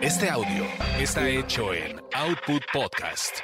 Este 0.00 0.30
audio 0.30 0.64
está 0.98 1.28
hecho 1.28 1.74
en 1.74 2.00
Output 2.14 2.62
Podcast. 2.72 3.36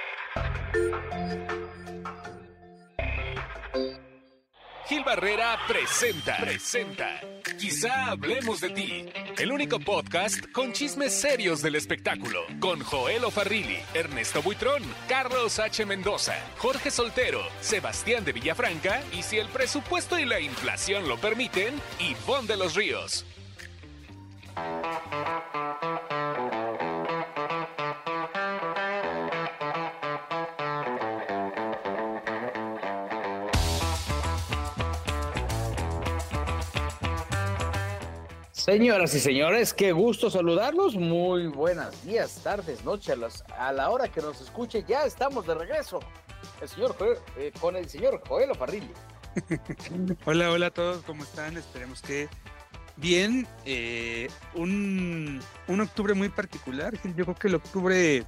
Gil 4.89 5.03
Barrera 5.05 5.59
presenta, 5.67 6.37
presenta. 6.37 7.21
Quizá 7.59 8.11
hablemos 8.11 8.61
de 8.61 8.71
ti. 8.71 9.07
El 9.37 9.51
único 9.51 9.81
podcast 9.81 10.45
con 10.53 10.73
chismes 10.73 11.13
serios 11.13 11.61
del 11.61 11.75
espectáculo. 11.75 12.43
Con 12.61 12.81
Joel 12.81 13.25
Ofarrilli, 13.25 13.79
Ernesto 13.95 14.43
Buitrón, 14.43 14.83
Carlos 15.09 15.59
H. 15.59 15.85
Mendoza, 15.87 16.37
Jorge 16.59 16.91
Soltero, 16.91 17.43
Sebastián 17.61 18.25
de 18.25 18.33
Villafranca 18.33 19.03
y 19.13 19.23
si 19.23 19.39
el 19.39 19.49
presupuesto 19.49 20.19
y 20.19 20.25
la 20.25 20.41
inflación 20.41 21.09
lo 21.09 21.19
permiten, 21.19 21.75
Ivonne 21.99 22.47
de 22.47 22.57
los 22.57 22.75
Ríos. 22.75 23.25
Señoras 38.67 39.15
y 39.15 39.21
señores, 39.21 39.73
qué 39.73 39.93
gusto 39.93 40.29
saludarlos. 40.29 40.97
Muy 40.97 41.47
buenos 41.47 42.03
días, 42.05 42.41
tardes, 42.43 42.85
noches. 42.85 43.45
A, 43.57 43.71
la 43.71 43.91
hora 43.91 44.09
que 44.09 44.21
nos 44.21 44.41
escuche, 44.41 44.85
ya 44.89 45.05
estamos 45.05 45.47
de 45.47 45.55
regreso. 45.55 46.01
El 46.61 46.69
señor 46.69 46.97
eh, 47.39 47.53
con 47.61 47.77
el 47.77 47.89
señor 47.89 48.21
Joel 48.27 48.53
Farrilli. 48.57 48.91
hola, 50.25 50.51
hola 50.51 50.67
a 50.67 50.71
todos, 50.73 51.05
¿cómo 51.05 51.23
están? 51.23 51.57
Esperemos 51.57 52.03
que 52.03 52.29
bien. 52.97 53.47
Eh, 53.65 54.27
un, 54.57 55.41
un, 55.69 55.81
octubre 55.81 56.15
muy 56.15 56.29
particular. 56.29 56.93
Yo 57.17 57.25
creo 57.25 57.37
que 57.37 57.47
el 57.47 57.55
octubre, 57.55 58.25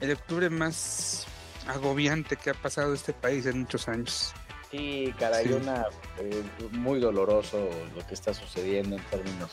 el 0.00 0.12
octubre 0.12 0.50
más 0.50 1.26
agobiante 1.66 2.36
que 2.36 2.50
ha 2.50 2.54
pasado 2.54 2.92
este 2.92 3.14
país 3.14 3.46
en 3.46 3.60
muchos 3.60 3.88
años. 3.88 4.34
Sí, 4.70 5.14
caray, 5.18 5.50
una 5.52 5.86
eh, 6.18 6.42
muy 6.72 7.00
doloroso 7.00 7.70
lo 7.96 8.06
que 8.06 8.12
está 8.12 8.34
sucediendo 8.34 8.96
en 8.96 9.02
términos 9.04 9.50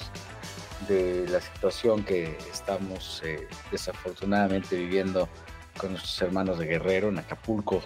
de 0.90 1.26
la 1.30 1.40
situación 1.40 2.04
que 2.04 2.38
estamos 2.52 3.22
eh, 3.24 3.48
desafortunadamente 3.72 4.76
viviendo 4.76 5.30
con 5.78 5.92
nuestros 5.92 6.22
hermanos 6.22 6.60
de 6.60 6.66
Guerrero 6.66 7.08
en 7.08 7.20
Acapulco. 7.20 7.82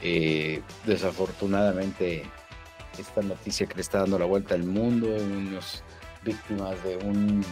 Eh, 0.00 0.62
desafortunadamente 0.86 2.24
esta 2.98 3.20
noticia 3.20 3.66
que 3.66 3.74
le 3.74 3.82
está 3.82 3.98
dando 3.98 4.18
la 4.18 4.24
vuelta 4.24 4.54
al 4.54 4.64
mundo, 4.64 5.08
unos 5.08 5.82
víctimas 6.22 6.82
de 6.84 6.96
un 6.96 7.44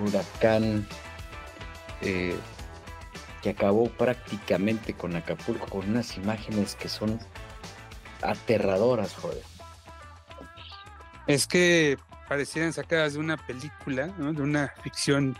huracán 0.00 0.86
que 3.44 3.50
acabó 3.50 3.90
prácticamente 3.90 4.94
con 4.94 5.14
Acapulco, 5.16 5.66
con 5.66 5.86
unas 5.86 6.16
imágenes 6.16 6.76
que 6.76 6.88
son 6.88 7.20
aterradoras, 8.22 9.12
joder. 9.12 9.42
Es 11.26 11.46
que 11.46 11.98
parecieran 12.26 12.72
sacadas 12.72 13.12
de 13.12 13.18
una 13.18 13.36
película, 13.36 14.06
de 14.06 14.40
una 14.40 14.72
ficción 14.82 15.36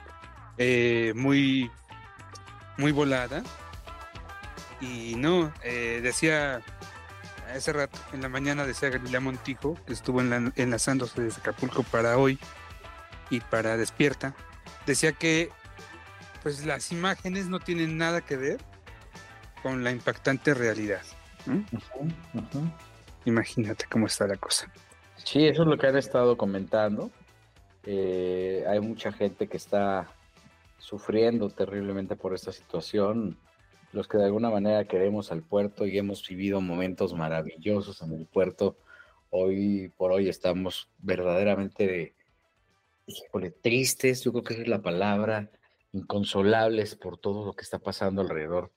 eh, 0.59 1.15
muy, 1.17 1.71
muy 2.77 2.93
volada. 2.93 3.43
Y 4.83 5.15
no, 5.15 5.51
eh, 5.63 6.01
decía 6.03 6.61
ese 7.55 7.73
rato, 7.73 7.99
en 8.13 8.21
la 8.21 8.29
mañana 8.29 8.67
decía 8.67 8.91
Galilea 8.91 9.21
Montijo, 9.21 9.79
que 9.87 9.95
estuvo 9.95 10.21
enlazándose 10.21 11.23
desde 11.23 11.41
Acapulco 11.41 11.85
para 11.85 12.19
hoy 12.19 12.39
y 13.31 13.41
para 13.41 13.79
Despierta, 13.79 14.35
decía 14.85 15.13
que 15.13 15.51
pues 16.45 16.67
las 16.67 16.93
imágenes 16.93 17.49
no 17.49 17.59
tienen 17.59 17.97
nada 17.97 18.21
que 18.21 18.37
ver 18.37 18.59
con 19.63 19.83
la 19.83 19.91
impactante 19.91 20.53
realidad. 20.53 21.01
Imagínate 23.25 23.87
cómo 23.91 24.07
está 24.07 24.27
la 24.27 24.37
cosa. 24.37 24.71
Sí, 25.17 25.47
eso 25.47 25.63
es 25.63 25.69
lo 25.69 25.79
que 25.79 25.87
han 25.87 25.97
estado 25.97 26.37
comentando. 26.37 27.11
Eh, 27.85 28.63
hay 28.69 28.79
mucha 28.81 29.11
gente 29.11 29.49
que 29.49 29.57
está 29.57 30.07
sufriendo 30.79 31.49
terriblemente 31.49 32.15
por 32.15 32.35
esta 32.35 32.53
situación. 32.53 33.39
Los 33.93 34.07
que 34.07 34.19
de 34.19 34.27
alguna 34.27 34.51
manera 34.51 34.85
queremos 34.85 35.33
al 35.33 35.43
puerto 35.43 35.87
y 35.87 35.97
hemos 35.97 36.29
vivido 36.29 36.61
momentos 36.61 37.15
maravillosos 37.15 38.03
en 38.03 38.13
el 38.13 38.27
puerto, 38.27 38.77
hoy 39.31 39.91
por 39.97 40.13
hoy 40.13 40.29
estamos 40.29 40.91
verdaderamente 40.99 42.15
tristes, 43.63 44.25
yo 44.25 44.33
creo 44.33 44.45
que 44.45 44.63
es 44.63 44.69
la 44.69 44.83
palabra, 44.83 45.51
inconsolables 45.95 46.97
por 46.97 47.19
todo 47.19 47.47
lo 47.47 47.55
que 47.55 47.63
está 47.63 47.79
pasando 47.79 48.21
alrededor 48.21 48.73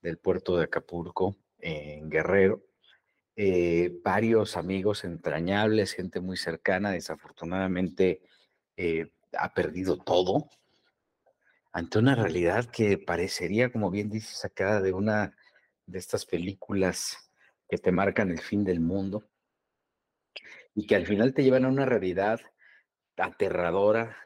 del 0.00 0.18
puerto 0.18 0.56
de 0.56 0.64
Acapulco, 0.64 1.36
en 1.58 2.08
Guerrero. 2.08 2.62
Eh, 3.36 4.00
varios 4.02 4.56
amigos 4.56 5.04
entrañables, 5.04 5.92
gente 5.92 6.20
muy 6.20 6.36
cercana, 6.36 6.90
desafortunadamente 6.90 8.22
eh, 8.76 9.12
ha 9.36 9.52
perdido 9.54 9.98
todo 9.98 10.48
ante 11.72 11.98
una 11.98 12.14
realidad 12.14 12.66
que 12.66 12.98
parecería, 12.98 13.70
como 13.70 13.90
bien 13.90 14.10
dices, 14.10 14.38
sacada 14.38 14.80
de 14.80 14.92
una 14.92 15.36
de 15.86 15.98
estas 15.98 16.26
películas 16.26 17.30
que 17.68 17.78
te 17.78 17.92
marcan 17.92 18.30
el 18.30 18.40
fin 18.40 18.64
del 18.64 18.80
mundo 18.80 19.24
y 20.74 20.86
que 20.86 20.96
al 20.96 21.06
final 21.06 21.34
te 21.34 21.42
llevan 21.42 21.64
a 21.64 21.68
una 21.68 21.86
realidad 21.86 22.40
aterradora, 23.16 24.16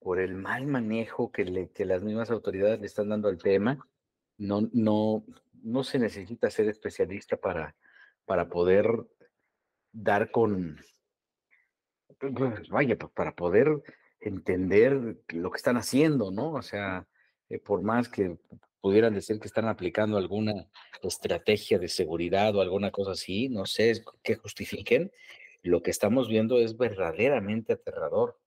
por 0.00 0.20
el 0.20 0.34
mal 0.34 0.66
manejo 0.66 1.32
que, 1.32 1.44
le, 1.44 1.70
que 1.70 1.84
las 1.84 2.02
mismas 2.02 2.30
autoridades 2.30 2.80
le 2.80 2.86
están 2.86 3.08
dando 3.08 3.28
al 3.28 3.38
tema. 3.38 3.86
No, 4.36 4.68
no, 4.72 5.24
no 5.62 5.84
se 5.84 5.98
necesita 5.98 6.50
ser 6.50 6.68
especialista 6.68 7.36
para, 7.36 7.74
para 8.24 8.48
poder 8.48 8.86
dar 9.92 10.30
con, 10.30 10.78
vaya, 12.70 12.96
para 12.96 13.34
poder 13.34 13.82
entender 14.20 15.18
lo 15.28 15.50
que 15.50 15.56
están 15.56 15.76
haciendo, 15.76 16.30
¿no? 16.30 16.52
O 16.52 16.62
sea, 16.62 17.06
eh, 17.48 17.58
por 17.58 17.82
más 17.82 18.08
que 18.08 18.38
pudieran 18.80 19.14
decir 19.14 19.40
que 19.40 19.48
están 19.48 19.66
aplicando 19.66 20.16
alguna 20.16 20.66
estrategia 21.02 21.78
de 21.78 21.88
seguridad 21.88 22.54
o 22.54 22.60
alguna 22.60 22.90
cosa 22.90 23.12
así, 23.12 23.48
no 23.48 23.66
sé 23.66 24.02
qué 24.22 24.36
justifiquen, 24.36 25.10
lo 25.62 25.82
que 25.82 25.90
estamos 25.90 26.28
viendo 26.28 26.58
es 26.58 26.76
verdaderamente 26.76 27.72
aterrador. 27.72 28.38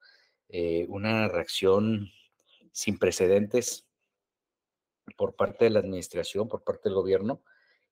Eh, 0.54 0.86
una 0.90 1.30
reacción 1.30 2.12
sin 2.74 3.00
precedentes 3.00 3.88
por 5.16 5.34
parte 5.34 5.64
de 5.64 5.72
la 5.72 5.80
administración, 5.80 6.50
por 6.50 6.66
parte 6.66 6.90
del 6.90 6.96
gobierno, 6.96 7.42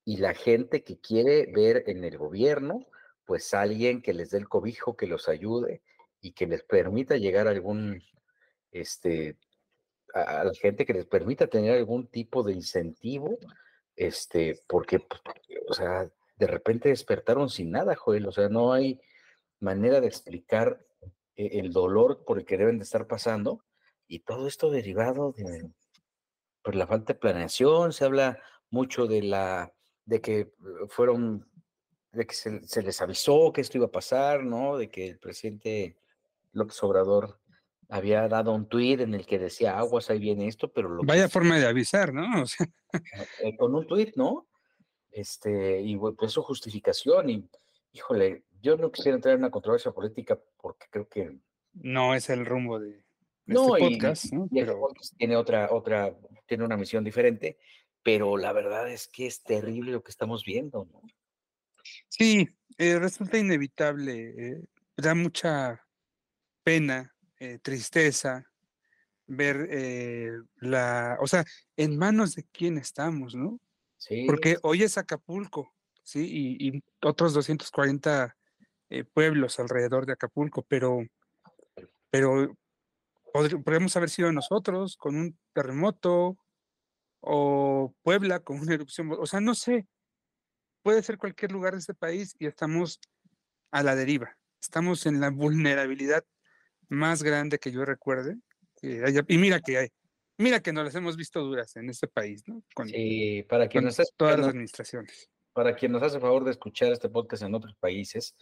y 0.03 0.17
la 0.17 0.33
gente 0.33 0.83
que 0.83 0.99
quiere 0.99 1.45
ver 1.53 1.85
en 1.87 2.03
el 2.03 2.17
gobierno, 2.17 2.85
pues 3.23 3.53
alguien 3.53 4.01
que 4.01 4.13
les 4.13 4.31
dé 4.31 4.39
el 4.39 4.49
cobijo, 4.49 4.97
que 4.97 5.07
los 5.07 5.29
ayude 5.29 5.81
y 6.19 6.33
que 6.33 6.47
les 6.47 6.63
permita 6.63 7.15
llegar 7.15 7.47
a 7.47 7.51
algún, 7.51 8.03
este, 8.73 9.37
a, 10.13 10.43
la 10.43 10.53
gente 10.53 10.85
que 10.85 10.93
les 10.93 11.05
permita 11.05 11.47
tener 11.47 11.77
algún 11.77 12.07
tipo 12.07 12.43
de 12.43 12.51
incentivo, 12.51 13.37
este, 13.95 14.59
porque, 14.67 14.99
pues, 14.99 15.21
o 15.69 15.73
sea, 15.73 16.11
de 16.35 16.47
repente 16.47 16.89
despertaron 16.89 17.49
sin 17.49 17.71
nada, 17.71 17.95
Joel, 17.95 18.27
o 18.27 18.33
sea, 18.33 18.49
no 18.49 18.73
hay 18.73 18.99
manera 19.61 20.01
de 20.01 20.07
explicar 20.07 20.85
el 21.39 21.71
dolor 21.71 22.23
por 22.25 22.37
el 22.37 22.45
que 22.45 22.57
deben 22.57 22.79
de 22.79 22.83
estar 22.83 23.07
pasando 23.07 23.63
y 24.07 24.19
todo 24.19 24.47
esto 24.47 24.69
derivado 24.69 25.31
de 25.31 25.71
por 26.61 26.75
la 26.75 26.87
falta 26.87 27.13
de 27.13 27.19
planeación, 27.19 27.93
se 27.93 28.03
habla 28.03 28.41
mucho 28.69 29.07
de 29.07 29.23
la 29.23 29.73
de 30.05 30.19
que 30.19 30.39
eh, 30.39 30.49
fueron 30.89 31.47
de 32.11 32.25
que 32.25 32.33
se, 32.33 32.81
les 32.81 33.01
avisó 33.01 33.53
que 33.53 33.61
esto 33.61 33.77
iba 33.77 33.85
a 33.87 33.91
pasar, 33.91 34.43
¿no? 34.43 34.77
De 34.77 34.89
que 34.89 35.07
el 35.07 35.19
presidente 35.19 35.97
López 36.51 36.81
Obrador 36.83 37.39
había 37.87 38.27
dado 38.27 38.51
un 38.51 38.67
tuit 38.67 38.99
en 38.99 39.13
el 39.13 39.25
que 39.25 39.39
decía 39.39 39.77
aguas, 39.77 40.09
ahí 40.09 40.19
viene 40.19 40.47
esto, 40.47 40.71
pero 40.71 40.89
lo 40.89 41.03
Vaya 41.03 41.29
forma 41.29 41.57
de 41.57 41.67
avisar, 41.67 42.13
¿no? 42.13 42.43
Eh, 43.43 43.55
con 43.55 43.75
un 43.75 43.85
tuit, 43.85 44.15
¿no? 44.15 44.47
Este, 45.11 45.79
y 45.81 45.95
pues 45.95 46.31
su 46.31 46.41
justificación, 46.41 47.29
y 47.29 47.47
híjole, 47.91 48.43
yo 48.61 48.77
no 48.77 48.91
quisiera 48.91 49.15
entrar 49.15 49.33
en 49.33 49.41
una 49.41 49.51
controversia 49.51 49.91
política 49.91 50.39
porque 50.57 50.87
creo 50.89 51.07
que... 51.07 51.37
No 51.73 52.15
es 52.15 52.29
el 52.29 52.45
rumbo 52.45 52.79
de, 52.79 53.03
no, 53.45 53.75
este 53.75 53.89
podcast, 53.89 54.25
¿no? 54.33 54.47
pero... 54.51 54.87
tiene 55.17 55.35
otra, 55.35 55.69
otra, 55.71 56.15
tiene 56.45 56.65
una 56.65 56.77
misión 56.77 57.03
diferente, 57.03 57.57
pero 58.03 58.37
la 58.37 58.53
verdad 58.53 58.89
es 58.91 59.07
que 59.07 59.27
es 59.27 59.43
terrible 59.43 59.91
lo 59.91 60.03
que 60.03 60.11
estamos 60.11 60.43
viendo, 60.45 60.87
¿no? 60.91 61.01
Sí, 62.07 62.47
eh, 62.77 62.99
resulta 62.99 63.37
inevitable, 63.37 64.33
eh, 64.37 64.61
da 64.97 65.15
mucha 65.15 65.85
pena, 66.63 67.15
eh, 67.39 67.59
tristeza 67.61 68.45
ver 69.25 69.69
la, 70.55 71.17
o 71.21 71.27
sea, 71.27 71.45
en 71.77 71.97
manos 71.97 72.33
de 72.33 72.45
quién 72.51 72.79
estamos, 72.79 73.35
¿no? 73.35 73.59
Sí. 73.97 74.25
Porque 74.25 74.57
hoy 74.63 74.81
es 74.81 74.97
Acapulco, 74.97 75.71
¿sí? 76.01 76.57
Y, 76.59 76.67
y 76.67 76.83
otros 77.03 77.33
240 77.35 78.35
eh, 78.89 79.03
pueblos 79.03 79.59
alrededor 79.59 80.05
de 80.05 80.13
Acapulco, 80.13 80.63
pero 80.67 81.03
pero 82.09 82.57
podríamos 83.31 83.95
haber 83.95 84.09
sido 84.09 84.31
nosotros 84.31 84.97
con 84.97 85.15
un 85.15 85.37
terremoto 85.53 86.37
o 87.21 87.93
Puebla 88.01 88.39
con 88.39 88.59
una 88.59 88.73
erupción, 88.73 89.11
o 89.11 89.25
sea, 89.25 89.41
no 89.41 89.53
sé, 89.53 89.87
puede 90.81 91.03
ser 91.03 91.17
cualquier 91.17 91.51
lugar 91.51 91.73
de 91.73 91.79
este 91.79 91.93
país 91.93 92.35
y 92.39 92.47
estamos 92.47 92.99
a 93.71 93.83
la 93.83 93.95
deriva, 93.95 94.37
estamos 94.61 95.05
en 95.05 95.19
la 95.19 95.29
vulnerabilidad 95.29 96.23
más 96.87 97.21
grande 97.21 97.59
que 97.59 97.71
yo 97.71 97.85
recuerde. 97.85 98.37
y 98.81 99.37
mira 99.37 99.59
que 99.59 99.77
hay, 99.77 99.89
mira 100.37 100.61
que 100.61 100.73
nos 100.73 100.85
las 100.85 100.95
hemos 100.95 101.17
visto 101.17 101.41
duras 101.41 101.75
en 101.75 101.89
este 101.89 102.07
país, 102.07 102.43
¿no? 102.47 102.63
Con, 102.73 102.87
sí, 102.87 103.43
para 103.47 103.67
quien 103.67 103.83
nos 103.83 103.97
todas 104.15 104.39
las 104.39 104.47
administraciones. 104.47 105.29
Para 105.53 105.75
quien 105.75 105.91
nos 105.91 106.01
hace 106.01 106.19
favor 106.19 106.45
de 106.45 106.51
escuchar 106.51 106.93
este 106.93 107.09
podcast 107.09 107.43
en 107.43 107.53
otros 107.53 107.75
países, 107.75 108.33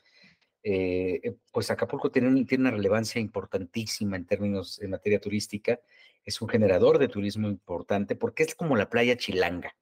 eh, 0.63 1.19
eh, 1.23 1.35
pues 1.51 1.71
Acapulco 1.71 2.11
tiene, 2.11 2.45
tiene 2.45 2.63
una 2.63 2.71
relevancia 2.71 3.21
importantísima 3.21 4.17
en 4.17 4.25
términos 4.25 4.77
de 4.77 4.87
materia 4.87 5.19
turística. 5.19 5.79
Es 6.23 6.41
un 6.41 6.49
generador 6.49 6.99
de 6.99 7.07
turismo 7.07 7.47
importante 7.47 8.15
porque 8.15 8.43
es 8.43 8.55
como 8.55 8.75
la 8.75 8.89
playa 8.89 9.17
chilanga. 9.17 9.75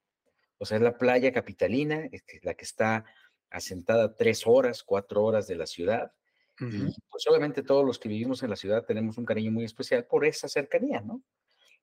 O 0.58 0.66
sea, 0.66 0.78
es 0.78 0.84
la 0.84 0.98
playa 0.98 1.32
capitalina, 1.34 2.10
la 2.44 2.54
que 2.54 2.64
está 2.64 3.06
asentada 3.50 4.16
tres 4.16 4.44
horas, 4.46 4.84
cuatro 4.84 5.24
horas 5.24 5.48
de 5.48 5.56
la 5.56 5.66
ciudad. 5.66 6.12
Y 6.58 6.96
pues 7.10 7.28
obviamente 7.28 7.64
todos 7.64 7.86
los 7.86 8.00
que 8.00 8.08
vivimos 8.08 8.42
en 8.42 8.50
la 8.50 8.56
ciudad 8.56 8.86
tenemos 8.86 9.18
un 9.18 9.26
cariño 9.26 9.52
muy 9.52 9.66
especial 9.66 10.06
por 10.06 10.26
esa 10.26 10.48
cercanía, 10.48 11.02
¿no? 11.02 11.22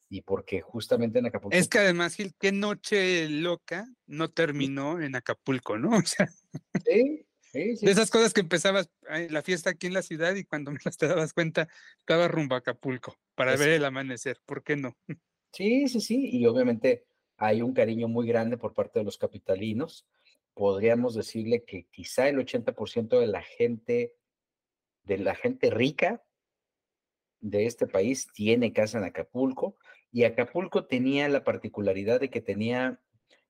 Y 0.09 0.23
porque 0.23 0.62
justamente 0.62 1.19
en 1.19 1.27
Acapulco. 1.27 1.56
Es 1.56 1.69
que 1.69 1.79
además, 1.79 2.15
Gil, 2.15 2.35
qué 2.38 2.53
noche 2.53 3.29
loca 3.29 3.87
no 4.06 4.31
terminó 4.31 5.00
en 5.00 5.15
Acapulco, 5.15 5.77
¿no? 5.77 5.91
O 5.99 6.06
sea. 6.06 6.27
Sí, 6.87 7.27
de 7.52 7.90
esas 7.90 8.10
cosas 8.10 8.32
que 8.32 8.40
empezabas 8.40 8.90
la 9.28 9.43
fiesta 9.43 9.70
aquí 9.70 9.87
en 9.87 9.94
la 9.94 10.02
ciudad 10.02 10.34
y 10.34 10.44
cuando 10.44 10.70
menos 10.84 10.96
te 10.96 11.06
dabas 11.06 11.32
cuenta, 11.32 11.69
estaba 11.99 12.28
rumbo 12.28 12.54
a 12.54 12.58
Acapulco 12.58 13.16
para 13.34 13.56
ver 13.56 13.70
el 13.70 13.84
amanecer. 13.84 14.40
¿Por 14.46 14.62
qué 14.62 14.76
no? 14.76 14.96
Sí, 15.52 15.88
sí, 15.88 16.00
sí. 16.00 16.31
Y 16.32 16.46
obviamente 16.46 17.04
hay 17.37 17.62
un 17.62 17.75
cariño 17.75 18.08
muy 18.08 18.26
grande 18.26 18.56
por 18.56 18.72
parte 18.75 18.99
de 18.99 19.04
los 19.04 19.19
capitalinos. 19.19 20.06
Podríamos 20.54 21.14
decirle 21.14 21.64
que 21.64 21.87
quizá 21.90 22.28
el 22.28 22.38
80% 22.38 23.20
de 23.20 23.26
la 23.26 23.43
gente, 23.43 24.14
de 25.02 25.19
la 25.19 25.34
gente 25.34 25.70
rica 25.70 26.25
de 27.40 27.66
este 27.66 27.87
país 27.87 28.28
tiene 28.32 28.72
casa 28.72 28.99
en 28.99 29.04
Acapulco. 29.04 29.76
Y 30.10 30.25
Acapulco 30.25 30.87
tenía 30.87 31.28
la 31.28 31.44
particularidad 31.44 32.20
de 32.20 32.31
que 32.31 32.40
tenía 32.40 33.02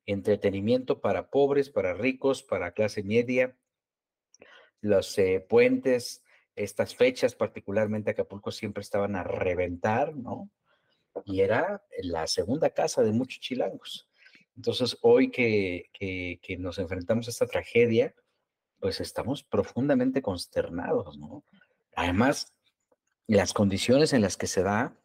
entretenimiento 0.06 1.00
para 1.00 1.30
pobres, 1.30 1.70
para 1.70 1.94
ricos, 1.94 2.42
para 2.42 2.72
clase 2.72 3.04
media 3.04 3.56
los 4.82 5.16
eh, 5.18 5.44
puentes, 5.48 6.22
estas 6.54 6.94
fechas, 6.94 7.34
particularmente 7.34 8.10
Acapulco, 8.10 8.50
siempre 8.50 8.82
estaban 8.82 9.16
a 9.16 9.22
reventar, 9.22 10.14
¿no? 10.14 10.50
Y 11.24 11.40
era 11.40 11.82
la 12.02 12.26
segunda 12.26 12.70
casa 12.70 13.02
de 13.02 13.12
muchos 13.12 13.40
chilangos. 13.40 14.08
Entonces, 14.56 14.98
hoy 15.00 15.30
que, 15.30 15.88
que, 15.92 16.56
nos 16.58 16.78
enfrentamos 16.78 17.26
a 17.26 17.30
esta 17.30 17.46
tragedia, 17.46 18.14
pues 18.80 19.00
estamos 19.00 19.42
profundamente 19.42 20.20
consternados, 20.20 21.16
¿no? 21.16 21.44
Además, 21.94 22.52
las 23.26 23.54
condiciones 23.54 24.12
en 24.12 24.20
las 24.20 24.36
que 24.36 24.46
se 24.46 24.62
da 24.62 24.98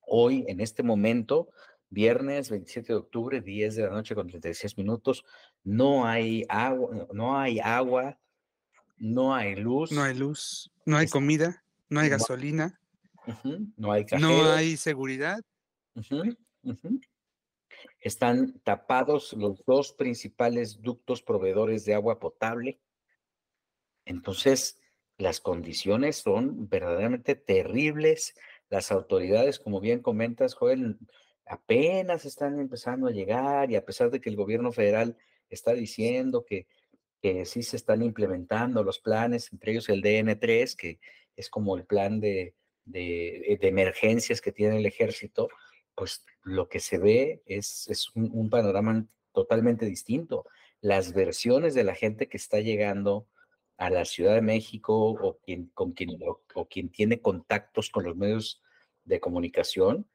hoy, 0.00 0.44
en 0.48 0.60
este 0.60 0.82
momento, 0.82 1.48
viernes 1.88 2.50
27 2.50 2.92
de 2.92 2.98
octubre, 2.98 3.40
10 3.40 3.76
de 3.76 3.82
la 3.84 3.90
noche 3.90 4.14
con 4.14 4.28
36 4.28 4.76
minutos, 4.78 5.24
no 5.64 6.06
hay 6.06 6.44
agua, 6.48 7.08
no 7.12 7.38
hay 7.38 7.58
agua, 7.58 8.18
no 8.96 9.34
hay 9.34 9.56
luz. 9.56 9.92
No 9.92 10.02
hay 10.02 10.14
luz, 10.14 10.70
no 10.86 10.96
hay 10.96 11.08
comida, 11.08 11.64
no 11.88 12.00
hay 12.00 12.08
gasolina. 12.08 12.80
no 13.76 13.92
hay 13.92 14.06
No 14.18 14.52
hay 14.52 14.76
seguridad. 14.76 15.40
Están 18.00 18.60
tapados 18.60 19.32
los 19.32 19.64
dos 19.64 19.92
principales 19.92 20.80
ductos 20.80 21.22
proveedores 21.22 21.84
de 21.84 21.94
agua 21.94 22.18
potable. 22.18 22.80
Entonces, 24.04 24.80
las 25.18 25.40
condiciones 25.40 26.16
son 26.16 26.68
verdaderamente 26.68 27.34
terribles. 27.34 28.34
Las 28.68 28.90
autoridades, 28.90 29.58
como 29.58 29.80
bien 29.80 30.00
comentas, 30.00 30.54
Joel, 30.54 30.98
apenas 31.46 32.24
están 32.24 32.58
empezando 32.58 33.06
a 33.06 33.12
llegar 33.12 33.70
y 33.70 33.76
a 33.76 33.84
pesar 33.84 34.10
de 34.10 34.20
que 34.20 34.30
el 34.30 34.36
gobierno 34.36 34.72
federal 34.72 35.16
está 35.48 35.74
diciendo 35.74 36.44
que 36.44 36.66
que 37.22 37.44
sí 37.46 37.62
se 37.62 37.76
están 37.76 38.02
implementando 38.02 38.82
los 38.82 38.98
planes, 38.98 39.52
entre 39.52 39.72
ellos 39.72 39.88
el 39.88 40.02
DN3, 40.02 40.76
que 40.76 40.98
es 41.36 41.48
como 41.48 41.76
el 41.76 41.86
plan 41.86 42.20
de, 42.20 42.54
de, 42.84 43.58
emergencias 43.62 44.40
que 44.40 44.52
tiene 44.52 44.78
el 44.78 44.86
ejército, 44.86 45.48
pues 45.94 46.24
lo 46.42 46.68
que 46.68 46.80
se 46.80 46.98
ve 46.98 47.42
es, 47.46 47.88
es 47.88 48.10
un, 48.14 48.50
panorama 48.50 49.06
totalmente 49.32 49.86
distinto. 49.86 50.46
Las 50.80 51.12
versiones 51.12 51.74
de 51.74 51.84
la 51.84 51.94
gente 51.94 52.28
que 52.28 52.36
está 52.36 52.60
llegando 52.60 53.28
a 53.76 53.88
la 53.88 54.04
Ciudad 54.04 54.34
de 54.34 54.42
México 54.42 55.10
o 55.10 55.38
quien, 55.38 55.68
con 55.74 55.92
quien, 55.92 56.18
o 56.54 56.68
quien 56.68 56.90
tiene 56.90 57.20
contactos 57.20 57.90
con 57.90 58.04
los 58.04 58.16
medios 58.16 58.62
de 59.04 59.20
comunicación, 59.20 60.08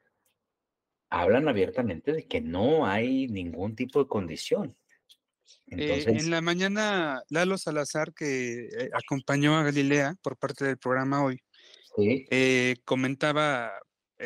hablan 1.10 1.48
abiertamente 1.48 2.12
de 2.12 2.26
que 2.26 2.42
no 2.42 2.86
hay 2.86 3.28
ningún 3.28 3.74
tipo 3.74 3.98
de 4.02 4.08
condición. 4.08 4.76
Eh, 5.70 6.04
en 6.06 6.30
la 6.30 6.40
mañana, 6.40 7.22
Lalo 7.28 7.58
Salazar, 7.58 8.14
que 8.14 8.66
eh, 8.66 8.90
acompañó 8.92 9.56
a 9.56 9.62
Galilea 9.62 10.14
por 10.22 10.36
parte 10.36 10.64
del 10.64 10.78
programa 10.78 11.22
hoy, 11.24 11.40
eh, 11.98 12.76
comentaba, 12.84 13.72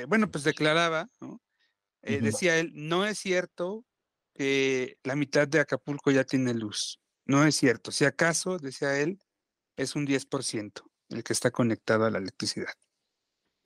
bueno, 0.09 0.31
pues 0.31 0.45
declaraba, 0.45 1.09
¿no? 1.21 1.41
Decía 2.03 2.59
él, 2.59 2.73
no 2.75 3.07
es 3.07 3.19
cierto 3.19 3.85
que 4.35 4.97
la 5.05 5.15
mitad 5.15 5.47
de 5.47 5.61
Acapulco 5.61 6.11
ya 6.11 6.25
tiene 6.25 6.53
luz. 6.53 7.01
No 7.25 7.47
es 7.47 7.55
cierto. 7.55 7.93
Si 7.93 8.05
acaso, 8.05 8.59
decía 8.59 8.99
él, 8.99 9.19
es 9.77 9.95
un 9.95 10.07
10% 10.07 10.83
el 11.11 11.23
que 11.23 11.33
está 11.33 11.51
conectado 11.51 12.05
a 12.05 12.11
la 12.11 12.19
electricidad. 12.19 12.75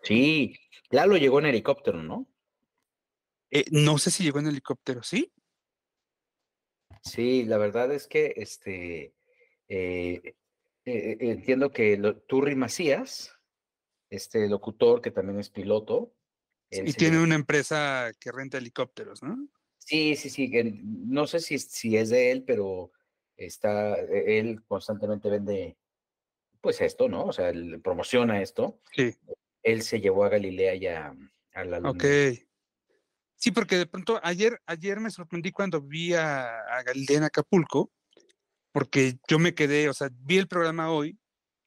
Sí, 0.03 0.55
Lalo 0.91 1.17
llegó 1.17 1.39
en 1.41 1.47
helicóptero, 1.47 2.03
¿no? 2.03 2.29
no 3.71 3.97
sé 3.97 4.11
si 4.11 4.23
llegó 4.23 4.39
en 4.39 4.49
helicóptero, 4.49 5.03
¿sí? 5.03 5.33
Sí, 7.03 7.45
la 7.45 7.59
verdad 7.59 7.93
es 7.93 8.07
que 8.07 8.35
este 8.37 9.15
eh, 9.69 10.21
eh, 10.25 10.35
eh, 10.85 11.17
entiendo 11.21 11.73
que 11.73 11.97
lo, 11.97 12.17
Turri 12.17 12.55
Macías, 12.55 13.33
este 14.09 14.49
locutor 14.49 15.01
que 15.01 15.11
también 15.11 15.41
es 15.41 15.51
piloto. 15.51 16.15
Y 16.71 16.93
tiene 16.93 17.23
una 17.23 17.35
empresa 17.35 18.13
que 18.19 18.33
renta 18.33 18.59
helicópteros, 18.59 19.23
¿no? 19.23 19.49
Sí, 19.79 20.17
sí, 20.17 20.31
sí. 20.31 20.51
no 20.83 21.27
sé 21.27 21.41
si, 21.41 21.59
si 21.59 21.97
es 21.97 22.09
de 22.11 22.33
él, 22.33 22.43
pero 22.45 22.93
está, 23.37 23.97
e, 24.01 24.39
él 24.39 24.65
constantemente 24.67 25.29
vende, 25.29 25.77
pues 26.61 26.81
esto, 26.81 27.09
¿no? 27.09 27.27
O 27.27 27.33
sea, 27.33 27.51
él 27.51 27.81
promociona 27.83 28.43
esto. 28.43 28.81
Sí. 28.93 29.15
Él 29.63 29.83
se 29.83 30.01
llevó 30.01 30.25
a 30.25 30.29
Galilea 30.29 30.75
ya 30.77 31.17
a 31.53 31.65
la 31.65 31.79
luna. 31.79 31.91
Ok. 31.91 32.05
Sí, 33.37 33.51
porque 33.51 33.77
de 33.77 33.87
pronto 33.87 34.19
ayer, 34.23 34.61
ayer 34.67 34.99
me 34.99 35.11
sorprendí 35.11 35.53
cuando 35.53 35.81
vi 35.81 36.15
a, 36.15 36.61
a 36.61 36.83
Galilea 36.83 37.19
en 37.19 37.25
Acapulco, 37.25 37.93
porque 38.73 39.19
yo 39.29 39.39
me 39.39 39.55
quedé, 39.55 39.89
o 39.89 39.95
sea, 39.95 40.09
vi 40.13 40.39
el 40.39 40.49
programa 40.49 40.91
hoy, 40.91 41.19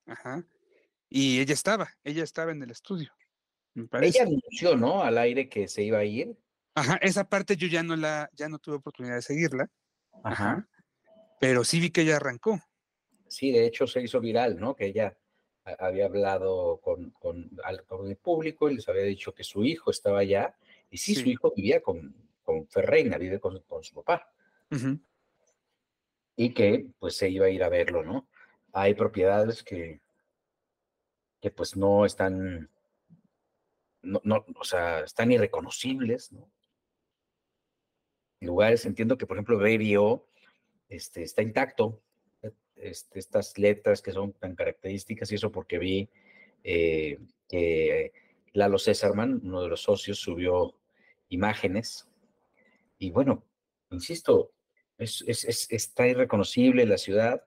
ajá, 0.05 0.43
y 1.09 1.39
ella 1.39 1.53
estaba, 1.53 1.89
ella 2.03 2.23
estaba 2.23 2.51
en 2.51 2.63
el 2.63 2.71
estudio. 2.71 3.11
Me 3.73 3.87
parece. 3.87 4.19
Ella 4.19 4.27
anunció, 4.27 4.75
¿no? 4.75 5.03
Al 5.03 5.17
aire 5.17 5.47
que 5.47 5.67
se 5.67 5.83
iba 5.83 5.99
a 5.99 6.03
ir. 6.03 6.37
Ajá, 6.75 6.97
esa 7.01 7.27
parte 7.27 7.55
yo 7.55 7.67
ya 7.67 7.83
no 7.83 7.95
la, 7.95 8.29
ya 8.33 8.49
no 8.49 8.59
tuve 8.59 8.75
oportunidad 8.75 9.15
de 9.15 9.21
seguirla. 9.21 9.69
Ajá. 10.23 10.67
Pero 11.39 11.63
sí 11.63 11.79
vi 11.79 11.91
que 11.91 12.01
ella 12.01 12.17
arrancó. 12.17 12.59
Sí, 13.27 13.51
de 13.51 13.65
hecho 13.65 13.87
se 13.87 14.01
hizo 14.01 14.19
viral, 14.19 14.59
¿no? 14.59 14.75
Que 14.75 14.87
ella 14.87 15.17
había 15.77 16.05
hablado 16.05 16.79
con, 16.81 17.11
con, 17.11 17.49
con 17.87 18.07
el 18.07 18.17
público 18.17 18.69
y 18.69 18.75
les 18.75 18.89
había 18.89 19.03
dicho 19.03 19.33
que 19.33 19.43
su 19.43 19.63
hijo 19.63 19.91
estaba 19.91 20.19
allá 20.19 20.55
y 20.89 20.97
sí, 20.97 21.15
su 21.15 21.27
hijo 21.29 21.53
vivía 21.55 21.81
con, 21.81 22.15
con 22.43 22.67
Ferreina, 22.67 23.17
vive 23.17 23.39
con, 23.39 23.61
su 23.83 23.93
papá. 23.93 24.31
Y 26.35 26.53
que 26.53 26.87
pues 26.99 27.15
se 27.15 27.29
iba 27.29 27.45
a 27.45 27.49
ir 27.49 27.63
a 27.63 27.69
verlo, 27.69 28.03
¿no? 28.03 28.27
Hay 28.71 28.93
propiedades 28.93 29.63
que, 29.63 30.01
que 31.41 31.51
pues 31.51 31.75
no 31.75 32.05
están, 32.05 32.69
no, 34.01 34.21
no, 34.23 34.45
o 34.55 34.63
sea, 34.63 35.01
están 35.01 35.31
irreconocibles, 35.31 36.31
¿no? 36.31 36.49
Lugares, 38.41 38.85
entiendo 38.85 39.17
que 39.17 39.27
por 39.27 39.35
ejemplo 39.35 39.57
Baby 39.57 39.97
O 39.97 40.25
este, 40.87 41.23
está 41.23 41.41
intacto, 41.41 42.01
este, 42.77 43.19
estas 43.19 43.57
letras 43.57 44.01
que 44.01 44.13
son 44.13 44.31
tan 44.33 44.55
características 44.55 45.31
y 45.31 45.35
eso 45.35 45.51
porque 45.51 45.77
vi 45.77 46.09
eh, 46.63 47.19
que 47.47 48.13
Lalo 48.53 48.79
Césarman, 48.79 49.41
uno 49.43 49.61
de 49.61 49.69
los 49.69 49.83
socios, 49.83 50.19
subió 50.19 50.78
imágenes. 51.29 52.07
Y 52.97 53.11
bueno, 53.11 53.43
insisto, 53.91 54.51
es, 54.97 55.23
está 55.69 56.07
irreconocible 56.07 56.85
la 56.85 56.97
ciudad. 56.97 57.43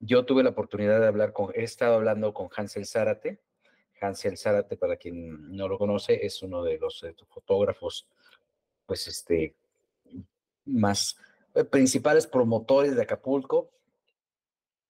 Yo 0.00 0.24
tuve 0.24 0.42
la 0.42 0.50
oportunidad 0.50 1.00
de 1.00 1.06
hablar 1.06 1.32
con, 1.32 1.52
he 1.54 1.64
estado 1.64 1.94
hablando 1.94 2.32
con 2.32 2.48
Hansel 2.54 2.86
Zárate. 2.86 3.40
Hansel 4.00 4.38
Zárate, 4.38 4.76
para 4.76 4.96
quien 4.96 5.54
no 5.56 5.68
lo 5.68 5.76
conoce, 5.76 6.24
es 6.24 6.42
uno 6.42 6.62
de 6.62 6.78
los 6.78 7.02
eh, 7.02 7.14
fotógrafos, 7.28 8.08
pues 8.86 9.08
este, 9.08 9.56
más 10.64 11.16
eh, 11.54 11.64
principales 11.64 12.26
promotores 12.26 12.94
de 12.94 13.02
Acapulco 13.02 13.70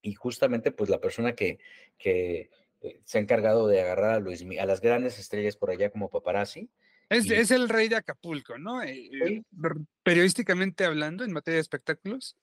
y 0.03 0.15
justamente 0.15 0.71
pues 0.71 0.91
la 0.91 1.01
persona 1.01 1.35
que, 1.35 1.59
que 1.97 2.51
eh, 2.81 3.01
se 3.05 3.19
ha 3.19 3.21
encargado 3.21 3.67
de 3.67 3.81
agarrar 3.81 4.15
a, 4.15 4.21
Luis, 4.21 4.45
a 4.61 4.67
las 4.67 4.81
grandes 4.81 5.19
estrellas 5.19 5.57
por 5.57 5.71
allá 5.71 5.91
como 5.91 6.11
paparazzi. 6.11 6.71
Es, 7.11 7.31
es 7.31 7.51
el 7.51 7.69
rey 7.69 7.89
de 7.89 7.97
Acapulco, 7.97 8.59
¿no? 8.59 8.81
periodísticamente 10.03 10.85
hablando, 10.85 11.25
en 11.25 11.33
materia 11.33 11.57
de 11.57 11.63
espectáculos, 11.63 12.37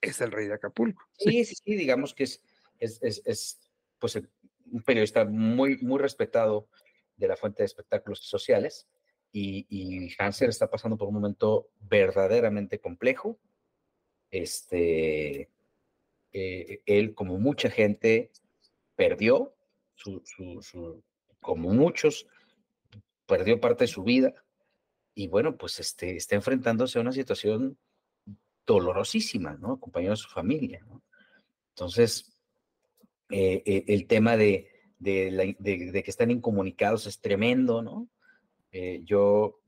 es 0.00 0.20
el 0.20 0.32
rey 0.32 0.46
de 0.46 0.54
Acapulco. 0.54 1.02
Sí, 1.18 1.44
sí, 1.44 1.54
sí, 1.54 1.76
digamos 1.76 2.14
que 2.14 2.24
es, 2.24 2.42
es, 2.78 2.98
es, 3.02 3.22
es 3.24 3.58
pues 3.98 4.16
un 4.16 4.82
periodista 4.82 5.24
muy, 5.24 5.76
muy 5.78 5.98
respetado 5.98 6.68
de 7.16 7.28
la 7.28 7.36
fuente 7.36 7.62
de 7.62 7.66
espectáculos 7.66 8.20
sociales 8.20 8.88
y, 9.32 9.66
y 9.68 10.14
Hanser 10.18 10.48
está 10.48 10.70
pasando 10.70 10.96
por 10.96 11.08
un 11.08 11.14
momento 11.14 11.70
verdaderamente 11.80 12.80
complejo. 12.80 13.38
Este, 14.30 15.50
eh, 16.32 16.82
él, 16.86 17.14
como 17.14 17.38
mucha 17.38 17.70
gente, 17.70 18.30
perdió 18.94 19.54
su, 19.94 20.22
su, 20.24 20.62
su, 20.62 21.02
como 21.40 21.70
muchos, 21.70 22.26
perdió 23.28 23.60
parte 23.60 23.84
de 23.84 23.88
su 23.88 24.02
vida 24.02 24.34
y 25.14 25.28
bueno, 25.28 25.56
pues 25.56 25.78
este, 25.78 26.16
está 26.16 26.34
enfrentándose 26.34 26.98
a 26.98 27.02
una 27.02 27.12
situación 27.12 27.78
dolorosísima, 28.66 29.54
¿no? 29.54 29.74
Acompañado 29.74 30.12
de 30.12 30.16
su 30.16 30.28
familia. 30.28 30.84
Entonces, 31.70 32.32
eh, 33.30 33.62
eh, 33.66 33.84
el 33.88 34.06
tema 34.06 34.36
de, 34.36 34.70
de, 34.98 35.56
de, 35.58 36.02
que 36.02 36.10
están 36.10 36.30
incomunicados 36.30 37.06
es 37.06 37.20
tremendo, 37.20 37.82
¿no? 37.82 38.08
Eh, 38.72 39.02
yo 39.04 39.60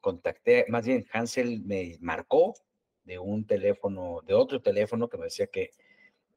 contacté, 0.00 0.66
más 0.68 0.86
bien 0.86 1.06
Hansel 1.12 1.62
me 1.64 1.96
marcó 2.00 2.54
de 3.04 3.18
un 3.18 3.46
teléfono, 3.46 4.20
de 4.26 4.34
otro 4.34 4.60
teléfono 4.60 5.08
que 5.08 5.18
me 5.18 5.24
decía 5.24 5.46
que, 5.48 5.70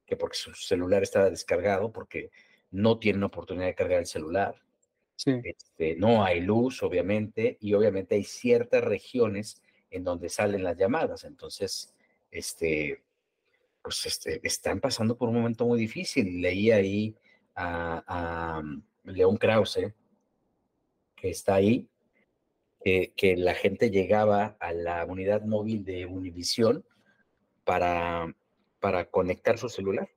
que 0.06 0.16
porque 0.16 0.38
su 0.38 0.54
celular 0.54 1.04
estaba 1.04 1.30
descargado, 1.30 1.92
porque 1.92 2.32
no 2.72 2.98
tienen 3.00 3.24
oportunidad 3.24 3.68
de 3.68 3.76
cargar 3.76 4.00
el 4.00 4.06
celular. 4.06 4.62
Este, 5.26 5.96
no 5.96 6.24
hay 6.24 6.42
luz, 6.42 6.82
obviamente, 6.84 7.58
y 7.60 7.74
obviamente 7.74 8.16
hay 8.16 8.24
ciertas 8.24 8.84
regiones 8.84 9.62
en 9.90 10.04
donde 10.04 10.30
salen 10.30 10.64
las 10.64 10.78
llamadas. 10.78 11.24
Entonces, 11.24 11.94
este, 12.32 13.04
pues 13.82 14.06
este, 14.06 14.40
están 14.44 14.80
pasando 14.80 15.18
por 15.18 15.30
un 15.30 15.36
momento 15.36 15.66
muy 15.66 15.80
difícil. 15.80 16.42
Leí 16.42 16.72
ahí 16.72 17.16
a, 17.56 18.62
mm, 18.64 18.84
León 19.12 19.38
Krause, 19.38 19.94
que 21.16 21.30
está 21.30 21.56
ahí, 21.56 21.88
que 22.84 23.36
la 23.38 23.54
gente 23.54 23.92
llegaba 23.92 24.58
a 24.60 24.74
la 24.74 25.06
unidad 25.06 25.44
móvil 25.44 25.84
de 25.84 26.08
Univisión 26.08 26.84
para, 27.64 28.36
para 28.80 29.06
conectar 29.06 29.60
su 29.60 29.70
celular. 29.70 30.10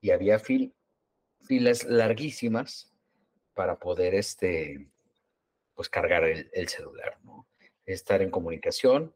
Y 0.00 0.10
había 0.10 0.38
filas 0.38 1.84
larguísimas 1.84 2.93
para 3.54 3.78
poder 3.78 4.14
este, 4.14 4.88
pues 5.74 5.88
cargar 5.88 6.24
el, 6.24 6.50
el 6.52 6.68
celular, 6.68 7.18
¿no? 7.22 7.46
Estar 7.86 8.22
en 8.22 8.30
comunicación. 8.30 9.14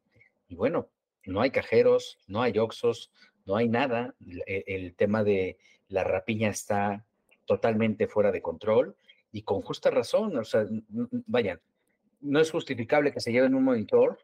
Y 0.49 0.55
bueno, 0.55 0.89
no 1.29 1.41
hay 1.41 1.51
cajeros, 1.51 2.19
no 2.27 2.43
hay 2.43 2.59
oxos, 2.59 3.13
no 3.45 3.57
hay 3.57 3.69
nada. 3.69 4.15
E, 4.47 4.65
el, 4.67 4.95
tema 4.95 5.25
de 5.25 5.59
la 5.89 6.05
rapiña 6.05 6.51
está 6.51 7.05
totalmente 7.47 8.07
fuera 8.07 8.31
de 8.31 8.43
control 8.43 8.97
y 9.33 9.43
con 9.43 9.63
justa 9.63 9.91
razón. 9.91 10.37
O 10.37 10.45
sea, 10.45 10.67
vayan, 11.27 11.61
no 12.21 12.41
es 12.41 12.51
justificable 12.51 13.13
que 13.13 13.21
se 13.21 13.33
lleven 13.33 13.55
un 13.55 13.65
monitor, 13.65 14.19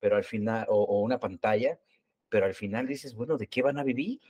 pero 0.00 0.16
al 0.16 0.24
final, 0.24 0.66
o, 0.68 1.00
una 1.00 1.18
pantalla, 1.18 1.78
pero 2.28 2.46
al 2.46 2.54
final 2.54 2.86
dices, 2.86 3.14
bueno, 3.14 3.36
¿de 3.36 3.46
qué 3.46 3.62
van 3.62 3.78
a 3.78 3.84
vivir? 3.84 4.20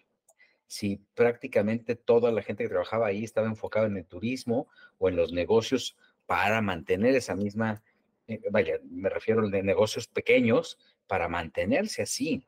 Si 0.66 1.00
prácticamente 1.14 1.94
toda 1.94 2.32
la 2.32 2.42
gente 2.42 2.64
que 2.64 2.70
trabajaba 2.70 3.06
ahí 3.06 3.24
estaba 3.24 3.46
enfocada 3.46 3.86
en 3.86 3.96
el 3.96 4.06
turismo 4.06 4.68
o 4.98 5.08
en 5.08 5.16
los 5.16 5.32
negocios 5.32 5.96
para 6.26 6.60
mantener 6.60 7.14
esa 7.14 7.36
misma, 7.36 7.82
eh, 8.26 8.40
me 8.90 9.08
refiero 9.08 9.46
a 9.46 9.50
de 9.50 9.62
negocios 9.62 10.08
pequeños, 10.08 10.78
para 11.06 11.28
mantenerse 11.28 12.02
así. 12.02 12.44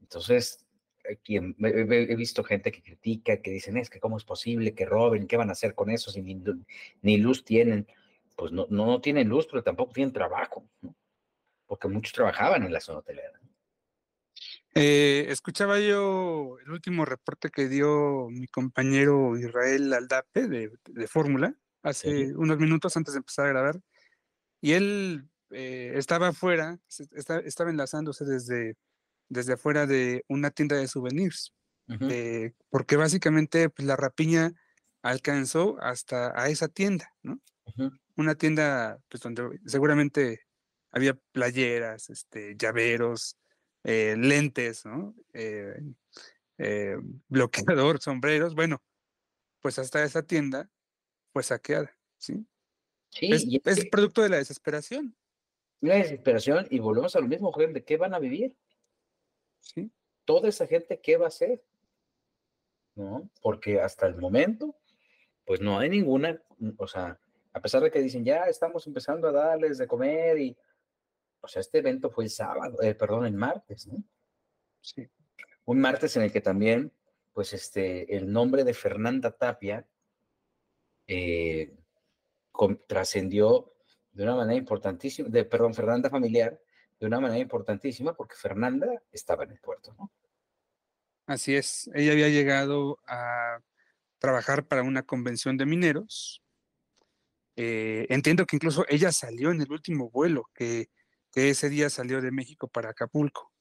Entonces, 0.00 0.66
quien, 1.22 1.56
he 1.58 2.16
visto 2.16 2.44
gente 2.44 2.70
que 2.72 2.82
critica, 2.82 3.40
que 3.40 3.50
dicen, 3.50 3.76
es 3.76 3.90
que 3.90 4.00
cómo 4.00 4.16
es 4.16 4.24
posible 4.24 4.74
que 4.74 4.84
roben, 4.84 5.26
qué 5.26 5.36
van 5.36 5.48
a 5.48 5.52
hacer 5.52 5.74
con 5.74 5.90
eso 5.90 6.10
si 6.10 6.22
ni, 6.22 7.16
luz 7.18 7.44
tienen. 7.44 7.86
Pues 8.36 8.52
no, 8.52 8.66
no, 8.70 9.00
tienen 9.00 9.28
luz, 9.28 9.46
pero 9.46 9.62
tampoco 9.62 9.92
tienen 9.92 10.12
trabajo, 10.12 10.64
porque 11.66 11.88
muchos 11.88 12.12
trabajaban 12.12 12.62
en 12.62 12.72
la 12.72 12.80
zona 12.80 13.00
hotelera. 13.00 13.40
Eh, 14.74 15.26
escuchaba 15.28 15.80
yo 15.80 16.56
el 16.64 16.70
último 16.70 17.04
reporte 17.04 17.50
que 17.50 17.68
dio 17.68 18.28
mi 18.30 18.46
compañero 18.46 19.36
Israel 19.36 19.92
Aldape 19.92 20.46
de, 20.46 20.70
de 20.88 21.08
Fórmula 21.08 21.54
hace 21.82 22.34
unos 22.36 22.58
minutos 22.58 22.96
antes 22.96 23.14
de 23.14 23.18
empezar 23.18 23.46
a 23.46 23.50
grabar, 23.50 23.80
y 24.60 24.72
él 24.72 25.28
eh, 25.50 25.92
estaba 25.96 26.28
afuera, 26.28 26.78
estaba 27.44 27.70
enlazándose 27.70 28.24
desde 28.24 28.76
desde 29.30 29.54
afuera 29.54 29.86
de 29.86 30.24
una 30.28 30.50
tienda 30.50 30.76
de 30.76 30.88
souvenirs, 30.88 31.54
eh, 31.88 32.52
porque 32.68 32.96
básicamente 32.96 33.70
pues, 33.70 33.86
la 33.86 33.96
rapiña 33.96 34.52
alcanzó 35.02 35.80
hasta 35.80 36.38
a 36.38 36.48
esa 36.48 36.68
tienda, 36.68 37.14
¿no? 37.22 37.40
Una 38.16 38.34
tienda 38.34 38.98
pues, 39.08 39.22
donde 39.22 39.60
seguramente 39.66 40.40
había 40.90 41.14
playeras, 41.32 42.10
este, 42.10 42.56
llaveros, 42.56 43.36
eh, 43.84 44.16
lentes, 44.18 44.84
¿no? 44.84 45.14
Eh, 45.32 46.96
bloqueador, 47.28 47.98
sombreros, 48.00 48.54
bueno, 48.54 48.82
pues 49.60 49.78
hasta 49.78 50.02
esa 50.04 50.22
tienda 50.22 50.70
fue 51.32 51.42
saqueada, 51.42 51.96
¿sí? 52.18 52.46
Sí, 53.10 53.30
es, 53.32 53.46
es 53.64 53.86
producto 53.86 54.22
de 54.22 54.28
la 54.28 54.36
desesperación. 54.36 55.16
La 55.80 55.94
desesperación, 55.94 56.66
y 56.70 56.78
volvemos 56.78 57.16
a 57.16 57.20
lo 57.20 57.26
mismo, 57.26 57.52
joven, 57.52 57.72
¿de 57.72 57.84
qué 57.84 57.96
van 57.96 58.14
a 58.14 58.18
vivir? 58.18 58.54
¿sí? 59.60 59.90
Toda 60.24 60.48
esa 60.48 60.66
gente, 60.66 61.00
¿qué 61.00 61.16
va 61.16 61.24
a 61.24 61.28
hacer? 61.28 61.62
¿No? 62.94 63.30
Porque 63.40 63.80
hasta 63.80 64.06
el 64.06 64.16
momento, 64.16 64.76
pues 65.46 65.60
no 65.60 65.78
hay 65.78 65.88
ninguna, 65.88 66.40
o 66.76 66.86
sea, 66.86 67.18
a 67.52 67.60
pesar 67.60 67.82
de 67.82 67.90
que 67.90 68.00
dicen, 68.00 68.24
ya 68.24 68.44
estamos 68.44 68.86
empezando 68.86 69.28
a 69.28 69.32
darles 69.32 69.78
de 69.78 69.86
comer 69.86 70.38
y, 70.38 70.56
o 71.40 71.48
sea, 71.48 71.60
este 71.60 71.78
evento 71.78 72.10
fue 72.10 72.24
el 72.24 72.30
sábado, 72.30 72.82
eh, 72.82 72.94
perdón, 72.94 73.26
el 73.26 73.34
martes, 73.34 73.86
¿no? 73.86 74.02
Sí. 74.80 75.08
Un 75.64 75.80
martes 75.80 76.16
en 76.16 76.22
el 76.22 76.32
que 76.32 76.40
también, 76.40 76.92
pues, 77.32 77.52
este, 77.52 78.16
el 78.16 78.30
nombre 78.30 78.64
de 78.64 78.74
Fernanda 78.74 79.30
Tapia 79.30 79.86
eh, 81.06 81.74
trascendió 82.86 83.72
de 84.12 84.24
una 84.24 84.36
manera 84.36 84.58
importantísima, 84.58 85.28
de, 85.28 85.44
perdón, 85.44 85.74
Fernanda 85.74 86.10
Familiar, 86.10 86.60
de 86.98 87.06
una 87.06 87.20
manera 87.20 87.40
importantísima 87.40 88.14
porque 88.14 88.34
Fernanda 88.34 89.02
estaba 89.10 89.44
en 89.44 89.52
el 89.52 89.60
puerto, 89.60 89.94
¿no? 89.98 90.12
Así 91.26 91.54
es, 91.54 91.88
ella 91.94 92.12
había 92.12 92.28
llegado 92.28 92.98
a 93.06 93.60
trabajar 94.18 94.66
para 94.66 94.82
una 94.82 95.04
convención 95.04 95.56
de 95.56 95.64
mineros. 95.64 96.42
Eh, 97.56 98.06
entiendo 98.08 98.46
que 98.46 98.56
incluso 98.56 98.84
ella 98.88 99.12
salió 99.12 99.50
en 99.50 99.60
el 99.60 99.70
último 99.70 100.10
vuelo, 100.10 100.50
que, 100.54 100.90
ese 101.34 101.68
día 101.68 101.90
salió 101.90 102.20
de 102.20 102.30
México 102.30 102.68
para 102.68 102.90
Acapulco. 102.90 103.52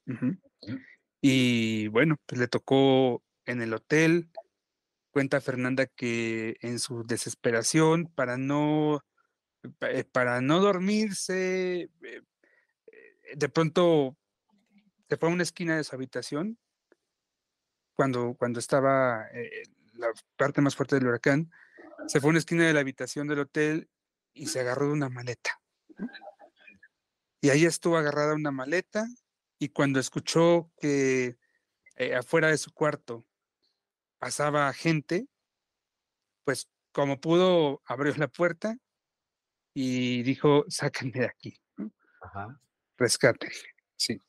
Y 1.21 1.87
bueno, 1.89 2.17
pues 2.25 2.39
le 2.39 2.47
tocó 2.47 3.23
en 3.45 3.61
el 3.61 3.73
hotel. 3.73 4.29
Cuenta 5.11 5.41
Fernanda 5.41 5.85
que 5.87 6.57
en 6.61 6.79
su 6.79 7.03
desesperación, 7.03 8.11
para 8.15 8.37
no, 8.37 9.03
eh, 9.81 10.03
para 10.03 10.41
no 10.41 10.59
dormirse, 10.59 11.89
eh, 12.03 12.21
de 13.35 13.49
pronto 13.49 14.15
se 15.09 15.17
fue 15.17 15.29
a 15.29 15.31
una 15.33 15.43
esquina 15.43 15.75
de 15.75 15.83
su 15.83 15.95
habitación 15.95 16.59
cuando, 17.95 18.35
cuando 18.35 18.59
estaba 18.59 19.27
eh, 19.33 19.63
la 19.93 20.07
parte 20.37 20.61
más 20.61 20.75
fuerte 20.75 20.95
del 20.95 21.07
huracán, 21.07 21.51
se 22.07 22.21
fue 22.21 22.29
a 22.29 22.31
una 22.31 22.39
esquina 22.39 22.65
de 22.65 22.73
la 22.73 22.79
habitación 22.79 23.27
del 23.27 23.39
hotel 23.39 23.89
y 24.33 24.47
se 24.47 24.61
agarró 24.61 24.87
de 24.87 24.93
una 24.93 25.09
maleta. 25.09 25.59
Y 27.41 27.49
ahí 27.49 27.65
estuvo 27.65 27.97
agarrada 27.97 28.35
una 28.35 28.51
maleta 28.51 29.07
y 29.59 29.69
cuando 29.69 29.99
escuchó 29.99 30.71
que 30.79 31.37
eh, 31.95 32.15
afuera 32.15 32.49
de 32.49 32.57
su 32.57 32.71
cuarto 32.71 33.25
pasaba 34.17 34.71
gente, 34.73 35.27
pues 36.43 36.69
como 36.91 37.19
pudo 37.19 37.81
abrió 37.85 38.13
la 38.15 38.27
puerta 38.27 38.77
y 39.73 40.23
dijo, 40.23 40.65
sáquenme 40.67 41.19
de 41.19 41.25
aquí. 41.25 41.61
Ajá 42.21 42.59
rescate. 42.99 43.49
Sí. 43.95 44.19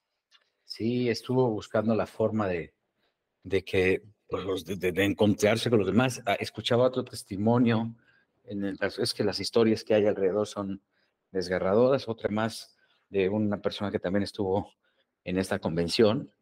Sí, 0.65 1.09
estuvo 1.09 1.51
buscando 1.51 1.95
la 1.95 2.07
forma 2.07 2.47
de, 2.47 2.73
de 3.43 3.65
que, 3.65 4.03
pues, 4.29 4.65
de, 4.65 5.05
encontrarse 5.05 5.69
con 5.69 5.81
los 5.81 5.89
demás. 5.89 6.23
Ah, 6.25 6.35
escuchaba 6.35 6.87
otro 6.87 7.05
testimonio 7.05 7.95
en 8.45 8.65
el 8.65 8.79
es 8.81 9.13
que 9.13 9.25
las 9.25 9.41
historias 9.41 9.85
que 9.85 9.95
hay 9.95 10.07
alrededor 10.07 10.47
son 10.47 10.81
desgarradoras. 11.33 12.09
Otra 12.09 12.31
más 12.31 12.77
de 13.11 13.29
una 13.29 13.61
persona 13.61 13.91
que 13.91 13.99
también 13.99 14.23
estuvo 14.23 14.73
en 15.25 15.39
esta 15.39 15.59
convención 15.59 16.33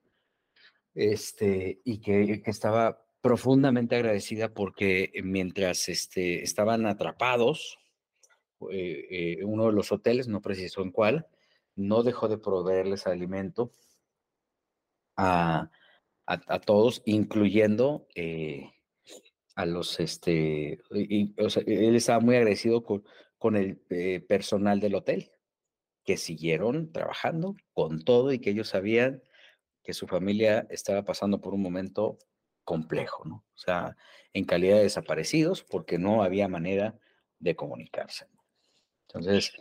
este, 0.95 1.81
y 1.85 1.99
que, 2.01 2.43
que 2.43 2.51
estaba 2.51 3.03
profundamente 3.21 3.97
agradecida 3.97 4.49
porque 4.55 5.11
mientras 5.23 5.89
este, 5.89 6.43
estaban 6.43 6.87
atrapados, 6.87 7.79
eh, 8.71 9.07
eh, 9.11 9.45
uno 9.45 9.67
de 9.67 9.73
los 9.73 9.93
hoteles, 9.93 10.29
no 10.29 10.41
precisó 10.41 10.83
en 10.83 10.93
cuál, 10.93 11.27
no 11.75 12.03
dejó 12.03 12.29
de 12.29 12.39
proveerles 12.39 13.07
alimento 13.07 13.73
a, 15.17 15.71
a, 16.27 16.61
todos, 16.61 17.03
incluyendo 17.07 18.07
eh, 18.15 18.73
a 19.55 19.67
los, 19.67 19.99
este, 20.01 20.81
y, 20.93 21.35
él 21.67 21.97
estaba 21.97 22.21
muy 22.21 22.37
agradecido 22.37 22.83
con, 22.85 23.05
con 23.39 23.57
el 23.57 23.79
personal 24.29 24.81
del 24.81 24.95
hotel, 24.97 25.31
que 26.09 26.17
siguieron 26.17 26.91
trabajando 26.91 27.55
con 27.75 28.03
todo 28.03 28.33
y 28.33 28.38
que 28.38 28.49
ellos 28.49 28.69
sabían 28.69 29.23
que 29.83 29.93
su 29.93 30.07
familia 30.07 30.67
estaba 30.71 31.05
pasando 31.05 31.43
por 31.43 31.53
un 31.53 31.61
momento 31.61 32.17
complejo, 32.65 33.27
¿no? 33.27 33.45
O 33.55 33.59
sea, 33.59 33.95
en 34.33 34.47
calidad 34.47 34.77
de 34.77 34.85
desaparecidos, 34.85 35.65
porque 35.65 35.99
no 35.99 36.23
había 36.23 36.49
manera 36.49 36.99
de 37.41 37.55
comunicarse. 37.57 38.27
Entonces, 39.07 39.53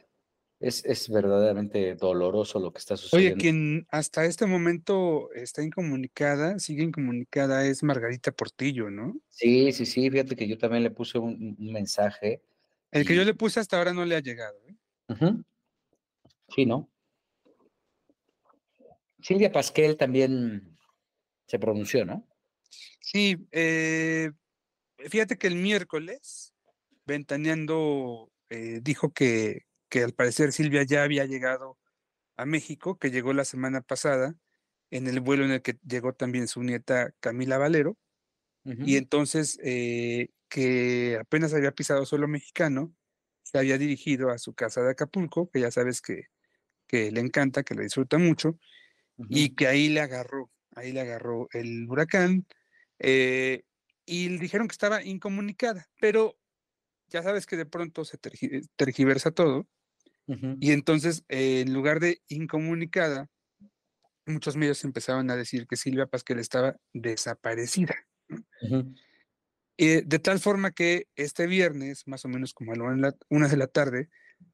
es, 0.61 1.09
verdaderamente 1.09 1.95
doloroso 1.95 2.61
lo 2.61 2.71
que 2.71 2.79
está 2.79 2.95
sucediendo. 2.95 3.33
Oye, 3.33 3.41
quien 3.41 3.85
hasta 3.89 4.23
este 4.23 4.45
momento 4.45 5.29
está 5.33 5.63
incomunicada, 5.63 6.59
sigue 6.59 6.83
incomunicada, 6.83 7.65
es 7.65 7.83
Margarita 7.83 8.31
Portillo, 8.31 8.89
¿no? 8.89 9.19
Sí, 9.27 9.73
sí, 9.73 9.85
sí, 9.85 10.09
fíjate 10.09 10.37
que 10.37 10.47
yo 10.47 10.57
también 10.57 10.83
le 10.83 10.91
puse 10.91 11.19
un, 11.19 11.57
mensaje. 11.59 12.41
El 12.91 13.05
que 13.05 13.17
yo 13.17 13.25
le 13.25 13.33
puse 13.33 13.59
hasta 13.59 13.77
ahora 13.77 13.91
no 13.91 14.05
le 14.05 14.15
ha 14.15 14.21
llegado. 14.21 14.57
¿eh? 14.65 15.43
Sí, 16.49 16.65
¿no? 16.65 16.89
Silvia 19.19 19.51
Pasquel 19.51 19.97
también 19.97 20.77
se 21.47 21.59
pronunció, 21.59 22.05
¿no? 22.05 22.27
Sí, 23.01 23.47
eh, 23.51 24.31
fíjate 24.97 25.37
que 25.37 25.47
el 25.47 25.55
miércoles, 25.55 26.53
Ventaneando 27.05 28.31
eh, 28.49 28.79
dijo 28.81 29.13
que, 29.13 29.65
que 29.89 30.03
al 30.03 30.13
parecer 30.13 30.51
Silvia 30.51 30.83
ya 30.83 31.03
había 31.03 31.25
llegado 31.25 31.77
a 32.35 32.45
México, 32.45 32.97
que 32.97 33.11
llegó 33.11 33.33
la 33.33 33.45
semana 33.45 33.81
pasada, 33.81 34.35
en 34.91 35.07
el 35.07 35.19
vuelo 35.19 35.45
en 35.45 35.51
el 35.51 35.61
que 35.61 35.77
llegó 35.85 36.13
también 36.13 36.47
su 36.47 36.63
nieta 36.63 37.11
Camila 37.19 37.57
Valero, 37.57 37.97
y 38.65 38.97
entonces 38.97 39.57
eh, 39.63 40.31
que 40.49 41.17
apenas 41.21 41.53
había 41.53 41.71
pisado 41.71 42.05
suelo 42.05 42.27
mexicano, 42.27 42.93
se 43.43 43.57
había 43.57 43.77
dirigido 43.77 44.29
a 44.29 44.37
su 44.37 44.53
casa 44.53 44.81
de 44.81 44.91
Acapulco, 44.91 45.49
que 45.49 45.61
ya 45.61 45.71
sabes 45.71 46.01
que, 46.01 46.23
que 46.87 47.11
le 47.11 47.19
encanta, 47.19 47.63
que 47.63 47.75
le 47.75 47.83
disfruta 47.83 48.17
mucho, 48.17 48.57
y 49.29 49.55
que 49.55 49.67
ahí 49.67 49.89
le 49.89 49.99
agarró, 49.99 50.51
ahí 50.75 50.91
le 50.91 51.01
agarró 51.01 51.47
el 51.51 51.87
huracán, 51.89 52.45
eh, 52.99 53.63
y 54.05 54.29
le 54.29 54.37
dijeron 54.37 54.67
que 54.67 54.73
estaba 54.73 55.03
incomunicada, 55.03 55.87
pero 55.99 56.37
ya 57.09 57.23
sabes 57.23 57.45
que 57.45 57.57
de 57.57 57.65
pronto 57.65 58.05
se 58.05 58.17
tergiversa 58.75 59.31
todo, 59.31 59.67
y 60.59 60.71
entonces, 60.71 61.23
eh, 61.29 61.61
en 61.61 61.73
lugar 61.73 62.01
de 62.01 62.21
incomunicada, 62.27 63.29
muchos 64.25 64.57
medios 64.57 64.83
empezaban 64.83 65.31
a 65.31 65.37
decir 65.37 65.67
que 65.67 65.77
Silvia 65.77 66.05
Pasquel 66.05 66.39
estaba 66.39 66.75
desaparecida. 66.91 67.95
Eh, 69.77 70.03
de 70.05 70.19
tal 70.19 70.39
forma 70.39 70.71
que 70.71 71.07
este 71.15 71.47
viernes, 71.47 72.07
más 72.07 72.25
o 72.25 72.27
menos 72.27 72.53
como 72.53 72.73
a 72.73 72.75
la 72.75 73.15
una 73.29 73.47
de 73.47 73.57
la 73.57 73.67
tarde, 73.67 74.09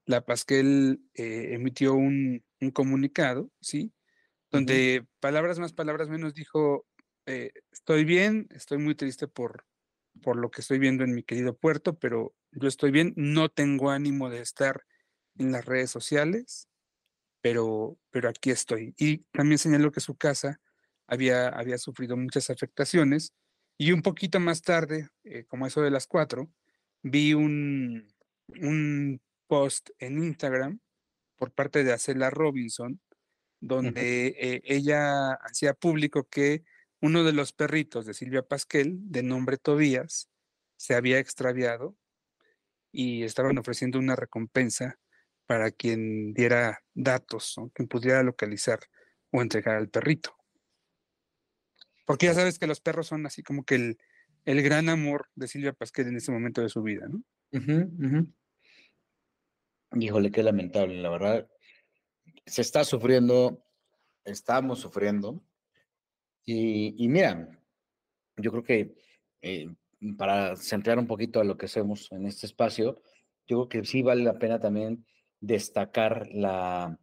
la 0.05 0.21
Pasquel 0.25 1.01
eh, 1.13 1.49
emitió 1.53 1.93
un, 1.93 2.43
comunicado, 2.73 3.51
¿sí? 3.59 3.93
Donde 4.49 5.05
palabras 5.19 5.59
más, 5.59 5.73
palabras 5.73 6.07
menos 6.07 6.33
dijo, 6.33 6.85
estoy 7.25 8.05
bien, 8.05 8.47
estoy 8.51 8.77
muy 8.77 8.95
triste 8.95 9.27
por, 9.27 9.65
por 10.21 10.37
lo 10.37 10.51
que 10.51 10.61
estoy 10.61 10.79
viendo 10.79 11.03
en 11.03 11.13
mi 11.13 11.23
querido 11.23 11.57
puerto, 11.57 11.97
pero 11.97 12.33
yo 12.51 12.67
estoy 12.67 12.91
bien, 12.91 13.13
no 13.15 13.49
tengo 13.49 13.89
ánimo 13.89 14.29
de 14.29 14.41
estar 14.41 14.83
en 15.37 15.51
las 15.51 15.65
redes 15.65 15.89
sociales, 15.89 16.67
pero, 17.41 17.97
pero 18.11 18.29
aquí 18.29 18.51
estoy. 18.51 18.93
Y 18.97 19.19
también 19.31 19.57
señaló 19.57 19.91
que 19.91 19.99
su 19.99 20.15
casa 20.15 20.61
había, 21.07 21.49
había 21.49 21.77
sufrido 21.77 22.15
muchas 22.15 22.49
afectaciones 22.49 23.33
y 23.77 23.91
un 23.91 24.01
poquito 24.01 24.39
más 24.39 24.61
tarde, 24.61 25.09
eh, 25.23 25.45
como 25.45 25.67
eso 25.67 25.81
de 25.81 25.91
las 25.91 26.07
cuatro, 26.07 26.49
vi 27.01 27.33
un, 27.33 28.07
un 28.61 29.21
post 29.53 29.91
en 29.99 30.17
Instagram 30.17 30.79
por 31.37 31.51
parte 31.51 31.83
de 31.83 31.93
Acela 31.93 32.31
Robinson, 32.31 32.99
donde 33.59 34.29
eh, 34.39 34.61
ella 34.65 35.33
hacía 35.33 35.75
público 35.75 36.27
que 36.27 36.63
uno 37.01 37.23
de 37.23 37.33
los 37.33 37.53
perritos 37.53 38.07
de 38.07 38.15
Silvia 38.15 38.41
Pasquel, 38.41 38.97
de 39.11 39.21
nombre 39.21 39.59
Tobías, 39.59 40.27
se 40.75 40.95
había 40.95 41.19
extraviado 41.19 41.95
y 42.91 43.21
estaban 43.21 43.55
ofreciendo 43.59 43.99
una 43.99 44.15
recompensa 44.15 44.99
para 45.45 45.69
quien 45.69 46.33
diera 46.33 46.83
datos, 46.95 47.55
o 47.59 47.69
quien 47.69 47.87
pudiera 47.87 48.23
localizar 48.23 48.79
o 49.29 49.43
entregar 49.43 49.75
al 49.75 49.89
perrito. 49.89 50.35
Porque 52.07 52.25
ya 52.25 52.33
sabes 52.33 52.57
que 52.57 52.65
los 52.65 52.81
perros 52.81 53.05
son 53.05 53.27
así 53.27 53.43
como 53.43 53.65
que 53.65 53.75
el, 53.75 53.97
el 54.45 54.63
gran 54.63 54.89
amor 54.89 55.29
de 55.35 55.47
Silvia 55.47 55.73
Pasquel 55.73 56.07
en 56.07 56.17
ese 56.17 56.31
momento 56.31 56.63
de 56.63 56.69
su 56.69 56.81
vida, 56.81 57.07
¿no? 57.07 57.21
Híjole, 59.99 60.31
qué 60.31 60.43
lamentable, 60.43 61.01
la 61.01 61.09
verdad. 61.09 61.47
Se 62.45 62.61
está 62.61 62.83
sufriendo, 62.83 63.63
estamos 64.25 64.79
sufriendo. 64.79 65.43
Y, 66.45 67.03
y 67.03 67.07
mira, 67.07 67.49
yo 68.37 68.51
creo 68.51 68.63
que 68.63 68.95
eh, 69.41 69.67
para 70.17 70.55
centrar 70.55 70.99
un 70.99 71.07
poquito 71.07 71.39
a 71.39 71.43
lo 71.43 71.57
que 71.57 71.67
hacemos 71.67 72.11
en 72.11 72.25
este 72.25 72.45
espacio, 72.45 73.01
yo 73.47 73.67
creo 73.67 73.69
que 73.69 73.87
sí 73.87 74.01
vale 74.01 74.23
la 74.23 74.39
pena 74.39 74.59
también 74.59 75.05
destacar 75.39 76.27
la, 76.31 76.97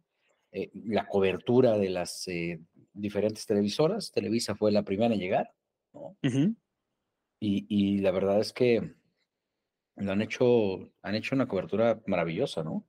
eh, 0.51 0.71
la 0.73 1.07
cobertura 1.07 1.77
de 1.77 1.89
las 1.89 2.27
eh, 2.27 2.59
diferentes 2.93 3.45
televisoras. 3.45 4.11
Televisa 4.11 4.55
fue 4.55 4.71
la 4.71 4.83
primera 4.83 5.13
en 5.13 5.19
llegar, 5.19 5.51
¿no? 5.93 6.17
y, 7.39 7.65
y, 7.69 7.99
la 7.99 8.11
verdad 8.11 8.39
es 8.39 8.53
que 8.53 8.95
lo 10.05 10.11
han 10.11 10.21
hecho, 10.21 10.91
han 11.01 11.15
hecho 11.15 11.35
una 11.35 11.47
cobertura 11.47 12.01
maravillosa, 12.07 12.63
¿no? 12.63 12.85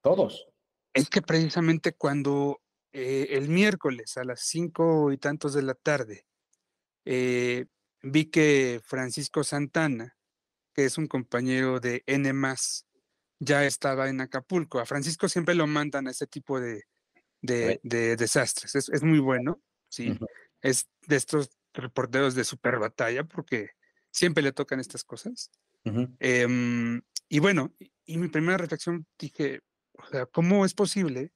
Todos. 0.00 0.48
Es 0.94 1.08
que 1.08 1.22
precisamente 1.22 1.92
cuando 1.92 2.60
eh, 2.92 3.28
el 3.30 3.48
miércoles 3.48 4.16
a 4.16 4.24
las 4.24 4.40
cinco 4.40 5.12
y 5.12 5.18
tantos 5.18 5.54
de 5.54 5.62
la 5.62 5.74
tarde 5.74 6.26
vi 8.02 8.26
que 8.26 8.80
Francisco 8.84 9.44
Santana, 9.44 10.16
que 10.74 10.84
es 10.84 10.98
un 10.98 11.06
compañero 11.06 11.80
de 11.80 12.02
N 12.06 12.32
ya 13.38 13.64
estaba 13.64 14.08
en 14.08 14.20
Acapulco. 14.20 14.78
A 14.78 14.86
Francisco 14.86 15.28
siempre 15.28 15.54
lo 15.54 15.66
mandan 15.66 16.06
a 16.06 16.10
ese 16.10 16.26
tipo 16.26 16.60
de, 16.60 16.84
de, 17.40 18.16
desastres. 18.16 18.74
Es, 18.74 19.02
muy 19.02 19.18
bueno, 19.18 19.60
sí. 19.88 20.18
Es 20.60 20.88
de 21.06 21.16
estos 21.16 21.50
reporteros 21.74 22.34
de 22.34 22.44
super 22.44 22.78
batalla 22.78 23.24
porque 23.24 23.70
siempre 24.10 24.42
le 24.42 24.52
tocan 24.52 24.78
estas 24.78 25.02
cosas. 25.02 25.50
Em, 25.84 27.02
y 27.28 27.38
bueno, 27.40 27.74
y, 28.06 28.18
mi 28.18 28.28
primera 28.28 28.58
reflexión 28.58 29.06
dije, 29.18 29.60
o 29.92 30.06
sea, 30.06 30.26
¿cómo 30.26 30.64
es 30.64 30.74
posible 30.74 31.32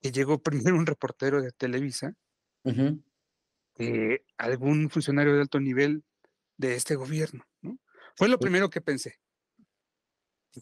que 0.00 0.12
llegó 0.12 0.42
primero 0.42 0.76
un 0.76 0.86
reportero 0.86 1.40
de 1.40 1.52
Televisa, 1.52 2.14
algún 4.36 4.90
funcionario 4.90 5.34
de 5.34 5.40
alto 5.40 5.60
nivel 5.60 6.04
de 6.56 6.74
este 6.74 6.94
gobierno? 6.94 7.44
¿no? 7.62 7.78
Fue 8.16 8.28
lo 8.28 8.38
primero 8.38 8.68
que 8.70 8.80
pensé 8.80 9.18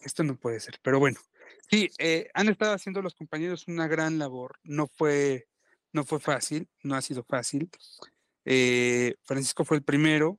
esto 0.03 0.23
no 0.23 0.37
puede 0.37 0.61
ser, 0.61 0.79
pero 0.83 0.99
bueno, 0.99 1.19
sí, 1.69 1.91
eh, 1.99 2.29
han 2.35 2.49
estado 2.49 2.75
haciendo 2.75 3.03
los 3.03 3.15
compañeros 3.15 3.67
una 3.69 3.89
gran 3.89 4.19
labor, 4.19 4.59
no 4.63 4.87
fue, 4.87 5.49
no 5.93 6.05
fue 6.05 6.21
fácil, 6.21 6.69
no 6.83 6.95
ha 6.95 7.03
sido 7.03 7.25
fácil. 7.25 7.71
Eh, 8.45 9.15
Francisco 9.23 9.65
fue 9.65 9.79
el 9.79 9.83
primero, 9.83 10.39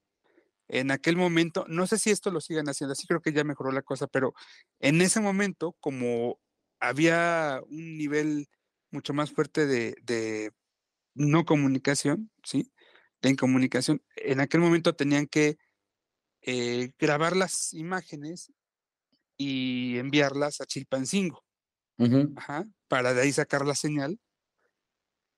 en 0.74 0.90
aquel 0.90 1.18
momento, 1.18 1.66
no 1.68 1.86
sé 1.86 2.00
si 2.00 2.12
esto 2.12 2.32
lo 2.32 2.40
sigan 2.40 2.70
haciendo, 2.70 2.94
así 2.94 3.06
creo 3.06 3.22
que 3.22 3.34
ya 3.34 3.44
mejoró 3.44 3.74
la 3.74 3.82
cosa, 3.82 4.08
pero 4.08 4.34
en 4.80 5.02
ese 5.02 5.20
momento, 5.20 5.76
como 5.82 6.40
había 6.80 7.62
un 7.68 7.98
nivel 7.98 8.48
mucho 8.90 9.14
más 9.14 9.32
fuerte 9.32 9.68
de, 9.68 9.96
de 10.04 10.54
no 11.14 11.44
comunicación, 11.44 12.32
¿sí? 12.44 12.72
De 13.22 13.30
incomunicación, 13.30 14.02
en 14.16 14.40
aquel 14.40 14.62
momento 14.62 14.96
tenían 14.96 15.28
que 15.28 15.58
eh, 16.42 16.94
grabar 16.98 17.36
las 17.36 17.74
imágenes 17.74 18.54
y 19.38 19.98
enviarlas 19.98 20.62
a 20.62 20.66
Chilpancingo, 20.66 21.44
para 22.88 23.14
de 23.14 23.22
ahí 23.22 23.34
sacar 23.34 23.66
la 23.66 23.76
señal 23.76 24.18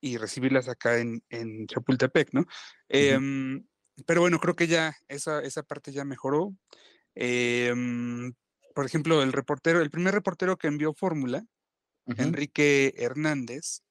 y 0.00 0.16
recibirlas 0.16 0.68
acá 0.68 0.98
en, 0.98 1.24
en 1.28 1.66
Chapultepec, 1.66 2.32
¿no? 2.34 2.44
Pero 4.06 4.20
bueno, 4.20 4.38
creo 4.38 4.56
que 4.56 4.66
ya 4.66 4.96
esa, 5.08 5.40
esa 5.40 5.62
parte 5.62 5.92
ya 5.92 6.04
mejoró. 6.04 6.54
Em, 7.14 8.32
por 8.74 8.86
ejemplo, 8.86 9.22
el 9.22 9.32
reportero, 9.32 9.80
el 9.80 9.90
primer 9.90 10.14
reportero 10.14 10.56
que 10.56 10.66
envió 10.66 10.92
fórmula, 10.94 11.44
Enrique 12.06 12.92
Hernández, 12.98 13.82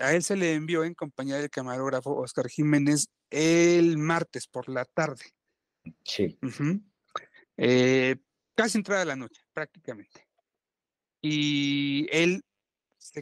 a 0.00 0.12
él 0.12 0.22
se 0.22 0.36
le 0.36 0.54
envió 0.54 0.84
en 0.84 0.94
compañía 0.94 1.36
del 1.36 1.50
camarógrafo 1.50 2.16
Oscar 2.16 2.48
Jiménez 2.48 3.08
el 3.30 3.98
martes 3.98 4.46
por 4.46 4.68
la 4.68 4.84
tarde. 4.84 5.24
Sí. 6.04 6.38
Eh, 7.56 8.16
casi 8.54 8.78
entrada 8.78 9.04
la 9.04 9.16
noche, 9.16 9.42
prácticamente. 9.52 10.26
Y 11.20 12.06
él, 12.10 12.44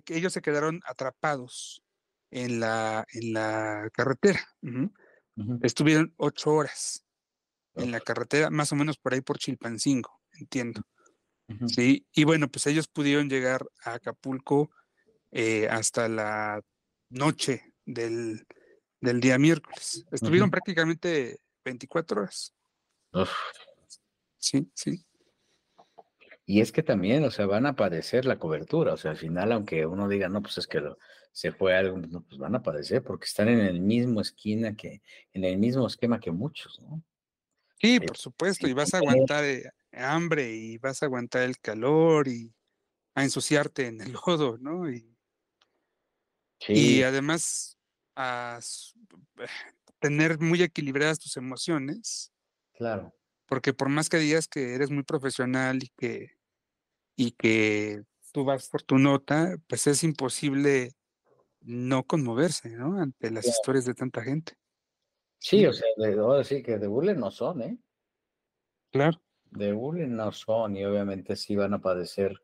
ellos 0.08 0.32
se 0.32 0.42
quedaron 0.42 0.80
atrapados 0.84 1.82
en 2.30 2.60
la, 2.60 3.06
en 3.12 3.32
la 3.32 3.88
carretera. 3.92 4.40
Estuvieron 5.62 6.12
ocho 6.16 6.52
horas 6.52 7.04
en 7.74 7.90
la 7.90 8.00
carretera, 8.00 8.50
más 8.50 8.72
o 8.72 8.76
menos 8.76 8.98
por 8.98 9.14
ahí 9.14 9.20
por 9.20 9.38
Chilpancingo, 9.38 10.20
entiendo. 10.32 10.82
Sí, 11.66 12.06
y 12.14 12.24
bueno, 12.24 12.48
pues 12.48 12.66
ellos 12.66 12.88
pudieron 12.88 13.28
llegar 13.28 13.66
a 13.84 13.94
Acapulco 13.94 14.70
eh, 15.30 15.68
hasta 15.68 16.08
la 16.08 16.62
noche 17.10 17.74
del, 17.84 18.46
día 19.00 19.38
miércoles. 19.38 20.06
Estuvieron 20.10 20.50
prácticamente 20.50 21.38
24 21.64 22.22
horas. 22.22 22.54
Sí, 24.38 24.70
sí. 24.74 25.04
Y 26.46 26.60
es 26.60 26.72
que 26.72 26.82
también, 26.82 27.24
o 27.24 27.30
sea, 27.30 27.46
van 27.46 27.66
a 27.66 27.76
padecer 27.76 28.24
la 28.24 28.38
cobertura, 28.38 28.94
o 28.94 28.96
sea, 28.96 29.12
al 29.12 29.16
final, 29.16 29.52
aunque 29.52 29.86
uno 29.86 30.08
diga, 30.08 30.28
no, 30.28 30.42
pues 30.42 30.58
es 30.58 30.66
que 30.66 30.82
se 31.32 31.50
fue 31.50 31.74
algo, 31.74 31.98
no, 31.98 32.22
pues 32.22 32.38
van 32.38 32.54
a 32.54 32.62
padecer 32.62 33.02
porque 33.02 33.24
están 33.24 33.48
en 33.48 33.60
el 33.60 33.80
mismo 33.80 34.20
esquina 34.20 34.76
que, 34.76 35.02
en 35.32 35.44
el 35.44 35.58
mismo 35.58 35.86
esquema 35.86 36.20
que 36.20 36.30
muchos, 36.30 36.80
¿no? 36.80 37.02
Sí, 37.80 37.98
por 37.98 38.16
supuesto, 38.16 38.68
y 38.68 38.74
vas 38.74 38.94
a 38.94 38.98
aguantar 38.98 39.44
eh, 39.44 39.68
hambre 39.92 40.54
y 40.54 40.78
vas 40.78 41.02
a 41.02 41.06
aguantar 41.06 41.42
el 41.42 41.58
calor 41.58 42.28
y 42.28 42.54
a 43.14 43.24
ensuciarte 43.24 43.86
en 43.86 44.00
el 44.00 44.12
lodo, 44.26 44.58
¿no? 44.58 44.90
Y, 44.90 45.16
y 46.68 47.02
además 47.02 47.76
a 48.14 48.60
tener 49.98 50.38
muy 50.38 50.62
equilibradas 50.62 51.18
tus 51.18 51.36
emociones. 51.36 52.32
Claro. 52.74 53.14
Porque 53.46 53.72
por 53.72 53.88
más 53.88 54.08
que 54.08 54.18
digas 54.18 54.48
que 54.48 54.74
eres 54.74 54.90
muy 54.90 55.02
profesional 55.02 55.82
y 55.82 55.88
que, 55.96 56.36
y 57.16 57.32
que 57.32 58.02
tú 58.32 58.44
vas 58.44 58.68
por 58.68 58.82
tu 58.82 58.98
nota, 58.98 59.56
pues 59.66 59.86
es 59.86 60.04
imposible 60.04 60.94
no 61.64 62.04
conmoverse, 62.04 62.70
¿no? 62.70 62.98
Ante 62.98 63.30
las 63.30 63.46
historias 63.46 63.84
de 63.84 63.94
tanta 63.94 64.22
gente. 64.22 64.54
Sí, 65.38 65.66
o 65.66 65.72
sea, 65.72 65.86
de, 65.96 66.44
sí 66.44 66.62
que 66.62 66.78
de 66.78 66.86
burle 66.86 67.14
no 67.14 67.30
son, 67.30 67.62
¿eh? 67.62 67.78
Claro. 68.90 69.20
De 69.50 69.72
burle 69.72 70.06
no 70.06 70.32
son 70.32 70.76
y 70.76 70.84
obviamente 70.84 71.36
sí 71.36 71.56
van 71.56 71.74
a 71.74 71.80
padecer 71.80 72.42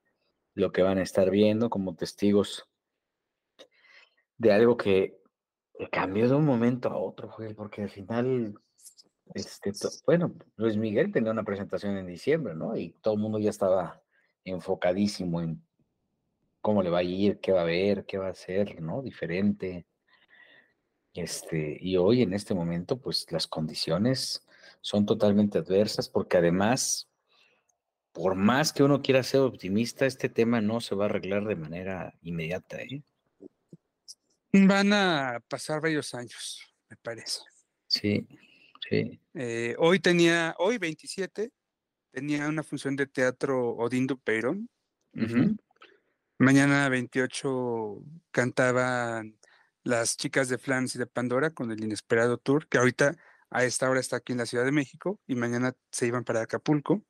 lo 0.54 0.72
que 0.72 0.82
van 0.82 0.98
a 0.98 1.02
estar 1.02 1.30
viendo 1.30 1.70
como 1.70 1.94
testigos 1.94 2.68
de 4.36 4.52
algo 4.52 4.76
que 4.76 5.18
cambió 5.92 6.28
de 6.28 6.34
un 6.34 6.44
momento 6.44 6.88
a 6.88 6.96
otro, 6.96 7.30
porque 7.56 7.82
al 7.82 7.90
final 7.90 8.54
este, 9.34 9.72
bueno, 10.06 10.34
Luis 10.56 10.76
Miguel 10.76 11.12
tenía 11.12 11.32
una 11.32 11.44
presentación 11.44 11.96
en 11.96 12.06
diciembre, 12.06 12.54
¿no? 12.54 12.76
Y 12.76 12.90
todo 13.02 13.14
el 13.14 13.20
mundo 13.20 13.38
ya 13.38 13.50
estaba 13.50 14.02
enfocadísimo 14.44 15.40
en 15.40 15.66
cómo 16.68 16.82
le 16.82 16.90
va 16.90 16.98
a 16.98 17.02
ir, 17.02 17.40
qué 17.40 17.50
va 17.50 17.62
a 17.62 17.64
ver, 17.64 18.04
qué 18.04 18.18
va 18.18 18.26
a 18.26 18.32
hacer, 18.32 18.82
¿no? 18.82 19.00
Diferente. 19.00 19.86
Este, 21.14 21.78
y 21.80 21.96
hoy 21.96 22.20
en 22.20 22.34
este 22.34 22.52
momento, 22.52 23.00
pues 23.00 23.24
las 23.30 23.46
condiciones 23.46 24.46
son 24.82 25.06
totalmente 25.06 25.56
adversas 25.56 26.10
porque 26.10 26.36
además, 26.36 27.08
por 28.12 28.34
más 28.34 28.74
que 28.74 28.82
uno 28.82 29.00
quiera 29.00 29.22
ser 29.22 29.40
optimista, 29.40 30.04
este 30.04 30.28
tema 30.28 30.60
no 30.60 30.82
se 30.82 30.94
va 30.94 31.04
a 31.04 31.08
arreglar 31.08 31.46
de 31.46 31.56
manera 31.56 32.12
inmediata, 32.20 32.82
¿eh? 32.82 33.02
Van 34.52 34.92
a 34.92 35.42
pasar 35.48 35.80
varios 35.80 36.12
años, 36.12 36.60
me 36.90 36.98
parece. 36.98 37.40
Sí. 37.86 38.28
Eh, 39.32 39.74
hoy 39.78 40.00
tenía, 40.00 40.54
hoy 40.58 40.76
27, 40.76 41.50
tenía 42.10 42.46
una 42.46 42.62
función 42.62 42.94
de 42.94 43.06
teatro 43.06 43.70
Odín 43.70 44.06
Dupeirón. 44.06 44.68
Mañana 46.38 46.88
28 46.88 48.00
cantaban 48.30 49.36
las 49.82 50.16
chicas 50.16 50.48
de 50.48 50.58
Flans 50.58 50.94
y 50.94 50.98
de 50.98 51.06
Pandora 51.06 51.50
con 51.50 51.72
el 51.72 51.82
Inesperado 51.82 52.38
Tour, 52.38 52.68
que 52.68 52.78
ahorita 52.78 53.16
a 53.50 53.64
esta 53.64 53.90
hora 53.90 53.98
está 53.98 54.16
aquí 54.16 54.32
en 54.32 54.38
la 54.38 54.46
Ciudad 54.46 54.64
de 54.64 54.70
México 54.70 55.20
y 55.26 55.34
mañana 55.34 55.74
se 55.90 56.06
iban 56.06 56.22
para 56.22 56.42
Acapulco. 56.42 57.02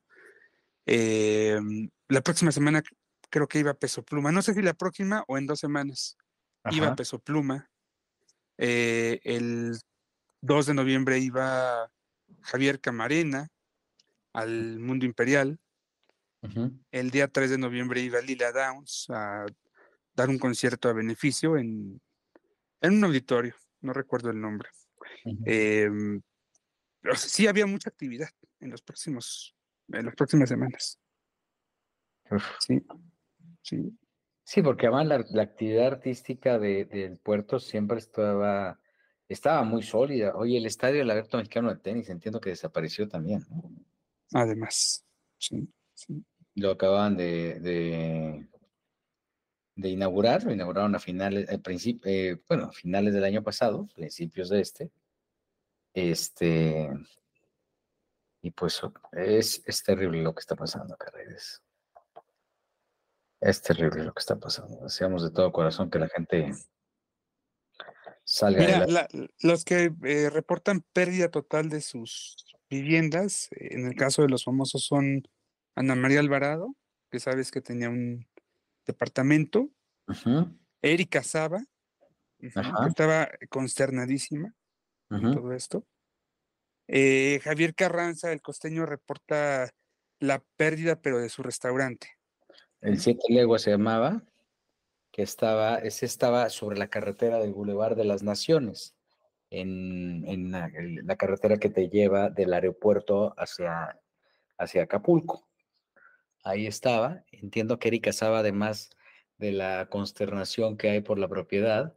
Em, 0.86 1.90
la 2.08 2.22
próxima 2.22 2.52
semana 2.52 2.82
creo 3.28 3.46
que 3.48 3.58
iba 3.58 3.74
Peso 3.74 4.02
Pluma. 4.02 4.32
No 4.32 4.40
sé 4.40 4.54
si 4.54 4.62
la 4.62 4.72
próxima 4.72 5.24
o 5.28 5.36
en 5.36 5.46
dos 5.46 5.60
semanas. 5.60 6.16
Iba 6.70 6.96
Peso 6.96 7.18
Pluma. 7.18 7.70
Eh, 8.56 9.20
el 9.24 9.78
2 10.40 10.66
de 10.66 10.74
noviembre 10.74 11.18
iba 11.18 11.90
Javier 12.40 12.80
Camarena 12.80 13.48
al 14.32 14.78
Mundo 14.78 15.04
Imperial. 15.04 15.58
El 16.90 17.11
día 17.11 17.29
3 17.29 17.51
de 17.51 17.59
noviembre 17.59 18.01
iba 18.01 18.20
Lila 18.20 18.53
Downs 18.53 19.07
a 19.11 19.46
dar 20.14 20.29
un 20.29 20.38
concierto 20.38 20.88
a 20.88 20.92
beneficio 20.92 21.57
en, 21.57 22.01
un 22.83 23.05
auditorio, 23.05 23.55
no 23.81 23.92
recuerdo 23.92 24.31
el 24.31 24.40
nombre. 24.40 24.68
Em, 25.44 26.20
sí 27.16 27.46
había 27.46 27.66
mucha 27.66 27.90
actividad 27.90 28.29
en 28.61 28.70
los 28.70 28.83
próximos, 28.83 29.57
en 29.88 30.07
las 30.07 30.14
próximas 30.14 30.48
semanas. 30.48 30.98
Sí, 32.61 32.85
sí. 33.62 33.98
Sí, 34.44 34.62
porque 34.62 34.87
además 34.87 35.31
la, 35.31 35.42
actividad 35.42 35.88
artística 35.88 36.59
del 36.59 37.18
puerto 37.18 37.59
siempre 37.59 37.98
estaba 37.98 38.81
estaba 39.29 39.62
muy 39.62 39.83
sólida. 39.83 40.35
Oye, 40.35 40.57
el 40.57 40.66
estadio 40.66 40.98
del 40.98 41.11
Abierto 41.11 41.37
Mexicano 41.37 41.68
de 41.68 41.77
Tenis, 41.81 42.09
entiendo 42.09 42.40
que 42.40 42.51
desapareció 42.51 43.09
también. 43.09 43.44
Además, 44.33 45.05
sí, 45.37 45.68
Lo 46.54 46.70
acababan 46.72 47.16
de, 47.16 47.61
de, 49.76 49.88
inaugurar, 49.88 50.44
lo 50.44 50.52
inauguraron 50.52 50.94
a 50.94 50.98
finales, 50.98 51.48
al 51.48 51.61
principio, 51.61 52.11
eh, 52.11 52.40
bueno, 52.48 52.72
finales 52.72 53.14
del 53.14 53.24
año 53.24 53.42
pasado, 53.42 53.87
principios 53.94 54.48
de 54.48 54.61
este. 54.61 54.90
Este, 55.94 56.90
y 58.42 58.50
pues 58.50 58.80
es, 59.12 59.62
es 59.64 59.82
terrible 59.82 60.22
lo 60.22 60.34
que 60.34 60.40
está 60.40 60.56
pasando 60.56 60.94
acá, 60.94 61.11
Redes. 61.11 61.62
Es 63.40 63.62
terrible 63.62 64.04
lo 64.04 64.12
que 64.12 64.20
está 64.20 64.37
pasando. 64.37 64.82
Deseamos 64.82 65.22
de 65.22 65.30
todo 65.30 65.52
corazón 65.52 65.90
que 65.90 65.98
la 65.98 66.08
gente 66.08 66.52
Mira, 68.42 69.08
los 69.40 69.64
que 69.64 69.90
eh, 70.04 70.30
reportan 70.30 70.84
pérdida 70.92 71.30
total 71.30 71.70
de 71.70 71.80
sus 71.80 72.37
viviendas, 72.68 73.48
eh, 73.52 73.68
en 73.70 73.87
el 73.87 73.94
caso 73.94 74.22
de 74.22 74.28
los 74.28 74.44
famosos 74.44 74.84
son 74.84 75.26
Ana 75.78 75.94
María 75.94 76.18
Alvarado, 76.18 76.74
que 77.08 77.20
sabes 77.20 77.52
que 77.52 77.60
tenía 77.60 77.88
un 77.88 78.26
departamento, 78.84 79.70
Erika 80.82 81.22
Saba, 81.22 81.62
que 82.36 82.50
estaba 82.88 83.30
consternadísima 83.48 84.52
con 85.08 85.32
todo 85.32 85.52
esto. 85.52 85.86
Eh, 86.88 87.38
Javier 87.44 87.76
Carranza, 87.76 88.32
el 88.32 88.42
costeño, 88.42 88.86
reporta 88.86 89.70
la 90.18 90.42
pérdida, 90.56 91.00
pero 91.00 91.20
de 91.20 91.28
su 91.28 91.44
restaurante. 91.44 92.08
El 92.80 92.98
Siete 92.98 93.26
Leguas 93.28 93.62
se 93.62 93.70
llamaba 93.70 94.24
que 95.12 95.22
estaba, 95.22 95.76
ese 95.76 96.06
estaba 96.06 96.50
sobre 96.50 96.76
la 96.76 96.88
carretera 96.88 97.38
del 97.38 97.52
Boulevard 97.52 97.96
de 97.96 98.04
las 98.04 98.24
Naciones, 98.24 98.96
en, 99.50 100.50
la, 100.50 101.16
carretera 101.16 101.58
que 101.58 101.70
te 101.70 101.88
lleva 101.88 102.30
del 102.30 102.52
aeropuerto 102.52 103.32
hacia, 103.38 103.96
hacia 104.58 104.82
Acapulco. 104.82 105.47
Ahí 106.48 106.66
estaba. 106.66 107.22
Entiendo 107.30 107.78
que 107.78 107.88
Erika 107.88 108.11
Saba, 108.11 108.38
además 108.38 108.88
de 109.37 109.52
la 109.52 109.88
consternación 109.90 110.78
que 110.78 110.88
hay 110.88 111.00
por 111.02 111.18
la 111.18 111.28
propiedad, 111.28 111.94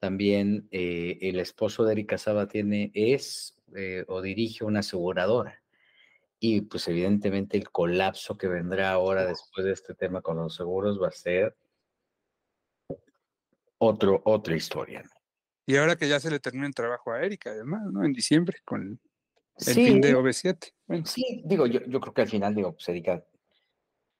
también 0.00 0.66
eh, 0.72 1.18
el 1.20 1.38
esposo 1.38 1.84
de 1.84 1.92
Erika 1.92 2.18
Saba 2.18 2.48
tiene, 2.48 2.90
es 2.94 3.56
eh, 3.76 4.04
o 4.08 4.22
dirige 4.22 4.64
una 4.64 4.80
aseguradora. 4.80 5.62
Y 6.40 6.62
pues 6.62 6.88
evidentemente 6.88 7.56
el 7.56 7.70
colapso 7.70 8.36
que 8.36 8.48
vendrá 8.48 8.90
ahora 8.90 9.24
después 9.24 9.64
de 9.64 9.72
este 9.74 9.94
tema 9.94 10.20
con 10.20 10.36
los 10.36 10.56
seguros 10.56 11.00
va 11.00 11.06
a 11.06 11.12
ser 11.12 11.56
otro, 13.78 14.20
otra 14.24 14.56
historia. 14.56 15.04
Y 15.64 15.76
ahora 15.76 15.94
que 15.94 16.08
ya 16.08 16.18
se 16.18 16.30
le 16.32 16.40
termina 16.40 16.66
el 16.66 16.74
trabajo 16.74 17.12
a 17.12 17.22
Erika, 17.22 17.50
además, 17.50 17.82
¿no? 17.92 18.04
En 18.04 18.12
diciembre, 18.12 18.58
con 18.64 19.00
el 19.64 19.74
fin 19.74 20.00
de 20.00 20.16
OV7. 20.16 20.72
Sí, 21.04 21.42
digo, 21.44 21.68
yo, 21.68 21.80
yo 21.86 22.00
creo 22.00 22.12
que 22.12 22.22
al 22.22 22.28
final, 22.28 22.52
digo, 22.52 22.72
pues 22.72 22.88
Erika 22.88 23.24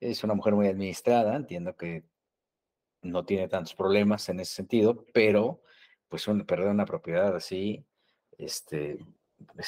es 0.00 0.24
una 0.24 0.34
mujer 0.34 0.54
muy 0.54 0.66
administrada, 0.68 1.36
entiendo 1.36 1.76
que 1.76 2.04
no 3.02 3.24
tiene 3.24 3.48
tantos 3.48 3.74
problemas 3.74 4.28
en 4.28 4.40
ese 4.40 4.54
sentido, 4.54 5.04
pero 5.12 5.62
pues 6.08 6.28
un, 6.28 6.44
perder 6.44 6.68
una 6.68 6.86
propiedad 6.86 7.34
así, 7.34 7.84
este, 8.38 8.98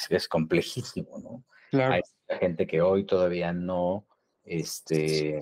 es, 0.09 0.27
complejísimo, 0.27 1.19
¿no? 1.19 1.43
Claro. 1.71 1.93
Hay 1.93 2.37
gente 2.39 2.67
que 2.67 2.81
hoy 2.81 3.05
todavía 3.05 3.53
no, 3.53 4.07
este, 4.43 5.41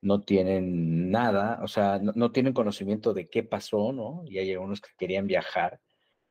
no 0.00 0.22
tienen 0.22 1.10
nada, 1.10 1.60
o 1.62 1.68
sea, 1.68 1.98
no, 1.98 2.12
no 2.14 2.32
tienen 2.32 2.52
conocimiento 2.52 3.12
de 3.12 3.28
qué 3.28 3.42
pasó, 3.42 3.92
¿no? 3.92 4.22
Y 4.24 4.38
hay 4.38 4.52
algunos 4.52 4.80
que 4.80 4.90
querían 4.96 5.26
viajar 5.26 5.80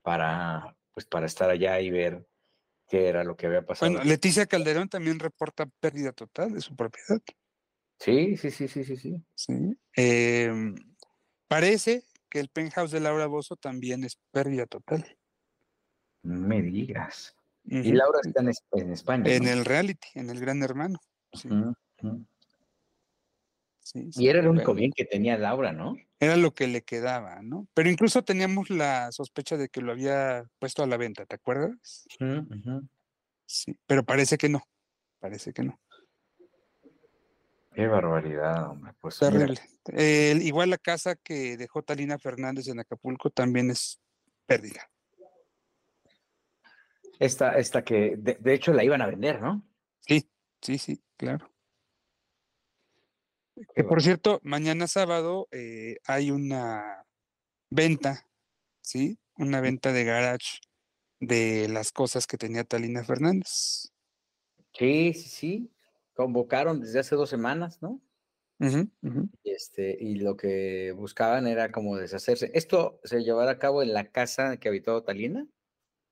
para, 0.01 0.75
pues, 0.93 1.05
para 1.05 1.25
estar 1.25 1.49
allá 1.49 1.79
y 1.79 1.89
ver 1.89 2.25
qué 2.87 3.07
era 3.07 3.23
lo 3.23 3.35
que 3.35 3.47
había 3.47 3.65
pasado. 3.65 3.91
Bueno, 3.91 4.05
Leticia 4.05 4.45
Calderón 4.45 4.89
también 4.89 5.19
reporta 5.19 5.65
pérdida 5.79 6.11
total 6.11 6.53
de 6.53 6.61
su 6.61 6.75
propiedad. 6.75 7.21
Sí, 7.99 8.37
sí, 8.37 8.51
sí, 8.51 8.67
sí, 8.67 8.83
sí, 8.83 8.95
sí. 8.95 9.23
Sí. 9.35 9.77
Em, 9.95 10.75
parece 11.47 12.03
que 12.29 12.39
el 12.39 12.49
penthouse 12.49 12.91
de 12.91 12.99
Laura 12.99 13.25
Bozo 13.27 13.55
también 13.55 14.03
es 14.03 14.19
pérdida 14.31 14.65
total. 14.65 15.17
No 16.23 16.39
me 16.47 16.61
digas. 16.61 17.35
Y. 17.65 17.91
Laura 17.91 18.19
está 18.23 18.41
en, 18.41 18.49
Es- 18.49 18.63
en 18.71 18.91
España. 18.91 19.31
En 19.31 19.43
¿no? 19.43 19.49
el 19.49 19.65
reality, 19.65 20.07
en 20.15 20.29
el 20.29 20.39
Gran 20.39 20.61
Hermano. 20.63 20.99
Sí, 23.79 24.09
Y 24.15 24.27
era 24.27 24.39
el 24.39 24.47
único 24.47 24.73
bien 24.73 24.91
que 24.91 25.05
tenía 25.05 25.37
Laura, 25.37 25.71
¿no? 25.71 25.95
Era 26.19 26.35
lo 26.35 26.53
que 26.53 26.67
le 26.67 26.83
quedaba, 26.83 27.41
¿no? 27.43 27.67
Pero 27.73 27.89
incluso 27.89 28.23
teníamos 28.23 28.69
la 28.69 29.11
sospecha 29.11 29.55
de 29.57 29.69
que 29.69 29.81
lo 29.81 29.91
había 29.91 30.45
puesto 30.59 30.83
a 30.83 30.87
la 30.87 30.97
venta, 30.97 31.25
¿te 31.25 31.35
acuerdas? 31.35 32.07
Sí, 33.45 33.77
pero 33.85 34.03
parece 34.03 34.37
que 34.37 34.49
no. 34.49 34.67
Parece 35.19 35.53
que 35.53 35.63
no. 35.63 35.79
Qué 37.73 37.85
barbaridad, 37.85 38.71
hombre. 38.71 38.93
Pues 38.99 39.19
Terrible. 39.19 39.61
Igual 40.43 40.71
la 40.71 40.77
casa 40.77 41.15
que 41.15 41.57
dejó 41.57 41.83
Talina 41.83 42.17
Fernández 42.17 42.67
en 42.67 42.79
Acapulco 42.79 43.29
también 43.29 43.69
es 43.69 43.99
pérdida. 44.47 44.89
esta, 47.19 47.57
esta 47.57 47.83
que, 47.83 48.15
de, 48.17 48.37
de 48.39 48.53
hecho, 48.53 48.73
la 48.73 48.83
iban 48.83 49.01
a 49.01 49.07
vender, 49.07 49.41
¿no? 49.41 49.63
Sí, 49.99 50.29
sí, 50.61 50.77
sí, 50.77 51.03
claro. 51.17 51.51
Que 53.75 53.83
por 53.83 54.01
cierto, 54.01 54.39
mañana 54.43 54.87
sábado 54.87 55.47
eh, 55.51 55.97
hay 56.05 56.31
una 56.31 57.05
venta, 57.69 58.27
¿sí? 58.81 59.17
Una 59.37 59.61
venta 59.61 59.91
de 59.91 60.03
garage 60.03 60.59
de 61.19 61.67
las 61.67 61.91
cosas 61.91 62.27
que 62.27 62.37
tenía 62.37 62.63
Talina 62.63 63.03
Fernández. 63.03 63.91
Sí, 64.73 65.13
sí, 65.13 65.29
sí. 65.29 65.71
Convocaron 66.13 66.79
desde 66.81 66.99
hace 66.99 67.15
dos 67.15 67.29
semanas, 67.29 67.81
¿no? 67.81 68.01
Y, 68.59 68.89
Este, 69.43 69.95
y 69.99 70.15
lo 70.15 70.35
que 70.35 70.91
buscaban 70.91 71.45
era 71.45 71.71
como 71.71 71.95
deshacerse. 71.95 72.49
¿Esto 72.53 72.99
se 73.03 73.23
llevará 73.23 73.51
a 73.51 73.59
cabo 73.59 73.83
en 73.83 73.93
la 73.93 74.11
casa 74.11 74.57
que 74.57 74.69
habitó 74.69 75.03
Talina? 75.03 75.47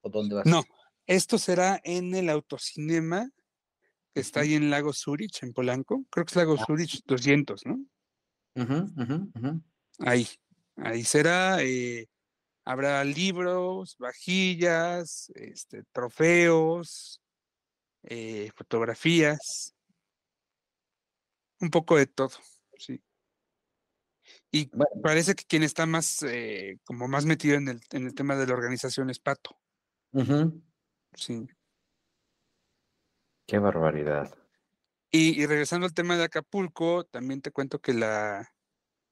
¿O 0.02 0.10
dónde 0.10 0.36
va 0.36 0.42
a 0.42 0.44
ser? 0.44 0.54
No, 0.54 0.64
esto 1.08 1.38
será 1.40 1.80
en 1.84 2.14
el 2.14 2.30
autocinema 2.30 3.32
que 4.16 4.22
está 4.22 4.40
ahí 4.40 4.54
en 4.54 4.70
Lago 4.70 4.94
Zurich, 4.94 5.44
en 5.44 5.52
Polanco. 5.52 6.06
Creo 6.10 6.26
que 6.26 6.32
es 6.32 6.36
Lago 6.38 6.56
Zurich 6.58 7.02
200, 7.06 7.66
¿no? 7.66 7.86
Ahí, 10.00 10.26
ahí 10.78 11.04
será. 11.04 11.62
eh, 11.62 12.08
habrá 12.64 13.04
libros, 13.04 13.98
vajillas, 14.00 15.30
este, 15.36 15.84
trofeos, 15.92 17.22
eh, 18.04 18.52
fotografías, 18.56 19.76
un 21.60 21.70
poco 21.70 21.98
de 21.98 22.08
todo, 22.08 22.32
sí. 22.78 23.04
Y 24.50 24.70
Bueno, 24.70 25.02
parece 25.04 25.36
que 25.36 25.44
quien 25.44 25.64
está 25.64 25.86
más, 25.86 26.24
eh, 26.24 26.80
como 26.86 27.10
más 27.10 27.26
metido 27.26 27.58
en 27.58 27.68
el, 27.68 27.82
en 27.92 28.08
el 28.08 28.16
tema 28.16 28.38
de 28.38 28.48
la 28.48 28.54
organización 28.54 29.10
es 29.10 29.20
Pato, 29.20 29.60
sí. 31.16 31.46
Qué 33.46 33.60
barbaridad. 33.60 34.36
Y, 35.12 35.42
y 35.42 35.46
regresando 35.46 35.86
al 35.86 35.94
tema 35.94 36.18
de 36.18 36.24
Acapulco, 36.24 37.06
también 37.06 37.42
te 37.42 37.52
cuento 37.52 37.80
que 37.80 37.94
la, 37.94 38.54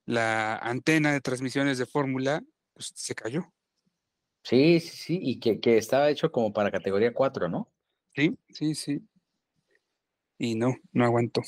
la 0.06 0.58
antena 0.58 1.14
de 1.14 1.22
transmisiones 1.22 1.78
de 1.78 1.86
Fórmula 1.86 2.44
pues, 2.74 2.92
se 2.96 3.16
cayó. 3.16 3.54
Sí, 4.44 4.80
sí, 4.80 4.98
sí. 4.98 5.20
Y 5.22 5.40
que, 5.40 5.60
que 5.60 5.78
estaba 5.78 6.10
hecho 6.10 6.32
como 6.32 6.52
para 6.52 6.72
categoría 6.72 7.14
4, 7.14 7.48
¿no? 7.48 7.72
Sí, 8.14 8.38
sí, 8.50 8.76
sí. 8.76 9.08
Y 10.38 10.56
no, 10.56 10.76
no 10.92 11.06
aguantó. 11.06 11.42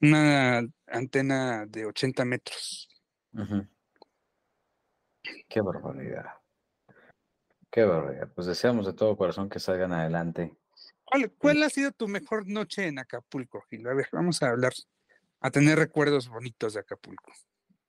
Una 0.00 0.66
antena 0.88 1.64
de 1.66 1.86
80 1.86 2.24
metros. 2.24 2.88
Qué 5.48 5.60
barbaridad. 5.60 6.26
Qué 7.70 7.84
barbaridad. 7.84 8.32
Pues 8.34 8.48
deseamos 8.48 8.86
de 8.86 8.94
todo 8.94 9.16
corazón 9.16 9.48
que 9.48 9.60
salgan 9.60 9.92
adelante. 9.92 10.56
¿Cuál, 11.12 11.30
cuál 11.32 11.62
ha 11.62 11.68
sido 11.68 11.92
tu 11.92 12.08
mejor 12.08 12.48
noche 12.48 12.86
en 12.86 12.98
Acapulco, 12.98 13.60
Gil? 13.68 13.86
A 13.86 13.92
ver, 13.92 14.08
vamos 14.12 14.42
a 14.42 14.48
hablar, 14.48 14.72
a 15.40 15.50
tener 15.50 15.78
recuerdos 15.78 16.26
bonitos 16.26 16.72
de 16.72 16.80
Acapulco. 16.80 17.32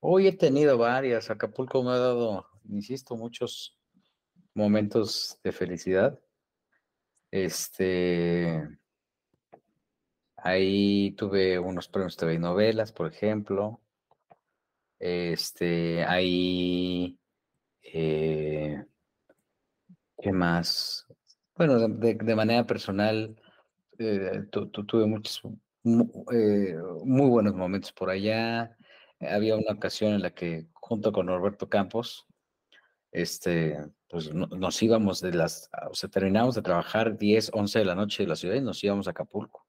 Hoy 0.01 0.27
he 0.27 0.33
tenido 0.33 0.77
varias. 0.77 1.29
Acapulco 1.29 1.81
me 1.83 1.91
ha 1.91 1.97
dado, 1.97 2.45
insisto, 2.67 3.15
muchos 3.15 3.79
momentos 4.53 5.39
de 5.41 5.53
felicidad. 5.53 6.19
Este, 7.31 8.61
ahí 10.35 11.15
tuve 11.17 11.57
unos 11.59 11.87
premios 11.87 12.17
TV 12.17 12.33
y 12.33 12.39
novelas, 12.39 12.91
por 12.91 13.09
ejemplo. 13.09 13.79
Este, 14.99 16.03
ahí, 16.03 17.17
eh, 17.83 18.83
¿qué 20.21 20.31
más? 20.33 21.07
Bueno, 21.55 21.87
de, 21.87 22.15
manera 22.35 22.65
personal, 22.65 23.35
eh, 23.99 24.43
tu- 24.51 24.69
tu- 24.69 24.85
tuve 24.85 25.05
muchos 25.07 25.41
mu- 25.83 26.25
eh, 26.31 26.75
muy 27.05 27.27
buenos 27.29 27.55
momentos 27.55 27.91
por 27.93 28.09
allá. 28.09 28.77
Había 29.19 29.55
una 29.57 29.73
ocasión 29.73 30.13
en 30.13 30.21
la 30.23 30.31
que, 30.33 30.67
junto 30.73 31.11
con 31.11 31.27
Norberto 31.27 31.69
Campos, 31.69 32.25
este, 33.11 33.79
pues 34.09 34.33
no- 34.33 34.47
nos 34.47 34.81
íbamos 34.83 35.21
de 35.21 35.33
las, 35.33 35.69
o 35.91 35.95
sea, 35.95 36.09
terminamos 36.09 36.55
de 36.55 36.63
trabajar 36.63 37.17
10, 37.17 37.51
11 37.53 37.79
de 37.79 37.85
la 37.85 37.95
noche 37.95 38.23
de 38.23 38.29
la 38.29 38.35
ciudad 38.37 38.55
y 38.55 38.61
nos 38.61 38.83
íbamos 38.83 39.07
a 39.07 39.11
Acapulco 39.11 39.62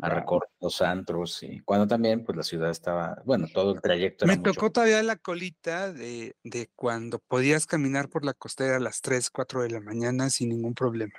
a 0.00 0.08
recorrer 0.08 0.48
los 0.60 0.82
antros 0.82 1.42
y 1.42 1.60
cuando 1.60 1.86
también, 1.86 2.24
pues 2.24 2.36
la 2.36 2.42
ciudad 2.42 2.70
estaba, 2.70 3.22
bueno, 3.24 3.46
todo 3.52 3.74
el 3.74 3.80
trayecto 3.80 4.24
Me 4.24 4.32
era 4.32 4.40
mucho. 4.40 4.52
tocó 4.54 4.70
todavía 4.72 5.02
la 5.02 5.16
colita 5.16 5.92
de, 5.92 6.36
de 6.42 6.68
cuando 6.74 7.18
podías 7.18 7.66
caminar 7.66 8.08
por 8.08 8.24
la 8.24 8.34
costera 8.34 8.76
a 8.76 8.80
las 8.80 9.00
3, 9.00 9.30
4 9.30 9.62
de 9.62 9.70
la 9.70 9.80
mañana 9.80 10.30
sin 10.30 10.48
ningún 10.50 10.74
problema. 10.74 11.14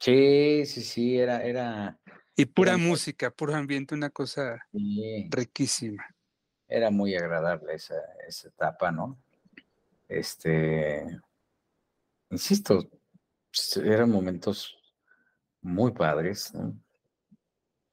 Sí, 0.00 0.64
sí, 0.66 0.82
sí, 0.82 1.18
era, 1.18 1.42
era, 1.42 1.98
Y 2.36 2.46
pura 2.46 2.76
música, 2.76 3.30
puro 3.30 3.54
ambiente, 3.54 3.94
una 3.94 4.10
cosa 4.10 4.64
sí, 4.72 5.28
riquísima. 5.28 6.06
era 6.68 6.90
muy 6.90 7.14
agradable 7.16 7.74
esa, 7.74 7.96
esa 8.26 8.48
etapa, 8.48 8.92
¿no? 8.92 9.18
Este, 10.08 11.04
insisto, 12.30 12.88
eran 13.84 14.10
momentos 14.10 14.76
muy 15.60 15.92
padres, 15.92 16.54
¿no? 16.54 16.78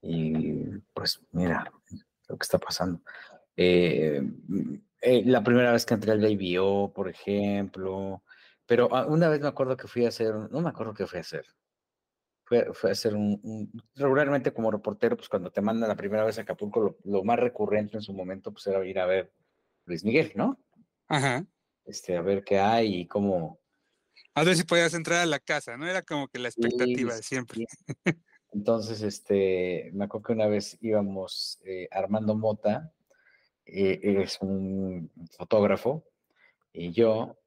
Y 0.08 0.64
pues 0.94 1.20
mira 1.32 1.72
lo 2.28 2.38
que 2.38 2.44
está 2.44 2.60
pasando. 2.60 3.02
Eh, 3.58 4.22
mm, 4.22 4.76
eh, 5.02 5.24
la 5.26 5.44
primera 5.44 5.72
vez 5.72 5.86
que 5.86 5.96
entré 5.96 6.12
al 6.12 6.22
Baby 6.22 6.58
O, 6.60 6.92
por 6.94 7.10
ejemplo, 7.10 8.24
pero 8.68 8.88
ah, 8.96 9.08
una 9.08 9.30
vez 9.30 9.42
me 9.42 9.48
acuerdo 9.48 9.76
que 9.78 9.88
fui 9.88 10.06
a 10.06 10.10
hacer, 10.10 10.34
no 10.52 10.62
me 10.62 10.70
acuerdo 10.70 10.94
qué 10.94 11.08
fui 11.08 11.18
a 11.18 11.22
hacer. 11.22 11.46
Fue, 12.44 12.72
fue 12.74 12.92
a 12.92 12.94
hacer 12.94 13.16
un, 13.16 13.40
un- 13.44 13.72
regularmente 13.96 14.54
como 14.54 14.70
reportero, 14.70 15.18
pues 15.18 15.28
cuando 15.30 15.52
te 15.52 15.62
mandan 15.62 15.90
la 15.90 15.96
primera 15.96 16.24
vez 16.24 16.38
a 16.38 16.44
Acapulco, 16.44 16.80
lo, 16.80 16.98
lo 17.04 17.24
más 17.24 17.40
recurrente 17.40 17.98
en 17.98 18.02
su 18.04 18.14
momento, 18.14 18.52
pues 18.52 18.68
era 18.68 18.86
ir 18.86 19.00
a 19.00 19.08
ver 19.08 19.34
Luis 19.86 20.04
Miguel, 20.04 20.32
¿no? 20.36 20.60
Ajá. 21.08 21.44
Este, 21.86 22.16
a 22.16 22.22
ver 22.22 22.44
qué 22.44 22.60
hay 22.60 23.02
y 23.02 23.08
cómo. 23.08 23.60
A 24.36 24.44
ver 24.44 24.56
si 24.56 24.64
podías 24.64 24.94
entrar 24.94 25.22
a 25.22 25.26
la 25.26 25.40
casa, 25.40 25.76
¿no? 25.78 25.88
Era 25.88 26.04
como 26.04 26.28
que 26.28 26.38
la 26.38 26.52
Sí, 26.52 26.62
expectativa 26.62 27.16
de 27.16 27.24
siempre. 27.24 27.66
sí. 27.68 28.12
Entonces, 28.56 29.02
este, 29.02 29.92
me 29.94 30.06
acuerdo 30.06 30.28
que 30.28 30.34
una 30.34 30.48
vez 30.48 30.78
íbamos 30.80 31.60
eh, 31.66 31.90
Armando 31.92 32.36
Mota, 32.36 32.94
eh, 33.66 34.00
es 34.02 34.38
un 34.40 35.12
fotógrafo, 35.38 36.06
y 36.72 36.94
yo 36.94 37.38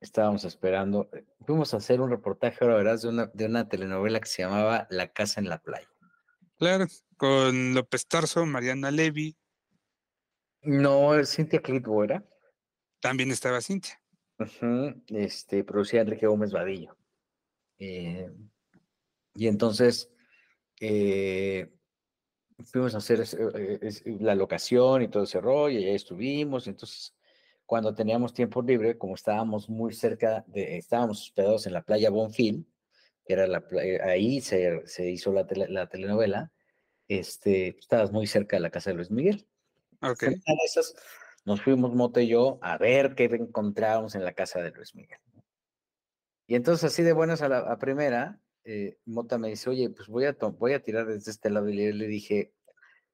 estábamos 0.00 0.44
esperando, 0.44 1.08
eh, 1.12 1.24
fuimos 1.46 1.72
a 1.72 1.76
hacer 1.76 2.00
un 2.00 2.10
reportaje, 2.10 2.58
ahora 2.60 2.78
verás, 2.78 3.02
de 3.02 3.08
una, 3.10 3.26
de 3.26 3.46
una 3.46 3.68
telenovela 3.68 4.18
que 4.18 4.26
se 4.26 4.42
llamaba 4.42 4.88
La 4.90 5.12
Casa 5.12 5.40
en 5.40 5.48
la 5.48 5.58
Playa. 5.58 5.88
Claro, 6.58 6.86
con 7.16 7.72
López 7.74 8.04
Tarso, 8.08 8.44
Mariana 8.44 8.90
Levy, 8.90 9.36
No, 10.62 11.14
es 11.14 11.36
Cintia 11.36 11.62
Clitbo 11.62 12.02
era. 12.02 12.24
también 12.98 13.30
estaba 13.30 13.60
Cintia. 13.60 14.02
Este, 15.06 15.62
producía 15.62 16.00
Enrique 16.00 16.26
Gómez 16.26 16.50
Vadillo. 16.50 16.96
Eh, 17.78 18.32
y 19.36 19.46
entonces 19.46 20.10
eh, 20.80 21.72
fuimos 22.64 22.94
a 22.94 22.98
hacer 22.98 23.20
eh, 23.20 23.78
es- 23.82 24.02
la 24.06 24.34
locación 24.34 25.02
y 25.02 25.08
todo 25.08 25.24
ese 25.24 25.40
rollo, 25.40 25.78
y 25.78 25.84
ahí 25.84 25.94
estuvimos. 25.94 26.66
entonces, 26.66 27.14
cuando 27.64 27.94
teníamos 27.94 28.32
tiempo 28.32 28.62
libre, 28.62 28.96
como 28.96 29.14
estábamos 29.14 29.68
muy 29.68 29.92
cerca 29.92 30.44
de, 30.46 30.78
estábamos 30.78 31.20
hospedados 31.20 31.66
en 31.66 31.72
la 31.72 31.82
playa 31.82 32.10
Bonfil, 32.10 32.66
que 33.24 33.32
era 33.32 33.46
la, 33.46 33.64
eh, 33.82 34.00
ahí 34.02 34.40
se, 34.40 34.86
se 34.86 35.10
hizo 35.10 35.32
la, 35.32 35.46
la 35.68 35.88
telenovela, 35.88 36.52
este, 37.08 37.76
estabas 37.78 38.12
muy 38.12 38.26
cerca 38.26 38.56
de 38.56 38.60
la 38.60 38.70
casa 38.70 38.90
de 38.90 38.96
Luis 38.96 39.10
Miguel. 39.10 39.48
Ok. 40.00 40.24
Esas, 40.64 40.94
nos 41.44 41.60
fuimos 41.62 41.94
Mota 41.94 42.20
y 42.20 42.28
yo 42.28 42.58
a 42.62 42.78
ver 42.78 43.14
qué 43.14 43.24
encontrábamos 43.24 44.14
en 44.14 44.24
la 44.24 44.32
casa 44.32 44.60
de 44.62 44.70
Luis 44.70 44.94
Miguel. 44.94 45.20
Y 46.48 46.54
entonces 46.54 46.84
así 46.92 47.02
de 47.02 47.12
buenas 47.12 47.42
a 47.42 47.48
la 47.48 47.76
primera, 47.78 48.40
eh, 48.68 48.98
Mota 49.04 49.38
me 49.38 49.48
dice, 49.48 49.70
oye, 49.70 49.88
pues 49.90 50.08
voy 50.08 50.24
a, 50.24 50.36
voy 50.58 50.72
a 50.72 50.82
tirar 50.82 51.06
desde 51.06 51.30
este 51.30 51.50
lado. 51.50 51.68
Y 51.68 51.92
le, 51.92 52.06
dije, 52.08 52.52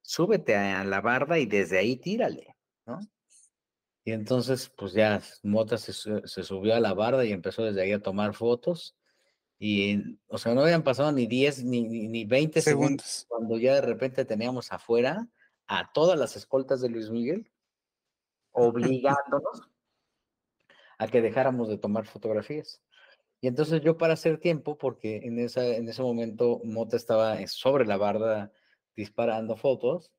súbete 0.00 0.56
a 0.56 0.82
la 0.84 1.02
barda 1.02 1.38
y 1.38 1.44
desde 1.44 1.78
ahí 1.78 1.96
tírale, 1.96 2.56
¿no? 2.86 2.98
Y 4.04 4.12
entonces, 4.12 4.72
pues 4.76 4.94
ya 4.94 5.20
Mota 5.42 5.76
se, 5.76 5.92
se, 5.92 6.42
subió 6.42 6.74
a 6.74 6.80
la 6.80 6.94
barda 6.94 7.24
y 7.24 7.32
empezó 7.32 7.62
desde 7.64 7.82
ahí 7.82 7.92
a 7.92 8.02
tomar 8.02 8.34
fotos. 8.34 8.96
Y, 9.58 10.18
o 10.26 10.38
sea, 10.38 10.54
no 10.54 10.62
habían 10.62 10.82
pasado 10.82 11.12
ni 11.12 11.26
10 11.26 11.64
ni, 11.64 12.08
ni 12.08 12.24
20 12.24 12.62
segundos. 12.62 13.26
cuando 13.28 13.58
ya 13.58 13.74
de 13.74 13.82
repente 13.82 14.24
teníamos 14.24 14.72
afuera 14.72 15.28
a 15.68 15.92
todas 15.92 16.18
las 16.18 16.34
escoltas 16.34 16.80
de 16.80 16.88
Luis 16.88 17.10
Miguel, 17.10 17.52
obligándonos 18.52 19.68
a 20.98 21.06
que 21.08 21.20
dejáramos 21.20 21.68
de 21.68 21.78
tomar 21.78 22.06
fotografías. 22.06 22.82
Y 23.42 23.48
entonces 23.48 23.81
yo 23.83 23.98
para 23.98 24.14
hacer 24.14 24.38
tiempo, 24.38 24.78
porque 24.78 25.16
en, 25.24 25.40
esa, 25.40 25.66
en 25.66 25.88
ese 25.88 26.00
momento 26.00 26.61
Mota 26.64 26.96
estaba 26.96 27.44
sobre 27.48 27.85
la 27.85 27.96
barda 27.96 28.52
disparando 28.94 29.57
fotos, 29.57 30.12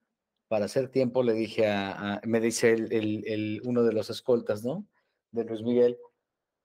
para 0.50 0.66
hacer 0.66 0.90
tiempo 0.90 1.24
le 1.24 1.32
dije 1.32 1.70
a, 1.70 2.20
me 2.26 2.42
dice 2.42 2.74
el, 2.74 3.62
uno 3.64 3.84
de 3.84 3.94
los 3.94 4.10
escoltas, 4.10 4.66
¿no? 4.66 4.86
De 5.32 5.46
Luis 5.46 5.62
Miguel, 5.62 5.98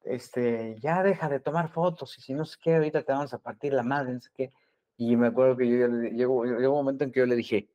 este, 0.03 0.75
ya 0.81 1.05
deja 1.05 1.29
de 1.29 1.39
tomar 1.39 1.71
fotos 1.71 2.19
y 2.19 2.23
si 2.23 2.35
no 2.35 2.45
sé 2.45 2.57
qué, 2.61 2.75
ahorita 2.75 3.05
te 3.05 3.13
vamos 3.13 3.33
a 3.33 3.39
partir 3.39 3.73
la 3.73 3.85
madre, 3.85 4.15
no 4.15 4.21
sé 4.21 4.31
qué. 4.35 4.53
Y 4.97 5.15
me 5.15 5.29
acuerdo 5.29 5.57
que 5.57 5.69
yo, 5.69 5.87
llegó 5.87 6.41
un 6.41 6.85
momento 6.85 7.05
en 7.05 7.13
que 7.13 7.21
yo 7.21 7.27
le 7.27 7.37
dije, 7.37 7.71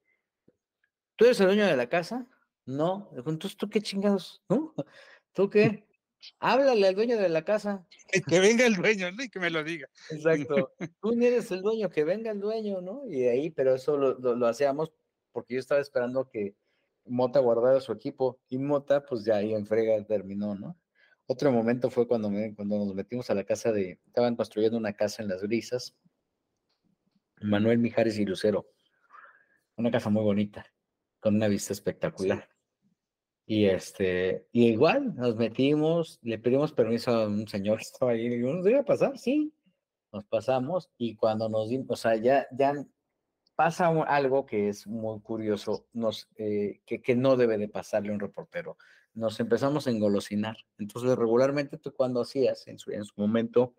¿tú 1.16 1.24
eres 1.24 1.40
el 1.40 1.48
dueño 1.48 1.66
de 1.66 1.78
la 1.78 1.88
casa? 1.88 2.28
No. 2.66 3.10
Entonces, 3.16 3.56
¿tú 3.56 3.70
qué 3.70 3.80
chingados? 3.82 4.44
¿No? 4.50 4.74
¿Tú 5.32 5.50
qué? 5.50 5.88
Háblale 6.40 6.88
al 6.88 6.96
dueño 6.96 7.18
de 7.18 7.30
la 7.30 7.44
casa. 7.44 7.86
Que 8.28 8.40
venga 8.40 8.66
el 8.66 8.76
dueño, 8.76 9.12
¿no? 9.12 9.24
Y 9.24 9.30
que 9.30 9.40
me 9.40 9.50
lo 9.50 9.64
diga. 9.64 9.88
Exacto. 10.12 10.74
Tú 11.02 11.16
ni 11.16 11.26
eres 11.26 11.52
el 11.52 11.62
dueño, 11.62 11.90
que 11.90 12.04
venga 12.04 12.32
el 12.32 12.40
dueño, 12.40 12.82
¿no? 12.82 13.04
Y 13.08 13.22
de 13.22 13.30
ahí, 13.32 13.50
pero 13.50 13.76
eso 13.76 13.98
lo, 13.98 14.14
lo, 14.18 14.48
hacíamos 14.48 14.92
porque 15.32 15.56
yo 15.56 15.60
estaba 15.60 15.82
esperando 15.82 16.30
que 16.30 16.56
Mota 17.06 17.40
guardara 17.40 17.82
su 17.82 17.92
equipo 17.92 18.40
y 18.50 18.58
Mota, 18.58 19.04
pues 19.04 19.26
ya 19.26 19.38
ahí 19.38 19.54
en 19.54 19.66
frega 19.66 20.02
terminó, 20.06 20.56
¿no? 20.56 20.78
Otro 21.26 21.52
momento 21.52 21.90
fue 21.90 22.08
cuando, 22.08 22.30
cuando 22.56 22.78
nos 22.78 22.94
metimos 22.94 23.30
a 23.30 23.34
la 23.34 23.44
casa 23.44 23.72
de, 23.72 24.00
estaban 24.06 24.36
construyendo 24.36 24.78
una 24.78 24.94
casa 24.94 25.24
en 25.24 25.30
las 25.30 25.42
brisas, 25.42 25.96
Manuel 27.42 27.80
Mijares 27.80 28.18
y 28.20 28.26
Lucero, 28.26 28.70
una 29.76 29.92
casa 29.92 30.10
muy 30.10 30.24
bonita, 30.24 30.66
con 31.20 31.36
una 31.36 31.48
vista 31.48 31.74
espectacular. 31.74 32.53
Y 33.46 33.66
este, 33.66 34.48
y 34.52 34.68
igual 34.68 35.16
nos 35.16 35.36
metimos, 35.36 36.20
le 36.22 36.40
pedimos 36.40 36.72
permiso 36.72 37.12
a 37.12 37.28
un 37.28 37.48
señor 37.48 37.78
que 37.78 37.84
estaba 37.84 38.12
ahí, 38.12 38.26
y 38.26 38.30
dijimos, 38.30 38.56
¿nos 38.56 38.66
debe 38.66 38.84
pasar? 38.84 39.18
Sí, 39.18 39.54
nos 40.12 40.24
pasamos, 40.26 40.90
y 40.98 41.16
cuando 41.16 41.50
nos 41.50 41.70
dimos, 41.70 41.88
o 41.90 41.96
sea, 41.96 42.16
ya, 42.16 42.48
ya 42.52 42.74
pasa 43.56 43.88
algo 43.88 44.46
que 44.46 44.70
es 44.70 44.88
muy 44.88 45.20
curioso, 45.22 45.88
nos, 45.94 46.30
eh, 46.38 46.82
que, 46.86 47.02
que 47.02 47.16
no 47.16 47.36
debe 47.36 47.58
de 47.58 47.68
pasarle 47.68 48.10
a 48.12 48.14
un 48.14 48.20
reportero 48.20 48.78
nos 49.14 49.40
empezamos 49.40 49.88
a 49.88 49.92
engolosinar. 49.92 50.58
Entonces, 50.78 51.16
regularmente 51.18 51.78
tú 51.78 51.94
cuando 51.94 52.22
hacías 52.22 52.68
en 52.68 52.80
su, 52.80 52.92
en 52.92 53.06
su 53.06 53.14
momento 53.18 53.76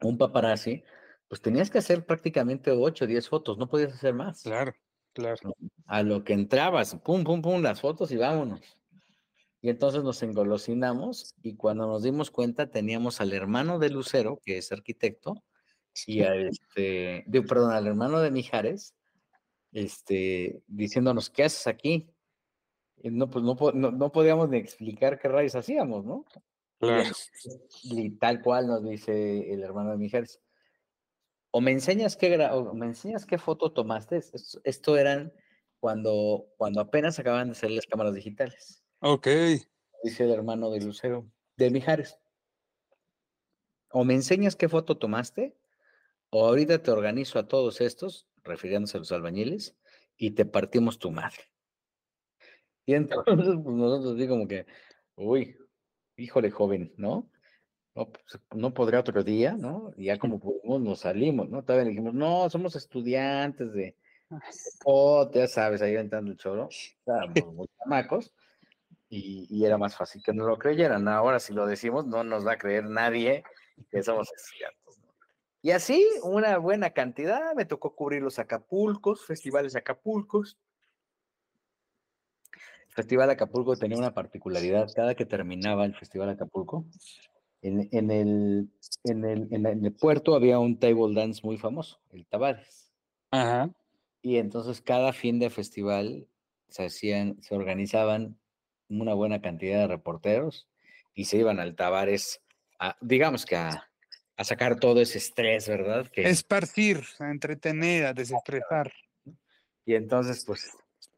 un 0.00 0.18
paparazzi, 0.18 0.82
pues 1.28 1.40
tenías 1.40 1.70
que 1.70 1.78
hacer 1.78 2.04
prácticamente 2.04 2.70
8 2.70 3.04
o 3.04 3.08
10 3.08 3.28
fotos, 3.28 3.58
no 3.58 3.68
podías 3.68 3.92
hacer 3.92 4.14
más. 4.14 4.42
Claro, 4.42 4.74
claro. 5.14 5.54
A 5.86 6.02
lo 6.02 6.24
que 6.24 6.34
entrabas, 6.34 6.94
pum, 6.96 7.24
pum, 7.24 7.40
pum, 7.40 7.62
las 7.62 7.80
fotos 7.80 8.10
y 8.12 8.16
vámonos. 8.16 8.60
Y 9.62 9.70
entonces 9.70 10.02
nos 10.02 10.22
engolosinamos 10.22 11.34
y 11.42 11.56
cuando 11.56 11.86
nos 11.86 12.02
dimos 12.02 12.30
cuenta 12.30 12.70
teníamos 12.70 13.22
al 13.22 13.32
hermano 13.32 13.78
de 13.78 13.88
Lucero, 13.88 14.38
que 14.44 14.58
es 14.58 14.70
arquitecto, 14.72 15.42
y 16.06 16.20
a 16.20 16.34
este, 16.34 17.24
perdón, 17.48 17.72
al 17.72 17.86
hermano 17.86 18.20
de 18.20 18.30
Mijares, 18.30 18.94
este, 19.72 20.62
diciéndonos, 20.66 21.30
¿qué 21.30 21.44
haces 21.44 21.66
aquí? 21.66 22.10
no, 23.02 23.28
pues 23.28 23.44
no, 23.44 23.56
no, 23.72 24.12
podíamos 24.12 24.48
ni 24.48 24.58
explicar 24.58 25.18
qué 25.18 25.28
rayos 25.28 25.54
hacíamos, 25.54 26.04
¿no? 26.04 26.24
Claro. 26.78 27.10
Y, 27.82 28.10
tal 28.12 28.40
cual 28.42 28.66
nos 28.66 28.82
dice 28.84 29.52
el 29.52 29.62
hermano 29.62 29.90
de 29.90 29.96
Mijares. 29.98 30.40
O 31.56 31.60
me 31.60 31.70
enseñas 31.70 32.16
qué, 32.16 32.36
o 32.50 32.74
me 32.74 32.86
enseñas 32.86 33.26
qué 33.26 33.38
foto 33.38 33.70
tomaste. 33.70 34.20
Esto, 34.64 34.96
eran 34.96 35.32
cuando, 35.78 36.48
cuando 36.56 36.80
apenas 36.80 37.20
acaban 37.20 37.50
de 37.50 37.54
salir 37.54 37.76
las 37.76 37.86
cámaras 37.86 38.12
digitales. 38.12 38.82
Ok. 38.98 39.28
Dice 40.02 40.24
el 40.24 40.32
hermano 40.32 40.72
de 40.72 40.80
Lucero, 40.80 41.30
de 41.56 41.70
Mijares. 41.70 42.18
O 43.92 44.02
me 44.02 44.14
enseñas 44.14 44.56
qué 44.56 44.68
foto 44.68 44.98
tomaste, 44.98 45.56
o 46.30 46.44
ahorita 46.44 46.82
te 46.82 46.90
organizo 46.90 47.38
a 47.38 47.46
todos 47.46 47.80
estos, 47.80 48.26
refiriéndose 48.42 48.96
a 48.96 49.00
los 49.00 49.12
albañiles, 49.12 49.76
y 50.16 50.32
te 50.32 50.44
partimos 50.46 50.98
tu 50.98 51.12
madre. 51.12 51.52
Y 52.84 52.94
entonces, 52.94 53.54
pues 53.62 53.76
nosotros 53.76 54.16
así 54.16 54.26
como 54.26 54.48
que, 54.48 54.66
uy, 55.14 55.56
híjole, 56.16 56.50
joven, 56.50 56.92
¿no? 56.96 57.30
No, 57.94 58.10
pues, 58.10 58.40
no 58.54 58.74
podría 58.74 59.00
otro 59.00 59.22
día, 59.22 59.52
¿no? 59.52 59.92
Y 59.96 60.06
ya 60.06 60.18
como 60.18 60.40
pudimos 60.40 60.80
nos 60.80 61.00
salimos, 61.00 61.48
¿no? 61.48 61.62
Todavía 61.62 61.88
dijimos, 61.90 62.14
no, 62.14 62.50
somos 62.50 62.74
estudiantes 62.74 63.72
de, 63.72 63.96
oh, 64.84 65.30
ya 65.32 65.46
sabes, 65.46 65.80
ahí 65.80 65.94
entrando 65.94 66.32
el 66.32 66.36
choro, 66.36 66.68
estábamos 66.70 67.54
muy 67.54 67.68
chamacos, 67.78 68.34
y, 69.08 69.46
y, 69.48 69.64
era 69.64 69.78
más 69.78 69.96
fácil 69.96 70.22
que 70.24 70.32
no 70.32 70.44
lo 70.46 70.58
creyeran. 70.58 71.06
Ahora, 71.06 71.38
si 71.38 71.52
lo 71.52 71.66
decimos, 71.66 72.04
no 72.06 72.24
nos 72.24 72.44
va 72.44 72.52
a 72.52 72.58
creer 72.58 72.84
nadie 72.84 73.44
que 73.90 74.02
somos 74.02 74.28
estudiantes. 74.32 74.98
¿no? 74.98 75.14
Y 75.62 75.70
así, 75.70 76.04
una 76.24 76.58
buena 76.58 76.90
cantidad, 76.90 77.54
me 77.54 77.64
tocó 77.64 77.94
cubrir 77.94 78.22
los 78.22 78.40
Acapulcos, 78.40 79.24
festivales 79.24 79.74
de 79.74 79.78
Acapulcos, 79.80 80.58
Festival 82.94 83.28
Acapulco 83.28 83.76
tenía 83.76 83.98
una 83.98 84.14
particularidad. 84.14 84.88
Cada 84.94 85.16
que 85.16 85.26
terminaba 85.26 85.84
el 85.84 85.96
Festival 85.96 86.28
Acapulco, 86.28 86.86
en, 87.64 87.88
en, 87.92 88.10
el, 88.10 88.70
en, 89.04 89.24
el, 89.24 89.48
en, 89.50 89.84
el, 89.84 89.92
puerto 89.92 90.34
había 90.34 90.58
un 90.58 90.78
table 90.78 91.14
dance 91.14 91.40
muy 91.42 91.56
famoso, 91.56 91.98
el 92.12 92.26
Tavares. 92.26 92.92
Ajá. 93.30 93.70
Y 94.20 94.36
entonces 94.36 94.82
cada 94.82 95.12
fin 95.14 95.38
de 95.38 95.48
festival 95.48 96.28
se 96.68 96.84
hacían, 96.84 97.42
se 97.42 97.54
organizaban 97.54 98.38
una 98.88 99.14
buena 99.14 99.40
cantidad 99.40 99.80
de 99.80 99.88
reporteros 99.88 100.68
y 101.14 101.24
se 101.24 101.38
iban 101.38 101.58
al 101.58 101.74
Tavares, 101.74 102.42
a, 102.78 102.96
digamos 103.00 103.46
que 103.46 103.56
a, 103.56 103.88
a 104.36 104.44
sacar 104.44 104.78
todo 104.78 105.00
ese 105.00 105.18
estrés, 105.18 105.66
¿verdad? 105.66 106.06
Que, 106.08 106.28
Esparcir, 106.28 107.02
a 107.18 107.30
entretener, 107.30 108.06
a 108.06 108.12
desestresar. 108.12 108.92
Y 109.86 109.94
entonces, 109.94 110.44
pues, 110.44 110.70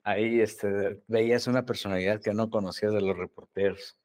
ahí 0.04 0.40
este, 0.40 1.02
veías 1.08 1.48
una 1.48 1.64
personalidad 1.64 2.20
que 2.20 2.34
no 2.34 2.50
conocías 2.50 2.92
de 2.92 3.00
los 3.00 3.16
reporteros. 3.16 3.96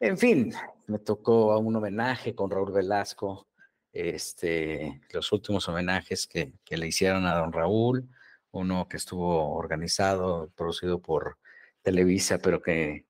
En 0.00 0.18
fin, 0.18 0.52
me 0.86 0.98
tocó 0.98 1.58
un 1.58 1.76
homenaje 1.76 2.34
con 2.34 2.50
Raúl 2.50 2.72
Velasco, 2.72 3.48
este, 3.92 5.00
los 5.12 5.32
últimos 5.32 5.68
homenajes 5.68 6.26
que, 6.26 6.52
le 6.68 6.86
hicieron 6.86 7.26
a 7.26 7.36
don 7.36 7.52
Raúl, 7.52 8.08
uno 8.50 8.88
que 8.88 8.96
estuvo 8.96 9.54
organizado, 9.54 10.50
producido 10.54 11.00
por 11.00 11.38
Televisa, 11.82 12.38
pero 12.38 12.60
que 12.60 13.06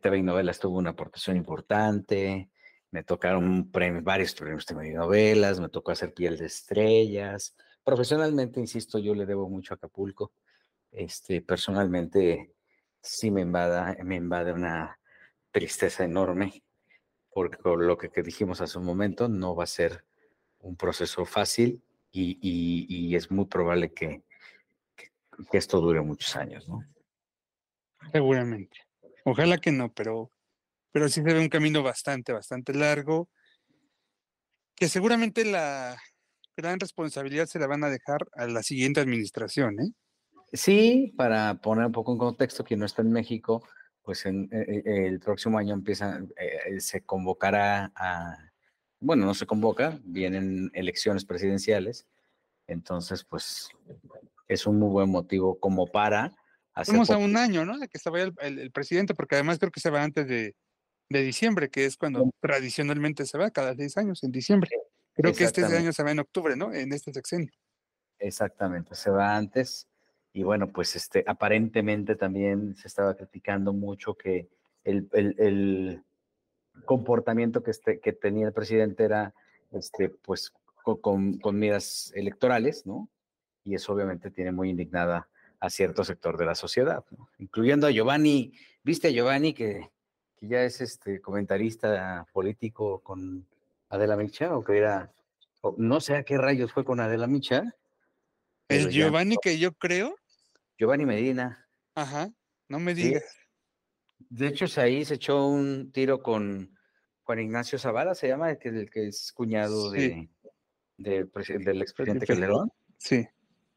TV 0.00 0.18
y 0.18 0.22
Novelas 0.22 0.60
tuvo 0.60 0.78
una 0.78 0.90
aportación 0.90 1.36
importante. 1.36 2.50
Me 2.92 3.02
tocaron 3.02 3.70
varios 3.72 4.34
premios 4.34 4.66
de 4.66 4.94
novelas, 4.94 5.60
me 5.60 5.68
tocó 5.68 5.92
hacer 5.92 6.14
Piel 6.14 6.36
de 6.38 6.46
Estrellas. 6.46 7.56
Profesionalmente, 7.82 8.60
insisto, 8.60 8.98
yo 8.98 9.14
le 9.14 9.26
debo 9.26 9.48
mucho 9.48 9.74
a 9.74 9.76
Acapulco 9.76 10.32
este, 10.92 11.40
personalmente 11.40 12.52
sí 13.00 13.30
me 13.30 13.42
invada, 13.42 13.96
me 14.04 14.16
invade 14.16 14.52
una 14.52 14.98
tristeza 15.50 16.04
enorme, 16.04 16.62
porque 17.32 17.58
lo 17.64 17.96
que, 17.96 18.22
dijimos 18.22 18.60
hace 18.60 18.78
un 18.78 18.84
momento 18.84 19.28
no 19.28 19.54
va 19.54 19.64
a 19.64 19.68
ser 19.68 20.04
un 20.58 20.76
proceso 20.76 21.24
fácil 21.24 21.82
y, 22.12 22.38
y, 22.40 23.14
es 23.14 23.30
muy 23.30 23.46
probable 23.46 23.92
que, 23.92 24.22
que, 24.96 25.58
esto 25.58 25.80
dure 25.80 26.00
muchos 26.00 26.34
años, 26.36 26.68
¿no? 26.68 26.84
Seguramente. 28.12 28.78
Ojalá 29.24 29.58
que 29.58 29.70
no, 29.70 29.92
pero, 29.92 30.32
pero 30.90 31.08
sí 31.08 31.22
se 31.22 31.22
ve 31.22 31.38
un 31.38 31.48
camino 31.48 31.82
bastante, 31.82 32.32
bastante 32.32 32.74
largo, 32.74 33.28
que 34.74 34.88
seguramente 34.88 35.44
la 35.44 35.96
gran 36.56 36.80
responsabilidad 36.80 37.46
se 37.46 37.58
la 37.58 37.66
van 37.66 37.84
a 37.84 37.90
dejar 37.90 38.26
a 38.34 38.46
la 38.46 38.62
siguiente 38.62 39.00
administración, 39.00 39.78
¿eh? 39.80 39.92
Sí, 40.52 41.14
para 41.16 41.60
poner 41.60 41.86
un 41.86 41.92
poco 41.92 42.12
en 42.12 42.18
contexto, 42.18 42.64
quien 42.64 42.80
no 42.80 42.86
está 42.86 43.02
en 43.02 43.12
México, 43.12 43.62
pues 44.10 44.26
en, 44.26 44.48
eh, 44.50 44.82
eh, 44.84 45.06
el 45.06 45.20
próximo 45.20 45.56
año 45.56 45.72
empieza, 45.72 46.20
eh, 46.36 46.80
se 46.80 47.02
convocará 47.02 47.92
a, 47.94 48.36
bueno, 48.98 49.24
no 49.24 49.34
se 49.34 49.46
convoca, 49.46 50.00
vienen 50.02 50.68
elecciones 50.74 51.24
presidenciales, 51.24 52.08
entonces 52.66 53.22
pues 53.22 53.68
es 54.48 54.66
un 54.66 54.80
muy 54.80 54.88
buen 54.90 55.10
motivo 55.10 55.60
como 55.60 55.86
para 55.86 56.34
hacer... 56.74 56.92
Estamos 56.92 57.10
a 57.10 57.18
un 57.18 57.36
año, 57.36 57.64
¿no? 57.64 57.78
De 57.78 57.86
que 57.86 58.00
se 58.00 58.10
vaya 58.10 58.32
el, 58.40 58.72
presidente, 58.72 59.14
porque 59.14 59.36
además 59.36 59.60
creo 59.60 59.70
que 59.70 59.78
se 59.78 59.90
va 59.90 60.02
antes 60.02 60.26
de, 60.26 60.56
diciembre, 61.08 61.70
que 61.70 61.84
es 61.84 61.96
cuando 61.96 62.32
tradicionalmente 62.40 63.26
se 63.26 63.38
va, 63.38 63.52
cada 63.52 63.76
seis 63.76 63.96
años, 63.96 64.24
en 64.24 64.32
diciembre. 64.32 64.70
Creo 65.14 65.32
que 65.32 65.44
este 65.44 65.64
año 65.64 65.92
se 65.92 66.02
va 66.02 66.10
en 66.10 66.18
octubre, 66.18 66.56
¿no? 66.56 66.74
En 66.74 66.92
este 66.92 67.12
sexenio. 67.12 67.52
Exactamente, 68.18 68.96
se 68.96 69.08
va 69.08 69.36
antes. 69.36 69.86
Y 70.32 70.42
bueno, 70.42 70.68
pues 70.68 70.94
este, 70.96 71.24
aparentemente 71.26 72.14
también 72.14 72.76
se 72.76 72.88
estaba 72.88 73.14
criticando 73.14 73.72
mucho 73.72 74.14
que 74.14 74.48
el, 74.84 75.08
el, 75.12 76.02
comportamiento 76.84 77.62
que, 77.62 77.72
este, 77.72 78.00
que 78.00 78.12
tenía 78.12 78.46
el 78.46 78.52
presidente 78.52 79.04
era 79.04 79.34
este, 79.72 80.08
pues 80.08 80.52
con, 80.82 81.34
con, 81.38 81.58
miras 81.58 82.12
electorales, 82.14 82.86
¿no? 82.86 83.08
Y 83.64 83.74
eso 83.74 83.92
obviamente 83.92 84.30
tiene 84.30 84.52
muy 84.52 84.70
indignada 84.70 85.28
a 85.58 85.68
cierto 85.68 86.04
sector 86.04 86.38
de 86.38 86.46
la 86.46 86.54
sociedad, 86.54 87.04
incluyendo 87.38 87.86
a 87.86 87.90
Giovanni. 87.90 88.54
¿Viste 88.82 89.08
a 89.08 89.10
Giovanni 89.10 89.52
que, 89.52 89.90
que 90.36 90.48
ya 90.48 90.62
es 90.62 90.80
este 90.80 91.20
comentarista 91.20 92.26
político 92.32 93.00
con 93.00 93.46
Adela 93.90 94.16
Micha 94.16 94.56
o 94.56 94.64
que 94.64 94.78
era, 94.78 95.12
no 95.76 96.00
sé 96.00 96.16
a 96.16 96.22
qué 96.22 96.38
rayos 96.38 96.72
fue 96.72 96.84
con 96.84 97.00
Adela 97.00 97.26
Micha? 97.26 97.74
El 98.70 98.90
Giovanni 98.90 99.36
que 99.42 99.58
yo 99.58 99.72
creo. 99.72 100.16
Giovanni 100.78 101.04
Medina. 101.04 101.68
Ajá, 101.94 102.30
no 102.68 102.78
me 102.78 102.94
digas. 102.94 103.24
De 104.18 104.46
hecho, 104.46 104.66
ahí 104.80 105.04
se 105.04 105.14
echó 105.14 105.46
un 105.46 105.90
tiro 105.92 106.22
con 106.22 106.78
Juan 107.22 107.40
Ignacio 107.40 107.78
Zavala, 107.78 108.14
se 108.14 108.28
llama, 108.28 108.50
el 108.50 108.58
que, 108.58 108.68
el 108.68 108.90
que 108.90 109.08
es 109.08 109.32
cuñado 109.32 109.90
de, 109.90 110.28
del 110.96 111.82
expresidente 111.82 112.26
Calderón. 112.26 112.70
Sí. 112.98 113.26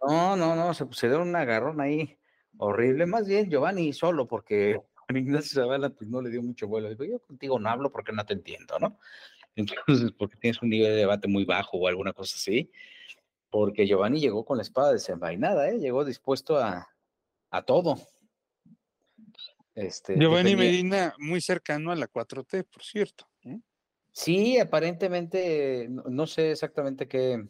No, 0.06 0.36
no, 0.36 0.56
no, 0.56 0.74
se, 0.74 0.86
se 0.92 1.16
un 1.16 1.36
agarrón 1.36 1.82
ahí 1.82 2.18
horrible. 2.58 3.06
Más 3.06 3.28
bien 3.28 3.50
Giovanni 3.50 3.94
solo, 3.94 4.28
porque 4.28 4.80
Juan 5.08 5.18
Ignacio 5.18 5.62
Zavala 5.62 5.90
pues 5.90 6.10
no 6.10 6.22
le 6.22 6.30
dio 6.30 6.42
mucho 6.42 6.68
vuelo. 6.68 6.90
Digo, 6.90 7.04
yo 7.04 7.20
contigo 7.20 7.60
no 7.60 7.70
hablo 7.70 7.92
porque 7.92 8.12
no 8.12 8.26
te 8.26 8.34
entiendo, 8.34 8.78
¿no? 8.80 9.00
Entonces, 9.56 10.12
porque 10.18 10.36
tienes 10.38 10.62
un 10.62 10.70
nivel 10.70 10.92
de 10.92 10.98
debate 10.98 11.28
muy 11.28 11.46
bajo 11.46 11.78
o 11.78 11.88
alguna 11.88 12.14
cosa 12.14 12.36
así. 12.36 12.72
Porque 13.54 13.86
Giovanni 13.86 14.20
llegó 14.20 14.44
con 14.44 14.58
la 14.58 14.64
espada 14.64 14.94
desenvainada, 14.94 15.70
¿eh? 15.70 15.78
Llegó 15.78 16.04
dispuesto 16.04 16.58
a, 16.58 16.88
a 17.52 17.62
todo. 17.62 17.98
Este, 19.76 20.18
Giovanni 20.18 20.56
Medina, 20.56 21.14
muy 21.20 21.40
cercano 21.40 21.92
a 21.92 21.96
la 21.96 22.08
4T, 22.08 22.66
por 22.68 22.84
cierto. 22.84 23.30
Sí, 24.12 24.58
aparentemente, 24.58 25.88
no, 25.88 26.26
sé 26.26 26.50
exactamente 26.50 27.08
qué, 27.08 27.48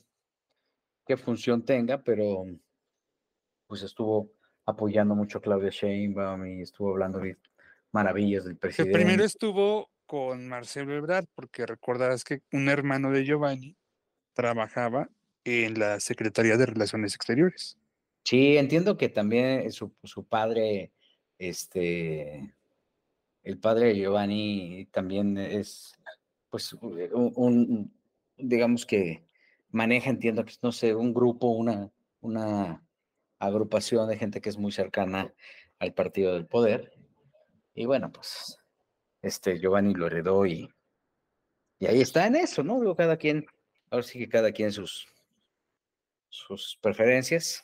qué 1.05 1.15
función 1.15 1.63
tenga, 1.63 2.03
pero 2.03 2.47
pues 3.65 3.81
estuvo 3.83 4.29
apoyando 4.65 5.15
mucho 5.15 5.37
a 5.37 5.41
Claudia 5.41 5.69
Sheinbaum 5.69 6.45
y 6.47 6.63
estuvo 6.63 6.91
hablando 6.91 7.19
de 7.19 7.37
maravillas 7.93 8.43
del 8.43 8.57
presidente. 8.57 8.93
primero 8.93 9.23
estuvo 9.23 9.89
con 10.05 10.49
Marcelo 10.49 10.93
Ebrard, 10.93 11.27
porque 11.33 11.65
recordarás 11.65 12.25
que 12.25 12.41
un 12.51 12.67
hermano 12.67 13.09
de 13.09 13.23
Giovanni 13.23 13.77
trabajaba 14.33 15.07
en 15.43 15.79
la 15.79 15.99
Secretaría 15.99 16.57
de 16.57 16.65
Relaciones 16.65 17.15
Exteriores. 17.15 17.77
Sí, 18.23 18.57
entiendo 18.57 18.97
que 18.97 19.09
también 19.09 19.71
su, 19.71 19.93
su 20.03 20.25
padre 20.25 20.91
este, 21.37 22.55
el 23.43 23.59
padre 23.59 23.87
de 23.87 23.95
Giovanni 23.97 24.87
también 24.91 25.37
es, 25.37 25.93
pues, 26.49 26.73
un, 26.73 27.93
digamos 28.37 28.85
que 28.85 29.25
maneja, 29.69 30.09
entiendo 30.09 30.45
que, 30.45 30.53
no 30.61 30.71
sé, 30.71 30.95
un 30.95 31.13
grupo, 31.13 31.47
una, 31.49 31.91
una 32.21 32.83
agrupación 33.39 34.07
de 34.07 34.17
gente 34.17 34.39
que 34.39 34.49
es 34.49 34.57
muy 34.57 34.71
cercana 34.71 35.33
al 35.79 35.93
partido 35.93 36.33
del 36.33 36.47
poder. 36.47 36.93
Y 37.73 37.85
bueno, 37.85 38.11
pues, 38.11 38.57
este, 39.21 39.59
Giovanni 39.59 39.93
lo 39.93 40.07
heredó 40.07 40.45
y, 40.45 40.69
y 41.79 41.87
ahí 41.87 42.01
está 42.01 42.27
en 42.27 42.37
eso, 42.37 42.63
¿no? 42.63 42.79
Digo, 42.79 42.95
cada 42.95 43.17
quien, 43.17 43.45
ahora 43.89 44.03
sí 44.03 44.19
que 44.19 44.29
cada 44.29 44.51
quien 44.51 44.71
sus, 44.71 45.07
sus 46.33 46.79
preferencias. 46.81 47.63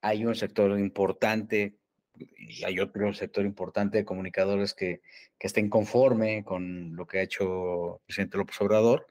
Hay 0.00 0.26
un 0.26 0.34
sector 0.34 0.78
importante 0.78 1.76
y 2.18 2.64
hay 2.64 2.80
otro 2.80 3.14
sector 3.14 3.44
importante 3.44 3.98
de 3.98 4.04
comunicadores 4.04 4.74
que, 4.74 5.00
que 5.38 5.46
estén 5.46 5.70
conforme 5.70 6.44
con 6.44 6.96
lo 6.96 7.06
que 7.06 7.20
ha 7.20 7.22
hecho 7.22 7.94
el 7.94 8.00
presidente 8.04 8.36
López 8.36 8.60
Obrador 8.60 9.06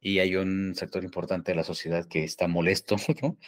y 0.00 0.18
hay 0.18 0.34
un 0.34 0.74
sector 0.74 1.04
importante 1.04 1.52
de 1.52 1.56
la 1.56 1.64
sociedad 1.64 2.06
que 2.06 2.24
está 2.24 2.48
molesto. 2.48 2.96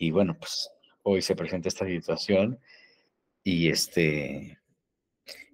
Y 0.00 0.12
bueno, 0.12 0.36
pues 0.38 0.70
hoy 1.02 1.22
se 1.22 1.34
presenta 1.34 1.66
esta 1.68 1.84
situación 1.84 2.60
y 3.42 3.68
este 3.68 4.60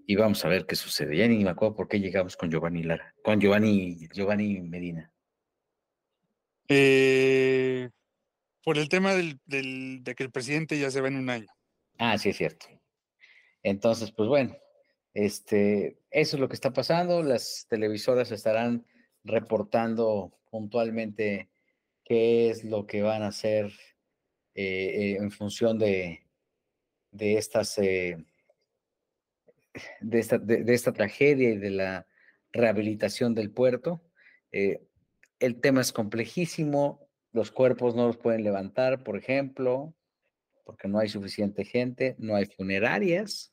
y 0.06 0.16
vamos 0.16 0.44
a 0.44 0.48
ver 0.48 0.66
qué 0.66 0.76
sucede. 0.76 1.16
Ya 1.16 1.26
ni 1.26 1.42
me 1.42 1.48
acuerdo 1.48 1.74
por 1.74 1.88
qué 1.88 1.98
llegamos 1.98 2.36
con 2.36 2.50
Giovanni 2.50 2.82
Lara, 2.82 3.14
con 3.24 3.40
Giovanni, 3.40 4.06
Giovanni 4.12 4.60
Medina. 4.60 5.13
Eh, 6.68 7.90
por 8.62 8.78
el 8.78 8.88
tema 8.88 9.14
del, 9.14 9.38
de 9.46 10.14
que 10.14 10.22
el 10.22 10.30
presidente 10.30 10.78
ya 10.78 10.90
se 10.90 11.00
va 11.00 11.08
en 11.08 11.16
un 11.16 11.30
año. 11.30 11.48
Ah, 11.98 12.16
sí, 12.18 12.30
es 12.30 12.36
cierto. 12.36 12.66
Entonces, 13.62 14.10
pues 14.12 14.28
bueno, 14.28 14.56
este, 15.12 15.98
eso 16.10 16.36
es 16.36 16.40
lo 16.40 16.48
que 16.48 16.54
está 16.54 16.72
pasando. 16.72 17.22
Las 17.22 17.66
televisoras 17.68 18.30
estarán 18.30 18.86
reportando 19.22 20.38
puntualmente 20.50 21.50
qué 22.04 22.50
es 22.50 22.64
lo 22.64 22.86
que 22.86 23.02
van 23.02 23.22
a 23.22 23.28
hacer 23.28 23.72
eh, 24.54 25.16
en 25.18 25.30
función 25.30 25.78
de, 25.78 26.26
de 27.10 27.38
estas 27.38 27.78
eh, 27.78 28.16
de, 30.00 30.18
esta, 30.18 30.38
de, 30.38 30.74
esta 30.74 30.92
tragedia 30.92 31.50
y 31.50 31.56
de 31.56 31.70
la 31.70 32.06
rehabilitación 32.52 33.34
del 33.34 33.50
puerto. 33.50 34.02
Eh, 34.52 34.86
el 35.44 35.60
tema 35.60 35.80
es 35.82 35.92
complejísimo, 35.92 37.06
los 37.32 37.50
cuerpos 37.50 37.94
no 37.94 38.06
los 38.06 38.16
pueden 38.16 38.44
levantar, 38.44 39.02
por 39.02 39.16
ejemplo, 39.16 39.94
porque 40.64 40.88
no 40.88 40.98
hay 40.98 41.08
suficiente 41.08 41.64
gente, 41.64 42.16
no 42.18 42.34
hay 42.34 42.46
funerarias, 42.46 43.52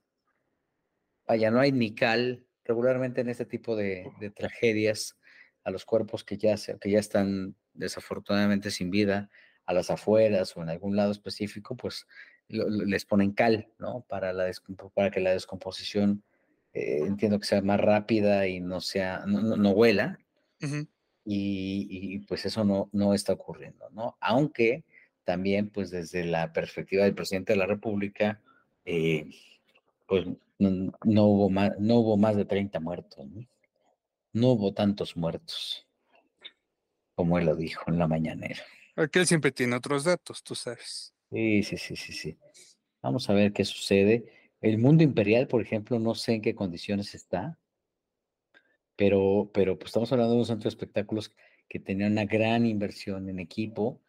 vaya, 1.27 1.51
no 1.51 1.59
hay 1.59 1.71
ni 1.71 1.93
cal. 1.93 2.45
Regularmente 2.63 3.21
en 3.21 3.29
este 3.29 3.45
tipo 3.45 3.75
de, 3.75 4.09
tragedias, 4.35 5.17
a 5.63 5.71
los 5.71 5.83
cuerpos 5.83 6.23
que 6.23 6.37
ya, 6.37 6.55
que 6.79 6.91
ya 6.91 6.99
están 6.99 7.55
desafortunadamente 7.73 8.71
sin 8.71 8.89
vida, 8.89 9.29
a 9.65 9.73
las 9.73 9.89
afueras 9.89 10.55
o 10.55 10.61
en 10.61 10.69
algún 10.69 10.95
lado 10.95 11.11
específico, 11.11 11.75
pues 11.75 12.07
les 12.47 13.05
ponen 13.05 13.31
cal, 13.31 13.67
¿no? 13.79 14.05
Para, 14.07 14.31
la 14.33 14.49
para 14.93 15.11
que 15.11 15.19
la 15.19 15.31
descomposición, 15.31 16.23
eh, 16.73 16.99
entiendo 17.05 17.39
que 17.39 17.47
sea 17.47 17.61
más 17.61 17.79
rápida 17.79 18.47
y 18.47 18.59
no 18.59 18.79
sea, 18.79 19.23
no, 19.25 19.57
no, 19.57 19.71
huela. 19.71 20.19
Y, 21.23 21.87
y, 21.89 22.19
pues 22.19 22.45
eso 22.45 22.63
no, 22.63 22.89
no 22.91 23.13
está 23.13 23.33
ocurriendo, 23.33 23.89
¿no? 23.91 24.17
Aunque 24.19 24.83
también 25.23 25.69
pues 25.69 25.91
desde 25.91 26.25
la 26.25 26.51
perspectiva 26.51 27.03
del 27.03 27.13
presidente 27.13 27.53
de 27.53 27.59
la 27.59 27.65
República, 27.65 28.41
eh, 28.85 29.29
pues 30.07 30.25
no, 30.57 31.25
hubo 31.25 31.49
más, 31.49 31.71
no 31.79 31.95
hubo 31.97 32.17
más 32.17 32.35
de 32.35 32.45
30 32.45 32.79
muertos, 32.79 33.25
¿no? 34.33 34.47
hubo 34.51 34.73
tantos 34.73 35.15
muertos, 35.15 35.87
como 37.15 37.37
él 37.37 37.45
lo 37.45 37.55
dijo 37.55 37.83
en 37.87 37.97
la 37.97 38.07
mañanera. 38.07 38.61
Aquel 38.95 39.25
siempre 39.25 39.51
tiene 39.51 39.75
otros 39.75 40.03
datos, 40.03 40.43
tú 40.43 40.55
sabes. 40.55 41.13
Sí, 41.31 41.63
sí, 41.63 41.77
sí, 41.77 41.95
sí, 41.95 42.13
sí. 42.13 42.37
Vamos 43.01 43.29
a 43.29 43.33
ver 43.33 43.53
qué 43.53 43.63
sucede. 43.63 44.25
El 44.59 44.77
mundo 44.77 45.03
imperial, 45.03 45.47
por 45.47 45.61
ejemplo, 45.61 45.97
no 45.97 46.13
sé 46.13 46.33
en 46.33 46.41
qué 46.41 46.53
condiciones 46.53 47.15
está, 47.15 47.57
pero, 49.01 49.49
pero 49.51 49.79
pues 49.79 49.87
estamos 49.89 50.11
hablando 50.11 50.35
de 50.35 50.41
un 50.41 50.45
centro 50.45 50.65
de 50.65 50.69
espectáculos 50.69 51.33
que 51.67 51.79
tenía 51.79 52.05
una 52.05 52.25
gran 52.25 52.67
inversión 52.67 53.27
en 53.29 53.39
equipo, 53.39 53.99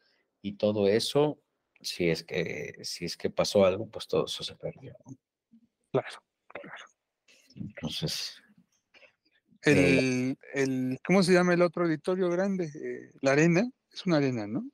y 0.42 0.58
todo 0.58 0.86
eso, 0.86 1.40
si 1.80 2.10
es 2.10 2.22
que, 2.22 2.74
si 2.82 3.06
es 3.06 3.16
que 3.16 3.30
pasó 3.30 3.64
algo, 3.64 3.88
pues 3.88 4.06
todo 4.06 4.26
eso 4.26 4.44
se 4.44 4.54
perdió. 4.54 4.94
Claro, 5.92 6.22
claro. 6.46 6.84
Entonces. 7.56 8.34
El, 9.62 10.36
el, 10.52 10.98
¿Cómo 11.06 11.22
se 11.22 11.32
llama 11.32 11.54
el 11.54 11.62
otro 11.62 11.84
auditorio 11.84 12.28
grande? 12.28 12.66
Eh, 12.66 13.12
la 13.22 13.32
arena, 13.32 13.66
es 13.90 14.04
una 14.04 14.18
arena, 14.18 14.46
¿no? 14.46 14.68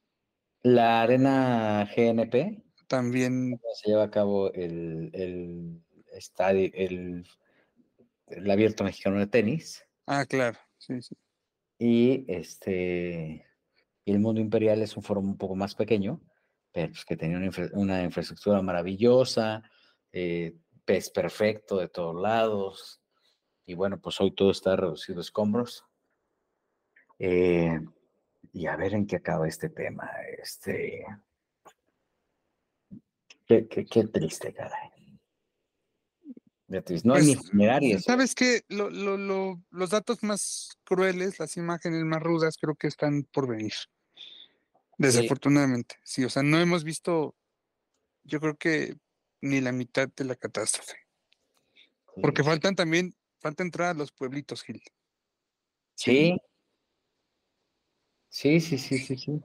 La 0.63 1.03
arena 1.03 1.89
GNP. 1.97 2.61
También. 2.89 3.61
Se 3.75 3.91
lleva 3.91 4.03
a 4.03 4.11
cabo 4.11 4.53
el, 4.53 5.11
el 5.13 5.81
estadio, 6.13 6.73
el, 6.75 7.25
el 8.27 8.51
abierto 8.51 8.83
mexicano 8.83 9.21
de 9.21 9.29
tenis. 9.29 9.85
Ah, 10.11 10.25
claro, 10.25 10.59
sí, 10.79 11.03
sí. 11.03 11.15
Y 11.79 12.25
este 12.29 13.47
el 14.07 14.21
mundo 14.21 14.41
imperial 14.41 14.81
es 14.81 14.97
un 14.97 15.03
foro 15.03 15.21
un 15.21 15.37
poco 15.37 15.55
más 15.55 15.75
pequeño, 15.75 16.21
pero 16.73 16.89
pues, 16.89 17.05
que 17.05 17.17
tenía 17.17 17.37
una, 17.75 18.03
infraestructura 18.03 18.63
maravillosa, 18.63 19.63
eh, 20.11 20.57
pez 20.87 21.11
perfecto 21.11 21.77
de 21.77 21.89
todos 21.89 22.17
lados, 22.21 23.03
y 23.67 23.75
bueno, 23.75 24.01
pues 24.01 24.19
hoy 24.23 24.31
todo 24.31 24.51
está 24.51 24.77
reducido 24.77 25.19
a 25.19 25.21
escombros. 25.21 25.85
Eh, 27.19 27.79
y 28.55 28.67
a 28.67 28.77
ver 28.77 28.95
en 28.95 29.07
qué 29.07 29.17
acaba 29.17 29.47
este 29.47 29.69
tema. 29.69 30.11
Este. 30.43 31.05
Qué, 33.47 33.69
qué, 33.69 33.85
qué 33.85 34.05
triste, 34.05 34.55
caray. 34.55 34.98
No 36.69 37.15
hay 37.15 37.25
ni 37.25 37.35
funerarias. 37.35 38.05
¿Sabes 38.05 38.35
qué? 38.35 38.63
Lo, 38.69 38.91
lo, 38.91 39.17
lo- 39.17 39.63
los 39.71 39.91
datos 39.91 40.23
más 40.23 40.79
crueles, 40.85 41.39
las 41.39 41.57
imágenes 41.57 42.05
más 42.05 42.23
rudas, 42.23 42.59
creo 42.61 42.75
que 42.75 42.87
están 42.87 43.25
por 43.25 43.49
venir. 43.49 43.73
Desafortunadamente, 44.99 45.97
sí. 46.05 46.25
O 46.25 46.29
sea, 46.31 46.43
no 46.43 46.59
hemos 46.61 46.85
visto, 46.85 47.35
yo 48.25 48.41
creo 48.41 48.57
que 48.57 48.97
ni 49.41 49.61
la 49.61 49.73
mitad 49.73 50.09
de 50.15 50.25
la 50.25 50.35
catástrofe. 50.35 50.97
Porque 52.21 52.43
faltan 52.43 52.75
también, 52.75 53.15
falta 53.39 53.63
entrar 53.63 53.89
a 53.91 53.95
los 53.95 54.11
pueblitos, 54.13 54.63
Gil. 54.63 54.83
Sí. 55.95 56.37
Sí, 58.29 58.61
sí, 58.61 58.77
sí, 58.79 58.99
sí, 58.99 59.17
sí. 59.17 59.41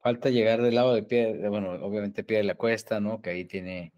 Falta 0.00 0.28
llegar 0.30 0.62
del 0.62 0.74
lado 0.74 0.94
de 0.94 1.02
pie, 1.02 1.34
de- 1.34 1.48
bueno, 1.48 1.72
obviamente 1.72 2.24
pie 2.24 2.38
de 2.38 2.44
la 2.44 2.54
cuesta, 2.56 3.00
¿no? 3.00 3.20
Que 3.20 3.30
ahí 3.30 3.44
tiene 3.46 3.92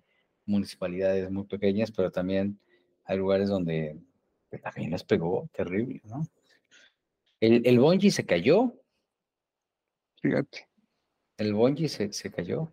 municipalidades 0.47 1.31
muy 1.31 1.45
pequeñas, 1.45 1.91
pero 1.93 2.11
también 2.11 2.59
hay 3.05 3.19
lugares 3.19 3.49
donde 3.49 3.99
pues, 4.49 4.63
también 4.63 4.91
les 4.91 5.05
pegó 5.05 5.49
terrible, 5.53 6.01
¿no? 6.05 6.27
El, 7.41 7.67
el 7.67 7.79
Bonji 7.79 8.11
se 8.11 8.25
cayó, 8.25 8.75
Fíjate, 10.23 10.69
el 11.37 11.53
Bonji 11.55 11.89
se, 11.89 12.13
se 12.13 12.31
cayó. 12.31 12.73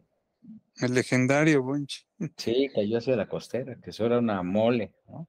el 0.78 0.94
legendario 0.94 1.62
Bonchi. 1.62 2.04
Sí, 2.38 2.70
cayó 2.74 2.98
hacia 2.98 3.16
la 3.16 3.28
costera, 3.28 3.80
que 3.82 3.90
eso 3.90 4.06
era 4.06 4.20
una 4.20 4.42
mole, 4.42 4.94
¿no? 5.08 5.28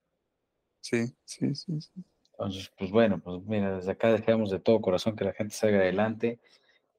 Sí, 0.81 1.05
sí, 1.25 1.53
sí. 1.55 1.81
sí. 1.81 1.91
Entonces, 2.31 2.71
pues 2.77 2.91
bueno, 2.91 3.19
pues 3.19 3.43
mira, 3.43 3.77
desde 3.77 3.91
acá 3.91 4.11
deseamos 4.11 4.51
de 4.51 4.59
todo 4.59 4.81
corazón 4.81 5.15
que 5.15 5.23
la 5.25 5.33
gente 5.33 5.55
salga 5.55 5.77
adelante. 5.79 6.39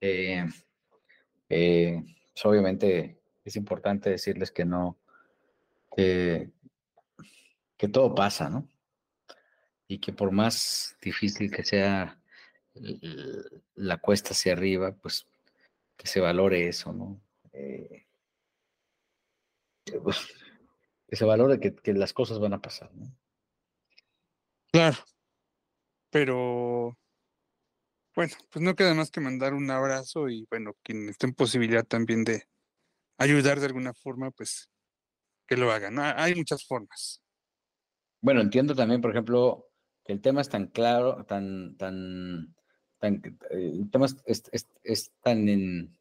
Eh, 0.01 0.45
eh, 1.49 2.03
pues 2.33 2.47
obviamente 2.47 3.21
es 3.45 3.57
importante 3.57 4.11
decirles 4.11 4.51
que 4.51 4.65
no, 4.65 4.99
que, 5.97 7.89
todo 7.93 8.15
pasa, 8.15 8.51
¿no? 8.51 8.69
Y 9.89 9.99
que 9.99 10.13
por 10.13 10.33
más 10.33 10.97
difícil 11.01 11.51
que 11.51 11.65
sea 11.65 12.21
la 13.75 13.97
cuesta 13.99 14.31
hacia 14.31 14.53
arriba, 14.53 14.95
pues 14.95 15.27
que 15.97 16.07
se 16.07 16.21
valore 16.21 16.69
eso, 16.69 16.93
¿no? 16.93 17.21
Eh, 17.53 18.07
que 21.09 21.17
se 21.17 21.25
valore 21.25 21.59
que, 21.59 21.75
que 21.75 21.93
las 21.95 22.13
cosas 22.13 22.39
van 22.39 22.53
a 22.53 22.61
pasar, 22.61 22.95
¿no? 22.95 23.07
Claro. 24.73 24.99
Pero, 26.11 26.99
bueno, 28.15 28.35
pues 28.51 28.63
no 28.63 28.75
queda 28.75 28.95
más 28.95 29.11
que 29.11 29.21
mandar 29.21 29.55
un 29.55 29.71
abrazo 29.71 30.29
y, 30.29 30.47
bueno, 30.51 30.75
quien 30.83 31.09
esté 31.09 31.27
en 31.27 31.35
posibilidad 31.35 31.85
también 31.85 32.25
de 32.25 32.47
ayudar 33.19 33.61
de 33.61 33.67
alguna 33.67 33.95
forma, 33.95 34.31
pues 34.31 34.71
que 35.47 35.57
lo 35.57 35.71
hagan. 35.73 35.99
Hay 35.99 36.35
muchas 36.35 36.65
formas. 36.65 37.23
Bueno, 38.21 38.41
entiendo 38.41 38.75
también, 38.75 39.01
por 39.01 39.11
ejemplo, 39.11 39.69
que 40.05 40.13
el 40.13 40.21
tema 40.21 40.41
es 40.41 40.49
tan 40.49 40.67
claro, 40.69 41.25
tan, 41.25 41.77
tan, 41.77 42.55
tan, 42.99 43.23
eh, 43.51 43.71
el 43.75 43.91
tema 43.91 44.07
es, 44.07 44.17
es- 44.53 44.69
es- 44.83 45.13
tan, 45.23 45.49
en- 45.49 45.99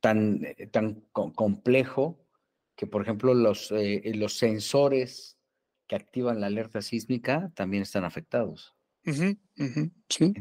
tan, 0.00 0.44
eh, 0.44 0.66
tan 0.66 1.00
co- 1.12 1.32
complejo 1.32 2.24
que, 2.76 2.86
por 2.86 3.02
ejemplo, 3.02 3.34
los, 3.34 3.70
eh, 3.72 4.02
los 4.14 4.34
sensores 4.38 5.38
que 5.86 5.96
activan 5.96 6.40
la 6.40 6.46
alerta 6.48 6.82
sísmica 6.82 7.50
también 7.54 7.82
están 7.82 8.04
afectados. 8.04 8.74
Sí. 10.08 10.34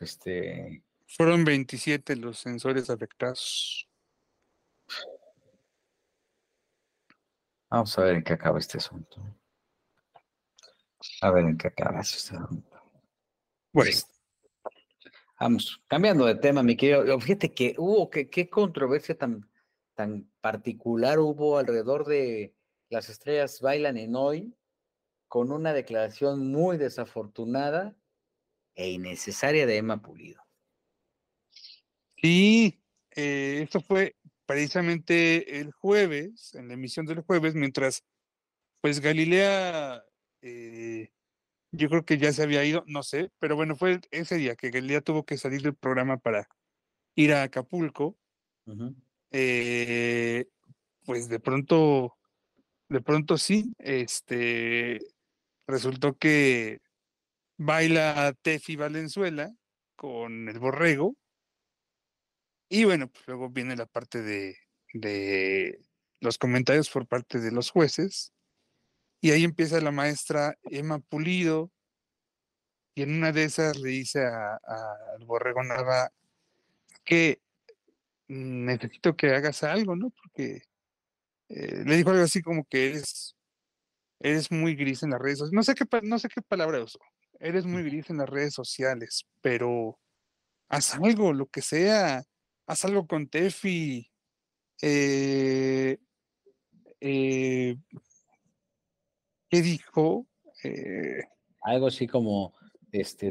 Este, 0.00 0.84
Fueron 1.06 1.44
27 1.44 2.16
los 2.16 2.38
sensores 2.38 2.88
afectados. 2.90 3.85
Vamos 7.76 7.98
a 7.98 8.02
ver 8.02 8.16
en 8.16 8.22
qué 8.22 8.32
acaba 8.32 8.58
este 8.58 8.78
asunto. 8.78 9.22
A 11.20 11.30
ver 11.30 11.44
en 11.44 11.56
qué 11.58 11.68
acaba 11.68 12.00
este 12.00 12.36
asunto. 12.36 12.76
Bueno, 13.72 13.90
Este, 13.90 14.12
Vamos, 15.38 15.82
cambiando 15.86 16.24
de 16.24 16.36
tema, 16.36 16.62
mi 16.62 16.76
querido. 16.76 17.20
Fíjate 17.20 17.52
que 17.52 17.74
hubo, 17.76 18.08
qué, 18.08 18.30
qué 18.30 18.48
controversia 18.48 19.18
tan, 19.18 19.46
tan 19.94 20.30
particular 20.40 21.18
hubo 21.18 21.58
alrededor 21.58 22.06
de 22.06 22.54
las 22.88 23.10
estrellas 23.10 23.60
bailan 23.60 23.98
en 23.98 24.16
hoy, 24.16 24.54
con 25.28 25.52
una 25.52 25.74
declaración 25.74 26.50
muy 26.50 26.78
desafortunada 26.78 27.94
e 28.74 28.90
innecesaria 28.90 29.66
de 29.66 29.76
Emma 29.76 30.00
Pulido. 30.00 30.42
sí, 32.16 32.82
eh, 33.10 33.60
esto 33.62 33.80
fue 33.80 34.16
precisamente 34.46 35.60
el 35.60 35.72
jueves, 35.72 36.54
en 36.54 36.68
la 36.68 36.74
emisión 36.74 37.06
del 37.06 37.20
jueves, 37.20 37.54
mientras 37.54 38.04
pues 38.80 39.00
Galilea, 39.00 40.04
eh, 40.42 41.10
yo 41.72 41.88
creo 41.88 42.04
que 42.04 42.18
ya 42.18 42.32
se 42.32 42.42
había 42.42 42.64
ido, 42.64 42.84
no 42.86 43.02
sé, 43.02 43.30
pero 43.38 43.56
bueno, 43.56 43.76
fue 43.76 44.00
ese 44.10 44.36
día 44.36 44.54
que 44.54 44.70
Galilea 44.70 45.00
tuvo 45.00 45.24
que 45.24 45.36
salir 45.36 45.62
del 45.62 45.74
programa 45.74 46.18
para 46.18 46.48
ir 47.16 47.32
a 47.32 47.42
Acapulco. 47.42 48.16
Eh, 49.32 50.46
pues 51.04 51.28
de 51.28 51.40
pronto, 51.40 52.16
de 52.88 53.00
pronto 53.00 53.38
sí, 53.38 53.72
este, 53.78 55.00
resultó 55.66 56.16
que 56.16 56.80
baila 57.58 58.34
Tefi 58.42 58.76
Valenzuela 58.76 59.52
con 59.96 60.48
el 60.48 60.58
borrego. 60.58 61.16
Y 62.68 62.84
bueno, 62.84 63.08
pues 63.08 63.26
luego 63.28 63.48
viene 63.50 63.76
la 63.76 63.86
parte 63.86 64.22
de, 64.22 64.56
de 64.92 65.80
los 66.20 66.38
comentarios 66.38 66.90
por 66.90 67.06
parte 67.06 67.38
de 67.40 67.52
los 67.52 67.70
jueces. 67.70 68.32
Y 69.22 69.32
ahí 69.32 69.44
empieza 69.44 69.80
la 69.80 69.92
maestra 69.92 70.56
Emma 70.64 71.00
Pulido. 71.00 71.72
Y 72.94 73.02
en 73.02 73.14
una 73.16 73.32
de 73.32 73.44
esas 73.44 73.76
le 73.78 73.90
dice 73.90 74.24
a- 74.24 74.58
borrego 75.26 75.62
Nava 75.62 76.10
que 77.04 77.40
"Mm, 78.28 78.66
necesito 78.66 79.16
que 79.16 79.34
hagas 79.34 79.62
algo, 79.64 79.96
¿no? 79.96 80.10
Porque 80.10 80.62
eh, 81.50 81.84
le 81.86 81.96
dijo 81.96 82.10
algo 82.10 82.24
así 82.24 82.42
como 82.42 82.64
que 82.66 82.88
eres, 82.90 83.36
eres 84.20 84.50
muy 84.52 84.76
gris 84.76 85.02
en 85.04 85.10
las 85.10 85.20
redes 85.20 85.38
sociales. 85.40 85.54
No 85.56 85.62
sé 85.64 85.74
qué, 85.74 85.86
no 86.02 86.18
sé 86.18 86.28
qué 86.28 86.42
palabra 86.42 86.82
usó. 86.84 86.98
Eres 87.40 87.66
muy 87.66 87.82
gris 87.84 88.10
en 88.10 88.18
las 88.18 88.28
redes 88.30 88.54
sociales, 88.54 89.26
pero 89.42 89.98
haz 90.70 90.94
algo, 90.96 91.32
lo 91.34 91.46
que 91.48 91.62
sea. 91.62 92.24
Haz 92.66 92.84
algo 92.84 93.06
con 93.06 93.28
Tefi. 93.28 94.10
Eh, 94.82 95.98
eh, 97.00 97.76
¿Qué 99.48 99.62
dijo? 99.62 100.26
Eh, 100.64 101.22
Algo 101.62 101.86
así 101.86 102.06
como 102.06 102.54
este, 102.92 103.30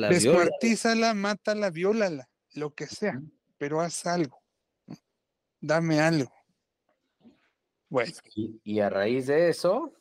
la 0.00 0.08
viola. 0.08 0.08
descuartízala, 0.10 1.14
mátala, 1.14 1.70
viólala, 1.70 2.28
lo 2.54 2.74
que 2.74 2.86
sea, 2.86 3.20
pero 3.56 3.80
haz 3.80 4.06
algo. 4.06 4.42
Dame 5.60 6.00
algo. 6.00 6.32
Bueno, 7.88 8.12
Y, 8.34 8.60
y 8.64 8.80
a 8.80 8.88
raíz 8.90 9.26
de 9.26 9.48
eso, 9.48 9.94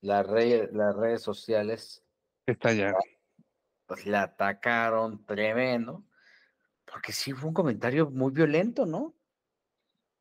las 0.00 0.26
redes, 0.26 0.70
las 0.72 0.94
redes 0.96 1.22
sociales 1.22 2.02
ya. 2.46 2.94
Pues 3.86 4.06
la 4.06 4.22
atacaron 4.22 5.24
tremendo, 5.24 6.04
porque 6.84 7.12
sí 7.12 7.32
fue 7.32 7.48
un 7.48 7.54
comentario 7.54 8.10
muy 8.10 8.32
violento, 8.32 8.86
¿no? 8.86 9.14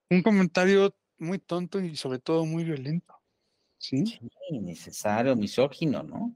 Un 0.09 0.21
comentario 0.21 0.95
muy 1.17 1.39
tonto 1.39 1.79
y 1.79 1.95
sobre 1.95 2.19
todo 2.19 2.45
muy 2.45 2.63
violento. 2.63 3.15
¿Sí? 3.77 4.05
Sí, 4.05 4.19
innecesario, 4.49 5.35
misógino, 5.35 6.03
¿no? 6.03 6.35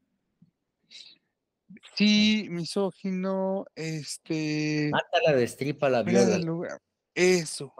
Sí, 1.95 2.47
misógino, 2.49 3.65
este. 3.75 4.89
Mátala, 4.91 5.37
destripa 5.37 5.89
la 5.89 6.03
viola. 6.03 6.37
lugar. 6.37 6.81
Eso, 7.13 7.73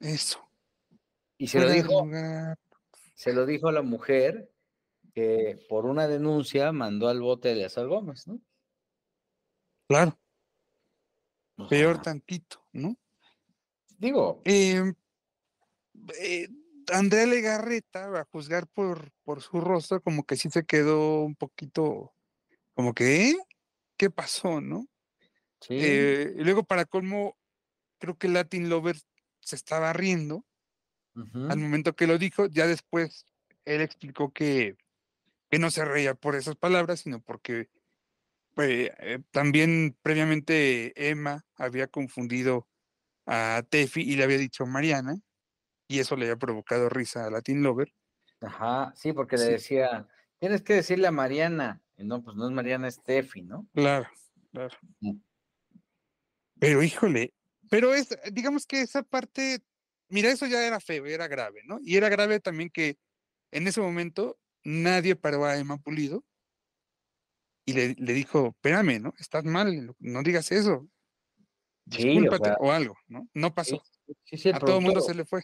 eso. 0.00 0.40
Y 1.38 1.46
se 1.46 1.58
lo 1.58 1.66
fuera 1.66 1.82
dijo, 1.82 2.08
se 3.14 3.32
lo 3.32 3.46
dijo 3.46 3.68
a 3.68 3.72
la 3.72 3.82
mujer 3.82 4.50
que 5.12 5.64
por 5.68 5.86
una 5.86 6.08
denuncia 6.08 6.72
mandó 6.72 7.08
al 7.08 7.20
bote 7.20 7.48
de 7.48 7.54
Eleazar 7.54 7.86
Gómez, 7.86 8.26
¿no? 8.26 8.40
Claro, 9.88 10.18
peor 11.68 12.00
tantito, 12.00 12.64
¿no? 12.72 12.96
digo, 13.98 14.40
Em, 14.44 14.94
eh, 16.18 16.48
Andrea 16.92 17.26
Legarreta, 17.26 18.20
a 18.20 18.24
juzgar 18.24 18.66
por, 18.68 19.12
por 19.24 19.42
su 19.42 19.60
rostro, 19.60 20.00
como 20.02 20.24
que 20.24 20.36
sí 20.36 20.48
se 20.50 20.64
quedó 20.64 21.22
un 21.22 21.36
poquito, 21.36 22.14
como 22.74 22.94
que, 22.94 23.30
¿eh? 23.30 23.36
¿qué 23.96 24.10
pasó, 24.10 24.60
no? 24.60 24.86
sí, 25.60 25.74
Eh, 25.78 26.34
y 26.36 26.42
luego, 26.42 26.64
para 26.64 26.86
colmo, 26.86 27.36
creo 27.98 28.16
que 28.16 28.28
Latin 28.28 28.68
Lover 28.70 28.96
se 29.40 29.56
estaba 29.56 29.92
riendo 29.92 30.44
al 31.14 31.58
momento 31.58 31.94
que 31.94 32.06
lo 32.06 32.16
dijo. 32.16 32.46
Ya 32.46 32.66
después 32.66 33.26
él 33.64 33.82
explicó 33.82 34.32
que, 34.32 34.76
que 35.50 35.58
no 35.58 35.70
se 35.70 35.84
reía 35.84 36.14
por 36.14 36.36
esas 36.36 36.56
palabras, 36.56 37.00
sino 37.00 37.20
porque 37.22 37.68
pues, 38.54 38.90
eh, 38.98 39.20
también 39.32 39.96
previamente 40.02 41.10
Emma 41.10 41.46
había 41.56 41.88
confundido 41.88 42.68
a 43.26 43.62
Tefi 43.68 44.02
y 44.02 44.16
le 44.16 44.24
había 44.24 44.38
dicho 44.38 44.66
Mariana, 44.66 45.16
y 45.88 46.00
eso 46.00 46.16
le 46.16 46.26
había 46.26 46.36
provocado 46.36 46.88
risa 46.88 47.26
a 47.26 47.30
Latin 47.30 47.62
Lover. 47.62 47.92
Ajá, 48.40 48.92
sí, 48.96 49.12
porque 49.12 49.36
le 49.38 49.44
Sí. 49.46 49.52
decía, 49.52 50.08
tienes 50.38 50.62
que 50.62 50.74
decirle 50.74 51.06
a 51.08 51.12
Mariana. 51.12 51.82
Y 51.96 52.04
no, 52.04 52.22
pues 52.22 52.36
no 52.36 52.46
es 52.46 52.52
Mariana, 52.52 52.88
es 52.88 53.02
Tefi, 53.02 53.42
¿no? 53.42 53.68
Claro, 53.74 54.08
claro. 54.52 54.76
Mm. 55.00 55.20
Pero 56.58 56.82
híjole, 56.82 57.32
pero 57.70 57.94
es, 57.94 58.08
digamos 58.32 58.66
que 58.66 58.82
esa 58.82 59.02
parte, 59.02 59.60
mira, 60.08 60.30
eso 60.30 60.46
ya 60.46 60.66
era 60.66 60.80
feo, 60.80 61.06
era 61.06 61.28
grave, 61.28 61.62
¿no? 61.64 61.78
Y 61.82 61.96
era 61.96 62.08
grave 62.08 62.40
también 62.40 62.70
que 62.70 62.98
en 63.52 63.68
ese 63.68 63.80
momento 63.80 64.38
nadie 64.64 65.16
paró 65.16 65.44
a 65.44 65.56
Emma 65.56 65.78
Pulido 65.78 66.24
y 67.64 67.72
le, 67.72 67.94
le 67.94 68.12
dijo, 68.12 68.48
espérame, 68.48 69.00
¿no? 69.00 69.14
Estás 69.18 69.44
mal, 69.44 69.94
no 69.98 70.22
digas 70.22 70.50
eso. 70.52 70.88
Sí, 71.90 72.02
o 72.02 72.12
Discúlpate 72.12 72.44
sea, 72.44 72.56
o 72.60 72.70
algo, 72.70 72.96
¿no? 73.08 73.28
No 73.34 73.54
pasó. 73.54 73.82
Sí, 74.24 74.36
sí, 74.36 74.48
a 74.50 74.58
todo 74.58 74.78
el 74.78 74.84
mundo 74.84 75.00
se 75.00 75.14
le 75.14 75.24
fue. 75.24 75.42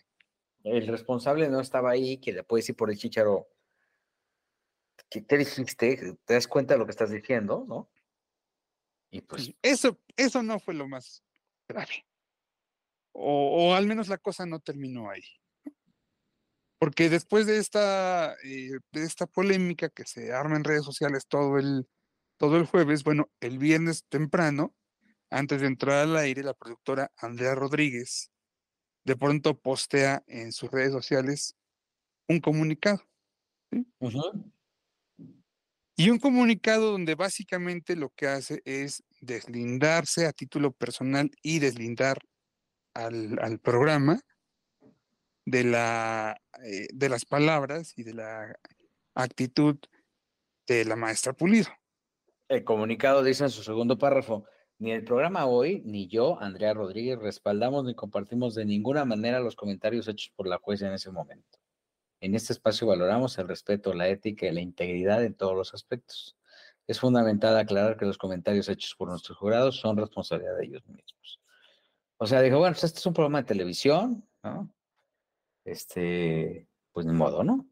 el 0.65 0.87
responsable 0.87 1.49
no 1.49 1.61
estaba 1.61 1.91
ahí, 1.91 2.19
que 2.19 2.33
le 2.33 2.45
puede 2.45 2.63
decir 2.63 2.77
por 2.77 2.91
el 2.91 2.97
chicharo, 2.97 3.49
¿qué 5.11 5.21
te 5.23 5.39
dijiste? 5.39 6.17
¿Te 6.25 6.35
das 6.35 6.47
cuenta 6.47 6.75
de 6.75 6.79
lo 6.79 6.87
que 6.87 6.93
estás 6.93 7.11
diciendo, 7.11 7.65
no? 7.69 7.91
Y 9.11 9.21
pues, 9.23 9.45
Sí, 9.45 9.57
Eso, 9.63 10.01
eso 10.17 10.43
no 10.43 10.59
fue 10.59 10.75
lo 10.75 10.89
más 10.89 11.25
grave. 11.69 12.07
O, 13.13 13.71
o 13.71 13.75
al 13.75 13.87
menos 13.87 14.09
la 14.09 14.19
cosa 14.19 14.47
no 14.47 14.61
terminó 14.61 15.11
ahí. 15.11 15.23
Porque 16.79 17.09
después 17.09 17.47
de 17.47 17.59
esta, 17.59 18.35
eh, 18.45 18.79
de 18.93 19.03
esta 19.03 19.27
polémica 19.27 19.89
que 19.89 20.05
se 20.05 20.33
arma 20.33 20.57
en 20.57 20.65
redes 20.65 20.85
sociales 20.85 21.27
todo 21.27 21.59
el, 21.59 21.87
todo 22.37 22.57
el 22.57 22.67
jueves, 22.67 23.03
bueno, 23.03 23.31
el 23.41 23.59
viernes 23.59 24.05
temprano, 24.09 24.75
antes 25.31 25.61
de 25.61 25.67
entrar 25.67 26.01
al 26.01 26.17
aire, 26.17 26.43
la 26.43 26.55
productora 26.55 27.11
Andrea 27.17 27.55
Rodríguez 27.55 28.31
de 29.05 29.17
pronto 29.17 29.59
postea 29.59 30.23
en 30.27 30.53
sus 30.53 30.71
redes 30.71 30.93
sociales 30.93 31.57
un 32.29 32.41
comunicado. 32.41 33.03
Y 35.97 36.11
un 36.11 36.19
comunicado 36.19 36.91
donde 36.91 37.15
básicamente 37.15 37.97
lo 37.97 38.11
que 38.11 38.27
hace 38.27 38.61
es 38.65 39.03
deslindarse 39.21 40.27
a 40.27 40.33
título 40.33 40.73
personal 40.73 41.31
y 41.41 41.61
deslindar 41.61 42.19
al, 42.95 43.39
al 43.41 43.61
programa 43.61 44.21
de, 45.47 45.65
la, 45.65 46.41
eh, 46.63 46.89
de 46.93 47.09
las 47.09 47.25
palabras 47.25 47.97
y 47.97 48.03
de 48.03 48.13
la 48.13 48.59
actitud 49.15 49.79
de 50.67 50.85
la 50.85 50.97
maestra 50.97 51.33
Pulido. 51.33 51.69
el 52.49 52.65
comunicado 52.65 53.23
dice 53.23 53.45
en 53.45 53.51
su 53.51 53.63
segundo 53.63 53.97
párrafo, 53.97 54.45
ni 54.79 54.91
el 54.93 55.05
programa 55.05 55.47
hoy, 55.47 55.81
ni 55.87 56.07
yo, 56.07 56.39
Andrea 56.41 56.75
Rodríguez, 56.75 57.19
respaldamos 57.19 57.85
ni 57.85 57.95
compartimos 57.95 58.55
de 58.55 58.67
ninguna 58.67 59.07
manera 59.07 59.41
los 59.41 59.57
comentarios 59.57 60.07
hechos 60.07 60.33
por 60.37 60.47
la 60.47 60.59
jueza 60.59 60.89
en 60.89 60.93
ese 60.93 61.11
momento. 61.11 61.59
En 62.21 62.35
este 62.35 62.53
espacio 62.53 62.87
valoramos 62.87 63.39
el 63.39 63.49
respeto, 63.49 63.95
la 63.95 64.09
ética 64.09 64.47
y 64.47 64.53
la 64.53 64.61
integridad 64.61 65.25
en 65.25 65.35
todos 65.35 65.57
los 65.57 65.73
aspectos. 65.73 66.37
Es 66.87 67.01
fundamental 67.01 67.57
aclarar 67.57 67.97
que 67.97 68.05
los 68.05 68.19
comentarios 68.19 68.69
hechos 68.69 68.95
por 68.97 69.09
nuestros 69.09 69.39
jurados 69.39 69.77
son 69.77 69.97
responsabilidad 69.97 70.57
de 70.59 70.67
ellos 70.67 70.87
mismos. 70.87 71.41
O 72.19 72.27
sea, 72.27 72.43
dijo, 72.43 72.59
bueno, 72.59 72.75
pues 72.75 72.85
este 72.85 72.99
es 72.99 73.07
un 73.07 73.15
programa 73.15 73.43
de 73.43 73.49
televisión, 73.49 74.29
¿no? 74.43 74.76
Este, 75.67 76.69
pues 76.93 77.07
ni 77.07 77.13
modo, 77.13 77.45
¿no? 77.45 77.69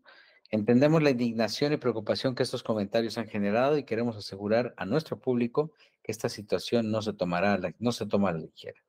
Entendemos 0.50 1.02
la 1.02 1.10
indignación 1.10 1.72
y 1.72 1.78
preocupación 1.78 2.34
que 2.34 2.42
estos 2.42 2.62
comentarios 2.62 3.18
han 3.18 3.28
generado 3.28 3.78
y 3.78 3.84
queremos 3.84 4.16
asegurar 4.16 4.74
a 4.76 4.84
nuestro 4.84 5.18
público 5.18 5.72
que 6.02 6.12
esta 6.12 6.28
situación 6.28 6.90
no 6.90 7.02
se 7.02 7.12
tomará, 7.12 7.58
no 7.78 7.92
se 7.92 8.06
toma 8.06 8.28
a 8.28 8.32
la 8.32 8.40
ligera. 8.40 8.80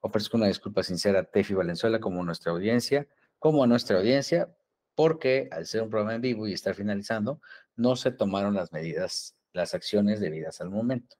Ofrezco 0.00 0.36
una 0.36 0.48
disculpa 0.48 0.82
sincera 0.82 1.20
a 1.20 1.24
Tefi 1.24 1.54
Valenzuela 1.54 2.00
como 2.00 2.22
nuestra 2.24 2.52
audiencia, 2.52 3.06
como 3.38 3.62
a 3.62 3.66
nuestra 3.66 3.98
audiencia, 3.98 4.54
porque 4.94 5.48
al 5.52 5.66
ser 5.66 5.82
un 5.82 5.90
programa 5.90 6.16
en 6.16 6.20
vivo 6.20 6.46
y 6.46 6.52
estar 6.52 6.74
finalizando, 6.74 7.40
no 7.76 7.96
se 7.96 8.10
tomaron 8.10 8.54
las 8.54 8.72
medidas, 8.72 9.36
las 9.52 9.74
acciones 9.74 10.20
debidas 10.20 10.60
al 10.60 10.70
momento. 10.70 11.16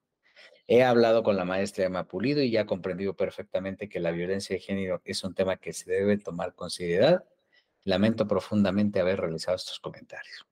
He 0.69 0.83
hablado 0.85 1.23
con 1.23 1.37
la 1.37 1.45
maestra 1.45 1.85
Emma 1.85 2.07
Pulido 2.07 2.41
y 2.43 2.51
ya 2.51 2.67
comprendido 2.67 3.15
perfectamente 3.15 3.89
que 3.89 4.01
la 4.01 4.11
violencia 4.13 4.55
de 4.57 4.61
género 4.61 5.03
es 5.05 5.23
un 5.25 5.35
tema 5.35 5.57
que 5.57 5.73
se 5.73 5.91
debe 5.91 6.19
tomar 6.19 6.55
con 6.55 6.71
seriedad. 6.71 7.25
Lamento 7.85 8.29
profundamente 8.29 9.01
haber 9.01 9.21
realizado 9.21 9.57
estos 9.57 9.81
comentarios. 9.81 10.47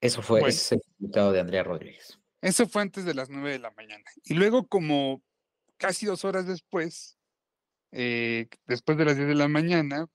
Eso 0.00 0.22
fue 0.22 0.40
Bueno. 0.40 0.48
ese 0.50 0.78
comunicado 0.80 1.32
de 1.32 1.40
Andrea 1.40 1.62
Rodríguez. 1.62 2.18
Eso 2.40 2.66
fue 2.66 2.82
antes 2.82 3.04
de 3.04 3.14
las 3.14 3.28
9 3.28 3.52
de 3.52 3.58
la 3.58 3.70
mañana. 3.72 4.04
Y 4.24 4.34
luego, 4.34 4.66
como 4.66 5.22
casi 5.78 6.06
dos 6.06 6.24
horas 6.24 6.46
después, 6.46 7.18
eh, 7.92 8.48
después 8.66 8.96
de 8.98 9.04
las 9.04 9.16
10 9.16 9.28
de 9.28 9.34
la 9.34 9.48
mañana, 9.48 10.06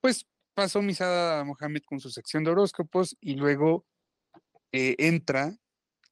pues 0.00 0.26
pasó 0.54 0.82
Misada 0.82 1.44
Mohamed 1.44 1.82
con 1.86 2.00
su 2.00 2.10
sección 2.10 2.44
de 2.44 2.50
horóscopos 2.50 3.16
y 3.20 3.34
luego 3.34 3.86
eh, 4.72 4.94
entra 4.98 5.56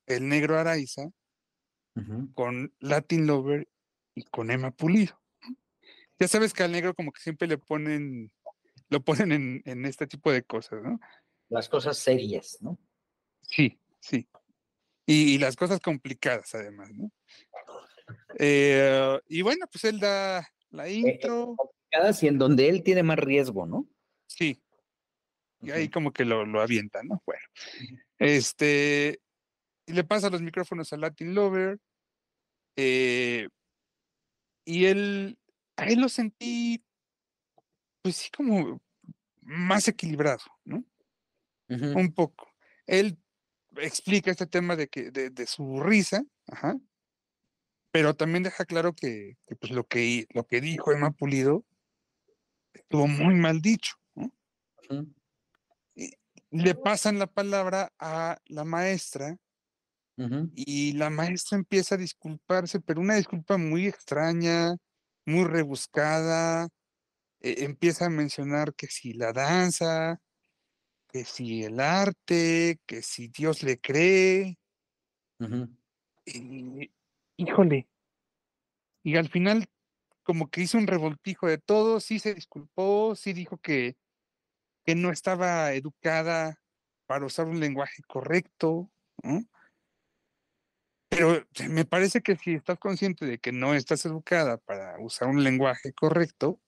el 0.06 0.28
negro 0.28 0.58
Araiza 0.58 1.08
con 2.34 2.74
Latin 2.78 3.26
Lover 3.26 3.68
y 4.14 4.24
con 4.24 4.50
Emma 4.50 4.70
Pulido. 4.70 5.18
Ya 6.18 6.28
sabes 6.28 6.52
que 6.52 6.62
al 6.62 6.72
negro 6.72 6.94
como 6.94 7.10
que 7.10 7.20
siempre 7.20 7.48
le 7.48 7.56
ponen, 7.58 8.32
lo 8.88 9.00
ponen 9.02 9.32
en, 9.32 9.62
en 9.64 9.84
este 9.86 10.06
tipo 10.06 10.30
de 10.30 10.42
cosas, 10.42 10.82
¿no? 10.82 11.00
Las 11.48 11.68
cosas 11.68 11.96
serias, 11.96 12.58
¿no? 12.60 12.78
Sí, 13.42 13.80
sí. 14.00 14.28
Y, 15.06 15.34
y 15.34 15.38
las 15.38 15.56
cosas 15.56 15.80
complicadas 15.80 16.54
además, 16.54 16.90
¿no? 16.92 17.10
Eh, 18.38 19.18
y 19.28 19.42
bueno, 19.42 19.66
pues 19.70 19.84
él 19.84 19.98
da 19.98 20.46
la 20.70 20.88
intro, 20.88 21.54
Complicadas 21.56 22.22
y 22.22 22.28
en 22.28 22.38
donde 22.38 22.68
él 22.68 22.82
tiene 22.82 23.02
más 23.02 23.18
riesgo, 23.18 23.66
¿no? 23.66 23.88
sí, 24.26 24.62
y 25.62 25.70
ahí 25.70 25.88
como 25.88 26.12
que 26.12 26.24
lo, 26.24 26.44
lo 26.44 26.60
avienta, 26.60 27.02
¿no? 27.02 27.22
Bueno, 27.24 27.42
este, 28.18 29.20
y 29.86 29.92
le 29.92 30.04
pasa 30.04 30.30
los 30.30 30.42
micrófonos 30.42 30.92
a 30.92 30.96
Latin 30.96 31.34
Lover, 31.34 31.78
eh, 32.76 33.48
y 34.64 34.86
él, 34.86 35.38
a 35.76 35.84
él 35.86 36.00
lo 36.00 36.08
sentí, 36.08 36.84
pues 38.02 38.16
sí, 38.16 38.30
como 38.30 38.82
más 39.42 39.88
equilibrado, 39.88 40.42
¿no? 40.64 40.84
Un 41.68 42.12
poco. 42.12 42.52
Él 42.86 43.18
explica 43.76 44.30
este 44.30 44.46
tema 44.46 44.76
de 44.76 44.88
que, 44.88 45.10
de, 45.10 45.30
de 45.30 45.46
su 45.46 45.80
risa, 45.80 46.24
ajá, 46.46 46.76
pero 47.96 48.14
también 48.14 48.42
deja 48.42 48.66
claro 48.66 48.92
que, 48.92 49.38
que, 49.46 49.56
pues 49.56 49.72
lo 49.72 49.86
que, 49.86 50.26
lo 50.34 50.46
que 50.46 50.60
dijo 50.60 50.92
Emma 50.92 51.12
Pulido 51.12 51.64
estuvo 52.74 53.06
muy 53.06 53.34
mal 53.34 53.62
dicho, 53.62 53.94
¿no? 54.14 54.30
Ujú. 54.90 55.14
Le 56.50 56.74
pasan 56.74 57.18
la 57.18 57.26
palabra 57.26 57.94
a 57.98 58.38
la 58.44 58.64
maestra 58.64 59.38
Ujú. 60.18 60.50
y 60.54 60.92
la 60.94 61.10
maestra 61.10 61.58
empieza 61.58 61.94
a 61.94 61.98
disculparse, 61.98 62.80
pero 62.80 63.00
una 63.02 63.16
disculpa 63.16 63.58
muy 63.58 63.86
extraña, 63.86 64.74
muy 65.26 65.44
rebuscada. 65.44 66.68
e- 67.40 67.64
empieza 67.64 68.06
a 68.06 68.10
mencionar 68.10 68.74
que 68.74 68.86
si 68.88 69.12
la 69.12 69.32
danza, 69.32 70.20
que 71.08 71.24
si 71.24 71.64
el 71.64 71.80
arte, 71.80 72.80
que 72.86 73.02
si 73.02 73.28
Dios 73.28 73.62
le 73.62 73.78
cree. 73.78 74.58
Ujú. 75.38 75.68
y- 76.26 76.90
híjole. 77.36 77.88
Y 79.02 79.16
al 79.16 79.28
final, 79.28 79.66
como 80.24 80.48
que 80.50 80.62
hizo 80.62 80.78
un 80.78 80.86
revoltijo 80.86 81.46
de 81.46 81.58
todo, 81.58 82.00
sí 82.00 82.18
se 82.18 82.34
disculpó, 82.34 83.14
sí 83.16 83.32
dijo 83.32 83.58
que, 83.58 83.96
que 84.84 84.94
no 84.94 85.10
estaba 85.12 85.72
educada 85.74 86.60
para 87.06 87.26
usar 87.26 87.46
un 87.46 87.60
lenguaje 87.60 88.02
correcto, 88.08 88.90
¿no? 89.22 89.42
Pero 91.16 91.46
me 91.70 91.86
parece 91.86 92.20
que 92.20 92.36
si 92.36 92.54
estás 92.54 92.78
consciente 92.78 93.24
de 93.24 93.38
que 93.38 93.50
no 93.50 93.74
estás 93.74 94.04
educada 94.04 94.58
para 94.58 94.98
usar 94.98 95.28
un 95.28 95.42
lenguaje 95.42 95.94
correcto, 95.94 96.60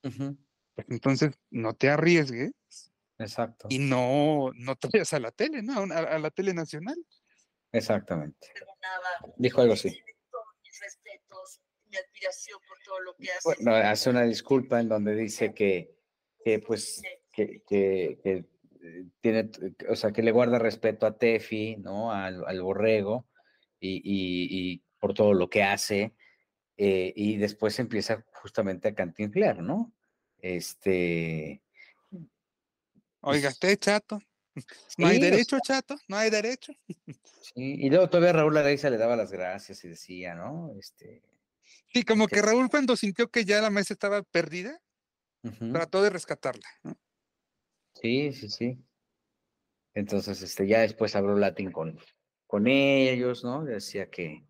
pues 0.00 0.86
entonces 0.88 1.32
no 1.50 1.74
te 1.74 1.90
arriesgues 1.90 2.52
Exacto. 3.18 3.66
y 3.68 3.80
no, 3.80 4.52
no 4.54 4.76
te 4.76 4.88
vayas 4.92 5.12
a 5.14 5.18
la 5.18 5.32
tele, 5.32 5.62
¿no? 5.62 5.82
A, 5.92 6.18
la 6.18 6.30
tele 6.30 6.54
nacional. 6.54 6.96
Exactamente. 7.72 8.52
Dijo 9.36 9.62
algo 9.62 9.72
así. 9.72 9.90
Tiene 9.90 10.14
todos 10.30 10.46
mis 10.62 10.80
respetos, 10.80 11.60
mi 11.86 11.96
admiración 11.96 12.60
por 12.68 12.78
todo 12.84 13.00
lo 13.00 13.16
que 13.16 13.32
haces. 13.32 13.42
Bueno, 13.44 13.74
hace 13.74 14.10
una 14.10 14.22
disculpa 14.22 14.78
en 14.78 14.88
donde 14.88 15.16
dice 15.16 15.52
que, 15.52 15.96
que 16.44 16.60
pues, 16.60 17.02
que, 17.32 17.64
que, 17.66 18.20
que, 18.22 18.44
eh, 18.80 19.06
tiene, 19.20 19.50
o 19.88 19.96
sea, 19.96 20.12
que 20.12 20.22
le 20.22 20.30
guarda 20.30 20.60
respeto 20.60 21.04
a 21.04 21.18
Tefi, 21.18 21.78
¿no? 21.78 22.12
Al, 22.12 22.44
al 22.46 22.62
borrego 22.62 23.26
y, 23.80 23.96
y, 23.96 24.72
y 24.72 24.82
por 24.98 25.14
todo 25.14 25.32
lo 25.34 25.48
que 25.50 25.62
hace. 25.62 26.14
eh, 26.76 27.12
y 27.16 27.36
después 27.38 27.78
empieza 27.80 28.24
justamente 28.34 28.88
a 28.88 28.94
cantinflear, 28.94 29.60
¿no? 29.62 29.92
Este, 30.38 31.62
Oiga, 33.20 33.48
Pues- 33.48 33.54
esté 33.54 33.76
chato, 33.76 34.20
No 34.98 35.06
hay 35.08 35.18
o 35.18 35.20
derecho, 35.20 35.58
chato, 35.62 35.96
no 36.08 36.16
hay 36.16 36.30
derecho. 36.30 36.72
Sí, 37.42 37.52
y 37.78 37.90
luego 37.90 38.08
todavía 38.08 38.32
Raúl 38.32 38.56
Araiza 38.56 38.90
le 38.90 38.96
daba 38.96 39.16
las 39.16 39.32
gracias 39.32 39.84
y 39.84 39.88
decía, 39.88 40.34
¿no? 40.34 40.72
Este, 40.78 41.22
Sí, 41.92 42.02
como 42.04 42.26
que- 42.28 42.36
que 42.36 42.42
Raúl 42.42 42.68
cuando 42.70 42.96
sintió 42.96 43.28
que 43.30 43.44
ya 43.44 43.60
la 43.60 43.70
mesa 43.70 43.92
estaba 43.94 44.22
perdida, 44.22 44.80
trató 45.72 46.02
de 46.02 46.10
rescatarla. 46.10 46.68
¿no? 46.84 46.96
Sí, 47.94 48.32
sí, 48.32 48.48
sí. 48.50 48.78
Entonces, 49.94 50.42
este, 50.42 50.66
ya 50.68 50.80
después 50.80 51.16
habló 51.16 51.36
Latin 51.36 51.72
con, 51.72 51.98
con 52.48 52.66
ellos, 52.66 53.44
¿no? 53.44 53.64
Decía 53.64 54.10
que, 54.10 54.44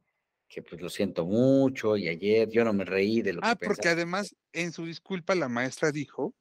que 0.49 0.62
pues 0.62 0.80
lo 0.80 0.88
siento 0.88 1.26
mucho 1.26 1.99
y 1.99 2.09
ayer 2.09 2.49
yo 2.49 2.64
no 2.64 2.72
me 2.72 2.86
reí 2.86 3.20
de 3.22 3.34
lo 3.34 3.42
Ah, 3.42 3.57
que 3.57 3.66
porque 3.66 3.88
pensaba. 3.88 3.92
además 3.92 4.36
en 4.53 4.72
su 4.72 4.86
disculpa 4.86 5.34
la 5.34 5.49
maestra 5.51 5.92
dijo 5.92 6.34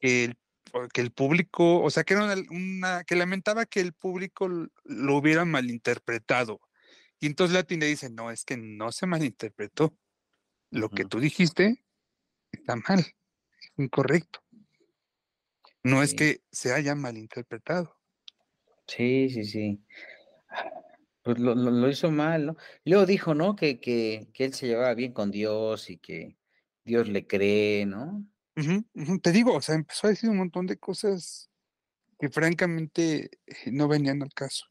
que 0.00 0.24
el, 0.24 0.36
que 0.92 1.02
el 1.02 1.12
público, 1.12 1.82
o 1.82 1.90
sea, 1.90 2.04
que 2.04 2.14
era 2.14 2.24
una, 2.24 2.36
una- 2.50 3.04
que 3.04 3.16
lamentaba 3.16 3.66
que 3.66 3.80
el 3.80 3.92
público 3.92 4.48
lo 4.48 5.16
hubiera 5.16 5.44
malinterpretado. 5.44 6.60
Y 7.20 7.26
entonces 7.26 7.54
Latin 7.54 7.80
le 7.80 7.86
dice, 7.86 8.10
no, 8.10 8.30
es 8.30 8.44
que 8.44 8.56
no 8.56 8.90
se 8.92 9.06
malinterpretó. 9.06 9.96
Lo 10.70 10.88
que 10.90 11.04
tú 11.04 11.20
dijiste 11.20 11.84
está 12.50 12.76
mal, 12.76 13.00
es 13.00 13.14
incorrecto. 13.76 14.40
No 15.84 16.02
es 16.02 16.14
que 16.14 16.42
se 16.50 16.72
haya 16.72 16.94
malinterpretado. 16.94 17.96
Sí, 18.86 19.28
sí, 19.30 19.44
sí. 19.44 19.84
Pues 21.22 21.38
lo, 21.38 21.54
lo- 21.54 21.70
lo 21.70 21.88
hizo 21.88 22.10
mal, 22.10 22.46
¿no? 22.46 22.56
Luego 22.84 23.06
dijo, 23.06 23.34
¿no? 23.34 23.54
Que, 23.54 23.80
que, 23.80 24.28
que 24.34 24.44
él 24.46 24.54
se 24.54 24.66
llevaba 24.66 24.92
bien 24.94 25.12
con 25.12 25.30
Dios 25.30 25.88
y 25.90 25.98
que 25.98 26.36
Dios 26.84 27.08
le 27.08 27.26
cree, 27.26 27.86
¿no? 27.86 28.24
Te 29.22 29.32
digo, 29.32 29.54
o 29.54 29.60
sea, 29.62 29.74
empezó 29.76 30.06
a 30.06 30.10
decir 30.10 30.28
un 30.28 30.36
montón 30.38 30.66
de 30.66 30.78
cosas 30.78 31.48
que 32.18 32.28
francamente 32.28 33.30
eh, 33.46 33.70
no 33.72 33.88
venían 33.88 34.22
al 34.22 34.34
caso. 34.34 34.66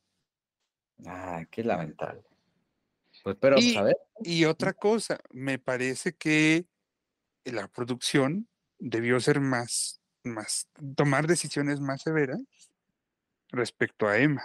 Ah, 1.05 1.43
qué 1.49 1.63
lamentable. 1.63 2.21
Pues, 3.23 3.37
pero, 3.39 3.57
Y- 3.59 3.75
a 3.77 3.83
ver. 3.83 3.97
Y 4.23 4.45
otra 4.45 4.73
cosa, 4.73 5.19
me 5.31 5.57
parece 5.57 6.13
que 6.13 6.65
la 7.43 7.67
producción 7.67 8.47
debió 8.77 9.19
ser 9.19 9.39
más, 9.39 9.99
más, 10.23 10.67
tomar 10.95 11.25
decisiones 11.25 11.79
más 11.79 12.01
severas 12.03 12.41
respecto 13.49 14.07
a 14.07 14.19
Emma. 14.19 14.43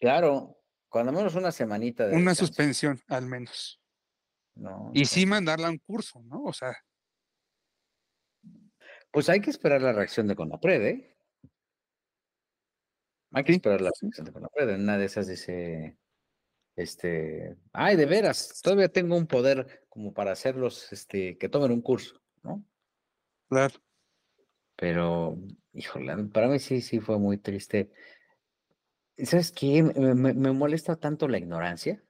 Claro, 0.00 0.58
cuando 0.88 1.12
menos 1.12 1.34
una 1.34 1.52
semanita 1.52 2.06
de 2.06 2.16
Una 2.16 2.30
descanso, 2.30 2.46
suspensión, 2.46 3.00
al 3.08 3.26
menos. 3.26 3.80
¿no? 4.54 4.90
Y 4.94 5.04
sí 5.04 5.22
Entonces, 5.22 5.26
mandarla 5.26 5.68
a 5.68 5.70
un 5.70 5.78
curso, 5.78 6.22
¿no? 6.22 6.42
O 6.44 6.52
sea, 6.52 6.76
Pues 9.10 9.28
hay 9.28 9.40
que 9.40 9.50
esperar 9.50 9.82
la 9.82 9.92
reacción 9.92 10.26
de 10.26 10.36
Conapred, 10.36 10.82
¿eh? 10.82 11.16
Hay 13.32 13.44
que 13.44 13.52
esperar 13.52 13.80
la 13.80 13.90
reacción 14.00 14.24
de 14.24 14.32
Conapred. 14.32 14.68
En 14.70 14.82
una 14.82 14.98
de 14.98 15.04
esas 15.04 15.28
dice, 15.28 15.96
este, 16.76 17.56
ay, 17.72 17.96
de 17.96 18.06
veras, 18.06 18.60
todavía 18.62 18.88
tengo 18.88 19.16
un 19.16 19.26
poder 19.26 19.84
como 19.88 20.12
para 20.14 20.32
hacerlos, 20.32 20.92
este, 20.92 21.38
que 21.38 21.48
tomen 21.48 21.72
un 21.72 21.82
curso, 21.82 22.20
¿no? 22.42 22.64
claro. 23.48 23.74
Pero, 24.76 25.36
híjole, 25.74 26.16
para 26.32 26.48
mí 26.48 26.58
sí, 26.58 26.80
sí 26.80 27.00
fue 27.00 27.18
muy 27.18 27.36
triste. 27.36 27.92
¿Y 29.20 29.26
¿Sabes 29.26 29.52
qué? 29.52 29.82
Me, 29.82 30.32
molesta 30.52 30.96
tanto 30.96 31.28
la 31.28 31.36
ignorancia. 31.36 32.02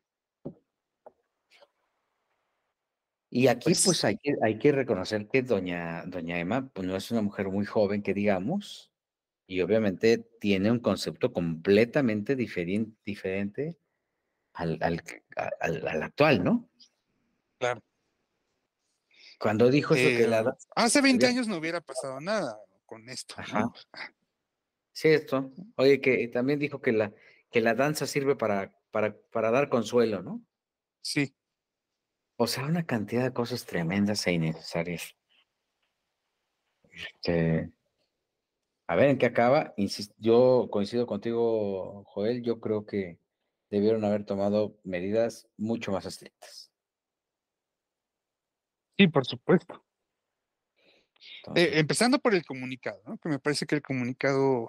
Y 3.29 3.49
aquí, 3.49 3.65
pues, 3.73 3.85
Pues- 3.85 4.05
hay 4.05 4.17
que, 4.17 4.35
hay 4.43 4.59
que 4.59 4.71
reconocer 4.73 5.27
que 5.29 5.43
doña, 5.43 6.05
doña 6.07 6.39
Emma, 6.39 6.69
pues, 6.73 6.87
no 6.87 6.97
es 6.97 7.11
una 7.11 7.23
mujer 7.23 7.49
muy 7.49 7.65
joven, 7.67 8.03
que 8.03 8.15
digamos, 8.15 8.93
y 9.47 9.61
obviamente 9.61 10.19
tiene 10.41 10.71
un 10.71 10.79
concepto 10.79 11.33
completamente 11.33 12.37
diferente, 12.37 12.97
diferente 13.05 13.77
al, 14.53 14.79
al, 14.81 15.03
a- 15.37 15.51
al- 15.61 15.89
al 15.89 16.03
actual, 16.05 16.45
¿no? 16.45 16.69
Claro. 17.59 17.83
Cuando 19.41 19.69
dijo 19.71 19.95
eso 19.95 20.09
que 20.17 20.29
la... 20.29 20.41
Eh, 20.41 20.45
da- 20.45 20.57
hace 20.77 21.01
20 21.01 21.27
había- 21.27 21.37
años 21.39 21.49
no 21.49 21.57
hubiera 21.57 21.81
pasado 21.81 22.21
nada 22.21 22.61
con 22.87 23.09
esto. 23.09 23.35
¿no? 23.53 23.73
Cierto. 24.93 25.53
Oye, 25.77 26.01
que 26.01 26.29
también 26.29 26.59
dijo 26.59 26.81
que 26.81 26.93
la, 26.93 27.13
que 27.51 27.61
la 27.61 27.75
danza 27.75 28.07
sirve 28.07 28.37
para, 28.37 28.75
para, 28.91 29.17
para 29.31 29.51
dar 29.51 29.69
consuelo, 29.69 30.23
¿no? 30.23 30.43
Sí, 31.03 31.35
O 32.37 32.47
sea, 32.47 32.67
una 32.67 32.85
cantidad 32.85 33.25
de 33.25 33.33
cosas 33.33 33.65
tremendas 33.65 34.27
e 34.27 34.33
innecesarias. 34.33 35.17
Este, 36.91 37.71
a 38.87 38.97
ver 38.97 39.11
en 39.11 39.19
qué 39.19 39.27
acaba. 39.27 39.73
Yo 40.19 40.69
coincido 40.71 41.07
contigo, 41.07 42.05
Joel. 42.07 42.43
Yo 42.43 42.61
creo 42.61 42.85
que 42.85 43.19
debieron 43.71 44.05
haber 44.05 44.25
tomado 44.25 44.77
medidas 44.83 45.49
mucho 45.57 45.93
más 45.93 46.07
estrictas. 46.07 46.73
sí, 48.99 49.07
por 49.09 49.25
supuesto. 49.25 49.85
Eh, 51.55 51.73
empezando 51.75 52.19
por 52.19 52.35
el 52.35 52.45
comunicado, 52.45 53.03
¿no? 53.07 53.19
Que 53.19 53.29
me 53.29 53.39
parece 53.39 53.67
que 53.67 53.75
el 53.77 53.83
comunicado 53.83 54.69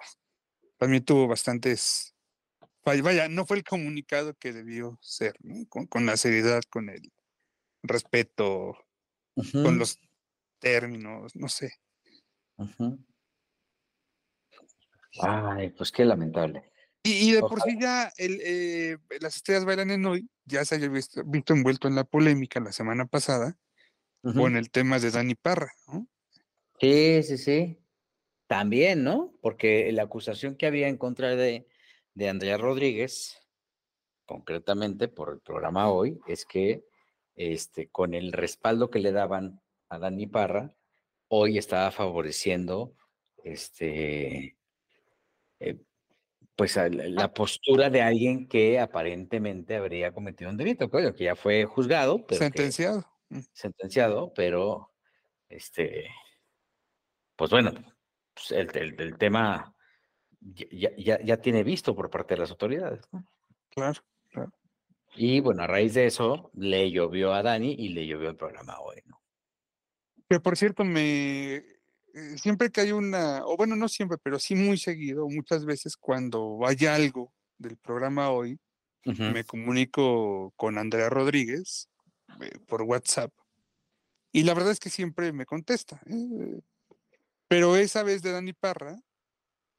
también 0.78 1.06
tuvo 1.06 1.28
bastantes. 1.28 2.16
Vaya, 2.84 3.30
no 3.30 3.45
fue 3.45 3.58
el 3.58 3.64
comunicado 3.64 4.34
que 4.36 4.54
debió 4.54 4.97
ser, 5.02 5.36
¿no? 5.41 5.66
Con, 5.70 5.86
con 5.86 6.06
la 6.06 6.18
seriedad, 6.18 6.62
con 6.70 6.89
el 6.89 7.12
respeto, 7.84 8.78
con 9.64 9.78
los 9.78 9.99
términos, 10.60 11.36
no 11.36 11.47
sé. 11.47 11.74
Ay, 15.22 15.70
pues 15.72 15.91
qué 15.91 16.06
lamentable. 16.06 16.72
Y, 17.04 17.30
y 17.30 17.32
de 17.32 17.41
por 17.41 17.62
sí 17.62 17.78
ya 17.80 18.12
el, 18.18 18.39
eh, 18.43 18.97
las 19.20 19.36
estrellas 19.36 19.66
bailan 19.66 19.89
en 19.91 20.06
hoy, 20.06 20.30
ya 20.45 20.64
se 20.66 20.76
había 20.76 20.89
visto, 20.89 21.24
visto 21.26 21.54
envuelto 21.54 21.88
en 21.88 21.95
la 21.95 22.04
polémica 22.04 22.60
la 22.60 22.72
semana 22.72 23.06
pasada 23.06 23.58
Ujú. 24.24 24.38
con 24.38 24.56
el 24.56 24.70
tema 24.70 24.99
de 24.99 25.10
Dani 25.10 25.36
Parra, 25.36 25.72
¿no? 25.88 26.08
Sí, 26.82 27.22
sí, 27.22 27.38
sí. 27.38 27.78
También, 28.48 29.04
¿no? 29.04 29.36
Porque 29.40 29.92
la 29.92 30.02
acusación 30.02 30.56
que 30.56 30.66
había 30.66 30.88
en 30.88 30.98
contra 30.98 31.36
de, 31.36 31.68
de 32.16 32.28
Andrea 32.28 32.58
Rodríguez, 32.58 33.40
concretamente 34.26 35.08
por 35.08 35.30
el 35.30 35.42
programa 35.42 35.92
hoy, 35.92 36.20
es 36.28 36.44
que 36.44 36.84
este, 37.36 37.90
con 37.90 38.16
el 38.16 38.34
respaldo 38.34 38.90
que 38.90 38.98
le 38.98 39.12
daban 39.12 39.62
a 39.90 40.00
Dani 40.00 40.26
Parra, 40.26 40.76
hoy 41.28 41.60
estaba 41.60 41.92
favoreciendo 41.92 42.96
este, 43.44 44.58
eh, 45.60 45.78
pues 46.56 46.78
la, 46.78 46.90
la 46.90 47.32
postura 47.32 47.92
de 47.92 48.02
alguien 48.02 48.48
que 48.48 48.80
aparentemente 48.80 49.76
habría 49.76 50.14
cometido 50.14 50.50
un 50.50 50.58
delito, 50.58 50.90
que, 50.90 51.14
ya 51.16 51.36
fue 51.36 51.66
juzgado, 51.66 52.26
pero 52.26 52.40
Sentenciado. 52.40 53.06
Mm, 53.30 53.42
sentenciado, 53.54 54.34
pero 54.34 54.92
este, 55.48 56.10
pues 57.36 57.52
bueno, 57.52 57.72
pues 58.34 58.52
el, 58.52 58.70
el- 58.78 59.02
el 59.02 59.18
tema 59.18 59.76
ya, 60.42 60.92
ya- 60.98 61.42
tiene 61.42 61.64
visto 61.64 61.96
por 61.96 62.10
parte 62.10 62.36
de 62.36 62.42
las 62.42 62.52
autoridades. 62.52 63.02
¿no? 63.12 63.26
Claro. 63.70 64.02
Y 65.16 65.40
bueno, 65.42 65.64
a 65.64 65.68
raíz 65.68 65.94
de 65.94 66.06
eso 66.06 66.52
le 66.54 66.90
llovió 66.92 67.34
a 67.34 67.44
Dani 67.44 67.74
y 67.78 67.90
le 67.90 68.08
llovió 68.08 68.30
el 68.30 68.38
programa 68.38 68.80
hoy, 68.80 69.02
¿no? 69.06 69.22
Que 70.30 70.40
por 70.40 70.58
cierto, 70.58 70.84
me 70.86 71.56
eh, 71.56 71.64
siempre 72.38 72.70
que 72.70 72.82
hay 72.82 72.92
una, 72.92 73.46
o 73.46 73.58
bueno, 73.58 73.76
no 73.76 73.88
siempre, 73.90 74.18
pero 74.24 74.40
sí 74.40 74.56
muy 74.56 74.78
seguido, 74.78 75.28
muchas 75.28 75.66
veces 75.66 75.98
cuando 75.98 76.58
vaya 76.58 76.96
algo 76.96 77.34
del 77.58 77.78
programa 77.78 78.32
hoy, 78.32 78.58
Ujú, 79.06 79.24
me 79.34 79.44
comunico 79.44 80.54
con 80.56 80.78
Andrea 80.78 81.10
Rodríguez 81.10 81.90
eh, 82.42 82.60
por 82.68 82.84
WhatsApp. 82.84 83.32
Y 84.32 84.44
la 84.44 84.54
verdad 84.54 84.72
es 84.72 84.80
que 84.80 84.90
siempre 84.90 85.34
me 85.34 85.46
contesta. 85.46 86.02
¿eh? 86.06 86.62
Pero 87.52 87.76
esa 87.76 88.02
vez 88.04 88.22
de 88.22 88.32
Dani 88.32 88.54
Parra, 88.54 88.97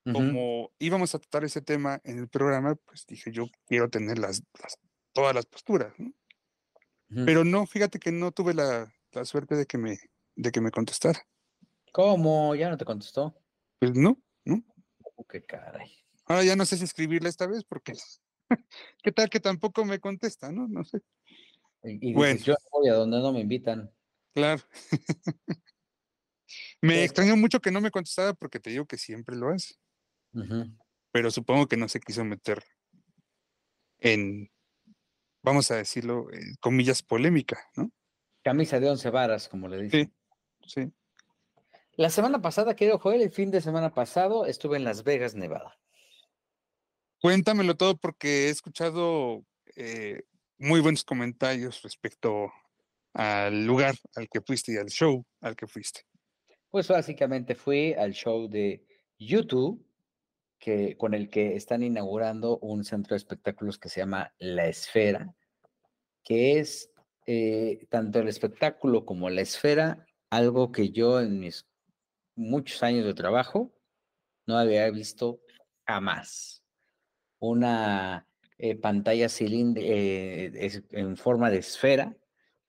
como 0.04 0.70
íbamos 0.78 1.14
a 1.14 1.18
tratar 1.18 1.42
ese 1.44 1.62
tema 1.62 2.02
en 2.04 2.18
el 2.18 2.28
programa, 2.28 2.74
pues 2.74 3.06
dije, 3.06 3.32
yo 3.32 3.46
quiero 3.64 3.88
tener 3.88 4.18
las, 4.18 4.42
las- 4.62 4.78
todas 5.14 5.34
las 5.34 5.46
posturas. 5.46 5.94
¿no? 5.98 6.12
Pero 7.24 7.44
no, 7.44 7.64
fíjate 7.64 7.98
que 7.98 8.12
no 8.12 8.30
tuve 8.30 8.52
la, 8.52 8.92
la 9.12 9.24
suerte 9.24 9.54
de 9.56 9.64
que 9.64 9.78
me, 9.78 9.96
de 10.36 10.50
que 10.52 10.60
me 10.60 10.70
contestara. 10.70 11.26
¿Cómo? 11.92 12.54
¿Ya 12.54 12.68
no 12.68 12.76
te 12.76 12.84
contestó? 12.84 13.34
Pues 13.78 13.94
no, 13.94 14.22
¿no? 14.44 14.62
Oh, 15.16 15.24
qué 15.26 15.42
caray. 15.42 15.90
Ahora 16.26 16.44
ya 16.44 16.56
no 16.56 16.66
sé 16.66 16.76
si 16.76 16.84
escribirle 16.84 17.30
esta 17.30 17.46
vez 17.46 17.64
porque 17.64 17.94
qué 19.02 19.12
tal 19.12 19.30
que 19.30 19.40
tampoco 19.40 19.86
me 19.86 19.98
contesta, 19.98 20.52
¿no? 20.52 20.68
No 20.68 20.84
sé. 20.84 21.00
Y, 21.84 22.10
y 22.10 22.12
Bueno. 22.12 22.32
dices, 22.34 22.44
yo 22.44 22.54
voy 22.70 22.90
a 22.90 22.94
donde 22.94 23.18
no 23.18 23.32
me 23.32 23.40
invitan. 23.40 23.90
Claro. 24.34 24.62
me 26.80 26.94
Sí. 26.94 27.00
extrañó 27.00 27.36
mucho 27.36 27.60
que 27.60 27.70
no 27.70 27.80
me 27.80 27.90
contestara 27.90 28.34
porque 28.34 28.60
te 28.60 28.70
digo 28.70 28.86
que 28.86 28.98
siempre 28.98 29.36
lo 29.36 29.50
hace, 29.50 29.74
pero 31.10 31.30
supongo 31.30 31.66
que 31.66 31.76
no 31.76 31.88
se 31.88 32.00
quiso 32.00 32.24
meter 32.24 32.62
en, 34.00 34.50
vamos 35.42 35.70
a 35.70 35.76
decirlo, 35.76 36.32
en 36.32 36.54
comillas, 36.60 37.02
polémica, 37.02 37.60
¿no? 37.76 37.90
Camisa 38.42 38.80
de 38.80 38.90
once 38.90 39.08
varas, 39.10 39.48
como 39.48 39.68
le 39.68 39.82
dicen. 39.82 40.14
Sí. 40.66 40.92
La 41.96 42.10
semana 42.10 42.40
pasada, 42.40 42.74
querido 42.74 42.98
Joel, 42.98 43.22
el 43.22 43.30
fin 43.30 43.50
de 43.50 43.60
semana 43.60 43.92
pasado 43.94 44.46
estuve 44.46 44.76
en 44.78 44.84
Las 44.84 45.04
Vegas, 45.04 45.34
Nevada. 45.34 45.78
Cuéntamelo 47.20 47.76
todo 47.76 47.96
porque 47.96 48.46
he 48.46 48.48
escuchado 48.48 49.44
eh, 49.76 50.22
muy 50.58 50.80
buenos 50.80 51.04
comentarios 51.04 51.82
respecto 51.82 52.50
al 53.12 53.66
lugar 53.66 53.94
al 54.16 54.28
que 54.28 54.40
fuiste 54.40 54.72
y 54.72 54.76
al 54.78 54.88
show 54.88 55.24
al 55.40 55.54
que 55.54 55.66
fuiste. 55.66 56.00
Pues 56.72 56.88
básicamente 56.88 57.54
fui 57.54 57.92
al 57.92 58.14
show 58.14 58.48
de 58.48 58.82
YouTube, 59.18 59.86
que, 60.58 60.96
con 60.96 61.12
el 61.12 61.28
que 61.28 61.54
están 61.54 61.82
inaugurando 61.82 62.58
un 62.60 62.82
centro 62.82 63.10
de 63.12 63.18
espectáculos 63.18 63.78
que 63.78 63.90
se 63.90 64.00
llama 64.00 64.32
La 64.38 64.68
Esfera, 64.68 65.34
que 66.24 66.58
es 66.58 66.90
eh, 67.26 67.86
tanto 67.90 68.20
el 68.20 68.28
espectáculo 68.28 69.04
como 69.04 69.28
la 69.28 69.42
esfera, 69.42 70.06
algo 70.30 70.72
que 70.72 70.88
yo 70.88 71.20
en 71.20 71.40
mis 71.40 71.66
muchos 72.36 72.82
años 72.82 73.04
de 73.04 73.12
trabajo 73.12 73.70
no 74.46 74.56
había 74.56 74.90
visto 74.90 75.40
jamás. 75.86 76.64
Una 77.38 78.26
eh, 78.56 78.76
pantalla 78.76 79.26
eh, 79.38 80.82
en 80.92 81.16
forma 81.18 81.50
de 81.50 81.58
esfera 81.58 82.16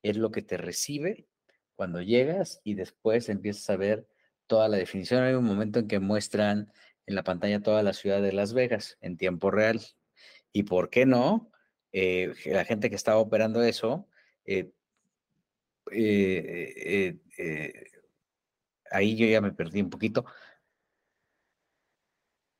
es 0.01 0.17
lo 0.17 0.29
que 0.29 0.41
te 0.41 0.57
recibe 0.57 1.29
cuando 1.75 2.01
llegas 2.01 2.61
y 2.63 2.75
después 2.75 3.29
empiezas 3.29 3.69
a 3.69 3.77
ver 3.77 4.07
toda 4.47 4.67
la 4.67 4.77
definición. 4.77 5.23
Hay 5.23 5.33
un 5.33 5.45
momento 5.45 5.79
en 5.79 5.87
que 5.87 5.99
muestran 5.99 6.71
en 7.05 7.15
la 7.15 7.23
pantalla 7.23 7.61
toda 7.61 7.83
la 7.83 7.93
ciudad 7.93 8.21
de 8.21 8.33
Las 8.33 8.53
Vegas 8.53 8.97
en 9.01 9.17
tiempo 9.17 9.51
real. 9.51 9.81
¿Y 10.51 10.63
por 10.63 10.89
qué 10.89 11.05
no? 11.05 11.51
Eh, 11.91 12.33
la 12.45 12.65
gente 12.65 12.89
que 12.89 12.95
estaba 12.95 13.17
operando 13.17 13.63
eso, 13.63 14.07
eh, 14.45 14.71
eh, 15.91 17.19
ahí 18.91 19.15
yo 19.15 19.25
ya 19.27 19.41
me 19.41 19.51
perdí 19.51 19.81
un 19.81 19.89
poquito. 19.89 20.25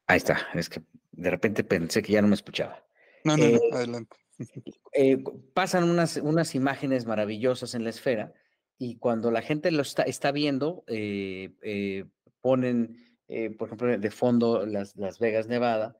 Ahí 0.08 0.18
está, 0.18 0.48
es 0.54 0.70
que 0.70 0.82
de 1.12 1.30
repente 1.30 1.64
pensé 1.64 2.02
que 2.02 2.14
ya 2.14 2.22
no 2.22 2.28
me 2.28 2.36
escuchaba. 2.36 2.86
No, 3.24 3.38
no, 3.38 3.50
no, 3.50 3.60
adelante. 3.72 4.18
pasan 5.54 5.86
unas, 5.86 6.18
unas 6.18 6.56
imágenes 6.56 7.06
maravillosas 7.06 7.76
en 7.76 7.84
la 7.84 7.92
esfera 7.92 8.34
y 8.78 8.98
cuando 8.98 9.32
la 9.32 9.42
gente 9.42 9.72
lo 9.72 9.82
está, 9.82 10.04
está 10.04 10.32
viendo, 10.32 10.84
ponen, 12.42 12.98
por 13.58 13.68
ejemplo, 13.68 13.98
de 13.98 14.12
fondo 14.12 14.66
las, 14.66 14.96
las 14.96 15.20
Vegas, 15.20 15.48
Nevada, 15.48 15.98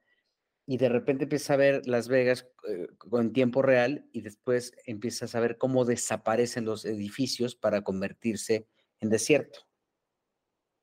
y 0.66 0.78
de 0.78 0.90
repente 0.90 1.24
empiezas 1.24 1.52
a 1.52 1.58
ver 1.58 1.88
Las 1.88 2.08
Vegas 2.08 2.48
eh, 2.68 2.88
en 3.12 3.34
tiempo 3.34 3.62
real 3.62 4.06
y 4.12 4.22
después 4.22 4.74
empiezas 4.86 5.36
a 5.36 5.40
ver 5.40 5.58
cómo 5.58 5.84
desaparecen 5.84 6.66
los 6.66 6.86
edificios 6.86 7.56
para 7.56 7.82
convertirse 7.82 8.68
en 9.02 9.10
desierto. 9.10 9.60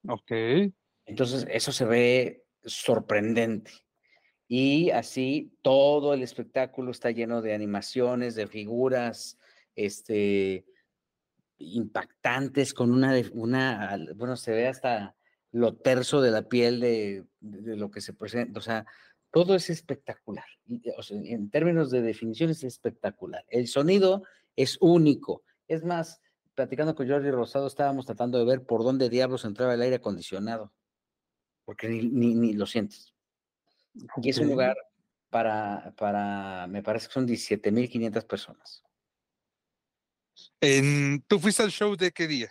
Ok. 0.06 0.32
Entonces, 1.06 1.46
eso 1.50 1.72
se 1.72 1.84
ve 1.86 2.44
sorprendente. 2.62 3.70
Y 4.46 4.90
así 4.90 5.56
todo 5.62 6.12
el 6.12 6.22
espectáculo 6.22 6.90
está 6.90 7.10
lleno 7.10 7.40
de 7.40 7.54
animaciones, 7.54 8.34
de 8.34 8.46
figuras, 8.46 9.38
este, 9.76 10.66
impactantes, 11.60 12.74
con 12.74 12.90
una, 12.90 13.14
una, 13.32 13.98
bueno, 14.16 14.36
se 14.36 14.52
ve 14.52 14.68
hasta 14.68 15.14
lo 15.52 15.76
terso 15.76 16.20
de 16.20 16.30
la 16.30 16.48
piel 16.48 16.80
de, 16.80 17.24
de 17.40 17.76
lo 17.76 17.90
que 17.90 18.00
se 18.00 18.12
presenta. 18.12 18.58
O 18.58 18.62
sea, 18.62 18.86
todo 19.30 19.54
es 19.54 19.70
espectacular. 19.70 20.44
en 20.66 21.50
términos 21.50 21.90
de 21.90 22.02
definición 22.02 22.50
es 22.50 22.64
espectacular. 22.64 23.44
El 23.48 23.68
sonido 23.68 24.24
es 24.56 24.76
único. 24.80 25.42
Es 25.68 25.84
más, 25.84 26.20
platicando 26.54 26.94
con 26.94 27.08
Jordi 27.08 27.30
Rosado, 27.30 27.66
estábamos 27.66 28.06
tratando 28.06 28.38
de 28.38 28.44
ver 28.44 28.64
por 28.64 28.82
dónde 28.82 29.08
diablos 29.08 29.44
entraba 29.44 29.74
el 29.74 29.82
aire 29.82 29.96
acondicionado, 29.96 30.72
porque 31.64 31.88
ni, 31.88 32.52
lo 32.54 32.66
sientes. 32.66 33.14
Y 34.22 34.30
es 34.30 34.38
un 34.38 34.48
lugar 34.48 34.76
para, 35.30 35.94
para, 35.96 36.66
me 36.68 36.82
parece 36.82 37.06
que 37.06 37.14
son 37.14 37.26
17.500 37.26 38.26
personas. 38.26 38.82
En, 40.60 41.22
¿Tú 41.22 41.38
fuiste 41.38 41.62
al 41.62 41.70
show 41.70 41.96
de 41.96 42.10
qué 42.12 42.26
día? 42.26 42.50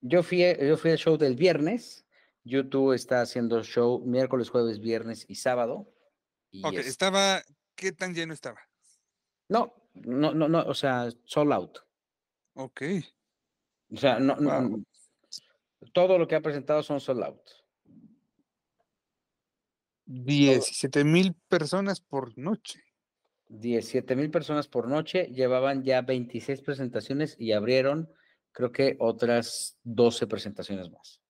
Yo 0.00 0.22
fui, 0.22 0.44
yo 0.60 0.76
fui 0.76 0.90
al 0.90 0.98
show 0.98 1.16
del 1.16 1.36
viernes 1.36 2.02
YouTube 2.44 2.92
está 2.92 3.20
haciendo 3.20 3.62
show 3.62 4.00
miércoles, 4.04 4.50
jueves, 4.50 4.80
viernes 4.80 5.24
y 5.28 5.36
sábado. 5.36 5.92
ok, 6.62 6.74
estaba, 6.74 7.42
¿qué 7.74 7.92
tan 7.92 8.14
lleno 8.14 8.34
estaba? 8.34 8.60
No, 9.48 9.74
no, 9.94 10.34
no, 10.34 10.48
no, 10.48 10.62
o 10.62 10.74
sea, 10.74 11.08
sold 11.24 11.52
out. 11.52 11.78
Ok. 12.54 12.82
O 13.92 13.96
sea, 13.96 14.18
no, 14.18 14.36
todo 15.92 16.18
lo 16.18 16.26
que 16.26 16.34
ha 16.34 16.40
presentado 16.40 16.82
son 16.82 17.00
sold 17.00 17.22
out. 17.22 17.42
17 20.06 21.04
mil 21.04 21.34
personas 21.48 22.00
por 22.00 22.36
noche. 22.36 22.82
17 23.60 24.16
mil 24.16 24.30
personas 24.30 24.68
por 24.68 24.88
noche, 24.88 25.26
llevaban 25.32 25.82
ya 25.82 26.02
26 26.02 26.62
presentaciones 26.62 27.36
y 27.38 27.52
abrieron, 27.52 28.10
creo 28.52 28.72
que 28.72 28.96
otras 28.98 29.78
12 29.84 30.26
presentaciones 30.26 30.90
más 30.90 31.22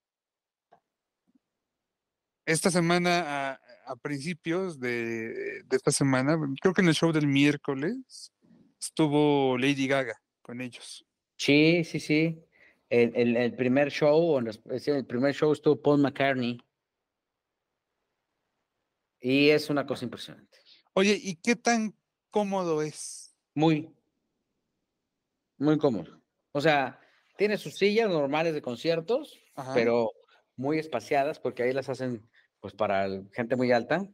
esta 2.47 2.71
semana, 2.71 3.61
a, 3.87 3.97
principios 3.97 4.81
de, 4.81 5.65
esta 5.71 5.91
semana, 5.91 6.39
creo 6.61 6.75
que 6.75 6.81
en 6.81 6.89
el 6.89 6.95
show 6.95 7.13
del 7.13 7.27
miércoles, 7.27 8.33
estuvo 8.81 9.57
Lady 9.59 9.87
Gaga 9.87 10.21
con 10.41 10.61
ellos. 10.61 11.05
Sí, 11.37 11.85
sí, 11.85 12.01
sí. 12.01 12.45
El, 12.89 13.37
el, 13.37 13.55
primer 13.55 13.91
show, 13.91 14.39
el 14.39 15.07
primer 15.07 15.35
show 15.35 15.53
estuvo 15.53 15.81
Paul 15.81 16.01
McCartney. 16.01 16.59
Y 19.21 19.51
es 19.51 19.71
una 19.71 19.87
cosa 19.87 20.05
impresionante. 20.05 20.59
Oye, 20.95 21.19
¿y 21.23 21.37
qué 21.37 21.57
tan 21.57 21.95
cómodo 22.33 22.83
es? 22.83 23.37
Muy, 23.55 23.95
muy 25.59 25.79
cómodo. 25.79 26.21
O 26.51 26.61
sea, 26.61 26.99
tiene 27.37 27.57
sus 27.57 27.75
sillas 27.75 28.09
normales 28.09 28.55
de 28.55 28.63
conciertos, 28.63 29.39
pero 29.75 30.11
muy 30.57 30.79
espaciadas 30.79 31.39
porque 31.39 31.63
ahí 31.63 31.73
las 31.73 31.89
hacen 31.89 32.29
pues 32.59 32.75
para 32.75 33.09
gente 33.33 33.55
muy 33.55 33.71
alta. 33.71 34.09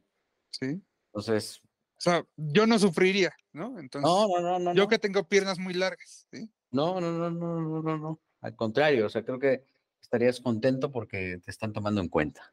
Sí. 0.51 0.81
Entonces. 1.07 1.61
O 1.97 2.01
sea, 2.01 2.23
yo 2.37 2.67
no 2.67 2.77
sufriría, 2.79 3.33
¿no? 3.51 3.79
Entonces, 3.79 4.09
no, 4.09 4.27
no, 4.27 4.41
no, 4.41 4.59
no. 4.59 4.73
Yo 4.73 4.87
que 4.87 4.99
tengo 4.99 5.27
piernas 5.27 5.59
muy 5.59 5.73
largas, 5.73 6.27
¿sí? 6.31 6.49
No, 6.71 7.01
no, 7.01 7.11
no, 7.11 7.29
no, 7.29 7.59
no, 7.59 7.81
no, 7.81 7.97
no. 7.97 8.21
Al 8.41 8.55
contrario, 8.55 9.07
o 9.07 9.09
sea, 9.09 9.23
creo 9.23 9.39
que 9.39 9.65
estarías 10.01 10.39
contento 10.39 10.91
porque 10.91 11.39
te 11.43 11.51
están 11.51 11.73
tomando 11.73 11.99
en 11.99 12.07
cuenta. 12.07 12.49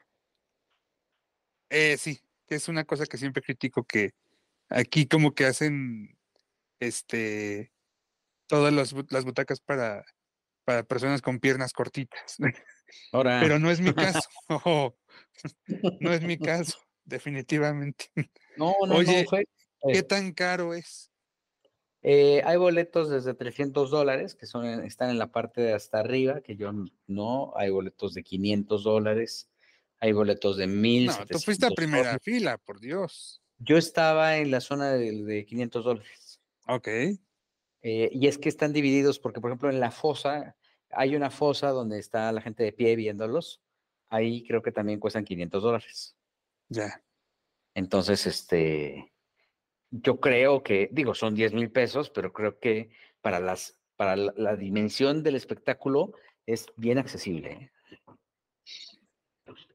Eh, 1.71 1.97
sí, 1.97 2.19
que 2.47 2.57
es 2.57 2.69
una 2.69 2.85
cosa 2.85 3.07
que 3.07 3.19
siempre 3.19 3.43
critico 3.43 3.85
que 3.85 4.15
aquí 4.69 5.07
como 5.07 5.35
que 5.35 5.47
hacen 5.47 6.19
este 6.81 7.73
todas 8.47 8.73
las, 8.73 8.95
las 9.11 9.25
butacas 9.25 9.61
para, 9.61 10.05
para 10.65 10.83
personas 10.85 11.23
con 11.23 11.41
piernas 11.41 11.73
cortitas. 11.73 12.37
Ahora. 13.13 13.41
Pero 13.41 13.59
no 13.59 13.71
es 13.71 13.81
mi 13.81 13.93
caso. 13.93 14.29
no 16.01 16.13
es 16.13 16.23
mi 16.23 16.39
caso, 16.39 16.79
definitivamente. 17.05 18.07
No, 18.57 18.75
no, 18.87 18.97
Oye, 18.97 19.23
no 19.23 19.29
fue, 19.29 19.49
¿qué 19.93 20.03
tan 20.03 20.33
caro 20.33 20.75
es? 20.75 21.11
Eh, 22.03 22.41
hay 22.45 22.57
boletos 22.57 23.11
desde 23.11 23.35
300 23.35 23.91
dólares 23.91 24.37
que 24.37 24.47
son, 24.47 24.65
están 24.85 25.11
en 25.11 25.19
la 25.19 25.33
parte 25.33 25.61
de 25.61 25.73
hasta 25.73 25.99
arriba, 25.99 26.41
que 26.41 26.55
yo 26.55 26.71
no. 27.09 27.53
Hay 27.57 27.71
boletos 27.71 28.15
de 28.15 28.23
500 28.23 28.85
dólares. 28.85 29.51
Hay 29.99 30.13
boletos 30.13 30.57
de 30.57 30.69
1000. 30.69 31.07
No, 31.07 31.27
tú 31.27 31.39
fuiste 31.41 31.67
a 31.67 31.71
primera 31.71 32.19
fila, 32.21 32.59
por 32.59 32.79
Dios. 32.79 33.43
Yo 33.59 33.77
estaba 33.77 34.37
en 34.39 34.51
la 34.51 34.61
zona 34.61 34.93
de, 34.93 35.25
de 35.25 35.47
500 35.47 35.85
dólares. 35.85 36.41
Ok. 36.67 36.89
Eh, 36.89 38.11
y 38.13 38.27
es 38.27 38.39
que 38.39 38.49
están 38.49 38.73
divididos 38.73 39.19
porque, 39.19 39.41
por 39.41 39.51
ejemplo, 39.51 39.71
en 39.71 39.81
la 39.81 39.91
fosa, 39.91 40.57
hay 40.91 41.17
una 41.17 41.31
fosa 41.31 41.71
donde 41.71 41.99
está 41.99 42.33
la 42.33 42.41
gente 42.41 42.65
de 42.65 42.73
pie 42.73 42.97
viéndolos 42.97 43.63
ahí 44.09 44.45
creo 44.47 44.63
que 44.63 44.73
también 44.73 45.01
cuestan 45.01 45.25
500 45.25 45.63
dólares. 45.63 46.17
Ya. 46.69 47.03
Entonces, 47.75 48.27
este, 48.27 49.13
yo 49.91 50.21
creo 50.21 50.63
que, 50.63 50.89
digo, 50.93 51.15
son 51.15 51.35
10 51.35 51.53
mil 51.53 51.71
pesos, 51.71 52.11
pero 52.11 52.33
creo 52.33 52.59
que 52.59 52.91
para, 53.21 53.41
las, 53.41 53.77
para 53.97 54.17
la, 54.17 54.57
dimensión 54.57 55.23
del 55.23 55.37
espectáculo 55.37 56.13
es 56.47 56.67
bien 56.77 56.99
accesible. 56.99 57.53
¿eh? 57.53 57.71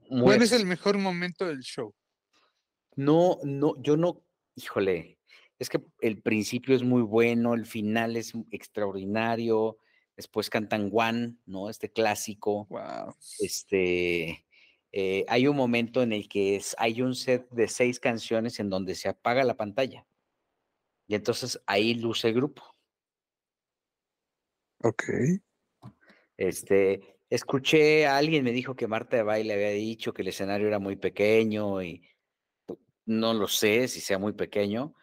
¿Cuál 0.10 0.42
es 0.42 0.52
el 0.52 0.66
mejor 0.66 0.98
momento 0.98 1.46
del 1.46 1.62
show? 1.62 1.94
No, 2.96 3.39
no, 3.44 3.82
yo 3.82 3.98
no, 3.98 4.22
híjole, 4.56 5.20
es 5.60 5.70
que 5.70 5.82
el 6.02 6.22
principio 6.22 6.76
es 6.76 6.84
muy 6.84 7.02
bueno, 7.02 7.54
el 7.54 7.66
final 7.66 8.18
es 8.18 8.34
extraordinario, 8.52 9.78
después 10.16 10.50
cantan 10.50 10.89
One, 10.92 11.36
¿no? 11.46 11.70
Este 11.70 11.92
clásico. 11.92 12.66
Wow. 12.70 13.16
Este, 13.39 14.46
eh, 14.92 15.26
hay 15.28 15.48
un 15.48 15.56
momento 15.56 16.02
en 16.02 16.14
el 16.14 16.28
que 16.28 16.56
es, 16.56 16.76
hay 16.78 17.02
un 17.02 17.16
set 17.16 17.50
de 17.52 17.68
seis 17.68 18.00
canciones 18.00 18.60
en 18.60 18.70
donde 18.70 18.96
se 18.96 19.10
apaga 19.10 19.44
la 19.44 19.56
pantalla. 19.56 20.06
Y 21.08 21.16
entonces 21.16 21.62
ahí 21.66 21.94
luce 21.94 22.30
el 22.30 22.36
grupo. 22.36 22.64
Ok. 24.84 25.04
Este, 26.38 27.20
escuché 27.30 28.08
a 28.08 28.18
alguien 28.18 28.44
me 28.44 28.52
dijo 28.52 28.76
que 28.76 28.88
Marta 28.88 29.18
de 29.18 29.24
Baile 29.24 29.54
había 29.54 29.70
dicho 29.70 30.14
que 30.14 30.24
el 30.24 30.30
escenario 30.30 30.68
era 30.68 30.80
muy 30.80 30.96
pequeño 30.96 31.84
y 31.84 32.02
no 33.06 33.34
lo 33.34 33.47
sé 33.47 33.88
si 33.88 33.99
sea 34.02 34.18
muy 34.20 34.34
pequeño, 34.34 34.93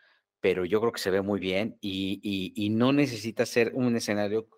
pero 0.40 0.64
yo 0.64 0.80
creo 0.80 0.92
que 0.92 1.01
se 1.01 1.11
ve 1.11 1.20
muy 1.22 1.40
bien 1.40 1.76
y, 1.80 2.20
y- 2.22 2.53
y 2.64 2.70
no 2.70 2.92
necesita 2.92 3.44
ser 3.46 3.72
un 3.74 3.96
escenario, 3.96 4.49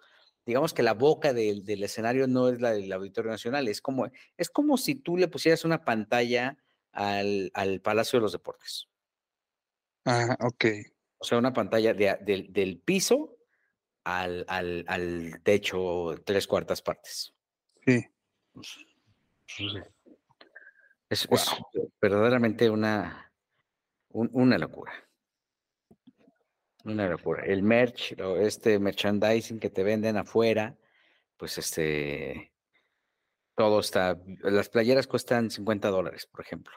digamos 0.44 0.74
que 0.74 0.82
la 0.82 0.94
boca 0.94 1.32
del, 1.32 1.64
del 1.64 1.82
escenario 1.82 2.26
no 2.26 2.48
es 2.48 2.60
la 2.60 2.72
del 2.72 2.92
Auditorio 2.92 3.30
Nacional, 3.30 3.66
es 3.68 3.80
como, 3.80 4.08
es 4.36 4.50
como 4.50 4.76
si 4.76 4.94
tú 4.94 5.16
le 5.16 5.28
pusieras 5.28 5.64
una 5.64 5.84
pantalla 5.84 6.58
al, 6.92 7.50
al 7.54 7.80
Palacio 7.80 8.18
de 8.18 8.22
los 8.22 8.32
Deportes. 8.32 8.88
Ah, 10.04 10.36
ok. 10.40 10.64
O 11.18 11.24
sea, 11.24 11.38
una 11.38 11.52
pantalla 11.52 11.92
de 11.94 12.18
del, 12.48 12.78
piso 12.78 13.36
al, 14.04 14.44
al, 14.48 14.84
al 14.88 15.40
techo, 15.42 16.14
tres 16.24 16.46
cuartas 16.46 16.80
partes. 16.82 17.34
Sí. 17.86 18.06
Es, 21.10 21.28
es 21.30 21.50
verdaderamente 22.00 22.70
una, 22.70 23.29
un- 24.12 24.30
una 24.32 24.58
locura. 24.58 24.92
Una 26.84 27.08
locura. 27.08 27.42
El 27.44 27.62
merch, 27.62 28.12
este 28.38 28.78
merchandising 28.78 29.58
que 29.58 29.70
te 29.70 29.82
venden 29.82 30.18
afuera, 30.18 30.76
pues 31.36 31.58
este, 31.58 32.52
todo 33.54 33.78
está, 33.80 34.18
las 34.42 34.68
playeras 34.68 35.06
cuestan 35.06 35.50
50 35.50 35.88
dólares, 35.90 36.26
por 36.26 36.40
ejemplo. 36.40 36.72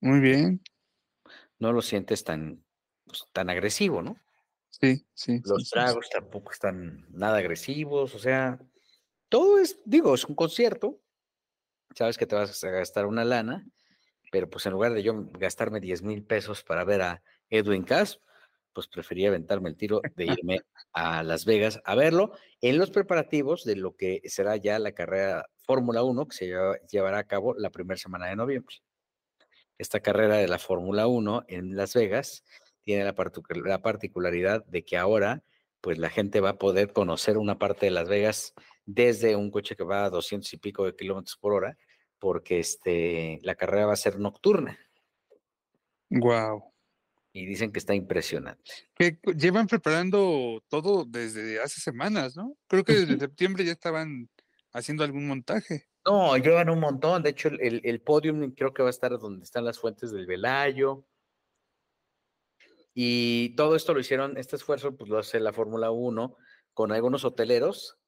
Muy 0.00 0.20
bien. 0.20 0.62
No 1.58 1.72
lo 1.72 1.82
sientes 1.82 2.24
tan, 2.24 2.64
pues, 3.06 3.26
tan 3.32 3.50
agresivo, 3.50 4.02
¿no? 4.02 4.16
Sí, 4.70 5.06
sí. 5.14 5.40
Los 5.44 5.62
sí, 5.62 5.64
sí. 5.64 5.70
tragos 5.72 6.10
tampoco 6.10 6.52
están 6.52 7.06
nada 7.10 7.38
agresivos, 7.38 8.14
o 8.14 8.18
sea, 8.18 8.58
todo 9.28 9.58
es, 9.58 9.80
digo, 9.84 10.14
es 10.14 10.24
un 10.24 10.34
concierto, 10.34 11.00
sabes 11.94 12.18
que 12.18 12.26
te 12.26 12.36
vas 12.36 12.62
a 12.64 12.70
gastar 12.70 13.06
una 13.06 13.24
lana, 13.24 13.66
pero 14.30 14.48
pues 14.50 14.66
en 14.66 14.72
lugar 14.72 14.92
de 14.92 15.02
yo 15.02 15.14
gastarme 15.38 15.80
10 15.80 16.02
mil 16.02 16.22
pesos 16.24 16.62
para 16.64 16.84
ver 16.84 17.02
a 17.02 17.22
Edwin 17.50 17.84
Cass, 17.84 18.20
pues 18.72 18.88
prefería 18.88 19.28
aventarme 19.28 19.68
el 19.70 19.76
tiro 19.76 20.02
de 20.16 20.24
irme 20.42 20.60
a 20.92 21.22
Las 21.22 21.44
Vegas 21.44 21.80
a 21.84 21.94
verlo 21.94 22.32
en 22.60 22.78
los 22.78 22.90
preparativos 22.90 23.64
de 23.64 23.76
lo 23.76 23.96
que 23.96 24.20
será 24.24 24.56
ya 24.56 24.78
la 24.78 24.92
carrera 24.92 25.46
Fórmula 25.58 26.02
1 26.02 26.26
que 26.28 26.36
se 26.36 26.46
lleva- 26.46 26.78
llevará 26.90 27.18
a 27.18 27.24
cabo 27.26 27.54
la 27.54 27.70
primera 27.70 27.96
semana 27.98 28.26
de 28.26 28.36
noviembre. 28.36 28.76
Esta 29.78 30.00
carrera 30.00 30.36
de 30.36 30.48
la 30.48 30.58
Fórmula 30.58 31.06
1 31.06 31.44
en 31.48 31.76
Las 31.76 31.94
Vegas 31.94 32.44
tiene 32.82 33.04
la, 33.04 33.14
la 33.64 33.82
particularidad 33.82 34.64
de 34.66 34.84
que 34.84 34.96
ahora 34.96 35.42
pues 35.80 35.98
la 35.98 36.08
gente 36.10 36.40
va 36.40 36.50
a 36.50 36.58
poder 36.58 36.92
conocer 36.92 37.36
una 37.38 37.58
parte 37.58 37.86
de 37.86 37.92
Las 37.92 38.08
Vegas 38.08 38.54
desde 38.86 39.36
un 39.36 39.50
coche 39.50 39.76
que 39.76 39.84
va 39.84 40.04
a 40.04 40.10
200 40.10 40.52
y 40.52 40.56
pico 40.56 40.84
de 40.84 40.96
kilómetros 40.96 41.36
por 41.36 41.52
hora, 41.52 41.76
porque 42.18 42.58
este, 42.58 43.38
la 43.42 43.54
carrera 43.54 43.86
va 43.86 43.92
a 43.92 43.96
ser 43.96 44.18
nocturna 44.18 44.78
Guau. 46.08 46.72
y 47.32 47.46
dicen 47.46 47.72
que 47.72 47.78
está 47.78 47.94
impresionante. 47.94 48.70
Que 48.94 49.18
llevan 49.36 49.66
preparando 49.66 50.62
todo 50.68 51.04
desde 51.04 51.60
hace 51.60 51.80
semanas, 51.80 52.36
¿no? 52.36 52.56
Creo 52.68 52.84
que 52.84 52.94
desde 52.94 53.18
septiembre 53.18 53.64
ya 53.64 53.72
estaban 53.72 54.28
haciendo 54.72 55.04
algún 55.04 55.26
montaje. 55.26 55.88
No, 56.04 56.36
llevan 56.36 56.70
un 56.70 56.80
montón. 56.80 57.22
De 57.22 57.30
hecho, 57.30 57.48
el, 57.48 57.60
el, 57.60 57.80
el 57.84 58.00
podium 58.00 58.52
creo 58.52 58.72
que 58.72 58.82
va 58.82 58.88
a 58.88 58.90
estar 58.90 59.18
donde 59.18 59.44
están 59.44 59.64
las 59.64 59.78
fuentes 59.78 60.12
del 60.12 60.26
Velayo. 60.26 61.04
Y 62.94 63.54
todo 63.56 63.76
esto 63.76 63.92
lo 63.92 64.00
hicieron, 64.00 64.38
este 64.38 64.56
esfuerzo, 64.56 64.96
pues 64.96 65.10
lo 65.10 65.18
hace 65.18 65.40
la 65.40 65.52
Fórmula 65.52 65.90
1 65.90 66.36
con 66.72 66.92
algunos 66.92 67.24
hoteleros 67.24 67.98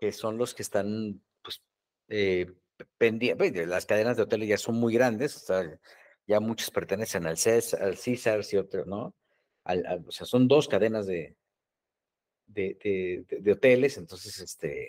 que 0.00 0.12
son 0.12 0.38
los 0.38 0.54
que 0.54 0.62
están, 0.62 1.22
pues, 1.42 1.62
eh, 2.08 2.50
pendientes. 2.98 3.66
Las 3.66 3.86
cadenas 3.86 4.16
de 4.16 4.22
hoteles 4.24 4.48
ya 4.48 4.58
son 4.58 4.76
muy 4.76 4.94
grandes, 4.94 5.36
o 5.36 5.40
sea, 5.40 5.78
ya 6.26 6.40
muchos 6.40 6.70
pertenecen 6.70 7.26
al 7.26 7.36
César, 7.36 7.82
al 7.82 7.98
Caesars 7.98 8.52
y 8.52 8.56
otros, 8.56 8.86
¿no? 8.86 9.14
Al- 9.64 9.86
al- 9.86 10.04
o 10.06 10.10
sea, 10.12 10.26
son 10.26 10.48
dos 10.48 10.68
cadenas 10.68 11.06
de, 11.06 11.36
de, 12.46 13.24
de- 13.40 13.52
hoteles, 13.52 13.96
entonces, 13.98 14.38
este, 14.40 14.88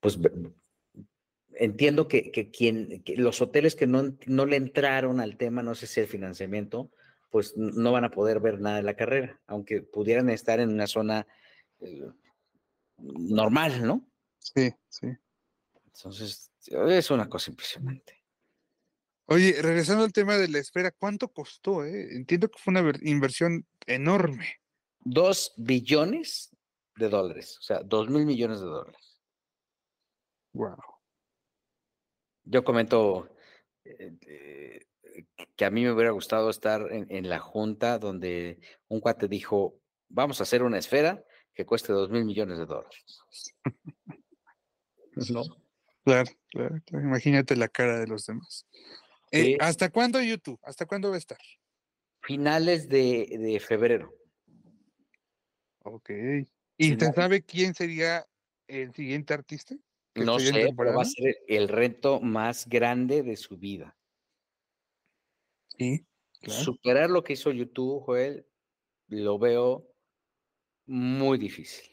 pues 0.00 0.18
entiendo 1.54 2.08
que, 2.08 2.30
que 2.30 2.50
quien, 2.50 3.02
que 3.02 3.16
los 3.16 3.40
hoteles 3.40 3.74
que 3.76 3.86
no, 3.86 4.16
no 4.26 4.46
le 4.46 4.56
entraron 4.56 5.20
al 5.20 5.36
tema, 5.36 5.62
no 5.62 5.74
sé 5.74 5.86
si 5.86 6.00
el 6.00 6.06
financiamiento, 6.06 6.90
pues 7.30 7.56
no 7.56 7.92
van 7.92 8.04
a 8.04 8.10
poder 8.10 8.40
ver 8.40 8.60
nada 8.60 8.76
de 8.76 8.82
la 8.82 8.94
carrera, 8.96 9.40
aunque 9.46 9.82
pudieran 9.82 10.30
estar 10.30 10.60
en 10.60 10.70
una 10.70 10.86
zona 10.86 11.26
eh, 11.80 12.06
normal, 12.98 13.84
¿no? 13.86 14.06
Sí, 14.38 14.72
sí. 14.88 15.08
Entonces, 15.86 16.50
es 16.66 17.10
una 17.10 17.28
cosa 17.28 17.50
impresionante. 17.50 18.22
Oye, 19.26 19.60
regresando 19.62 20.04
al 20.04 20.12
tema 20.12 20.36
de 20.36 20.48
la 20.48 20.58
espera, 20.58 20.90
¿cuánto 20.90 21.28
costó? 21.28 21.84
eh? 21.84 22.14
Entiendo 22.14 22.48
que 22.48 22.58
fue 22.58 22.72
una 22.72 22.82
ver- 22.82 23.06
inversión 23.06 23.66
enorme. 23.86 24.60
Dos 25.00 25.54
billones 25.56 26.54
de 26.96 27.08
dólares, 27.08 27.58
o 27.58 27.62
sea, 27.62 27.80
dos 27.82 28.08
mil 28.08 28.26
millones 28.26 28.60
de 28.60 28.66
dólares. 28.66 29.20
Wow. 30.52 30.76
Yo 32.44 32.62
comento 32.64 33.34
eh, 33.84 34.12
eh, 34.26 34.86
que 35.56 35.64
a 35.64 35.70
mí 35.70 35.82
me 35.82 35.92
hubiera 35.92 36.10
gustado 36.10 36.50
estar 36.50 36.92
en, 36.92 37.06
en 37.08 37.28
la 37.28 37.38
junta 37.40 37.98
donde 37.98 38.60
un 38.88 39.00
cuate 39.00 39.26
dijo, 39.26 39.80
vamos 40.08 40.40
a 40.40 40.42
hacer 40.44 40.62
una 40.62 40.78
esfera 40.78 41.24
que 41.54 41.64
cueste 41.66 41.92
dos 41.92 42.10
mil 42.10 42.24
millones 42.24 42.58
de 42.58 42.66
dólares. 42.66 43.22
¿No? 45.30 45.42
Claro, 46.04 46.30
claro, 46.50 46.76
claro. 46.84 47.06
Imagínate 47.06 47.56
la 47.56 47.68
cara 47.68 47.98
de 47.98 48.06
los 48.06 48.26
demás. 48.26 48.66
Eh. 49.30 49.56
¿Hasta 49.60 49.90
cuándo 49.90 50.20
YouTube? 50.22 50.60
¿Hasta 50.62 50.86
cuándo 50.86 51.08
va 51.08 51.16
a 51.16 51.18
estar? 51.18 51.38
Finales 52.20 52.88
de, 52.88 53.26
de 53.38 53.58
febrero. 53.58 54.14
Ok. 55.82 56.10
¿Y 56.76 56.90
Finales. 56.90 57.14
sabe 57.14 57.42
quién 57.42 57.74
sería 57.74 58.26
el 58.68 58.94
siguiente 58.94 59.34
artista? 59.34 59.74
No 60.14 60.38
sé, 60.38 60.72
pero 60.76 60.94
va 60.94 61.02
a 61.02 61.06
ser 61.06 61.38
el 61.48 61.68
reto 61.68 62.20
más 62.20 62.68
grande 62.68 63.22
de 63.22 63.36
su 63.36 63.56
vida. 63.56 63.96
Sí, 65.76 66.06
claro. 66.40 66.62
Superar 66.62 67.10
lo 67.10 67.24
que 67.24 67.32
hizo 67.32 67.50
YouTube, 67.50 68.04
Joel, 68.04 68.46
lo 69.08 69.38
veo 69.38 69.90
muy 70.86 71.38
difícil. 71.38 71.90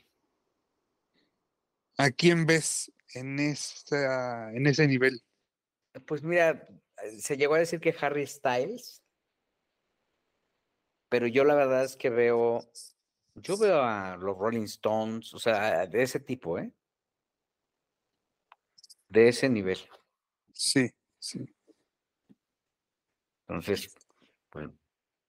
¿A 1.98 2.12
quién 2.12 2.46
ves 2.46 2.92
en, 3.14 3.40
esa, 3.40 4.52
en 4.52 4.68
ese 4.68 4.88
nivel? 4.88 5.22
Pues 6.06 6.24
mira, 6.24 6.68
eh, 7.04 7.20
se 7.20 7.38
llegó 7.38 7.56
a 7.56 7.60
decir 7.60 7.80
que 7.80 7.96
Harry 8.00 8.26
Styles, 8.26 9.02
pero 11.10 11.28
yo 11.28 11.44
la 11.44 11.56
verdad 11.56 11.84
es 11.84 11.98
que 11.98 12.10
veo, 12.10 12.62
yo 13.36 13.58
veo 13.58 13.82
a 13.82 14.16
los 14.18 14.38
Rolling 14.38 14.64
Stones, 14.64 15.34
o 15.34 15.40
sea, 15.40 15.86
de 15.86 16.04
ese 16.04 16.20
tipo, 16.20 16.58
¿eh? 16.58 16.72
De 19.10 19.28
ese 19.28 19.50
nivel. 19.50 19.80
Sí, 20.54 20.90
sí. 21.20 21.46
Entonces, 23.48 23.94
pues, 24.50 24.70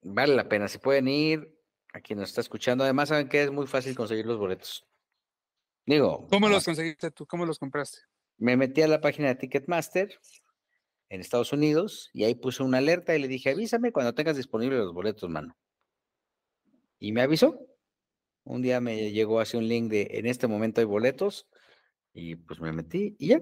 vale 0.03 0.37
la 0.37 0.49
pena. 0.49 0.69
Si 0.69 0.79
pueden 0.79 1.09
ir, 1.09 1.53
a 1.93 2.01
quien 2.01 2.21
nos 2.21 2.29
está 2.29 2.41
escuchando, 2.41 2.85
además 2.85 3.09
saben 3.09 3.29
que 3.29 3.43
es 3.43 3.51
muy 3.51 3.67
fácil 3.67 3.97
conseguir 3.97 4.27
los 4.27 4.39
boletos. 4.39 4.87
Digo, 5.87 6.27
¿Cómo 6.29 6.47
nada 6.47 6.57
los 6.57 6.65
conseguiste 6.65 7.11
tú? 7.11 7.27
¿Cómo 7.27 7.45
los 7.45 7.59
compraste? 7.59 7.99
me 8.43 8.57
metí 8.57 8.83
a 8.83 8.89
la 8.89 9.01
página 9.01 9.29
de 9.29 9.37
Ticketmaster 9.37 10.19
en 11.09 11.21
Estados 11.21 11.53
Unidos 11.53 12.11
y 12.13 12.25
ahí 12.25 12.35
puse 12.35 12.65
una 12.65 12.79
alerta 12.79 13.15
y 13.15 13.21
le 13.21 13.29
dije, 13.29 13.51
avísame 13.51 13.93
cuando 13.93 14.15
tengas 14.15 14.37
disponibles 14.37 14.81
los 14.81 14.93
boletos, 14.93 15.31
mano. 15.31 15.57
Y 16.99 17.13
me 17.13 17.23
avisó. 17.23 17.65
Un 18.45 18.61
día 18.61 18.81
me 18.81 19.13
llegó 19.13 19.39
así 19.39 19.57
un 19.57 19.69
link 19.69 19.91
de, 19.91 20.09
en 20.11 20.27
este 20.27 20.49
momento 20.49 20.81
hay 20.81 20.87
boletos 20.87 21.47
y 22.13 22.35
pues 22.35 22.61
me 22.61 22.73
metí 22.73 23.15
y 23.21 23.29
ya, 23.29 23.41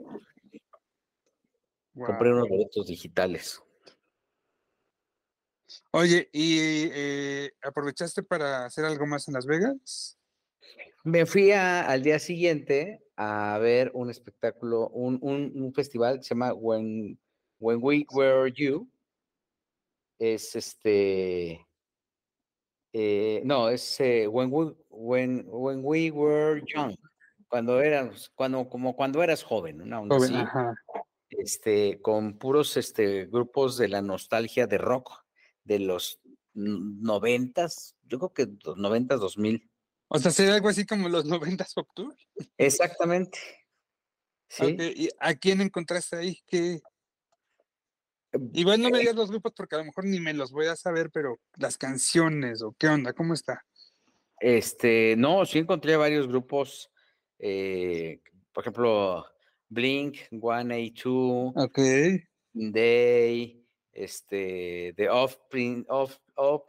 compré 1.94 2.30
unos 2.30 2.46
boletos 2.46 2.86
digitales. 2.86 3.62
Oye, 5.92 6.28
¿y 6.30 6.58
eh, 6.92 7.52
aprovechaste 7.62 8.22
para 8.22 8.66
hacer 8.66 8.84
algo 8.84 9.06
más 9.06 9.26
en 9.28 9.34
Las 9.34 9.46
Vegas? 9.46 10.19
Me 11.04 11.24
fui 11.26 11.52
a- 11.52 11.82
al 11.88 12.02
día 12.02 12.18
siguiente 12.18 13.02
a 13.16 13.58
ver 13.58 13.90
un 13.94 14.10
espectáculo, 14.10 14.88
un, 14.90 15.18
un- 15.22 15.52
un 15.54 15.72
festival 15.74 16.18
que 16.18 16.22
se 16.24 16.34
llama 16.34 16.52
When, 16.54 17.18
When 17.58 17.78
We 17.82 18.06
Were 18.12 18.52
You. 18.52 18.90
Es 20.18 20.54
este. 20.56 21.66
eh, 22.92 23.42
no, 23.44 23.68
es 23.68 24.00
eh, 24.00 24.26
when, 24.26 24.50
we, 24.52 24.74
when, 24.88 25.44
when 25.46 25.80
We 25.84 26.10
Were 26.10 26.62
Young. 26.66 26.96
Cuando 27.48 27.80
eras, 27.80 28.30
cuando, 28.34 28.68
como 28.68 28.94
cuando 28.94 29.22
eras 29.22 29.42
joven, 29.42 29.80
una 29.80 30.00
onda 30.00 30.16
Joven, 30.16 30.34
así, 30.34 30.40
ajá. 30.42 30.74
este, 31.30 32.00
con 32.00 32.36
puros 32.38 32.76
este, 32.76 33.26
grupos 33.26 33.76
de 33.76 33.88
la 33.88 34.02
nostalgia 34.02 34.66
de 34.66 34.78
rock 34.78 35.24
de 35.64 35.78
los 35.80 36.20
noventas, 36.54 37.96
yo 38.02 38.18
creo 38.18 38.32
que 38.32 38.48
noventas, 38.76 39.20
dos 39.20 39.38
mil. 39.38 39.69
O 40.12 40.18
sea, 40.18 40.32
sería 40.32 40.54
algo 40.54 40.68
así 40.68 40.84
como 40.84 41.08
los 41.08 41.24
90 41.24 41.64
Pop 41.72 41.88
Tour. 41.94 42.16
Exactamente. 42.58 43.38
Sí. 44.48 44.76
¿Y 44.96 45.08
a 45.20 45.34
quién 45.34 45.60
encontraste 45.60 46.16
ahí? 46.16 46.40
¿Qué? 46.48 46.80
Igual 48.52 48.82
no 48.82 48.90
me 48.90 48.98
digas 48.98 49.14
los 49.14 49.30
grupos 49.30 49.52
porque 49.56 49.76
a 49.76 49.78
lo 49.78 49.84
mejor 49.84 50.06
ni 50.06 50.18
me 50.18 50.34
los 50.34 50.50
voy 50.50 50.66
a 50.66 50.74
saber, 50.74 51.10
pero 51.12 51.38
las 51.56 51.78
canciones 51.78 52.60
o 52.60 52.74
qué 52.76 52.88
onda, 52.88 53.12
¿cómo 53.12 53.34
está? 53.34 53.64
Este, 54.40 55.14
no, 55.16 55.46
sí 55.46 55.58
encontré 55.58 55.96
varios 55.96 56.26
grupos, 56.26 56.90
eh, 57.38 58.20
por 58.52 58.64
ejemplo, 58.64 59.24
Blink, 59.68 60.16
182, 60.30 61.52
Ok. 61.54 61.78
Day, 62.52 63.64
este, 63.92 64.92
The 64.96 65.08
Offspring, 65.08 65.86
off, 65.88 66.16
off, 66.34 66.64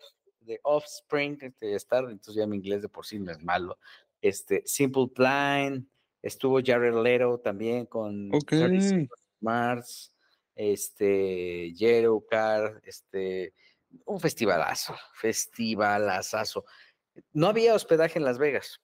The 0.46 0.60
Offspring, 0.64 1.38
este, 1.42 1.76
estar, 1.76 2.04
entonces 2.06 2.36
ya 2.36 2.48
mi 2.48 2.58
inglés 2.58 2.82
de 2.82 2.90
por 2.90 3.06
sí 3.06 3.20
no 3.20 3.32
es 3.32 3.42
malo. 3.44 3.78
Este, 4.22 4.64
Simple 4.66 5.08
Plan, 5.08 5.90
estuvo 6.22 6.60
Jared 6.64 6.96
Leto 6.96 7.40
también 7.40 7.86
con 7.86 8.34
Ok. 8.34 8.48
30 8.48 8.82
Seconds 8.82 9.10
to 9.10 9.36
Mars, 9.40 10.14
este, 10.56 11.74
Jero 11.76 12.24
Car, 12.30 12.82
este, 12.86 13.54
un 14.06 14.20
festivalazo, 14.20 14.96
festivalazazo. 15.16 16.66
No 17.34 17.48
había 17.48 17.76
hospedaje 17.76 18.20
en 18.20 18.26
Las 18.26 18.38
Vegas, 18.38 18.82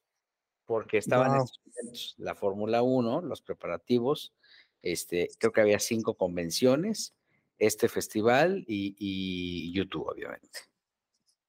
porque 0.65 0.97
estaban 0.97 1.35
estos 1.37 1.61
eventos, 1.65 2.15
la 2.17 2.35
Fórmula 2.35 2.81
1, 2.81 3.21
los 3.21 3.41
preparativos, 3.41 4.33
este, 4.81 5.29
creo 5.39 5.51
que 5.51 5.61
había 5.61 5.79
cinco 5.79 6.15
convenciones, 6.15 7.13
este 7.57 7.87
festival 7.87 8.63
y, 8.67 8.95
y 8.99 9.71
YouTube, 9.73 10.07
obviamente. 10.07 10.59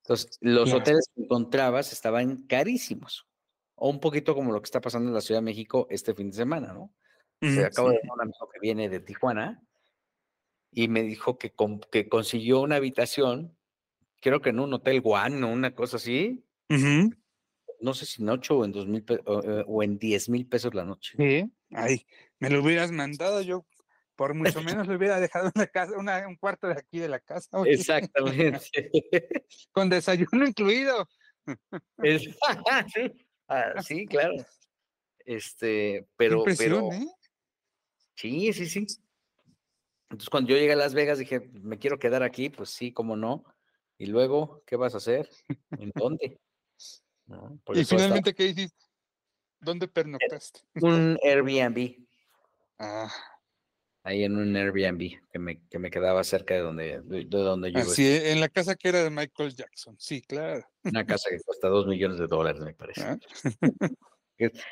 Entonces, 0.09 0.39
los 0.41 0.65
Claro. 0.71 0.79
hoteles 0.81 1.11
que 1.15 1.23
encontrabas 1.23 1.93
estaban 1.93 2.47
carísimos, 2.47 3.27
o 3.75 3.91
un 3.91 4.01
poquito 4.01 4.35
como 4.35 4.53
lo 4.53 4.63
que 4.63 4.65
está 4.65 4.81
pasando 4.81 5.09
en 5.09 5.15
la 5.15 5.21
Ciudad 5.21 5.43
de 5.43 5.45
México 5.45 5.87
este 5.91 6.15
fin 6.15 6.31
de 6.31 6.37
semana, 6.37 6.73
¿no? 6.73 6.95
Se 7.43 7.61
Ujú, 7.61 7.67
acabo 7.67 7.91
de 7.91 7.97
sí. 7.97 8.01
ver 8.05 8.13
un 8.15 8.23
amigo 8.23 8.49
que 8.51 8.59
viene 8.59 8.89
de 8.89 9.01
Tijuana 9.01 9.63
y 10.73 10.89
me 10.89 11.03
dijo 11.03 11.37
que, 11.37 11.51
con- 11.51 11.81
que 11.81 12.09
consiguió 12.09 12.63
una 12.63 12.77
habitación, 12.77 13.59
creo 14.23 14.41
que 14.41 14.49
en 14.49 14.61
un 14.61 14.73
hotel 14.73 15.03
One 15.05 15.45
o 15.45 15.49
una 15.49 15.75
cosa 15.75 15.99
así, 15.99 16.43
no 17.81 17.93
sé 17.93 18.07
si 18.07 18.23
en 18.23 18.31
8 18.31 18.57
o 18.59 18.65
en, 18.65 18.73
dos 18.73 18.87
mil 18.87 19.05
o, 19.27 19.43
eh, 19.43 19.65
o 19.67 19.83
en 19.83 19.99
10 19.99 20.31
mil 20.31 20.47
pesos 20.49 20.73
la 20.73 20.87
noche. 20.87 21.17
Sí. 21.19 21.53
Ay, 21.71 22.07
me 22.41 22.49
lo 22.49 22.63
hubieras 22.63 22.93
mandado 22.93 23.43
yo. 23.43 23.67
Por 24.19 24.35
mucho 24.35 24.61
menos 24.63 24.89
le 24.89 24.97
hubiera 24.97 25.21
dejado 25.21 25.53
una 25.55 25.69
casa, 25.69 25.97
una- 25.97 26.27
un 26.27 26.35
cuarto 26.35 26.67
de 26.67 26.73
aquí 26.73 26.99
de 26.99 27.07
la 27.07 27.21
casa. 27.21 27.57
oye, 27.57 27.75
Exactamente. 27.75 28.91
Con 29.71 29.89
desayuno 29.89 30.45
incluido. 30.45 31.09
Es- 31.99 32.25
sí, 32.93 33.27
ah, 33.47 33.81
sí, 33.81 34.07
claro. 34.09 34.35
Este, 35.25 36.09
pero, 36.17 36.45
¿eh? 36.49 37.07
sí, 38.17 38.53
sí, 38.53 38.67
sí. 38.67 38.87
Entonces, 40.11 40.29
cuando 40.31 40.51
yo 40.51 40.57
llegué 40.57 40.73
a 40.73 40.77
Las 40.77 40.95
Vegas, 40.95 41.21
dije, 41.21 41.39
me 41.53 41.79
quiero 41.79 42.01
quedar 42.01 42.25
aquí, 42.25 42.51
pues 42.51 42.71
sí, 42.71 42.93
cómo 42.93 43.15
no. 43.15 43.45
Y 43.99 44.07
luego, 44.07 44.65
¿qué 44.67 44.75
vas 44.75 44.95
a 44.95 44.97
hacer? 44.97 45.31
¿En 45.79 45.93
dónde? 45.95 46.41
Y 47.73 47.85
finalmente, 47.85 48.35
¿qué 48.35 48.47
hiciste? 48.47 48.85
¿Dónde 49.61 49.87
pernoctaste? 49.87 50.63
un 50.81 51.17
Airbnb, 51.23 52.05
Ah, 52.81 53.13
ahí 54.03 54.25
en 54.25 54.37
un 54.37 54.57
Airbnb 54.57 55.21
que 55.31 55.39
me, 55.39 55.61
que 55.69 55.79
me 55.79 55.91
quedaba 55.91 56.25
cerca 56.25 56.55
de 56.55 56.61
donde, 56.61 57.01
de, 57.03 57.25
de 57.25 57.27
donde 57.27 57.73
yo 57.73 57.81
así, 57.81 58.05
e- 58.07 58.33
en 58.33 58.41
la 58.41 58.49
casa 58.49 58.75
que 58.75 58.89
era 58.89 59.03
de 59.03 59.11
Michael 59.11 59.55
Jackson. 59.55 59.97
Sí, 59.99 60.23
claro. 60.23 60.67
Una 60.85 61.05
casa 61.05 61.29
que 61.31 61.41
cuesta 61.41 61.69
dos 61.69 61.87
millones 61.87 62.19
de 62.19 62.27
dólares, 62.27 62.61
me 62.61 62.75
parece. 62.75 63.03
Ah, 63.03 63.19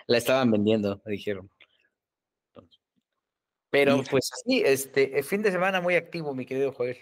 La 0.07 0.19
estaban 0.19 0.51
vendiendo, 0.51 1.03
me 1.05 1.13
dijeron. 1.13 1.51
Entonces, 2.55 2.81
Pero 3.71 4.03
pues 4.09 4.31
sí, 4.45 4.63
este, 4.65 5.19
el 5.19 5.25
fin 5.25 5.43
de 5.43 5.51
semana 5.51 5.81
muy 5.81 5.97
activo, 5.97 6.35
mi 6.35 6.47
querido 6.47 6.73
Joel. 6.73 6.97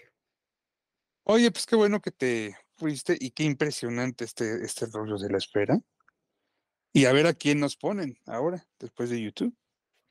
Oye, 1.23 1.51
pues 1.51 1.65
qué 1.65 1.75
bueno 1.75 2.01
que 2.01 2.11
te 2.11 2.55
fuiste 2.75 3.17
y 3.19 3.31
qué 3.31 3.43
impresionante 3.43 4.25
este, 4.25 4.63
este 4.63 4.87
rollo 4.87 5.17
de 5.17 5.29
la 5.29 5.37
espera. 5.37 5.79
Y 6.91 7.05
a 7.05 7.13
ver 7.13 7.27
a 7.27 7.33
quién 7.33 7.59
nos 7.59 7.75
ponen 7.75 8.17
ahora, 8.25 8.65
después 8.79 9.09
de 9.09 9.21
YouTube. 9.21 9.55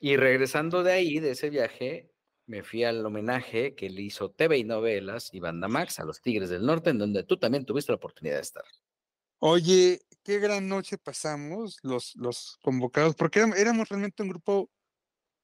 Y 0.04 0.18
regresando 0.18 0.82
de 0.82 0.92
ahí, 0.92 1.18
de 1.18 1.30
ese 1.30 1.48
viaje, 1.48 2.10
me 2.44 2.62
fui 2.62 2.84
al 2.84 3.06
homenaje 3.06 3.74
que 3.74 3.88
le 3.88 4.02
hizo 4.02 4.30
TV 4.30 4.58
y 4.58 4.62
Novelas 4.64 5.30
y 5.32 5.40
Banda 5.40 5.66
Max 5.66 5.98
a 5.98 6.04
los 6.04 6.20
Tigres 6.20 6.50
del 6.50 6.66
Norte, 6.66 6.90
en 6.90 6.98
donde 6.98 7.24
tú 7.24 7.38
también 7.38 7.64
tuviste 7.64 7.90
la 7.90 7.96
oportunidad 7.96 8.34
de 8.34 8.42
estar. 8.42 8.64
Oye, 9.38 10.02
qué 10.22 10.40
gran 10.40 10.68
noche 10.68 10.98
pasamos 10.98 11.78
los, 11.82 12.14
los 12.16 12.58
convocados, 12.62 13.14
porque 13.14 13.40
éram- 13.40 13.56
éramos, 13.56 13.88
realmente 13.88 14.22
un 14.22 14.28
grupo 14.28 14.70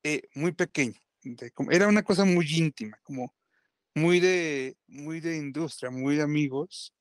eh, 0.02 0.24
muy 0.34 0.52
pequeño. 0.52 1.00
de 1.22 1.50
era 1.70 1.88
una 1.88 2.02
cosa 2.02 2.26
muy 2.26 2.46
íntima, 2.54 2.98
como 3.02 3.34
muy 3.94 4.20
de, 4.20 4.76
muy 4.88 5.20
de 5.20 5.38
industria, 5.38 5.90
muy 5.90 6.16
de 6.16 6.22
amigos. 6.22 6.92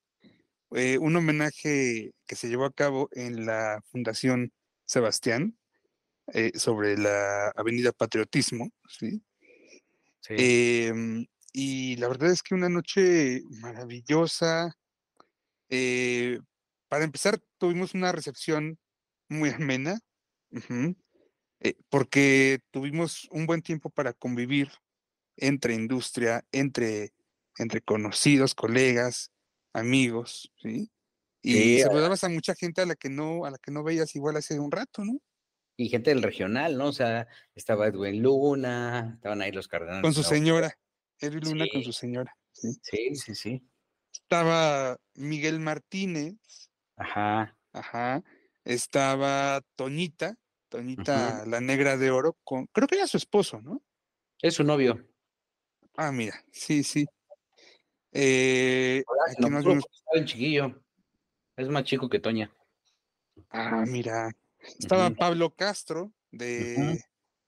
eh, 0.72 0.98
un 0.98 1.14
homenaje 1.14 2.14
que 2.26 2.36
se 2.38 2.48
llevó 2.48 2.64
a 2.64 2.72
cabo 2.72 3.10
en 3.12 3.46
la 3.46 3.84
Fundación 3.92 4.54
Sebastián 4.86 5.58
eh, 6.34 6.52
sobre 6.58 6.98
la 6.98 7.50
Avenida 7.56 7.92
Patriotismo, 7.92 8.70
¿sí? 8.88 9.22
Sí. 10.22 10.36
Em, 10.38 11.26
y 11.54 11.96
la 11.98 12.08
verdad 12.08 12.32
es 12.32 12.44
que 12.44 12.56
una 12.56 12.70
noche 12.70 13.42
maravillosa. 13.50 14.76
eh, 15.70 16.40
para 16.90 17.04
empezar, 17.06 17.40
tuvimos 17.60 17.94
una 17.94 18.12
recepción 18.12 18.80
muy 19.30 19.50
amena, 19.52 20.00
eh, 21.60 21.76
porque 21.90 22.60
tuvimos 22.72 23.28
un 23.32 23.46
buen 23.46 23.62
tiempo 23.62 23.90
para 23.90 24.14
convivir 24.14 24.72
entre 25.38 25.74
industria, 25.76 26.46
entre, 26.52 27.14
entre 27.58 27.82
conocidos, 27.82 28.56
colegas, 28.56 29.32
amigos, 29.74 30.52
¿sí? 30.62 30.92
Y 31.44 31.54
Sí, 31.54 31.80
saludabas 31.80 32.24
a 32.24 32.30
mucha 32.30 32.56
gente 32.56 32.82
a 32.82 32.86
la 32.86 32.96
que 32.96 33.10
no, 33.10 33.46
a 33.46 33.52
la 33.52 33.58
que 33.60 33.72
no 33.72 33.84
veías 33.84 34.16
igual 34.16 34.38
hace 34.38 34.60
un 34.60 34.72
rato, 34.72 35.06
¿no? 35.06 35.20
Y 35.80 35.88
gente 35.88 36.10
del 36.10 36.22
regional, 36.22 36.78
¿no? 36.78 36.88
O 36.88 36.92
sea, 36.92 37.26
estaba 37.56 37.88
Edwin 37.88 38.22
Luna, 38.22 39.14
estaban 39.16 39.42
ahí 39.42 39.54
los 39.54 39.70
cardenales. 39.70 40.02
Con 40.02 40.14
su 40.14 40.24
señora, 40.24 40.78
Edwin 41.20 41.46
Luna 41.46 41.66
con 41.72 41.84
su 41.84 41.94
señora. 41.94 42.36
¿sí? 42.52 42.74
Sí, 42.82 43.16
sí, 43.16 43.34
sí. 43.34 43.64
Estaba 44.12 44.98
Miguel 45.14 45.62
Martínez, 45.62 46.36
Ajá. 46.98 47.56
Ajá. 47.72 48.22
Estaba 48.66 49.62
Toñita, 49.78 50.36
Toñita 50.68 51.46
la 51.46 51.62
negra 51.62 51.96
de 51.96 52.12
oro, 52.12 52.38
con, 52.44 52.68
creo 52.68 52.88
que 52.90 52.96
era 52.96 53.08
su 53.08 53.16
esposo, 53.16 53.62
¿no? 53.62 53.82
Es 54.42 54.56
su 54.56 54.66
novio. 54.66 55.02
Ah, 55.96 56.12
mira, 56.12 56.44
sí, 56.52 56.84
sí. 56.84 57.08
Eh, 58.12 59.02
Hola, 59.08 59.22
aquí 59.32 59.42
no 59.50 59.60
estaba 59.60 59.80
bien 60.14 60.26
chiquillo. 60.26 60.84
Es 61.56 61.70
más 61.70 61.86
chico 61.86 62.10
que 62.10 62.20
Toña. 62.20 62.54
Ah, 63.50 63.86
mira. 63.88 64.30
Estaba. 64.62 65.10
Pablo 65.12 65.54
Castro 65.56 66.14
de, 66.32 67.04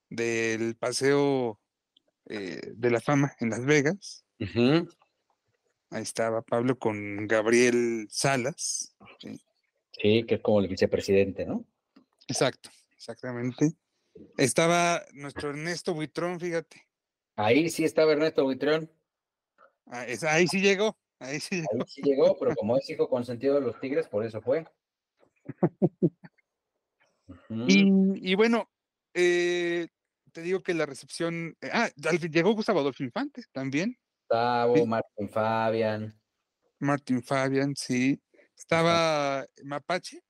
del 0.08 0.76
Paseo 0.76 1.60
eh, 2.26 2.60
de 2.74 2.90
la 2.90 3.00
Fama 3.00 3.34
en 3.40 3.50
Las 3.50 3.64
Vegas. 3.64 4.24
Ahí 5.90 6.02
estaba 6.02 6.42
Pablo 6.42 6.78
con 6.78 7.26
Gabriel 7.26 8.06
Salas. 8.10 8.96
sí, 9.20 9.40
Sí, 10.00 10.24
que 10.26 10.36
es 10.36 10.40
como 10.40 10.60
el 10.60 10.68
vicepresidente, 10.68 11.44
¿no? 11.44 11.66
Exacto, 12.26 12.70
exactamente. 12.92 13.72
Estaba 14.38 15.02
nuestro 15.12 15.50
Ernesto 15.50 15.92
Buitrón, 15.94 16.40
fíjate. 16.40 16.88
Ahí 17.36 17.68
sí 17.68 17.84
estaba 17.84 18.12
Ernesto 18.12 18.44
Buitrón. 18.44 18.90
Ah, 19.86 20.06
es- 20.06 20.24
ahí 20.24 20.46
sí 20.48 20.60
llegó, 20.60 20.98
ahí 21.18 21.40
sí 21.40 21.56
llegó. 21.56 21.68
Ahí 21.74 21.80
sí 21.88 22.02
llegó, 22.02 22.38
pero 22.38 22.54
como 22.56 22.76
es 22.78 22.88
hijo 22.88 23.08
consentido 23.08 23.56
de 23.56 23.60
los 23.60 23.78
Tigres, 23.80 24.08
por 24.08 24.24
eso 24.24 24.40
fue. 24.40 24.64
Y, 27.48 28.30
y 28.30 28.34
bueno, 28.34 28.70
eh, 29.14 29.88
te 30.32 30.42
digo 30.42 30.62
que 30.62 30.74
la 30.74 30.86
recepción. 30.86 31.56
eh, 31.60 31.70
ah, 31.72 31.90
llegó 32.30 32.54
Gustavo 32.54 32.80
Adolfo 32.80 33.02
Infante 33.02 33.42
también. 33.52 33.96
Gustavo, 34.28 34.76
sí. 34.76 34.86
Martín 34.86 35.28
Fabian. 35.28 36.20
Martín 36.78 37.22
Fabian, 37.22 37.74
sí. 37.76 38.20
Estaba 38.56 39.46
Mapache. 39.64 40.20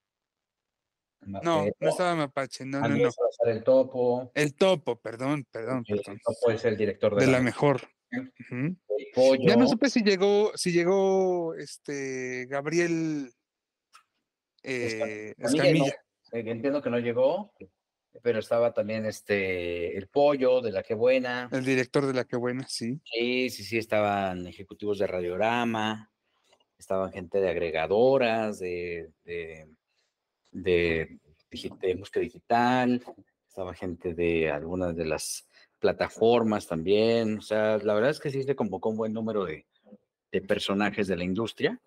No, 1.20 1.40
no 1.78 1.89
estaba 1.89 2.16
Mapache, 2.16 2.64
no, 2.64 2.81
no, 2.81 2.85
Andrés 2.86 3.05
no. 3.05 3.10
Salazar 3.12 3.48
el 3.56 3.62
Topo. 3.62 4.32
El 4.35 4.55
topo, 4.55 5.01
perdón, 5.01 5.47
perdón, 5.51 5.85
El 5.86 5.98
perdón. 5.98 6.19
Topo 6.24 6.51
es 6.51 6.64
el 6.64 6.77
director 6.77 7.14
de, 7.14 7.27
De 7.27 7.32
la 7.32 7.40
mejor. 7.40 7.81
Pollo. 9.14 9.48
Ya 9.48 9.56
no 9.56 9.69
supe 9.69 9.89
si 9.89 10.02
llegó, 10.02 10.51
si 10.56 10.73
llegó 10.73 11.55
este 11.55 12.47
Gabriel 12.47 13.32
eh, 14.62 15.35
Escamilla. 15.39 15.62
Escamilla. 15.62 15.97
Eh, 16.33 16.43
Entiendo 16.47 16.83
que 16.83 16.91
no 16.91 16.99
llegó, 16.99 17.53
pero 18.23 18.39
estaba 18.39 18.73
también 18.73 19.07
este 19.07 19.97
el 19.97 20.09
Pollo 20.09 20.61
de 20.61 20.73
la 20.73 20.83
que 20.83 20.95
buena. 20.95 21.49
el 21.53 21.65
director 21.65 22.07
de 22.07 22.15
la 22.15 22.25
que 22.25 22.37
buena, 22.37 22.67
sí. 22.69 23.01
Sí, 23.05 23.51
sí, 23.51 23.65
sí, 23.65 23.79
estaban 23.79 24.47
ejecutivos 24.47 24.99
de 24.99 25.07
radiorama, 25.07 26.11
estaban 26.79 27.13
gente 27.13 27.41
de 27.41 27.51
agregadoras, 27.51 28.59
de, 28.59 29.11
de, 29.25 29.69
de, 30.51 31.19
digi- 31.51 31.79
de 31.79 31.95
música 31.97 32.21
digital, 32.21 33.03
estaba 33.47 33.75
gente 33.75 34.15
de 34.15 34.51
algunas 34.51 34.97
de 34.97 35.05
las 35.05 35.49
plataformas 35.79 36.67
también. 36.67 37.39
O 37.39 37.43
sea, 37.43 37.79
la 37.79 37.95
verdad 37.95 38.11
es 38.11 38.21
que 38.21 38.31
sí 38.31 38.43
se 38.43 38.57
convocó 38.57 38.89
un 38.91 38.97
buen 38.97 39.13
número 39.13 39.45
de, 39.45 39.67
de 40.31 40.41
personajes 40.43 41.07
de 41.09 41.17
la 41.17 41.25
industria. 41.25 41.81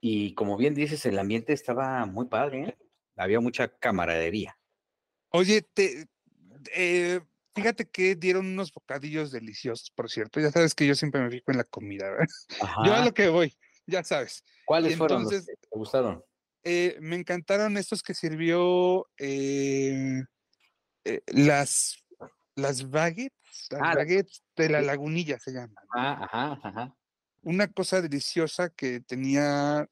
Y 0.00 0.34
como 0.34 0.56
bien 0.56 0.74
dices, 0.74 1.04
el 1.06 1.18
ambiente 1.18 1.52
estaba 1.52 2.04
muy 2.06 2.26
padre, 2.26 2.62
¿eh? 2.62 2.76
Había 3.16 3.40
mucha 3.40 3.68
camaradería. 3.68 4.56
Oye, 5.30 5.62
te, 5.62 6.06
eh, 6.74 7.20
fíjate 7.54 7.88
que 7.88 8.14
dieron 8.14 8.46
unos 8.46 8.72
bocadillos 8.72 9.32
deliciosos, 9.32 9.90
por 9.90 10.10
cierto. 10.10 10.40
Ya 10.40 10.50
sabes 10.50 10.74
que 10.74 10.86
yo 10.86 10.94
siempre 10.94 11.20
me 11.22 11.30
fijo 11.30 11.50
en 11.50 11.58
la 11.58 11.64
comida, 11.64 12.10
¿verdad? 12.10 12.26
Yo 12.90 12.94
a 12.94 13.04
lo 13.04 13.12
que 13.14 13.28
voy, 13.28 13.56
ya 13.86 14.04
sabes. 14.04 14.44
¿Cuáles 14.64 14.96
fueron 14.96 15.24
los 15.24 15.32
entonces- 15.32 15.56
que 15.60 15.66
te 15.68 15.76
gustaron? 15.78 16.22
Eh, 16.68 16.96
me 17.00 17.14
encantaron 17.16 17.76
estos 17.76 18.02
que 18.02 18.12
sirvió 18.12 19.06
eh, 19.18 20.24
las, 21.28 22.04
las 22.56 22.90
baguettes, 22.90 23.68
las 23.70 23.80
Ah, 23.82 23.94
baguettes 23.94 24.42
de 24.56 24.68
la 24.70 24.82
lagunilla 24.82 25.38
se 25.38 25.52
llaman. 25.52 25.76
Ah, 25.94 26.24
ajá, 26.24 26.60
ajá. 26.68 26.96
Una 27.42 27.68
cosa 27.68 28.02
deliciosa 28.02 28.70
que 28.70 29.00
tenía, 29.00 29.88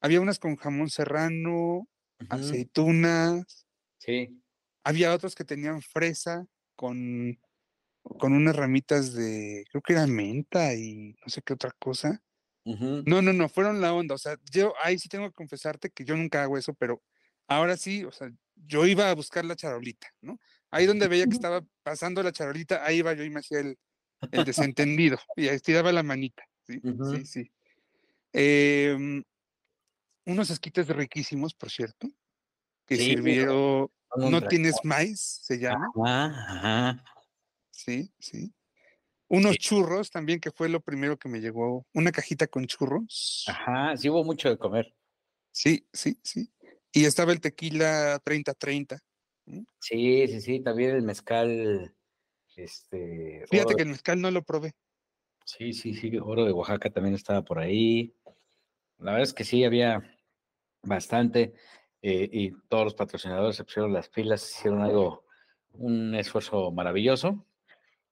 había 0.00 0.20
unas 0.22 0.38
con 0.38 0.56
jamón 0.56 0.88
serrano, 0.88 1.86
aceitunas, 2.28 3.66
Sí. 3.98 4.40
había 4.84 5.12
otros 5.12 5.34
que 5.34 5.44
tenían 5.44 5.82
fresa 5.82 6.46
con, 6.76 7.38
con 8.02 8.32
unas 8.32 8.56
ramitas 8.56 9.12
de, 9.12 9.64
creo 9.70 9.82
que 9.82 9.92
era 9.92 10.06
menta 10.06 10.74
y 10.74 11.14
no 11.20 11.28
sé 11.28 11.42
qué 11.42 11.52
otra 11.54 11.72
cosa. 11.78 12.22
No, 12.64 13.22
no, 13.22 13.32
no, 13.32 13.48
fueron 13.48 13.80
la 13.80 13.94
onda. 13.94 14.14
O 14.14 14.18
sea, 14.18 14.36
yo 14.52 14.74
ahí 14.82 14.98
sí 14.98 15.08
tengo 15.08 15.26
que 15.28 15.34
confesarte 15.34 15.88
que 15.88 16.04
yo 16.04 16.16
nunca 16.16 16.42
hago 16.42 16.58
eso, 16.58 16.74
pero 16.74 17.02
ahora 17.46 17.78
sí, 17.78 18.04
o 18.04 18.12
sea, 18.12 18.30
yo 18.56 18.86
iba 18.86 19.10
a 19.10 19.14
buscar 19.14 19.44
la 19.46 19.56
charolita, 19.56 20.08
¿no? 20.20 20.38
Ahí 20.70 20.84
donde 20.84 21.08
veía 21.08 21.26
que 21.26 21.30
estaba 21.42 21.64
pasando 21.82 22.22
la 22.22 22.32
charolita, 22.32 22.84
ahí 22.84 22.98
iba 22.98 23.14
yo 23.14 23.24
y 23.24 23.30
me 23.30 23.40
hacía 23.40 23.60
el, 23.60 23.78
el 24.32 24.44
desentendido 24.44 25.18
y 25.36 25.48
ahí 25.48 25.56
estiraba 25.56 25.92
la 25.92 26.02
manita. 26.02 26.44
Sí, 26.66 26.80
sí, 27.10 27.24
sí. 27.24 27.52
Em, 28.32 29.24
unos 30.28 30.50
esquites 30.50 30.86
riquísimos, 30.88 31.54
por 31.54 31.70
cierto, 31.70 32.08
que 32.86 32.96
Sí, 32.96 33.16
un 33.16 34.32
no 34.32 34.42
tienes 34.42 34.84
maíz, 34.84 35.20
se 35.42 35.58
llama, 35.58 35.88
Ajá, 35.96 36.26
ajá. 36.26 37.04
sí, 37.70 38.12
sí. 38.18 38.54
Unos 39.28 39.52
Sí. 39.54 39.58
churros 39.58 40.10
también, 40.10 40.40
que 40.40 40.50
fue 40.50 40.68
lo 40.68 40.80
primero 40.80 41.18
que 41.18 41.28
me 41.28 41.40
llegó, 41.40 41.86
una 41.94 42.12
cajita 42.12 42.46
con 42.46 42.66
churros. 42.66 43.44
Ajá, 43.48 43.96
sí 43.96 44.08
hubo 44.10 44.24
mucho 44.24 44.48
de 44.48 44.58
comer. 44.58 44.94
Sí, 45.52 45.88
sí, 45.92 46.18
sí. 46.22 46.52
Y 46.92 47.04
estaba 47.04 47.32
el 47.32 47.40
tequila 47.40 48.18
30-30. 48.24 48.98
Sí, 49.80 50.26
sí, 50.28 50.40
sí, 50.40 50.60
también 50.60 50.90
el 50.90 51.02
mezcal, 51.02 51.94
este, 52.56 53.44
Fíjate 53.50 53.74
oro 53.74 53.76
que 53.76 53.82
el 53.82 53.88
mezcal 53.90 54.20
no 54.20 54.30
lo 54.30 54.42
probé. 54.42 54.72
sí, 55.44 55.72
sí, 55.72 55.94
sí, 55.94 56.18
oro 56.18 56.44
de 56.44 56.52
Oaxaca 56.52 56.90
también 56.90 57.14
estaba 57.14 57.42
por 57.42 57.58
ahí. 57.58 58.14
La 58.98 59.12
verdad 59.12 59.22
es 59.24 59.34
que 59.34 59.44
sí, 59.44 59.64
había 59.64 60.17
bastante, 60.82 61.52
eh, 62.02 62.28
y 62.32 62.50
todos 62.68 62.84
los 62.84 62.94
patrocinadores 62.94 63.56
se 63.56 63.64
pusieron 63.64 63.92
las 63.92 64.08
pilas, 64.08 64.50
hicieron 64.50 64.80
algo, 64.82 65.24
un 65.72 66.14
esfuerzo 66.14 66.70
maravilloso, 66.70 67.44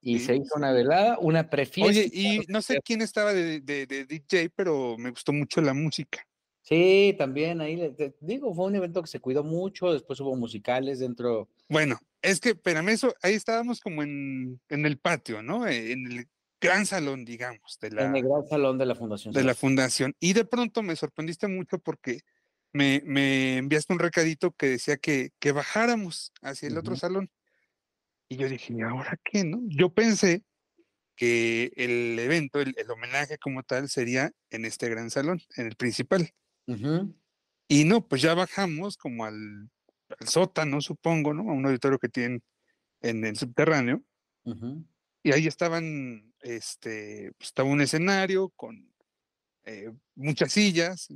y 0.00 0.20
se 0.20 0.36
hizo 0.36 0.54
una 0.56 0.72
velada, 0.72 1.18
una 1.18 1.50
prefiesta. 1.50 1.88
Oye, 1.90 2.08
y 2.12 2.40
no 2.48 2.62
sé 2.62 2.80
quién 2.84 3.02
estaba 3.02 3.32
de, 3.32 3.60
de- 3.60 3.86
de 3.86 4.04
DJ, 4.04 4.50
pero 4.54 4.96
me 4.98 5.10
gustó 5.10 5.32
mucho 5.32 5.60
la 5.60 5.74
música. 5.74 6.26
Sí, 6.62 7.14
también 7.18 7.60
ahí, 7.60 7.76
le- 7.76 7.90
te 7.90 8.14
digo, 8.20 8.54
fue 8.54 8.66
un 8.66 8.74
evento 8.76 9.00
que 9.02 9.08
se 9.08 9.20
cuidó 9.20 9.42
mucho, 9.44 9.92
después 9.92 10.20
hubo 10.20 10.36
musicales 10.36 10.98
dentro, 11.00 11.48
Bueno, 11.68 11.98
es 12.22 12.40
que, 12.40 12.50
espérame, 12.50 12.88
eso, 12.90 13.14
ahí 13.22 13.34
estábamos 13.34 13.80
como 13.80 14.02
en, 14.02 14.60
en 14.68 14.86
el 14.86 14.98
patio, 14.98 15.42
¿no? 15.42 15.66
Eh, 15.66 15.92
En 15.92 16.06
el 16.10 16.26
gran 16.60 16.86
salón, 16.86 17.24
digamos, 17.24 17.78
de 17.80 17.90
la, 17.90 18.06
en 18.06 18.16
el 18.16 18.22
gran 18.24 18.46
salón 18.48 18.78
de 18.78 18.86
la 18.86 18.94
Fundación. 18.94 19.34
de 19.34 19.44
la 19.44 19.54
fundación. 19.54 20.14
Y 20.20 20.32
de 20.32 20.44
pronto 20.44 20.82
me 20.82 20.96
sorprendiste 20.96 21.46
mucho 21.48 21.78
porque 21.78 22.20
me, 22.76 23.02
me 23.04 23.56
enviaste 23.56 23.92
un 23.92 23.98
recadito 23.98 24.52
que 24.52 24.68
decía 24.68 24.98
que, 24.98 25.30
que 25.38 25.52
bajáramos 25.52 26.32
hacia 26.42 26.68
el 26.68 26.76
otro 26.76 26.94
salón. 26.94 27.30
Y 28.28 28.36
yo 28.36 28.48
dije, 28.48 28.74
¿y 28.74 28.82
ahora 28.82 29.18
qué, 29.24 29.44
no? 29.44 29.60
Yo 29.66 29.94
pensé 29.94 30.44
que 31.16 31.72
el 31.76 32.18
evento, 32.18 32.60
el, 32.60 32.74
el 32.76 32.90
homenaje 32.90 33.38
como 33.38 33.62
tal, 33.62 33.88
sería 33.88 34.32
en 34.50 34.64
este 34.66 34.88
gran 34.88 35.10
salón, 35.10 35.40
en 35.56 35.66
el 35.66 35.76
principal. 35.76 36.30
Y 37.68 37.84
no, 37.84 38.06
pues 38.06 38.22
ya 38.22 38.34
bajamos 38.34 38.96
como 38.96 39.24
al, 39.24 39.70
al 40.20 40.28
sótano, 40.28 40.80
supongo, 40.80 41.32
¿no? 41.32 41.50
A 41.50 41.54
un 41.54 41.64
auditorio 41.66 41.98
que 41.98 42.08
tienen 42.08 42.42
en 43.00 43.24
el 43.24 43.36
subterráneo. 43.36 44.02
Y 45.22 45.32
ahí 45.32 45.46
estaban, 45.46 46.32
este, 46.40 47.32
pues, 47.38 47.48
estaba 47.48 47.70
un 47.70 47.80
escenario 47.80 48.50
con 48.50 48.92
eh, 49.64 49.90
muchas 50.14 50.52
sillas, 50.52 51.08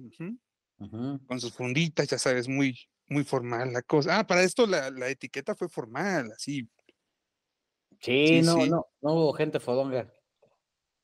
con 1.27 1.41
sus 1.41 1.53
funditas, 1.53 2.09
ya 2.09 2.19
sabes, 2.19 2.49
muy, 2.49 2.79
muy 3.09 3.25
formal 3.25 3.73
la 3.73 3.83
cosa. 3.83 4.19
Ah, 4.19 4.27
para 4.27 4.43
esto 4.43 4.67
la, 4.67 4.91
la 4.91 5.09
etiqueta 5.09 5.55
fue 5.55 5.69
formal, 5.69 6.33
así, 6.33 6.69
Sí, 8.01 8.27
Sí, 8.29 8.43
no, 8.43 8.55
sí. 8.55 8.71
no, 8.71 8.87
no 9.03 9.13
hubo 9.13 9.33
gente 9.35 9.61
fodonga. 9.61 10.11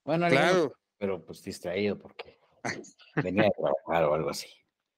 Bueno, 0.04 0.28
claro. 0.28 0.72
pero 0.98 1.24
pues 1.24 1.42
distraído 1.42 1.98
porque 1.98 2.38
venía 3.16 3.48
a 3.48 3.50
trabajar 3.50 4.04
o 4.04 4.14
algo 4.14 4.30
así. 4.30 4.46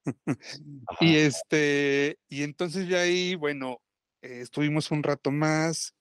Ajá. 0.87 1.05
Y 1.05 1.17
este, 1.17 2.19
y 2.29 2.43
entonces 2.45 2.89
ya 2.89 3.01
ahí, 3.01 3.35
bueno, 3.35 3.83
eh, 4.23 4.41
estuvimos 4.43 4.91
un 4.91 5.03
rato 5.03 5.31
más. 5.31 5.95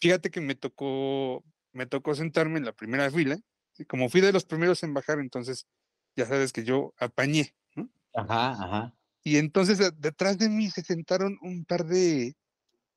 Fíjate 0.00 0.30
que 0.30 0.40
me 0.40 0.54
tocó, 0.54 1.44
me 1.72 1.86
tocó 1.86 2.14
sentarme 2.14 2.58
en 2.58 2.64
la 2.64 2.72
primera 2.72 3.10
fila. 3.10 3.38
Como 3.88 4.08
fui 4.08 4.20
de 4.20 4.32
los 4.32 4.44
primeros 4.44 4.82
en 4.82 4.94
bajar, 4.94 5.18
entonces 5.20 5.66
ya 6.16 6.26
sabes 6.26 6.52
que 6.52 6.64
yo 6.64 6.94
apañé, 6.98 7.54
¿no? 7.74 7.88
Ajá, 8.14 8.50
ajá. 8.52 8.94
Y 9.22 9.36
entonces 9.36 9.78
de- 9.78 9.92
detrás 9.96 10.38
de 10.38 10.48
mí 10.48 10.70
se 10.70 10.82
sentaron 10.82 11.38
un 11.42 11.64
par 11.64 11.84
de, 11.84 12.36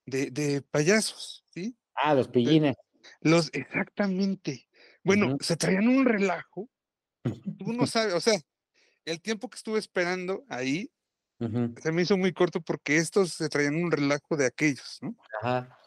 de, 0.05 0.31
de 0.31 0.61
payasos, 0.61 1.45
¿sí? 1.49 1.77
Ah, 1.95 2.13
los 2.13 2.27
pillines. 2.27 2.75
Los, 3.21 3.49
exactamente. 3.53 4.69
Bueno, 5.03 5.37
se 5.41 5.57
traían 5.57 5.87
un 5.87 6.05
relajo. 6.05 6.69
Tú 7.23 7.73
no 7.73 7.85
sabes, 7.87 8.13
o 8.13 8.21
sea, 8.21 8.39
el 9.05 9.21
tiempo 9.21 9.49
que 9.49 9.57
estuve 9.57 9.79
esperando 9.79 10.45
ahí 10.49 10.89
se 11.81 11.91
me 11.91 12.03
hizo 12.03 12.17
muy 12.17 12.31
corto 12.31 12.61
porque 12.61 12.97
estos 12.97 13.33
se 13.33 13.49
traían 13.49 13.75
un 13.75 13.91
relajo 13.91 14.37
de 14.37 14.45
aquellos, 14.45 14.99
¿no? 15.01 15.15
Ajá. 15.41 15.77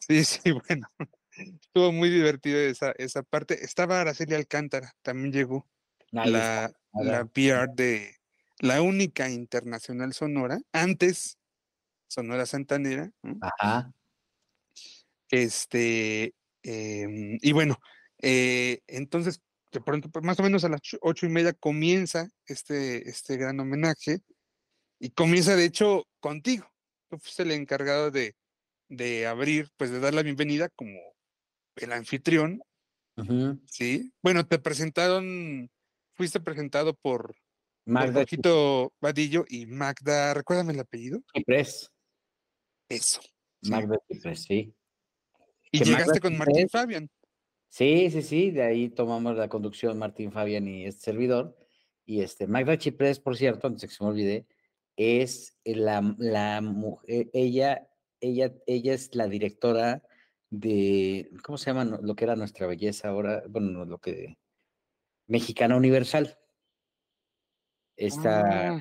Sí, 0.00 0.24
sí, 0.24 0.52
bueno. 0.52 0.88
Estuvo 1.36 1.92
muy 1.92 2.10
divertido 2.10 2.58
esa, 2.58 2.92
esa 2.92 3.22
parte. 3.22 3.64
Estaba 3.64 4.00
Araceli 4.00 4.34
Alcántara, 4.34 4.92
también 5.02 5.32
llegó 5.32 5.68
Ahí 6.12 6.32
la, 6.32 6.72
la. 6.94 7.24
PR 7.26 7.68
de 7.74 8.16
la 8.62 8.80
única 8.80 9.28
internacional 9.28 10.14
sonora, 10.14 10.58
antes 10.72 11.36
Sonora 12.08 12.46
Santanera, 12.46 13.10
¿no? 13.22 13.38
Ajá. 13.42 13.92
Este, 15.30 16.34
em, 16.62 17.38
y 17.40 17.52
bueno, 17.52 17.76
eh, 18.22 18.80
entonces, 18.86 19.40
de 19.72 19.80
pronto, 19.80 20.10
pues, 20.10 20.24
más 20.24 20.38
o 20.38 20.42
menos 20.42 20.64
a 20.64 20.68
las 20.68 20.80
ocho- 21.00 21.26
y 21.26 21.30
media 21.30 21.54
comienza 21.54 22.28
este, 22.46 23.08
este 23.08 23.36
gran 23.36 23.58
homenaje 23.58 24.20
y 25.00 25.10
comienza, 25.10 25.56
de 25.56 25.64
hecho, 25.66 26.04
contigo. 26.20 26.70
Tú 27.10 27.18
fuiste 27.18 27.42
el 27.44 27.52
encargado 27.52 28.10
de, 28.10 28.36
de 28.88 29.26
abrir, 29.26 29.70
pues 29.76 29.90
de 29.90 30.00
dar 30.00 30.14
la 30.14 30.22
bienvenida 30.22 30.68
como 30.76 30.98
el 31.76 31.92
anfitrión. 31.92 32.62
¿sí? 33.66 34.12
Bueno, 34.22 34.46
te 34.46 34.58
presentaron, 34.58 35.70
fuiste 36.14 36.40
presentado 36.40 36.94
por 36.94 37.34
Magda 37.84 38.20
Jorgito 38.20 38.92
Vadillo 39.00 39.44
y 39.48 39.66
Magda, 39.66 40.34
recuérdame 40.34 40.72
el 40.72 40.80
apellido. 40.80 41.20
Chipres. 41.34 41.90
Eso. 42.88 43.20
sí. 43.62 43.70
Magda 43.70 43.96
Chipres, 44.08 44.42
sí. 44.42 44.74
Y 45.72 45.78
que 45.78 45.84
Magda 45.86 45.98
llegaste 45.98 46.20
con 46.20 46.36
Martín 46.38 46.66
Chiprés- 46.66 46.70
Fabian. 46.70 47.10
Sí, 47.68 48.10
sí, 48.10 48.22
sí, 48.22 48.50
de 48.50 48.62
ahí 48.62 48.90
tomamos 48.90 49.34
la 49.36 49.48
conducción 49.48 49.98
Martín 49.98 50.30
Fabián 50.30 50.68
y 50.68 50.84
este 50.84 51.00
servidor. 51.00 51.56
Y 52.04 52.20
este, 52.20 52.46
Magda 52.46 52.76
Chiprés, 52.76 53.18
por 53.18 53.36
cierto, 53.36 53.66
antes 53.66 53.88
que 53.88 53.94
se 53.96 54.04
me 54.04 54.10
olvide, 54.10 54.46
es 54.96 55.56
la, 55.64 56.14
la 56.18 56.60
mujer, 56.60 57.30
ella, 57.32 57.88
ella, 58.20 58.52
ella 58.66 58.92
es 58.92 59.14
la 59.14 59.26
directora 59.26 60.02
de, 60.50 61.30
¿cómo 61.42 61.56
se 61.56 61.70
llama 61.70 61.84
lo 61.84 62.14
que 62.14 62.24
era 62.24 62.36
nuestra 62.36 62.66
belleza 62.66 63.08
ahora? 63.08 63.42
Bueno, 63.48 63.70
no, 63.70 63.84
lo 63.86 63.98
que, 63.98 64.36
Mexicana 65.26 65.76
Universal. 65.76 66.38
Esta, 68.06 68.68
Ah, 68.68 68.80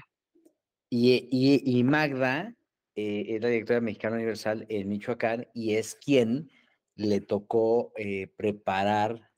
y, 0.89 1.13
y- 1.31 1.79
y 1.79 1.83
Magda 1.83 2.55
eh, 2.95 3.25
es 3.29 3.41
la 3.41 3.49
directora 3.49 3.75
de 3.79 3.85
Mexicana 3.85 4.15
Universal 4.15 4.65
en 4.67 4.89
Michoacán 4.89 5.47
y 5.53 5.75
es 5.75 5.93
quien 5.95 6.49
le 6.95 7.21
tocó 7.21 7.93
eh, 7.97 8.27
preparar 8.35 9.29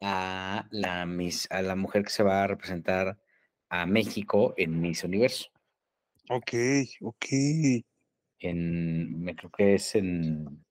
a 0.00 0.66
la, 0.72 1.06
Miss- 1.06 1.46
a 1.50 1.62
la 1.62 1.76
mujer 1.76 2.02
que 2.04 2.10
se 2.10 2.22
va 2.24 2.42
a 2.42 2.46
representar 2.48 3.20
a 3.68 3.86
México 3.86 4.52
en 4.56 4.80
Miss 4.80 5.04
Universo. 5.04 5.48
Ok, 6.28 6.52
ok. 7.02 7.26
En, 8.40 9.20
me 9.20 9.36
creo 9.36 9.50
que 9.50 9.74
es 9.74 9.94
en, 9.94 10.64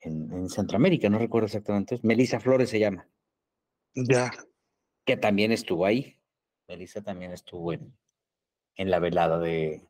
en, 0.00 0.32
en 0.32 0.48
Centroamérica, 0.48 1.08
no 1.10 1.18
recuerdo 1.18 1.46
exactamente. 1.46 1.98
Melissa 2.04 2.38
Flores 2.38 2.70
se 2.70 2.78
llama, 2.78 3.08
Ya. 3.94 4.30
que 5.04 5.16
también 5.16 5.50
estuvo 5.50 5.84
ahí. 5.84 6.18
Melissa 6.72 7.02
también 7.02 7.32
estuvo 7.32 7.74
en, 7.74 7.92
la 8.76 8.98
velada 8.98 9.38
de, 9.38 9.86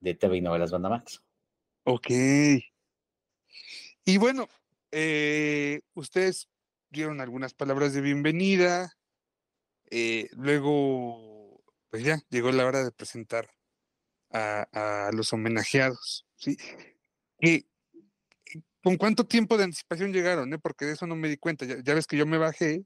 de 0.00 0.14
TV 0.14 0.36
y 0.36 0.40
Novelas 0.42 0.70
Bandamax. 0.70 1.22
Ok. 1.84 2.10
Y 4.04 4.18
bueno, 4.18 4.46
eh, 4.92 5.80
ustedes 5.94 6.50
dieron 6.90 7.22
algunas 7.22 7.54
palabras 7.54 7.94
de 7.94 8.02
bienvenida. 8.02 8.92
eh, 9.90 10.28
luego, 10.32 11.62
pues 11.88 12.04
ya, 12.04 12.20
llegó 12.28 12.52
la 12.52 12.66
hora 12.66 12.84
de 12.84 12.92
presentar 12.92 13.50
a, 14.30 15.06
a 15.06 15.12
los 15.12 15.32
homenajeados. 15.32 16.26
¿sí? 16.36 16.58
¿Y 17.40 17.66
¿Con 18.82 18.96
cuánto 18.98 19.26
tiempo 19.26 19.56
de 19.56 19.64
anticipación 19.64 20.12
llegaron? 20.12 20.52
eh? 20.52 20.58
Porque 20.58 20.84
de 20.84 20.92
eso 20.92 21.06
no 21.06 21.16
me 21.16 21.28
di 21.28 21.38
cuenta. 21.38 21.64
Ya, 21.64 21.76
ya 21.82 21.94
ves 21.94 22.06
que 22.06 22.18
yo 22.18 22.26
me 22.26 22.36
bajé 22.36 22.84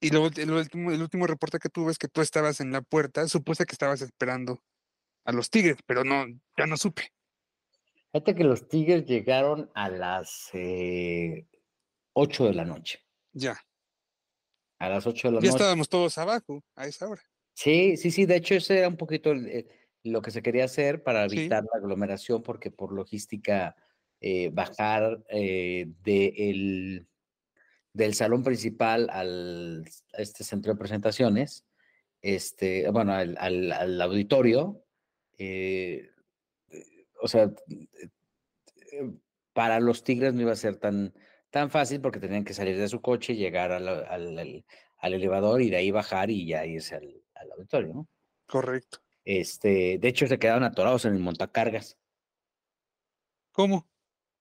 y 0.00 0.10
luego 0.10 0.28
el 0.36 0.50
último, 0.50 0.90
el 0.92 1.02
último 1.02 1.26
reporte 1.26 1.58
que 1.58 1.68
tuve 1.68 1.92
es 1.92 1.98
que 1.98 2.08
tú 2.08 2.20
estabas 2.20 2.60
en 2.60 2.72
la 2.72 2.80
puerta. 2.82 3.26
Supuse 3.28 3.66
que 3.66 3.72
estabas 3.72 4.00
esperando 4.02 4.62
a 5.24 5.32
los 5.32 5.50
Tigres, 5.50 5.76
pero 5.86 6.04
no, 6.04 6.26
ya 6.56 6.66
no 6.66 6.76
supe. 6.76 7.12
Fíjate 8.12 8.34
que 8.34 8.44
los 8.44 8.68
Tigres 8.68 9.06
llegaron 9.06 9.70
a 9.74 9.88
las 9.88 10.50
eh, 10.52 11.46
8 12.14 12.46
de 12.46 12.54
la 12.54 12.64
noche. 12.64 13.00
Ya. 13.32 13.56
A 14.78 14.88
las 14.88 15.06
8 15.06 15.28
de 15.28 15.34
la 15.34 15.40
Ya 15.40 15.46
noche. 15.48 15.56
estábamos 15.58 15.88
todos 15.88 16.16
abajo 16.18 16.64
a 16.74 16.86
esa 16.86 17.08
hora. 17.08 17.22
Sí, 17.54 17.96
sí, 17.96 18.10
sí. 18.10 18.24
De 18.26 18.36
hecho, 18.36 18.54
ese 18.54 18.78
era 18.78 18.88
un 18.88 18.96
poquito 18.96 19.32
eh, 19.32 19.66
lo 20.02 20.22
que 20.22 20.30
se 20.30 20.42
quería 20.42 20.64
hacer 20.64 21.02
para 21.02 21.28
Sí. 21.28 21.38
evitar 21.38 21.62
la 21.64 21.78
aglomeración, 21.78 22.42
porque 22.42 22.70
por 22.70 22.92
logística 22.92 23.76
eh, 24.22 24.50
bajar 24.52 25.22
eh, 25.28 25.86
de 26.02 26.26
el- 26.36 27.06
del 27.92 28.14
salón 28.14 28.42
principal 28.44 29.08
al 29.10 29.84
a 30.12 30.22
este 30.22 30.44
centro 30.44 30.72
de 30.72 30.78
presentaciones, 30.78 31.64
este, 32.22 32.88
bueno, 32.90 33.12
al, 33.12 33.36
al- 33.38 33.72
al 33.72 34.00
auditorio, 34.02 34.84
eh, 35.38 36.10
eh, 36.70 37.06
o 37.22 37.28
sea, 37.28 37.50
eh, 38.92 39.10
para 39.52 39.80
los 39.80 40.04
Tigres 40.04 40.34
no 40.34 40.42
iba 40.42 40.52
a 40.52 40.56
ser 40.56 40.76
tan, 40.76 41.12
tan 41.50 41.70
fácil 41.70 42.00
porque 42.00 42.20
tenían 42.20 42.44
que 42.44 42.54
salir 42.54 42.76
de 42.78 42.88
su 42.88 43.00
coche, 43.00 43.34
llegar 43.36 43.72
al, 43.72 43.88
al- 43.88 44.38
al- 44.38 44.64
al 44.98 45.14
elevador 45.14 45.62
y 45.62 45.70
de 45.70 45.76
ahí 45.76 45.90
bajar 45.90 46.30
y 46.30 46.46
ya 46.46 46.66
irse 46.66 46.94
al, 46.96 47.22
al 47.34 47.52
auditorio, 47.52 47.94
¿no? 47.94 48.08
Correcto. 48.46 48.98
Este, 49.24 49.98
de 49.98 50.08
hecho, 50.08 50.26
se 50.26 50.38
quedaron 50.38 50.64
atorados 50.64 51.04
en 51.06 51.14
el 51.14 51.20
montacargas. 51.20 51.96
¿Cómo? 53.52 53.88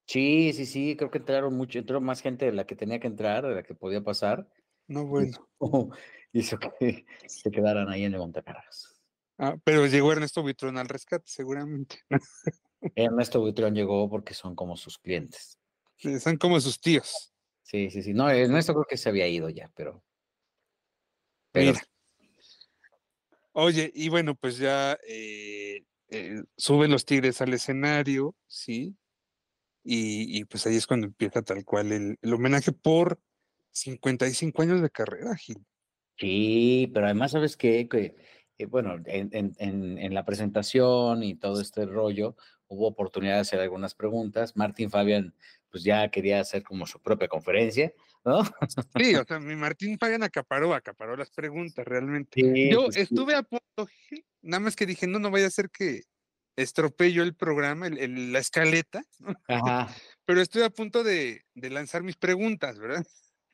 Sí, 0.09 0.53
sí, 0.53 0.65
sí, 0.65 0.95
creo 0.97 1.11
que 1.11 1.19
entraron 1.19 1.53
mucho, 1.53 1.77
entró 1.77 2.01
más 2.01 2.21
gente 2.21 2.45
de 2.45 2.51
la 2.51 2.65
que 2.65 2.75
tenía 2.75 2.99
que 2.99 3.05
entrar, 3.05 3.45
de 3.45 3.53
la 3.53 3.61
que 3.61 3.75
podía 3.75 4.01
pasar. 4.01 4.49
No, 4.87 5.05
bueno. 5.05 5.37
hizo 6.33 6.57
que 6.57 7.05
se 7.27 7.51
quedaran 7.51 7.89
ahí 7.89 8.05
en 8.05 8.13
el 8.15 8.19
montacargas. 8.19 8.99
Ah, 9.37 9.55
pero 9.63 9.85
llegó 9.85 10.11
Ernesto 10.11 10.41
Buitrón 10.41 10.79
al 10.79 10.89
rescate, 10.89 11.25
seguramente. 11.27 11.99
Ernesto 12.95 13.39
Buitrón 13.39 13.75
llegó 13.75 14.09
porque 14.09 14.33
son 14.33 14.55
como 14.55 14.75
sus 14.77 14.97
clientes. 14.97 15.59
Son 16.19 16.37
como 16.37 16.59
sus 16.59 16.81
tíos. 16.81 17.31
Sí, 17.61 17.91
sí, 17.91 18.01
sí. 18.01 18.15
No, 18.15 18.31
Ernesto 18.31 18.73
creo 18.73 18.85
que 18.89 18.97
se 18.97 19.09
había 19.09 19.27
ido 19.27 19.47
ya, 19.49 19.69
pero. 19.75 20.03
Pero 21.51 21.73
Mira. 21.73 21.83
Oye, 23.51 23.91
y 23.93 24.09
bueno, 24.09 24.33
pues 24.33 24.57
ya 24.57 24.97
eh, 25.07 25.83
eh, 26.07 26.41
suben 26.57 26.89
los 26.89 27.05
Tigres 27.05 27.41
al 27.41 27.53
escenario, 27.53 28.35
¿sí? 28.47 28.97
Y, 29.91 30.37
y 30.39 30.45
pues 30.45 30.67
ahí 30.67 30.75
es 30.75 30.85
cuando 30.85 31.07
empieza 31.07 31.41
tal 31.41 31.65
cual 31.65 31.91
el, 31.91 32.19
el 32.21 32.33
homenaje 32.35 32.71
por 32.71 33.19
55 33.71 34.61
años 34.61 34.83
de 34.83 34.91
carrera, 34.91 35.35
Gil. 35.35 35.65
Sí, 36.15 36.91
pero 36.93 37.07
además, 37.07 37.31
¿sabes 37.31 37.57
qué? 37.57 37.87
Que, 37.89 38.15
eh, 38.59 38.65
bueno, 38.67 38.97
en, 39.07 39.55
en- 39.57 40.13
la 40.13 40.25
presentación 40.25 41.23
y 41.23 41.33
todo 41.33 41.59
este 41.59 41.87
rollo, 41.87 42.35
hubo 42.67 42.85
oportunidad 42.85 43.35
de 43.35 43.39
hacer 43.39 43.59
algunas 43.61 43.95
preguntas. 43.95 44.55
Martín 44.55 44.91
Fabián, 44.91 45.33
pues 45.71 45.83
ya 45.83 46.11
quería 46.11 46.39
hacer 46.39 46.61
como 46.61 46.85
su 46.85 46.99
propia 47.01 47.27
conferencia, 47.27 47.91
¿no? 48.23 48.43
Sí, 48.95 49.15
o 49.15 49.23
sea, 49.27 49.39
mi 49.39 49.55
Martín 49.55 49.97
Fabián 49.97 50.21
acaparó, 50.21 50.75
acaparó 50.75 51.17
las 51.17 51.31
preguntas 51.31 51.83
realmente. 51.87 52.39
Sí, 52.39 52.69
Yo 52.69 52.83
pues 52.83 52.93
sí. 52.95 53.01
estuve 53.01 53.33
a 53.33 53.41
punto, 53.41 53.87
Gil, 54.07 54.23
nada 54.43 54.59
más 54.59 54.75
que 54.75 54.85
dije, 54.85 55.07
no, 55.07 55.17
no 55.17 55.31
vaya 55.31 55.47
a 55.47 55.49
ser 55.49 55.71
que 55.71 56.03
estropee 56.63 57.13
yo 57.13 57.23
el 57.23 57.35
programa, 57.35 57.87
el- 57.87 57.97
el- 57.99 58.33
la 58.33 58.39
escaleta, 58.39 59.03
¿no? 59.19 59.33
Ajá, 59.47 60.01
pero 60.25 60.41
estoy 60.41 60.63
a 60.63 60.69
punto 60.69 61.03
de, 61.03 61.43
de 61.55 61.69
lanzar 61.69 62.03
mis 62.03 62.17
preguntas, 62.17 62.79
¿verdad? 62.79 63.05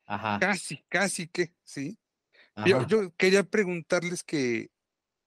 ajá, 0.06 0.40
Casi, 0.40 0.84
casi 0.90 1.28
que, 1.30 1.54
sí. 1.64 1.98
Yo, 2.64 2.80
quería 3.18 3.44
preguntarles 3.44 4.24
que 4.24 4.70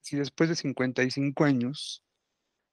si 0.02 0.16
después 0.18 0.50
de 0.50 0.56
55 0.56 1.44
años 1.44 2.04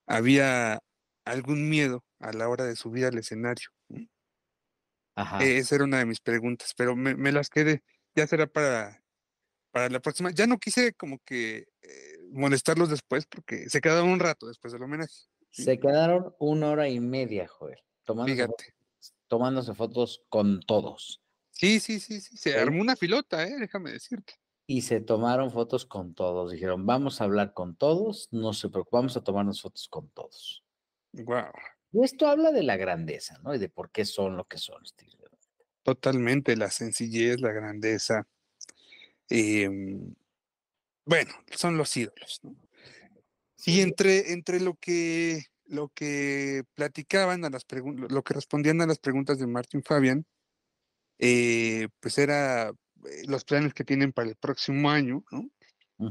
había 0.08 0.80
algún 1.26 1.70
miedo 1.70 2.06
a 2.20 2.34
la 2.34 2.50
hora 2.50 2.66
de 2.66 2.76
subir 2.78 3.06
al 3.06 3.18
escenario. 3.20 3.70
¿no? 3.90 4.08
ajá. 5.16 5.40
Eh, 5.40 5.58
Esa 5.58 5.76
era 5.76 5.84
una 5.86 6.00
de 6.00 6.06
mis 6.06 6.20
preguntas, 6.22 6.74
pero 6.78 6.96
me, 6.96 7.16
me 7.16 7.32
las 7.32 7.50
quedé. 7.50 7.84
Ya 8.16 8.28
será 8.28 8.48
para, 8.48 9.04
para 9.72 9.90
la 9.90 10.02
próxima. 10.02 10.32
Ya 10.32 10.48
no 10.48 10.60
quise 10.60 10.94
como 10.96 11.20
que 11.26 11.66
eh, 11.84 12.15
molestarlos 12.36 12.90
después 12.90 13.26
porque 13.26 13.70
se 13.70 13.82
quedaron 13.82 14.10
un 14.10 14.20
rato 14.20 14.48
después 14.48 14.74
del 14.74 14.84
homenaje. 14.84 15.14
sí. 15.50 15.64
Se 15.64 15.80
quedaron 15.80 16.36
una 16.40 16.70
hora 16.70 16.88
y 16.90 17.00
media, 17.00 17.48
Joel, 17.48 17.80
tomándose, 18.04 18.36
Fíjate. 18.36 18.76
tomándose 19.28 19.74
fotos 19.74 20.24
con 20.30 20.60
todos. 20.62 21.22
Sí, 21.52 21.80
sí, 21.80 22.00
sí, 22.00 22.20
sí. 22.20 22.36
Se 22.38 22.52
Sí. 22.52 22.58
armó 22.58 22.82
una 22.82 22.96
filota, 22.98 23.48
¿eh? 23.48 23.56
déjame 23.60 23.92
decirte. 23.92 24.34
Y 24.68 24.82
se 24.82 25.00
tomaron 25.00 25.52
fotos 25.52 25.86
con 25.86 26.14
todos. 26.16 26.52
Dijeron, 26.52 26.86
vamos 26.86 27.22
a 27.22 27.24
hablar 27.26 27.54
con 27.54 27.76
todos, 27.78 28.28
no 28.32 28.52
se 28.54 28.68
preocupen, 28.70 28.98
vamos 29.00 29.16
a 29.18 29.24
tomarnos 29.24 29.62
fotos 29.62 29.88
con 29.88 30.10
todos. 30.10 30.64
Wow. 31.14 31.52
Y 31.94 32.04
esto 32.04 32.28
habla 32.28 32.52
de 32.52 32.64
la 32.64 32.76
grandeza, 32.76 33.40
¿no? 33.44 33.54
Y 33.56 33.60
de 33.60 33.70
por 33.70 33.92
qué 33.92 34.04
son 34.06 34.36
lo 34.36 34.44
que 34.46 34.58
son. 34.58 34.82
Norte. 34.82 35.06
Totalmente, 35.84 36.58
la 36.58 36.70
sencillez, 36.72 37.40
la 37.40 37.52
grandeza. 37.54 38.28
em, 39.30 40.14
bueno, 41.06 41.32
son 41.52 41.78
los 41.78 41.96
ídolos, 41.96 42.40
¿no? 42.44 42.56
Y 43.66 43.82
entre, 43.82 44.34
entre 44.34 44.60
lo 44.60 44.76
que 44.76 45.46
lo 45.68 45.90
que 45.90 46.64
platicaban 46.74 47.46
a 47.46 47.50
las 47.50 47.66
preguntas, 47.66 48.12
lo 48.12 48.24
que 48.24 48.34
respondían 48.34 48.82
a 48.82 48.88
las 48.88 49.00
preguntas 49.00 49.40
de 49.40 49.48
Martín 49.48 49.84
Fabián, 49.84 50.26
eh, 51.20 51.88
pues 52.00 52.18
era 52.18 52.70
eh, 52.70 52.74
los 53.28 53.44
planes 53.46 53.74
que 53.74 53.84
tienen 53.84 54.14
para 54.14 54.30
el 54.30 54.36
próximo 54.36 54.90
año, 54.90 55.24
¿no? 55.32 55.50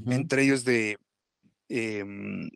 Entre 0.07 0.45
ellos 0.45 0.65
de 0.65 0.97
em, 1.69 2.49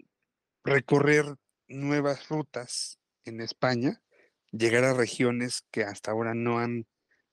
recorrer 0.64 1.26
nuevas 1.68 2.26
rutas 2.30 2.98
en 3.26 3.42
España, 3.42 4.00
llegar 4.50 4.84
a 4.84 4.94
regiones 4.94 5.62
que 5.70 5.82
hasta 5.82 6.10
ahora 6.10 6.32
no 6.34 6.58
han, 6.58 6.86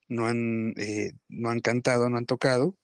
no 0.10 0.28
han, 0.28 0.74
eh, 0.76 1.14
no 1.30 1.50
han 1.50 1.62
cantado, 1.62 2.10
no 2.10 2.18
han 2.18 2.26
tocado. 2.26 2.78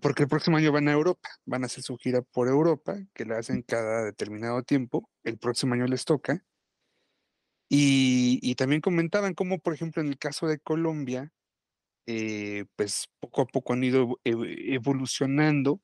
Porque 0.00 0.22
el 0.24 0.28
próximo 0.28 0.56
año 0.56 0.72
van 0.72 0.88
a 0.88 0.92
Europa, 0.92 1.28
van 1.44 1.62
a 1.62 1.66
hacer 1.66 1.82
su 1.82 1.96
gira 1.96 2.22
por 2.22 2.48
Europa, 2.48 2.96
que 3.14 3.24
la 3.24 3.38
hacen 3.38 3.62
cada 3.62 4.04
determinado 4.04 4.62
tiempo, 4.62 5.10
el 5.24 5.38
próximo 5.38 5.74
año 5.74 5.86
les 5.86 6.04
toca. 6.04 6.44
Y, 7.72 8.54
también 8.56 8.80
comentaban 8.80 9.34
cómo, 9.34 9.60
por 9.60 9.74
ejemplo, 9.74 10.02
en 10.02 10.08
el 10.08 10.18
caso 10.18 10.48
de 10.48 10.58
Colombia, 10.58 11.32
eh, 12.06 12.64
pues 12.76 13.08
poco 13.20 13.42
a 13.42 13.46
poco 13.46 13.72
han 13.74 13.84
ido 13.84 14.02
evo- 14.04 14.18
ev- 14.24 14.74
evolucionando 14.74 15.80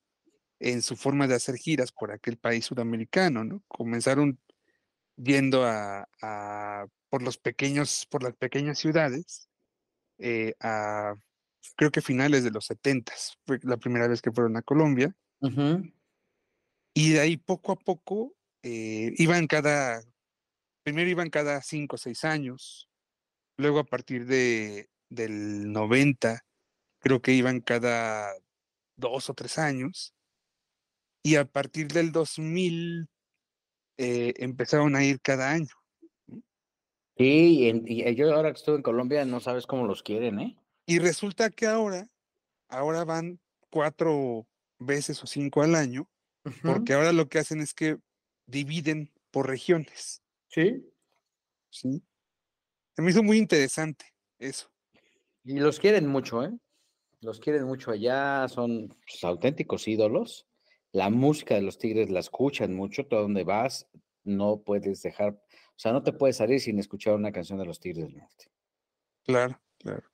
en 0.61 0.83
su 0.83 0.97
forma 0.97 1.29
de 1.29 1.37
hacer 1.37 1.57
giras 1.57 1.93
por 1.93 2.13
aquel 2.13 2.39
país 2.39 2.65
sudamericano, 2.67 3.45
¿no? 3.45 3.63
Comenzaron 3.69 4.41
yendo 5.17 5.65
a- 5.65 6.09
por 7.11 7.23
los 7.23 7.39
pequeños, 7.39 8.07
por 8.11 8.23
las 8.23 8.35
pequeñas 8.37 8.79
ciudades, 8.79 9.49
eh, 10.19 10.55
a 10.61 11.15
creo 11.75 11.91
que 11.91 12.01
finales 12.01 12.45
de 12.45 12.51
los 12.51 12.67
70 12.67 13.13
fue 13.47 13.59
la 13.63 13.77
primera 13.77 14.07
vez 14.09 14.23
que 14.23 14.33
fueron 14.33 14.57
a 14.57 14.63
Colombia, 14.63 15.15
y 16.95 17.13
de 17.13 17.21
ahí 17.21 17.37
poco 17.37 17.73
a 17.73 17.77
poco 17.77 18.35
eh, 18.63 19.13
iban 19.19 19.47
cada, 19.47 20.03
primero 20.83 21.09
iban 21.11 21.31
cada 21.31 21.61
cinco 21.63 21.97
o 21.97 21.99
seis 21.99 22.25
años, 22.25 22.89
luego 23.59 23.79
a 23.79 23.85
partir 23.85 24.27
de, 24.27 24.89
del 25.11 25.73
90, 25.73 26.45
creo 27.01 27.21
que 27.21 27.33
iban 27.33 27.61
cada 27.61 28.33
dos 28.97 29.29
o 29.31 29.35
tres 29.35 29.59
años, 29.59 30.15
y 31.23 31.37
a 31.37 31.45
partir 31.45 31.89
del 31.89 32.13
2000 32.13 33.09
eh, 33.99 34.35
empezaron 34.39 34.95
a 34.97 35.05
ir 35.05 35.21
cada 35.21 35.51
año. 35.51 35.75
Sí, 37.19 37.61
y, 37.61 37.69
en- 37.69 37.85
y 37.87 38.15
yo 38.15 38.35
ahora 38.35 38.53
que 38.53 38.59
estuve 38.59 38.77
en 38.77 38.83
Colombia 38.83 39.25
no 39.25 39.41
sabes 39.41 39.67
cómo 39.67 39.87
los 39.87 40.03
quieren, 40.03 40.39
¿eh? 40.41 40.57
Y 40.87 41.01
resulta 41.01 41.51
que 41.51 41.67
ahora, 41.67 42.09
ahora 42.69 43.05
van 43.05 43.41
cuatro 43.71 44.47
veces 44.79 45.23
o 45.23 45.27
cinco 45.27 45.63
al 45.63 45.75
año, 45.75 46.09
porque 46.63 46.95
ahora 46.95 47.13
lo 47.13 47.29
que 47.29 47.41
hacen 47.41 47.61
es 47.61 47.75
que 47.75 47.99
dividen 48.47 49.13
por 49.31 49.49
regiones. 49.49 50.23
Sí. 50.49 50.89
¿sí? 51.71 52.03
Se 52.95 53.03
me 53.03 53.11
hizo 53.11 53.23
muy 53.23 53.39
interesante 53.39 54.07
eso. 54.39 54.71
Y 55.45 55.59
los 55.59 55.79
quieren 55.79 56.07
mucho, 56.07 56.45
¿eh? 56.45 56.53
Los 57.21 57.41
quieren 57.41 57.65
mucho 57.65 57.91
allá, 57.91 58.47
son 58.49 58.89
pues, 58.89 59.23
auténticos 59.25 59.89
ídolos. 59.89 60.47
La 60.93 61.11
música 61.11 61.55
de 61.55 61.63
los 61.63 61.79
Tigres 61.79 62.11
la 62.11 62.21
escuchan 62.21 62.75
mucho, 62.75 63.07
todo 63.07 63.23
donde 63.23 63.45
vas, 63.45 63.89
no 64.25 64.63
puedes 64.63 65.03
dejar, 65.03 65.33
o 65.33 65.79
sea, 65.79 65.93
no 65.93 66.03
te 66.03 66.13
puedes 66.13 66.37
salir 66.37 66.61
sin 66.61 66.79
escuchar 66.79 67.15
una 67.15 67.33
canción 67.33 67.59
de 67.59 67.67
los 67.67 67.81
Tigres 67.81 68.07
del 68.07 68.17
Norte. 68.17 68.51
Claro, 69.25 69.61
claro. 69.79 70.05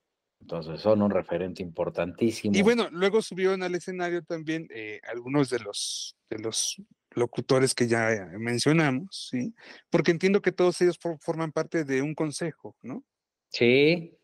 Entonces 0.43 0.81
son 0.81 1.03
un 1.03 1.11
referente 1.11 1.63
importantísimo. 1.63 2.55
Y 2.57 2.63
bueno, 2.63 2.89
luego 2.91 3.23
subieron 3.23 3.63
al 3.63 3.75
escenario 3.77 4.23
también 4.25 4.67
eh, 4.75 5.01
algunos 5.09 5.49
de 5.49 5.61
los, 5.61 6.17
de 6.29 6.41
los 6.41 6.83
locutores 7.13 7.75
que 7.75 7.87
ya 7.87 8.13
eh, 8.13 8.27
mencionamos, 8.39 9.29
¿sí? 9.31 9.55
Porque 9.89 10.11
entiendo 10.11 10.43
que 10.43 10.51
todos 10.51 10.81
ellos 10.83 10.99
for- 10.99 11.19
forman 11.21 11.53
parte 11.53 11.85
de 11.85 12.03
un 12.03 12.15
consejo, 12.15 12.77
¿no? 12.83 13.05
Sí, 13.51 14.19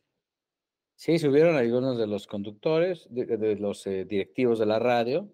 sí, 0.96 1.18
subieron 1.20 1.54
algunos 1.54 1.96
de 1.98 2.08
los 2.08 2.26
conductores, 2.26 3.06
de, 3.10 3.24
de 3.36 3.56
los 3.56 3.86
eh, 3.86 4.04
directivos 4.04 4.58
de 4.58 4.66
la 4.66 4.80
radio, 4.80 5.30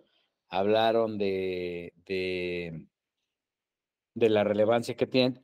hablaron 0.50 1.16
de, 1.16 1.94
de, 2.04 2.86
de 4.14 4.28
la 4.28 4.44
relevancia 4.44 4.94
que 4.96 5.06
tienen, 5.06 5.42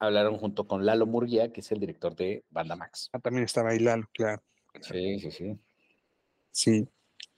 hablaron 0.00 0.38
junto 0.38 0.66
con 0.66 0.84
Lalo 0.84 1.06
Murguía, 1.06 1.52
que 1.52 1.60
es 1.60 1.70
el 1.70 1.78
director 1.78 2.16
de 2.16 2.44
Banda 2.50 2.74
Max. 2.74 3.10
Ah, 3.12 3.20
también 3.20 3.44
estaba 3.44 3.70
ahí 3.70 3.78
Lalo, 3.78 4.08
claro. 4.12 4.42
Sí, 4.80 5.20
sí, 5.20 5.30
sí. 5.30 5.60
Sí. 6.50 6.88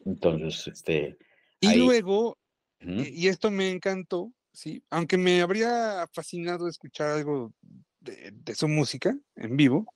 Entonces, 0.07 0.69
este, 0.69 1.19
Y 1.61 1.69
Ahí. 1.69 1.79
luego, 1.79 2.39
y 2.81 3.29
esto 3.29 3.51
me 3.51 3.71
encantó, 3.71 4.33
sí, 4.53 4.83
aunque 4.91 5.19
me 5.19 5.41
habría 5.43 6.09
fascinado 6.13 6.69
escuchar 6.69 7.11
algo 7.11 7.53
de, 8.01 8.33
de 8.33 8.55
su 8.55 8.69
música 8.69 9.17
en 9.37 9.57
vivo, 9.57 9.87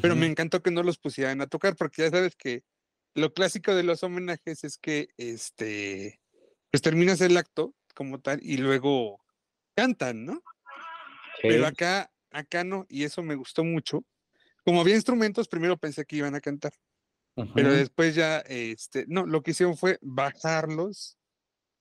pero 0.00 0.16
me 0.16 0.26
encantó 0.26 0.62
que 0.62 0.70
no 0.70 0.82
los 0.82 0.98
pusieran 0.98 1.40
a 1.40 1.46
tocar, 1.46 1.76
porque 1.76 2.02
ya 2.02 2.10
sabes 2.10 2.36
que 2.36 2.62
lo 3.14 3.32
clásico 3.32 3.74
de 3.74 3.82
los 3.82 4.02
homenajes 4.02 4.64
es 4.64 4.78
que 4.78 5.08
este 5.16 6.20
pues 6.70 6.82
terminas 6.82 7.20
el 7.22 7.36
acto 7.36 7.74
como 7.94 8.20
tal 8.20 8.40
y 8.42 8.58
luego 8.58 9.20
cantan, 9.74 10.26
¿no? 10.26 10.42
Pero 11.48 11.66
acá, 11.66 12.10
acá 12.30 12.64
no, 12.64 12.86
y 12.88 13.04
eso 13.04 13.22
me 13.22 13.34
gustó 13.34 13.64
mucho. 13.64 14.04
Como 14.64 14.80
había 14.80 14.94
instrumentos, 14.94 15.48
primero 15.48 15.76
pensé 15.76 16.04
que 16.04 16.16
iban 16.16 16.34
a 16.34 16.40
cantar, 16.40 16.72
pero 17.54 17.72
después 17.72 18.14
ya, 18.14 18.38
este, 18.40 19.04
no, 19.08 19.26
lo 19.26 19.42
que 19.42 19.52
hicieron 19.52 19.76
fue 19.76 19.98
bajarlos 20.02 21.16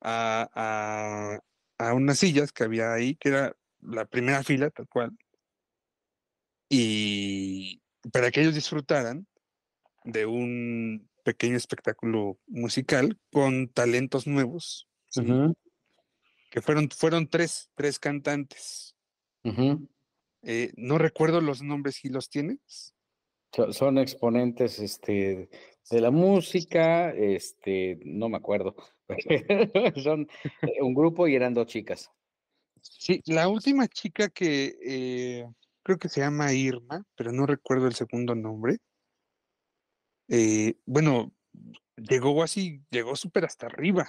a, 0.01 0.49
a, 0.53 1.39
a 1.87 1.93
unas 1.93 2.19
sillas 2.19 2.51
que 2.51 2.63
había 2.63 2.93
ahí, 2.93 3.15
que 3.15 3.29
era 3.29 3.55
la 3.81 4.05
primera 4.05 4.43
fila, 4.43 4.69
tal 4.69 4.87
cual, 4.87 5.17
y 6.69 7.81
para 8.11 8.31
que 8.31 8.41
ellos 8.41 8.55
disfrutaran 8.55 9.27
de 10.03 10.25
un 10.25 11.09
pequeño 11.23 11.57
espectáculo 11.57 12.39
musical 12.47 13.19
con 13.31 13.69
talentos 13.69 14.27
nuevos, 14.27 14.87
que 16.51 16.61
fueron, 16.61 16.89
fueron 16.89 17.27
tres, 17.27 17.69
tres 17.75 17.97
cantantes. 17.99 18.94
Eh, 20.43 20.71
no 20.77 20.97
recuerdo 20.97 21.41
los 21.41 21.61
nombres, 21.61 21.95
si 21.95 22.09
los 22.09 22.29
tienes? 22.29 22.93
So- 23.51 23.71
Son 23.73 23.97
exponentes 23.97 24.79
este, 24.79 25.49
de 25.89 26.01
la 26.01 26.11
música, 26.11 27.11
este, 27.11 27.99
no 28.05 28.29
me 28.29 28.37
acuerdo. 28.37 28.75
Son 30.03 30.27
eh, 30.61 30.81
un 30.81 30.93
grupo 30.93 31.27
y 31.27 31.35
eran 31.35 31.53
dos 31.53 31.67
chicas. 31.67 32.11
Sí, 32.81 33.21
la 33.25 33.47
última 33.47 33.87
chica 33.87 34.29
que 34.29 34.77
eh, 34.85 35.45
creo 35.83 35.97
que 35.97 36.09
se 36.09 36.21
llama 36.21 36.53
Irma, 36.53 37.03
pero 37.15 37.31
no 37.31 37.45
recuerdo 37.45 37.87
el 37.87 37.95
segundo 37.95 38.35
nombre. 38.35 38.77
eh, 40.27 40.75
bueno, 40.85 41.33
llegó 41.95 42.43
así, 42.43 42.81
llegó 42.89 43.15
súper 43.15 43.45
hasta 43.45 43.67
arriba. 43.67 44.07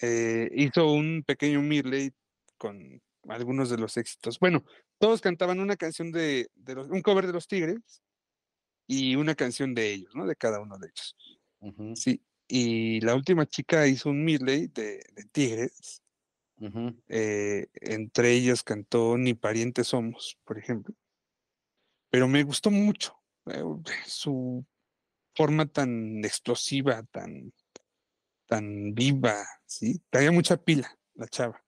Eh, 0.00 0.50
hizo 0.54 0.92
un 0.92 1.22
pequeño 1.26 1.62
medley 1.62 2.12
con 2.56 3.02
algunos 3.28 3.70
de 3.70 3.78
los 3.78 3.96
éxitos. 3.96 4.38
Bueno, 4.38 4.64
todos 4.98 5.20
cantaban 5.20 5.60
una 5.60 5.76
canción 5.76 6.12
de, 6.12 6.48
de 6.54 6.74
los, 6.74 6.88
un 6.88 7.02
cover 7.02 7.26
de 7.26 7.32
los 7.32 7.48
Tigres 7.48 8.02
y 8.86 9.16
una 9.16 9.34
canción 9.34 9.74
de 9.74 9.92
ellos, 9.92 10.14
¿no? 10.14 10.26
De 10.26 10.36
cada 10.36 10.60
uno 10.60 10.78
de 10.78 10.88
ellos. 10.88 11.16
Sí. 11.94 12.22
Y 12.48 13.00
la 13.00 13.14
última 13.14 13.46
chica 13.46 13.86
hizo 13.88 14.10
un 14.10 14.24
medley 14.24 14.68
de, 14.68 15.02
de 15.12 15.24
Tigres. 15.32 16.02
eh, 17.08 17.66
entre 17.74 18.32
ellos 18.32 18.62
cantó 18.62 19.18
Ni 19.18 19.34
parientes 19.34 19.88
somos, 19.88 20.38
por 20.44 20.58
ejemplo. 20.58 20.94
Pero 22.10 22.28
me 22.28 22.44
gustó 22.44 22.70
mucho 22.70 23.16
eh, 23.46 23.62
su 24.06 24.64
forma 25.34 25.66
tan 25.66 26.24
explosiva, 26.24 27.02
tan, 27.10 27.52
tan 28.46 28.94
viva, 28.94 29.44
¿sí? 29.66 30.00
Traía 30.08 30.30
mucha 30.30 30.56
pila 30.56 30.96
la 31.14 31.26
chava. 31.26 31.65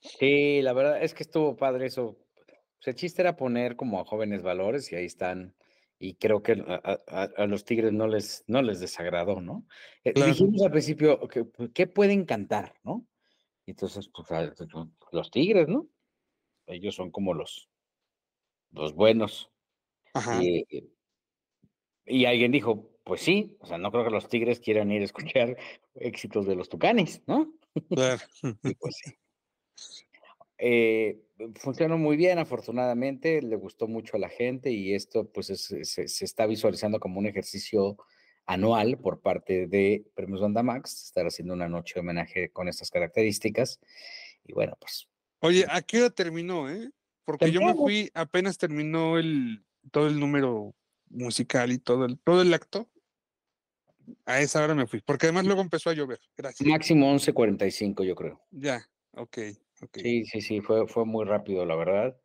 Sí, 0.00 0.62
la 0.62 0.72
verdad 0.72 1.02
es 1.02 1.14
que 1.14 1.22
estuvo 1.22 1.56
padre 1.56 1.86
eso. 1.86 2.18
Pues 2.76 2.88
el 2.88 2.94
chiste 2.94 3.22
era 3.22 3.36
poner 3.36 3.76
como 3.76 4.00
a 4.00 4.04
jóvenes 4.04 4.42
valores 4.42 4.90
y 4.92 4.96
ahí 4.96 5.04
están. 5.06 5.56
Y 5.98 6.14
creo 6.14 6.42
que 6.42 6.52
a, 6.52 6.80
a- 6.84 7.02
a- 7.08 7.30
a 7.42 7.46
los 7.46 7.64
Tigres 7.64 7.92
no 7.92 8.06
les, 8.06 8.44
no 8.46 8.62
les 8.62 8.78
desagradó, 8.80 9.40
¿no? 9.40 9.66
Eh, 10.04 10.12
Claro. 10.12 10.30
Dijimos 10.32 10.62
al 10.62 10.70
principio, 10.70 11.26
que, 11.28 11.44
pues, 11.44 11.70
¿qué 11.74 11.86
pueden 11.88 12.24
cantar, 12.24 12.74
no? 12.84 13.06
Y 13.66 13.72
entonces, 13.72 14.08
pues, 14.14 14.30
a- 14.30 14.54
los 15.12 15.30
Tigres, 15.30 15.68
¿no? 15.68 15.88
Ellos 16.66 16.94
son 16.94 17.10
como 17.10 17.34
los, 17.34 17.68
los 18.70 18.94
buenos. 18.94 19.50
Ajá. 20.14 20.40
Y, 20.42 20.66
y 22.06 22.24
alguien 22.24 22.52
dijo, 22.52 22.90
pues 23.04 23.20
sí, 23.20 23.56
o 23.60 23.66
sea, 23.66 23.78
no 23.78 23.90
creo 23.90 24.04
que 24.04 24.10
los 24.10 24.28
Tigres 24.28 24.60
quieran 24.60 24.90
ir 24.90 25.02
a 25.02 25.04
escuchar 25.06 25.56
éxitos 25.94 26.46
de 26.46 26.54
los 26.56 26.68
Tucanes, 26.68 27.22
¿no? 27.26 27.52
claro. 27.88 28.22
Y 28.62 28.74
pues 28.74 28.96
sí. 29.04 29.12
Eh, 30.58 31.20
funcionó 31.56 31.98
muy 31.98 32.16
bien, 32.16 32.38
afortunadamente, 32.38 33.40
le 33.42 33.56
gustó 33.56 33.86
mucho 33.86 34.16
a 34.16 34.20
la 34.20 34.28
gente 34.28 34.70
y 34.72 34.94
esto 34.94 35.30
pues 35.30 35.50
es- 35.50 35.72
se, 35.82 36.08
se 36.08 36.24
está 36.24 36.46
visualizando 36.46 36.98
como 36.98 37.18
un 37.20 37.26
ejercicio 37.26 37.96
anual 38.46 38.98
por 38.98 39.20
parte 39.20 39.66
de 39.68 40.04
Premios 40.14 40.40
Banda 40.40 40.62
Max, 40.62 41.04
estar 41.04 41.26
haciendo 41.26 41.54
una 41.54 41.68
noche 41.68 41.94
de 41.94 42.00
homenaje 42.00 42.50
con 42.50 42.66
estas 42.66 42.90
características. 42.90 43.78
Y 44.44 44.52
bueno, 44.54 44.76
pues 44.80 45.06
Oye, 45.40 45.64
¿a 45.68 45.82
qué 45.82 45.98
hora 45.98 46.10
terminó, 46.10 46.68
eh? 46.68 46.90
Porque 47.24 47.52
yo 47.52 47.60
me 47.60 47.74
fui, 47.74 48.10
apenas 48.14 48.58
terminó 48.58 49.18
el, 49.18 49.64
todo 49.92 50.08
el 50.08 50.18
número 50.18 50.74
musical 51.10 51.70
y 51.70 51.78
todo 51.78 52.06
el, 52.06 52.18
todo 52.18 52.42
el 52.42 52.52
acto. 52.52 52.88
A 54.24 54.40
esa 54.40 54.64
hora 54.64 54.74
me 54.74 54.86
fui, 54.86 55.00
porque 55.02 55.26
además 55.26 55.44
luego 55.44 55.60
empezó 55.60 55.90
a 55.90 55.92
llover. 55.92 56.18
Gracias. 56.36 56.66
máximo 56.66 57.12
11.45 57.14 58.02
yo 58.02 58.14
creo. 58.14 58.40
Ya, 58.50 58.88
ok, 59.12 59.38
ok. 59.82 59.98
Sí, 60.02 60.24
sí, 60.24 60.40
sí, 60.40 60.60
fue, 60.60 60.86
fue 60.86 61.04
muy 61.04 61.24
rápido, 61.24 61.64
la 61.64 61.76
verdad. 61.76 62.16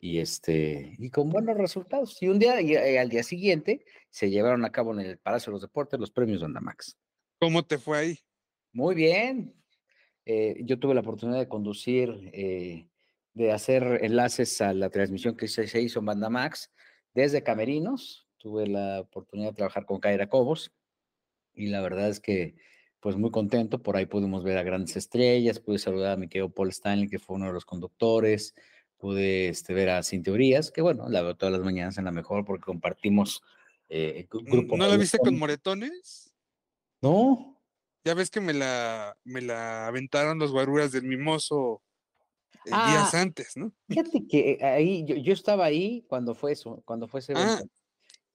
Y 0.00 0.18
este, 0.18 0.94
y 0.98 1.10
con 1.10 1.30
buenos 1.30 1.56
resultados. 1.56 2.22
Y 2.22 2.28
un 2.28 2.38
día, 2.38 2.60
y, 2.60 2.74
eh, 2.74 2.98
al 2.98 3.08
día 3.08 3.22
siguiente, 3.22 3.84
se 4.10 4.30
llevaron 4.30 4.64
a 4.64 4.70
cabo 4.70 4.92
en 4.92 5.00
el 5.00 5.18
Palacio 5.18 5.50
de 5.50 5.54
los 5.54 5.62
Deportes 5.62 5.98
los 5.98 6.10
premios 6.10 6.40
Banda 6.40 6.60
Max. 6.60 6.96
¿Cómo 7.40 7.64
te 7.64 7.78
fue 7.78 7.98
ahí? 7.98 8.18
Muy 8.72 8.94
bien. 8.94 9.54
Eh, 10.24 10.60
yo 10.64 10.78
tuve 10.78 10.94
la 10.94 11.00
oportunidad 11.00 11.38
de 11.38 11.48
conducir, 11.48 12.30
eh, 12.32 12.86
de 13.34 13.52
hacer 13.52 14.00
enlaces 14.02 14.60
a 14.60 14.72
la 14.72 14.90
transmisión 14.90 15.36
que 15.36 15.48
se, 15.48 15.66
se 15.66 15.80
hizo 15.80 16.00
en 16.00 16.06
Banda 16.06 16.28
Max 16.28 16.72
desde 17.14 17.42
Camerinos. 17.42 18.28
Tuve 18.36 18.66
la 18.66 19.00
oportunidad 19.00 19.50
de 19.50 19.56
trabajar 19.56 19.84
con 19.84 20.00
Kaira 20.00 20.28
Cobos 20.28 20.72
y 21.54 21.66
la 21.66 21.80
verdad 21.80 22.08
es 22.08 22.20
que, 22.20 22.54
pues 23.00 23.16
muy 23.16 23.30
contento. 23.30 23.82
Por 23.82 23.96
ahí 23.96 24.06
pudimos 24.06 24.44
ver 24.44 24.58
a 24.58 24.62
grandes 24.62 24.96
estrellas, 24.96 25.60
pude 25.60 25.78
saludar 25.78 26.12
a 26.12 26.16
mi 26.16 26.28
querido 26.28 26.50
Paul 26.50 26.70
Stanley, 26.70 27.08
que 27.08 27.18
fue 27.18 27.36
uno 27.36 27.46
de 27.46 27.52
los 27.52 27.64
conductores. 27.64 28.54
Pude 28.96 29.48
este, 29.48 29.74
ver 29.74 29.90
a 29.90 30.02
Sin 30.02 30.22
Teorías, 30.22 30.70
que 30.72 30.82
bueno, 30.82 31.08
la 31.08 31.22
veo 31.22 31.36
todas 31.36 31.52
las 31.52 31.62
mañanas 31.62 31.98
en 31.98 32.04
la 32.04 32.10
mejor 32.10 32.44
porque 32.44 32.64
compartimos 32.64 33.42
eh, 33.88 34.26
gru- 34.28 34.44
grupo. 34.44 34.76
¿No 34.76 34.86
la 34.88 34.96
viste 34.96 35.18
con 35.18 35.38
moretones? 35.38 36.34
No, 37.00 37.60
Ya 38.04 38.14
ves 38.14 38.30
que 38.30 38.40
me 38.40 38.52
la, 38.52 39.16
me 39.24 39.40
la 39.40 39.86
aventaron 39.86 40.38
los 40.38 40.50
guaruras 40.50 40.90
del 40.92 41.04
mimoso 41.04 41.82
eh, 42.64 42.70
Ah, 42.72 42.84
días 42.88 43.14
antes, 43.14 43.56
¿no? 43.56 43.72
Fíjate 43.88 44.26
que 44.26 44.58
ahí, 44.62 45.04
yo, 45.06 45.14
yo 45.16 45.32
estaba 45.32 45.64
ahí 45.64 46.04
cuando 46.08 46.34
fue 46.34 46.52
eso, 46.52 46.82
cuando 46.84 47.06
fue 47.06 47.20
ese 47.20 47.34
Ah, 47.36 47.62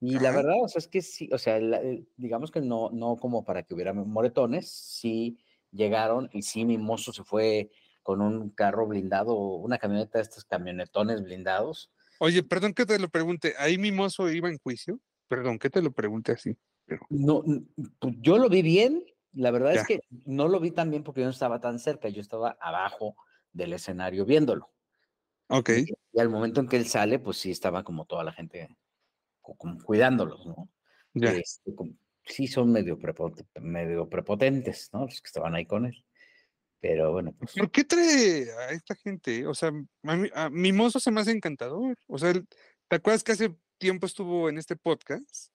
Y 0.06 0.18
la 0.18 0.30
verdad, 0.32 0.54
o 0.62 0.68
sea, 0.68 0.78
es 0.80 0.88
que 0.88 1.00
sí, 1.02 1.28
o 1.32 1.38
sea, 1.38 1.58
la- 1.60 1.80
eh, 1.82 2.04
digamos 2.16 2.50
que 2.50 2.60
no, 2.60 2.90
no 2.92 3.16
como 3.16 3.44
para 3.44 3.62
que 3.62 3.74
hubiera 3.74 3.92
moretones, 3.92 4.68
sí 4.70 5.38
llegaron 5.70 6.28
y 6.32 6.42
sí 6.42 6.64
mi 6.64 6.78
mozo 6.78 7.12
se 7.12 7.24
fue 7.24 7.70
con 8.02 8.20
un 8.20 8.50
carro 8.50 8.86
blindado, 8.86 9.34
una 9.36 9.78
camioneta 9.78 10.18
de 10.18 10.22
estos 10.24 10.44
camionetones 10.44 11.22
blindados. 11.22 11.90
Oye, 12.20 12.42
perdón 12.42 12.74
que 12.74 12.84
te 12.86 12.98
lo 12.98 13.08
pregunte, 13.08 13.54
¿ahí 13.58 13.78
mimoso 13.78 14.30
iba 14.30 14.48
en 14.48 14.58
juicio? 14.58 15.00
Perdón 15.26 15.58
que 15.58 15.70
te 15.70 15.80
lo 15.80 15.90
pregunte 15.92 16.32
así. 16.32 16.56
No, 17.08 17.42
n- 17.46 17.64
pues 17.98 18.14
yo 18.20 18.38
lo 18.38 18.48
vi 18.48 18.62
bien, 18.62 19.04
La 19.32 19.50
verdad 19.50 19.74
Ya. 19.74 19.80
es 19.80 19.86
que 19.88 20.00
no 20.26 20.46
lo 20.46 20.60
vi 20.60 20.70
tan 20.70 20.90
bien 20.90 21.02
porque 21.02 21.20
yo 21.22 21.26
no 21.26 21.32
estaba 21.32 21.60
tan 21.60 21.80
cerca, 21.80 22.08
yo 22.08 22.20
estaba 22.20 22.56
abajo 22.60 23.16
del 23.52 23.72
escenario 23.72 24.24
viéndolo. 24.24 24.70
Ok. 25.48 25.70
Y, 25.70 25.92
y 26.12 26.20
al 26.20 26.28
momento 26.28 26.60
en 26.60 26.68
que 26.68 26.76
él 26.76 26.86
sale, 26.86 27.18
pues 27.18 27.38
sí 27.38 27.50
estaba 27.50 27.82
como 27.82 28.04
toda 28.06 28.22
la 28.22 28.32
gente 28.32 28.68
como 29.44 29.78
cuidándolos, 29.82 30.46
¿no? 30.46 30.70
Este, 31.14 31.74
como- 31.74 31.94
sí 32.24 32.46
son 32.46 32.72
medio, 32.72 32.98
prepo- 32.98 33.34
medio 33.60 34.08
prepotentes, 34.08 34.88
¿no? 34.92 35.02
Los 35.06 35.20
que 35.20 35.26
estaban 35.26 35.54
ahí 35.54 35.66
con 35.66 35.86
él. 35.86 36.04
Pero 36.80 37.12
bueno, 37.12 37.32
pues 37.38 37.52
¿Por 37.54 37.70
qué 37.70 37.84
trae 37.84 38.46
a 38.52 38.70
esta 38.72 38.94
gente? 38.94 39.46
O 39.46 39.54
sea, 39.54 39.70
a 40.02 40.16
mí, 40.16 40.28
a 40.34 40.50
mi 40.50 40.72
mozo 40.72 41.00
se 41.00 41.10
me 41.10 41.20
hace 41.20 41.30
encantador. 41.30 41.96
O 42.06 42.18
sea, 42.18 42.32
¿te 42.32 42.96
acuerdas 42.96 43.22
que 43.24 43.32
hace 43.32 43.54
tiempo 43.78 44.06
estuvo 44.06 44.48
en 44.48 44.58
este 44.58 44.76
podcast? 44.76 45.50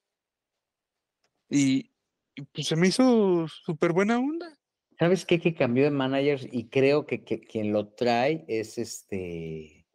Y, 1.48 1.90
y, 2.34 2.42
pues 2.52 2.66
se 2.66 2.76
me 2.76 2.88
hizo 2.88 3.46
súper 3.48 3.92
buena 3.92 4.18
onda. 4.18 4.56
¿sabes 4.98 5.24
qué? 5.24 5.40
Que 5.40 5.54
cambió 5.54 5.84
de 5.84 5.90
managers 5.90 6.46
y 6.52 6.68
creo 6.68 7.06
que, 7.06 7.24
que 7.24 7.40
quien 7.40 7.72
lo 7.72 7.88
trae 7.88 8.44
es 8.48 8.76
este 8.76 9.86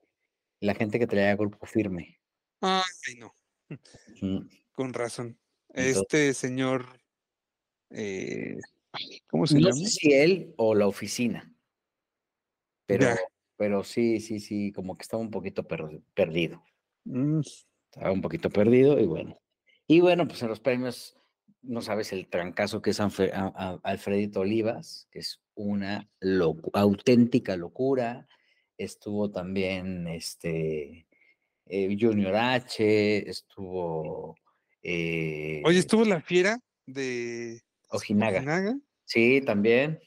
la 0.59 0.73
gente 0.73 0.97
que 0.97 1.05
traía 1.05 1.35
Grupo 1.35 1.65
Firme. 1.67 2.19
Ay, 2.59 3.15
no, 3.19 3.35
con 4.73 4.93
razón. 4.93 5.37
Este 5.73 6.33
señor, 6.33 6.85
eh, 7.89 8.57
¿cómo 9.27 9.45
se 9.47 9.55
No 9.55 9.69
llama? 9.69 9.75
sé 9.75 9.85
si 9.87 10.13
él 10.13 10.53
o 10.57 10.73
la 10.75 10.87
oficina. 10.87 11.51
Pero, 12.85 13.03
Ya. 13.03 13.17
pero 13.57 13.83
sí, 13.83 14.19
sí, 14.19 14.39
sí, 14.39 14.71
como 14.71 14.97
que 14.97 15.03
estaba 15.03 15.21
un 15.21 15.31
poquito 15.31 15.67
per- 15.67 16.01
perdido. 16.13 16.63
Mm, 17.05 17.41
Estaba 17.91 18.11
un 18.11 18.21
poquito 18.21 18.49
perdido 18.49 18.99
y 18.99 19.05
bueno. 19.05 19.39
Y 19.87 20.01
bueno, 20.01 20.27
pues 20.27 20.41
en 20.41 20.49
los 20.49 20.59
premios, 20.59 21.17
no 21.61 21.81
sabes 21.81 22.11
el 22.13 22.27
trancazo 22.27 22.81
que 22.81 22.89
es 22.91 22.99
Anfe- 22.99 23.31
a- 23.33 23.53
a- 23.55 23.79
Alfredito 23.83 24.41
Olivas, 24.41 25.07
que 25.11 25.19
es 25.19 25.41
una 25.55 26.09
locu- 26.19 26.69
auténtica 26.73 27.55
locura. 27.57 28.27
Estuvo 28.77 29.31
también 29.31 30.07
este 30.07 31.07
eh, 31.67 31.95
Junior 31.99 32.35
H, 32.35 33.29
estuvo 33.29 34.35
eh, 34.83 35.61
Oye, 35.65 35.79
estuvo 35.79 36.05
la 36.05 36.21
fiera 36.21 36.59
de 36.85 37.61
Ojinaga. 37.89 38.37
Ojinaga. 38.39 38.77
Sí, 39.05 39.41
también. 39.41 39.99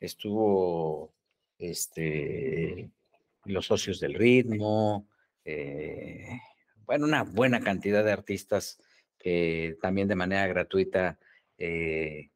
Estuvo 0.00 1.14
este 1.58 2.90
los 3.44 3.66
socios 3.66 4.00
del 4.00 4.14
ritmo. 4.14 5.08
eh, 5.44 6.26
bueno, 6.86 7.06
una 7.06 7.22
buena 7.22 7.60
cantidad 7.60 8.04
de 8.04 8.12
artistas 8.12 8.78
que 9.18 9.76
también 9.80 10.08
de 10.08 10.16
manera 10.16 10.46
gratuita 10.46 11.18
eh, 11.58 12.30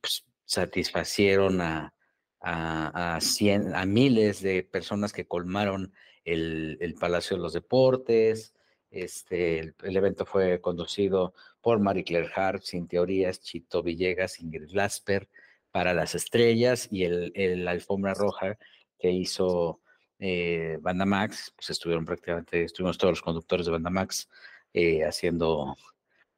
pues, 0.00 0.24
satisfacieron 0.44 1.60
a, 1.60 1.94
a, 2.40 3.14
a 3.14 3.20
cien- 3.20 3.72
a 3.74 3.86
miles 3.86 4.42
de 4.42 4.62
personas 4.62 5.12
que 5.12 5.26
colmaron 5.26 5.92
el, 6.32 6.78
el 6.80 6.94
Palacio 6.94 7.36
de 7.36 7.42
los 7.42 7.52
Deportes. 7.52 8.54
Este, 8.90 9.58
el, 9.58 9.74
el 9.82 9.96
evento 9.96 10.24
fue 10.24 10.60
conducido 10.60 11.34
por 11.60 11.78
Marie 11.78 12.04
Claire 12.04 12.30
Hart, 12.34 12.62
Sin 12.62 12.86
Teorías, 12.88 13.40
Chito 13.40 13.82
Villegas, 13.82 14.40
Ingrid 14.40 14.70
Lasper, 14.72 15.28
para 15.70 15.92
las 15.92 16.14
estrellas 16.14 16.88
y 16.90 17.04
el, 17.04 17.30
el 17.34 17.68
alfombra 17.68 18.14
roja 18.14 18.56
que 18.98 19.10
hizo 19.10 19.80
eh, 20.18 20.78
Banda 20.80 21.04
Max, 21.04 21.52
pues 21.54 21.70
estuvieron 21.70 22.04
prácticamente, 22.06 22.64
estuvimos 22.64 22.96
todos 22.96 23.12
los 23.12 23.22
conductores 23.22 23.66
de 23.66 23.72
Banda 23.72 23.90
Max 23.90 24.28
eh, 24.72 25.04
haciendo 25.04 25.76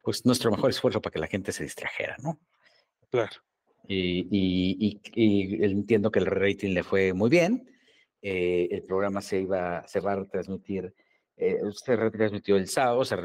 pues 0.02 0.26
nuestro 0.26 0.50
mejor 0.50 0.70
esfuerzo 0.70 1.00
para 1.00 1.12
que 1.12 1.18
la 1.20 1.26
gente 1.28 1.52
se 1.52 1.62
distrajera, 1.62 2.16
¿no? 2.22 2.38
Claro. 3.10 3.30
Y, 3.86 4.26
y- 4.30 5.00
y- 5.14 5.60
y 5.60 5.64
entiendo 5.64 6.10
que 6.10 6.18
el 6.18 6.26
rating 6.26 6.74
le 6.74 6.82
fue 6.82 7.12
muy 7.12 7.30
bien. 7.30 7.70
Eh, 8.22 8.68
el 8.70 8.82
programa 8.82 9.20
se 9.20 9.40
iba, 9.40 9.86
se 9.86 10.00
va 10.00 10.12
a 10.12 10.16
retransmitir, 10.16 10.94
eh, 11.36 11.58
se 11.72 11.96
retransmitió 11.96 12.56
el 12.56 12.68
sábado, 12.68 13.04
se, 13.04 13.16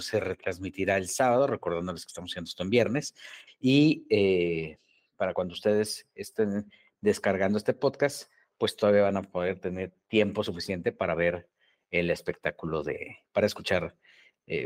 se 0.00 0.20
retransmitirá 0.20 0.96
el 0.96 1.08
sábado, 1.08 1.46
recordándoles 1.46 2.04
que 2.04 2.10
estamos 2.10 2.30
haciendo 2.30 2.48
esto 2.48 2.62
en 2.62 2.70
viernes. 2.70 3.14
Y 3.60 4.06
eh, 4.10 4.78
para 5.16 5.34
cuando 5.34 5.54
ustedes 5.54 6.06
estén 6.14 6.70
descargando 7.00 7.58
este 7.58 7.74
podcast, 7.74 8.30
pues 8.58 8.76
todavía 8.76 9.02
van 9.02 9.16
a 9.16 9.22
poder 9.22 9.60
tener 9.60 9.92
tiempo 10.08 10.44
suficiente 10.44 10.92
para 10.92 11.14
ver 11.14 11.48
el 11.90 12.10
espectáculo 12.10 12.82
de, 12.82 13.18
para 13.32 13.46
escuchar, 13.46 13.96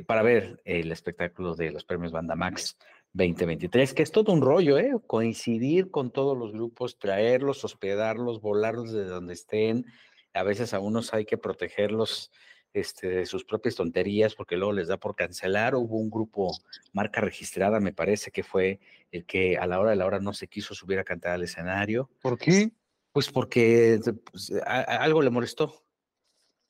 para 0.07 0.23
ver 0.23 0.61
el 0.65 0.93
espectáculo 0.93 1.57
de 1.57 1.73
los 1.73 1.85
premios 1.85 2.12
Banda 2.12 2.36
Max 2.36 2.78
2023, 3.15 3.93
que 3.95 4.03
es 4.03 4.11
todo 4.11 4.33
un 4.33 4.41
rollo, 4.41 4.79
¿eh? 4.79 4.93
Coincidir 5.07 5.91
con 5.91 6.11
todos 6.11 6.37
los 6.37 6.53
grupos, 6.53 6.99
traerlos, 6.99 7.65
hospedarlos, 7.65 8.41
volarlos 8.41 8.93
de 8.93 9.05
donde 9.05 9.35
estén. 9.35 9.85
A 10.33 10.43
veces 10.43 10.73
a 10.73 10.81
unos 10.81 11.13
hay 11.13 11.25
que 11.27 11.37
protegerlos 11.37 12.31
este, 12.73 13.09
de 13.09 13.27
sus 13.27 13.45
propias 13.45 13.75
tonterías 13.75 14.35
porque 14.35 14.57
luego 14.57 14.73
les 14.73 14.89
da 14.89 14.97
por 14.97 15.15
cancelar. 15.15 15.75
Hubo 15.75 15.99
un 15.99 16.09
grupo, 16.11 16.57
marca 16.95 17.21
registrada, 17.21 17.81
me 17.81 17.93
parece 17.93 18.31
que 18.31 18.43
fue 18.43 18.81
el 19.11 19.27
que 19.27 19.59
a 19.59 19.67
la 19.67 19.79
hora 19.79 19.91
de 19.91 19.97
la 19.97 20.07
hora 20.07 20.19
no 20.21 20.33
se 20.33 20.49
quiso 20.49 20.75
subir 20.75 20.99
a 20.99 21.05
cantar 21.05 21.33
al 21.33 21.43
escenario. 21.43 22.09
¿Por 22.23 22.39
qué? 22.39 22.73
Pues 23.13 23.31
porque 23.31 24.01
pues, 24.31 24.51
a- 24.65 24.81
a- 24.81 25.03
algo 25.05 25.21
le 25.21 25.29
molestó. 25.29 25.85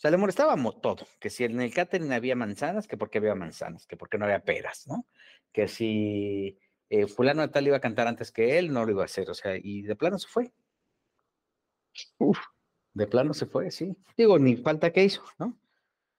O 0.03 0.05
sea, 0.05 0.11
le 0.11 0.17
molestaba 0.17 0.57
mo- 0.57 0.73
todo. 0.81 1.07
Que 1.21 1.31
si 1.31 1.45
en 1.45 1.61
el 1.61 1.73
catering 1.73 2.11
había 2.13 2.35
manzanas, 2.35 2.89
que 2.89 2.97
por 2.97 3.09
qué 3.09 3.19
había 3.19 3.37
manzanas, 3.37 3.87
que 3.87 3.97
por 3.97 4.09
qué 4.09 4.19
no 4.19 4.25
había 4.25 4.43
peras, 4.43 4.89
¿no? 4.89 5.07
Que 5.53 5.69
si 5.69 6.59
eh, 6.91 7.07
fulano 7.07 7.43
de 7.43 7.49
tal 7.49 7.69
iba 7.69 7.77
a 7.77 7.81
cantar 7.81 8.09
antes 8.09 8.33
que 8.33 8.59
él, 8.59 8.73
no 8.73 8.85
lo 8.85 8.91
iba 8.91 9.03
a 9.03 9.05
hacer. 9.05 9.31
O 9.31 9.35
sea, 9.35 9.57
y 9.57 9.83
de 9.83 9.95
plano 9.95 10.19
se 10.19 10.27
fue. 10.27 10.53
Uf. 12.19 12.37
De 12.95 13.07
plano 13.07 13.33
se 13.33 13.47
fue, 13.47 13.71
sí. 13.71 13.97
Digo, 14.17 14.41
ni 14.41 14.57
falta 14.57 14.93
que 14.93 15.05
hizo, 15.05 15.23
¿no? 15.39 15.57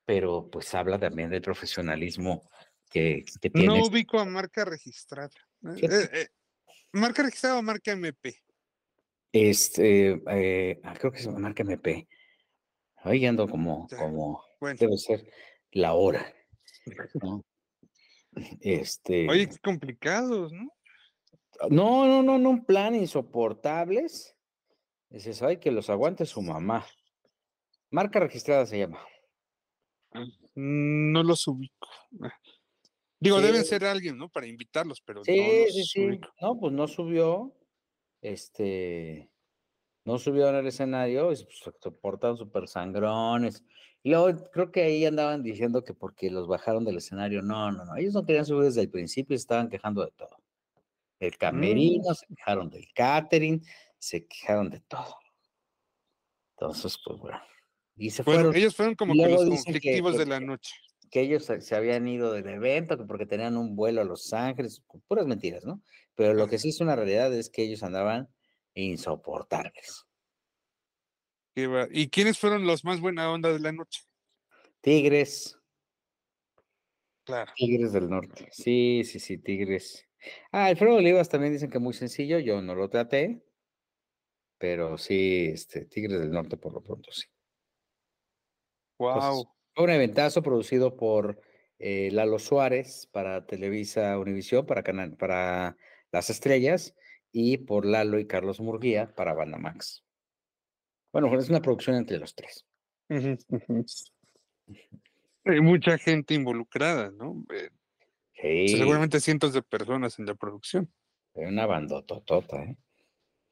Pero 0.05 0.49
pues 0.49 0.73
habla 0.73 0.97
también 0.97 1.29
del 1.29 1.41
profesionalismo 1.41 2.49
que, 2.89 3.25
que 3.41 3.49
tiene. 3.49 3.67
No 3.67 3.85
ubico 3.85 4.17
a 4.17 4.23
marca 4.23 4.63
registrada. 4.63 5.29
Eh, 5.75 6.09
eh, 6.13 6.27
¿Marca 6.93 7.21
registrada 7.21 7.59
o 7.59 7.61
marca 7.61 7.91
MP? 7.91 8.41
Este, 9.33 10.21
ah, 10.85 10.93
creo 10.97 11.11
que 11.11 11.19
es 11.19 11.27
marca 11.27 11.63
MP. 11.63 12.07
Ahí 13.03 13.25
ando 13.25 13.47
como, 13.47 13.87
como, 13.97 14.43
Bueno, 14.59 14.77
debe 14.79 14.97
ser 14.97 15.29
la 15.71 15.93
hora. 15.93 16.33
¿no? 17.23 17.43
Este. 18.61 19.29
oye, 19.29 19.47
qué 19.47 19.57
complicados, 19.59 20.51
¿no? 20.51 20.69
No, 21.69 22.07
no, 22.07 22.23
no, 22.23 22.39
no, 22.39 22.49
un 22.49 22.65
plan 22.65 22.95
insoportables. 22.95 24.35
Dices, 25.09 25.43
ay, 25.43 25.57
que 25.57 25.71
los 25.71 25.89
aguante 25.91 26.25
su 26.25 26.41
mamá. 26.41 26.83
Marca 27.91 28.19
registrada 28.19 28.65
se 28.65 28.79
llama. 28.79 29.05
Mm, 30.55 31.11
No 31.11 31.21
los 31.23 31.47
ubico. 31.47 31.87
Ah. 32.23 32.33
Digo, 33.19 33.37
Sí. 33.39 33.45
deben 33.45 33.63
ser 33.65 33.85
alguien, 33.85 34.17
¿no? 34.17 34.29
Para 34.29 34.47
invitarlos, 34.47 34.99
pero 35.01 35.23
Sí, 35.23 35.37
no 35.37 35.63
los 35.65 35.73
sí, 35.73 35.83
sí. 35.85 36.05
ubico. 36.07 36.29
No, 36.41 36.59
pues 36.59 36.73
no 36.73 36.87
subió. 36.87 37.55
Este. 38.21 39.29
No 40.05 40.17
subió 40.17 40.49
al 40.49 40.67
escenario, 40.67 41.31
y, 41.31 41.35
pues, 41.43 41.59
se 41.81 41.91
portan 41.91 42.35
súper 42.37 42.67
sangrones. 42.67 43.63
Y 44.03 44.09
luego 44.09 44.49
creo 44.51 44.71
que 44.71 44.83
ahí 44.83 45.05
andaban 45.05 45.43
diciendo 45.43 45.83
que 45.83 45.93
porque 45.93 46.29
los 46.29 46.47
bajaron 46.47 46.83
del 46.83 46.97
escenario. 46.97 47.41
No, 47.41 47.71
no, 47.71 47.85
no. 47.85 47.95
Ellos 47.95 48.13
no 48.13 48.25
querían 48.25 48.45
subir 48.45 48.65
desde 48.65 48.81
el 48.81 48.89
principio 48.89 49.35
estaban 49.35 49.69
quejando 49.69 50.03
de 50.03 50.11
todo. 50.11 50.37
El 51.19 51.37
camerino, 51.37 52.13
se 52.13 52.25
quejaron 52.27 52.69
del 52.69 52.85
catering, 52.93 53.63
se 53.97 54.27
quejaron 54.27 54.69
de 54.69 54.81
todo. 54.81 55.15
Entonces, 56.57 56.99
pues 57.03 57.17
bueno. 57.17 57.39
Y 57.95 58.09
se 58.09 58.23
Bueno, 58.23 58.41
fueron. 58.41 58.55
ellos 58.57 58.75
fueron 58.75 58.95
como 58.95 59.13
que 59.13 59.29
los 59.29 59.45
conflictivos 59.45 60.13
que- 60.13 60.19
de 60.19 60.25
la 60.25 60.39
noche. 60.39 60.73
que 61.11 61.21
ellos 61.21 61.45
se, 61.45 61.75
habían 61.75 62.07
ido 62.07 62.33
del 62.33 62.47
evento, 62.49 62.97
que 62.97 63.05
porque 63.05 63.27
tenían 63.27 63.55
un 63.55 63.75
vuelo 63.75 64.01
a 64.01 64.03
Los 64.03 64.33
Ángeles, 64.33 64.83
puras 65.07 65.27
mentiras, 65.27 65.63
¿no? 65.63 65.81
Pero 66.15 66.33
lo 66.33 66.47
que 66.47 66.57
sí 66.57 66.69
es 66.69 66.81
una 66.81 66.95
realidad 66.95 67.31
es 67.33 67.51
que 67.51 67.61
ellos 67.63 67.83
andaban 67.83 68.29
insoportables. 68.73 70.05
¿Y 71.55 72.09
quiénes 72.09 72.39
fueron 72.39 72.65
los 72.65 72.83
más 72.83 72.99
buena 72.99 73.31
onda 73.31 73.51
de 73.51 73.59
la 73.59 73.71
noche? 73.71 74.01
Tigres, 74.81 75.57
Claro. 77.25 77.51
Tigres 77.55 77.93
del 77.93 78.09
Norte. 78.09 78.47
Sí, 78.51 79.03
sí, 79.05 79.19
sí, 79.19 79.37
Tigres. 79.37 80.05
Ah, 80.51 80.65
Alfredo 80.65 80.95
Olivas 80.95 81.29
también 81.29 81.53
dicen 81.53 81.69
que 81.69 81.79
muy 81.79 81.93
sencillo, 81.93 82.39
yo 82.39 82.61
no 82.61 82.75
lo 82.75 82.89
traté, 82.89 83.45
pero 84.57 84.97
sí, 84.97 85.49
este, 85.53 85.85
Tigres 85.85 86.19
del 86.19 86.31
Norte 86.31 86.57
por 86.57 86.73
lo 86.73 86.81
pronto 86.81 87.11
sí. 87.11 87.27
Wow. 88.99 89.47
Fue 89.73 89.83
un 89.85 89.89
eventazo 89.89 90.41
producido 90.43 90.95
por 90.95 91.41
eh, 91.79 92.09
Lalo 92.11 92.39
Suárez 92.39 93.07
para 93.11 93.45
Televisa 93.45 94.17
Univisión, 94.17 94.65
para, 94.65 94.83
canal, 94.83 95.15
para 95.17 95.77
Las 96.11 96.29
Estrellas, 96.29 96.93
y 97.33 97.57
por 97.57 97.85
Lalo 97.85 98.17
y 98.19 98.27
Carlos 98.27 98.61
Murguía 98.61 99.13
para 99.13 99.33
Banda 99.33 99.57
Max. 99.57 100.05
Bueno, 101.11 101.37
es 101.37 101.49
una 101.49 101.61
producción 101.61 101.97
entre 101.97 102.19
los 102.19 102.33
tres. 102.33 102.65
Hay 105.45 105.59
mucha 105.59 105.97
gente 105.97 106.33
involucrada, 106.35 107.11
¿no? 107.11 107.43
Eh, 107.53 107.69
Sí, 108.43 108.67
Seguramente 108.67 109.21
cientos 109.21 109.53
de 109.53 109.61
personas 109.61 110.19
en 110.19 110.25
la 110.25 110.35
producción. 110.35 110.91
Una 111.31 111.65
bandototota, 111.65 112.61
¿eh? 112.61 112.77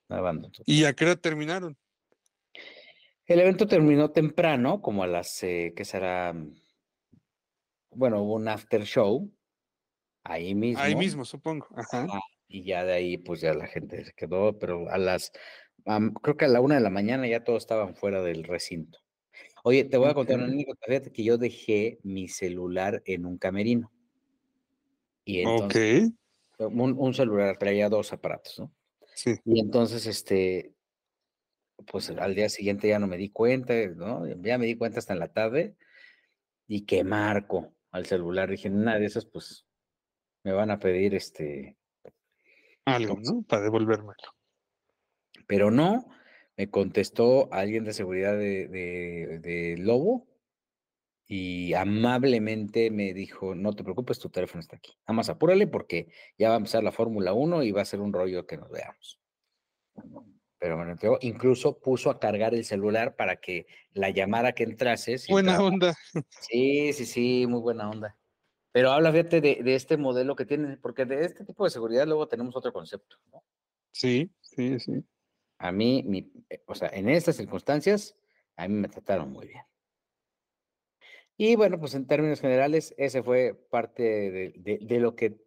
Una 0.09 0.19
bandotota. 0.19 0.63
¿Y 0.65 0.83
a 0.83 0.91
qué 0.91 1.05
hora 1.05 1.15
terminaron? 1.15 1.77
El 3.25 3.39
evento 3.39 3.67
terminó 3.67 4.11
temprano, 4.11 4.81
como 4.81 5.03
a 5.03 5.07
las, 5.07 5.41
eh, 5.43 5.73
¿qué 5.77 5.85
será? 5.85 6.35
Bueno, 7.91 8.21
hubo 8.21 8.35
un 8.35 8.49
after 8.49 8.83
show 8.83 9.31
ahí 10.25 10.53
mismo. 10.53 10.83
Ahí 10.83 10.93
mismo, 10.93 11.23
supongo. 11.23 11.67
Ajá. 11.73 12.07
Y 12.53 12.63
ya 12.63 12.83
de 12.83 12.91
ahí, 12.93 13.17
pues 13.17 13.39
ya 13.39 13.53
la 13.53 13.65
gente 13.65 14.03
se 14.03 14.11
quedó, 14.11 14.59
pero 14.59 14.89
a 14.89 14.97
las, 14.97 15.31
creo 16.21 16.35
que 16.35 16.45
a 16.45 16.49
la 16.49 16.59
una 16.59 16.75
de 16.75 16.81
la 16.81 16.89
mañana 16.89 17.25
ya 17.27 17.45
todos 17.45 17.63
estaban 17.63 17.95
fuera 17.95 18.21
del 18.21 18.43
recinto. 18.43 18.99
Oye, 19.63 19.85
te 19.85 19.95
voy 19.95 20.09
a 20.09 20.13
contar 20.13 20.35
una 20.37 20.47
anécdota. 20.47 20.85
Fíjate 20.85 21.11
que 21.13 21.23
yo 21.23 21.37
dejé 21.37 21.99
mi 22.03 22.27
celular 22.27 23.01
en 23.05 23.25
un 23.25 23.37
camerino. 23.37 23.91
Y 25.23 25.41
entonces, 25.41 26.11
Ok. 26.57 26.71
un, 26.73 26.95
un 26.97 27.13
celular 27.13 27.57
traía 27.57 27.87
dos 27.87 28.11
aparatos, 28.11 28.59
¿no? 28.59 28.73
Sí. 29.15 29.35
Y 29.45 29.61
entonces, 29.61 30.05
este, 30.07 30.73
pues 31.87 32.09
al 32.09 32.35
día 32.35 32.49
siguiente 32.49 32.89
ya 32.89 32.99
no 32.99 33.07
me 33.07 33.17
di 33.17 33.29
cuenta, 33.29 33.73
¿no? 33.95 34.27
Ya 34.41 34.57
me 34.57 34.65
di 34.65 34.75
cuenta 34.75 34.99
hasta 34.99 35.13
en 35.13 35.19
la 35.19 35.31
tarde 35.31 35.77
y 36.67 36.85
que 36.85 37.03
marco 37.05 37.73
al 37.91 38.05
celular. 38.07 38.49
Dije, 38.49 38.69
nada 38.69 38.99
de 38.99 39.05
esas, 39.05 39.25
pues 39.25 39.65
me 40.43 40.51
van 40.51 40.71
a 40.71 40.79
pedir 40.79 41.13
este, 41.13 41.77
Algo, 42.85 43.13
¿cómo 43.15 43.25
se- 43.25 43.33
¿no? 43.33 43.41
Para 43.43 43.63
devolvérmelo. 43.63 44.15
Pero 45.47 45.71
no, 45.71 46.05
me 46.57 46.69
contestó 46.69 47.51
alguien 47.53 47.83
de 47.83 47.93
seguridad 47.93 48.33
de, 48.37 48.67
de, 48.67 49.39
de 49.39 49.75
Lobo 49.77 50.27
y 51.27 51.73
amablemente 51.73 52.91
me 52.91 53.13
dijo, 53.13 53.55
no 53.55 53.73
te 53.73 53.83
preocupes, 53.83 54.19
tu 54.19 54.29
teléfono 54.29 54.61
está 54.61 54.77
aquí. 54.77 54.93
Nada 55.07 55.13
más 55.17 55.29
apúrale 55.29 55.67
porque 55.67 56.11
ya 56.37 56.49
va 56.49 56.55
a 56.55 56.57
empezar 56.57 56.83
la 56.83 56.91
Fórmula 56.91 57.33
1 57.33 57.63
y 57.63 57.71
va 57.71 57.81
a 57.81 57.85
ser 57.85 58.01
un 58.01 58.13
rollo 58.13 58.45
que 58.45 58.57
nos 58.57 58.69
veamos. 58.69 59.19
Pero 60.59 60.77
me 60.77 60.85
lo 60.85 60.91
entregó. 60.91 61.17
Incluso 61.21 61.79
puso 61.79 62.09
a 62.09 62.19
cargar 62.19 62.53
el 62.53 62.63
celular 62.65 63.15
para 63.15 63.37
que 63.37 63.65
la 63.93 64.09
llamada 64.09 64.51
que 64.53 64.63
entrase. 64.63 65.17
si 65.17 65.31
Buena 65.31 65.53
entraba- 65.53 65.67
onda. 65.69 65.97
Sí, 66.29 66.93
sí, 66.93 67.05
sí, 67.05 67.45
muy 67.47 67.61
buena 67.61 67.89
onda. 67.89 68.17
Pero 68.71 68.91
habla, 68.91 69.11
fíjate, 69.11 69.41
de, 69.41 69.59
de 69.63 69.75
este 69.75 69.97
modelo 69.97 70.35
que 70.35 70.45
tiene, 70.45 70.77
porque 70.77 71.05
de 71.05 71.25
este 71.25 71.43
tipo 71.45 71.63
de 71.65 71.69
seguridad 71.69 72.07
luego 72.07 72.27
tenemos 72.27 72.55
otro 72.55 72.71
concepto, 72.71 73.17
¿no? 73.31 73.43
Sí, 73.91 74.31
sí, 74.39 74.79
sí. 74.79 75.03
A 75.57 75.71
mí, 75.71 76.03
mi, 76.07 76.31
eh, 76.49 76.63
o 76.65 76.73
sea, 76.75 76.89
en 76.93 77.09
estas 77.09 77.35
circunstancias, 77.35 78.15
a 78.55 78.67
mí 78.67 78.73
me 78.75 78.87
trataron 78.87 79.31
muy 79.31 79.47
bien. 79.47 79.63
Y 81.37 81.55
bueno, 81.55 81.79
pues 81.79 81.95
en 81.95 82.07
términos 82.07 82.39
generales, 82.39 82.93
ese 82.97 83.23
fue 83.23 83.53
parte 83.69 84.03
de, 84.03 84.53
de- 84.57 84.79
de 84.81 84.99
lo, 84.99 85.15
que, 85.15 85.37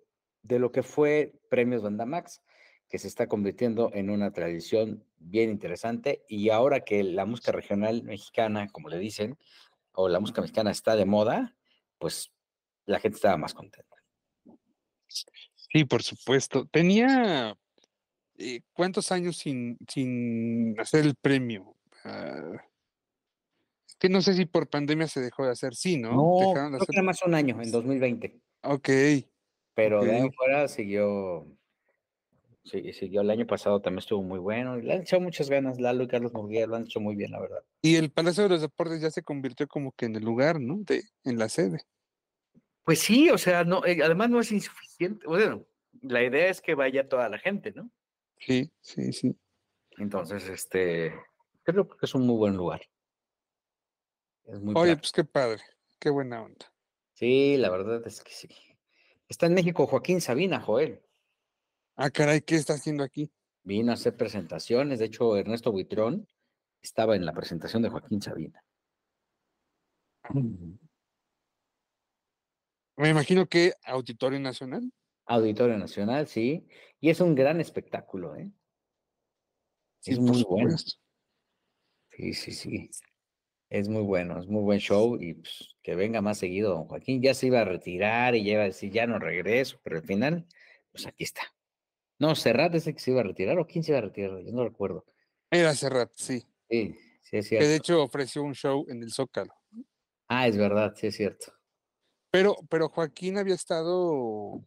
de 0.42 0.58
lo 0.58 0.72
que 0.72 0.82
fue 0.82 1.40
Premios 1.48 1.82
Bandamax, 1.82 2.42
que 2.88 2.98
se 2.98 3.08
está 3.08 3.26
convirtiendo 3.28 3.90
en 3.94 4.10
una 4.10 4.32
tradición 4.32 5.04
bien 5.16 5.50
interesante. 5.50 6.24
Y 6.28 6.50
ahora 6.50 6.80
que 6.80 7.02
la 7.04 7.24
música 7.26 7.52
regional 7.52 8.02
mexicana, 8.02 8.68
como 8.68 8.88
le 8.88 8.98
dicen, 8.98 9.38
o 9.92 10.08
la 10.08 10.20
música 10.20 10.40
mexicana 10.42 10.70
está 10.70 10.96
de 10.96 11.04
moda, 11.06 11.56
pues 11.98 12.33
la 12.86 13.00
gente 13.00 13.16
estaba 13.16 13.36
más 13.36 13.54
contenta. 13.54 13.96
Sí, 15.08 15.84
por 15.84 16.02
supuesto. 16.02 16.66
Tenía 16.66 17.56
eh, 18.38 18.60
cuántos 18.72 19.10
años 19.12 19.36
sin, 19.38 19.76
sin 19.88 20.78
hacer 20.78 21.04
el 21.04 21.14
premio. 21.14 21.74
Ah, 22.04 22.60
que 23.98 24.08
no 24.08 24.20
sé 24.22 24.34
si 24.34 24.44
por 24.44 24.68
pandemia 24.68 25.06
se 25.08 25.20
dejó 25.20 25.44
de 25.44 25.52
hacer. 25.52 25.74
Sí, 25.74 25.96
¿no? 25.98 26.12
No, 26.12 26.38
Dejaron 26.40 26.72
de 26.72 26.78
creo 26.78 26.86
que 26.86 26.92
hacer- 26.92 26.94
era 26.96 27.02
más 27.02 27.22
un 27.24 27.34
año, 27.34 27.60
en 27.62 27.70
2020. 27.70 28.40
Ok. 28.62 28.88
Pero 29.74 30.04
de 30.04 30.12
ahí 30.16 30.30
fuera 30.36 30.68
siguió, 30.68 31.46
sí, 32.64 32.92
siguió 32.92 33.22
el 33.22 33.30
año 33.30 33.46
pasado, 33.46 33.80
también 33.80 33.98
estuvo 34.00 34.22
muy 34.22 34.38
bueno. 34.38 34.76
Le 34.76 34.92
han 34.92 35.02
echado 35.02 35.22
muchas 35.22 35.48
ganas, 35.50 35.80
Lalo 35.80 36.04
y 36.04 36.08
Carlos 36.08 36.32
Murguía 36.32 36.66
lo 36.66 36.76
han 36.76 36.84
hecho 36.84 37.00
muy 37.00 37.16
bien, 37.16 37.32
la 37.32 37.40
verdad. 37.40 37.64
Y 37.82 37.96
el 37.96 38.10
Palacio 38.12 38.44
de 38.44 38.50
los 38.50 38.60
Deportes 38.60 39.00
ya 39.00 39.10
se 39.10 39.22
convirtió 39.22 39.66
como 39.66 39.92
que 39.92 40.06
en 40.06 40.16
el 40.16 40.24
lugar, 40.24 40.60
¿no? 40.60 40.76
De, 40.78 41.02
en 41.24 41.38
la 41.38 41.48
sede. 41.48 41.80
Pues 42.84 43.00
sí, 43.00 43.30
o 43.30 43.38
sea, 43.38 43.64
no, 43.64 43.84
eh, 43.84 43.98
además 44.04 44.30
no 44.30 44.40
es 44.40 44.52
insuficiente. 44.52 45.26
Bueno, 45.26 45.66
la 46.02 46.22
idea 46.22 46.48
es 46.48 46.60
que 46.60 46.74
vaya 46.74 47.08
toda 47.08 47.28
la 47.28 47.38
gente, 47.38 47.72
¿no? 47.72 47.90
Sí, 48.38 48.70
sí, 48.80 49.12
sí. 49.12 49.36
Entonces, 49.96 50.48
este, 50.48 51.14
creo 51.62 51.88
que 51.88 52.04
es 52.04 52.14
un 52.14 52.26
muy 52.26 52.36
buen 52.36 52.56
lugar. 52.56 52.82
Es 54.44 54.60
muy 54.60 54.74
Oye, 54.76 54.92
práctico. 54.92 55.00
pues 55.00 55.12
qué 55.12 55.24
padre. 55.24 55.62
Qué 55.98 56.10
buena 56.10 56.42
onda. 56.42 56.70
Sí, 57.14 57.56
la 57.56 57.70
verdad 57.70 58.02
es 58.06 58.22
que 58.22 58.32
sí. 58.32 58.48
Está 59.28 59.46
en 59.46 59.54
México 59.54 59.86
Joaquín 59.86 60.20
Sabina, 60.20 60.60
Joel. 60.60 61.00
Ah, 61.96 62.10
caray, 62.10 62.42
¿qué 62.42 62.56
está 62.56 62.74
haciendo 62.74 63.04
aquí? 63.04 63.32
Vino 63.62 63.92
a 63.92 63.94
hacer 63.94 64.16
presentaciones. 64.16 64.98
De 64.98 65.06
hecho, 65.06 65.36
Ernesto 65.36 65.72
Buitrón 65.72 66.28
estaba 66.82 67.16
en 67.16 67.24
la 67.24 67.32
presentación 67.32 67.82
de 67.82 67.88
Joaquín 67.88 68.20
Sabina. 68.20 68.62
Me 72.96 73.08
imagino 73.10 73.46
que 73.46 73.72
Auditorio 73.84 74.38
Nacional. 74.40 74.92
Auditorio 75.26 75.78
Nacional, 75.78 76.28
sí. 76.28 76.66
Y 77.00 77.10
es 77.10 77.20
un 77.20 77.34
gran 77.34 77.60
espectáculo, 77.60 78.36
¿eh? 78.36 78.50
Sí, 80.00 80.12
Es 80.12 80.18
muy 80.20 80.42
bueno. 80.44 80.76
Sí, 82.10 82.34
sí, 82.34 82.52
sí. 82.52 82.90
Es 83.70 83.88
muy 83.88 84.02
bueno, 84.02 84.38
es 84.38 84.46
muy 84.46 84.62
buen 84.62 84.78
show 84.78 85.20
y 85.20 85.34
pues, 85.34 85.74
que 85.82 85.96
venga 85.96 86.20
más 86.20 86.38
seguido 86.38 86.74
don 86.74 86.84
Joaquín. 86.86 87.22
Ya 87.22 87.34
se 87.34 87.46
iba 87.48 87.60
a 87.60 87.64
retirar 87.64 88.34
y 88.36 88.44
ya 88.44 88.52
iba 88.52 88.62
a 88.62 88.66
decir, 88.66 88.92
ya 88.92 89.06
no 89.06 89.18
regreso, 89.18 89.80
pero 89.82 89.96
al 89.96 90.04
final, 90.04 90.46
pues 90.92 91.06
aquí 91.06 91.24
está. 91.24 91.42
No, 92.20 92.36
Serrat 92.36 92.74
es 92.74 92.86
el 92.86 92.94
que 92.94 93.00
se 93.00 93.10
iba 93.10 93.20
a 93.20 93.24
retirar 93.24 93.58
o 93.58 93.66
quién 93.66 93.82
se 93.82 93.90
iba 93.92 93.98
a 93.98 94.02
retirar, 94.02 94.38
yo 94.44 94.52
no 94.52 94.64
recuerdo. 94.64 95.06
Era 95.50 95.74
Serrat, 95.74 96.12
sí. 96.14 96.46
Sí, 96.68 96.94
sí 97.22 97.36
es 97.38 97.48
Que 97.48 97.56
de 97.56 97.64
cierto. 97.64 97.74
hecho 97.74 98.02
ofreció 98.02 98.42
un 98.44 98.54
show 98.54 98.84
en 98.88 99.02
el 99.02 99.10
Zócalo. 99.10 99.54
Ah, 100.28 100.46
es 100.46 100.56
verdad, 100.56 100.94
sí 100.94 101.08
es 101.08 101.16
cierto. 101.16 101.53
Pero, 102.34 102.56
pero 102.68 102.88
Joaquín 102.88 103.38
había 103.38 103.54
estado, 103.54 104.60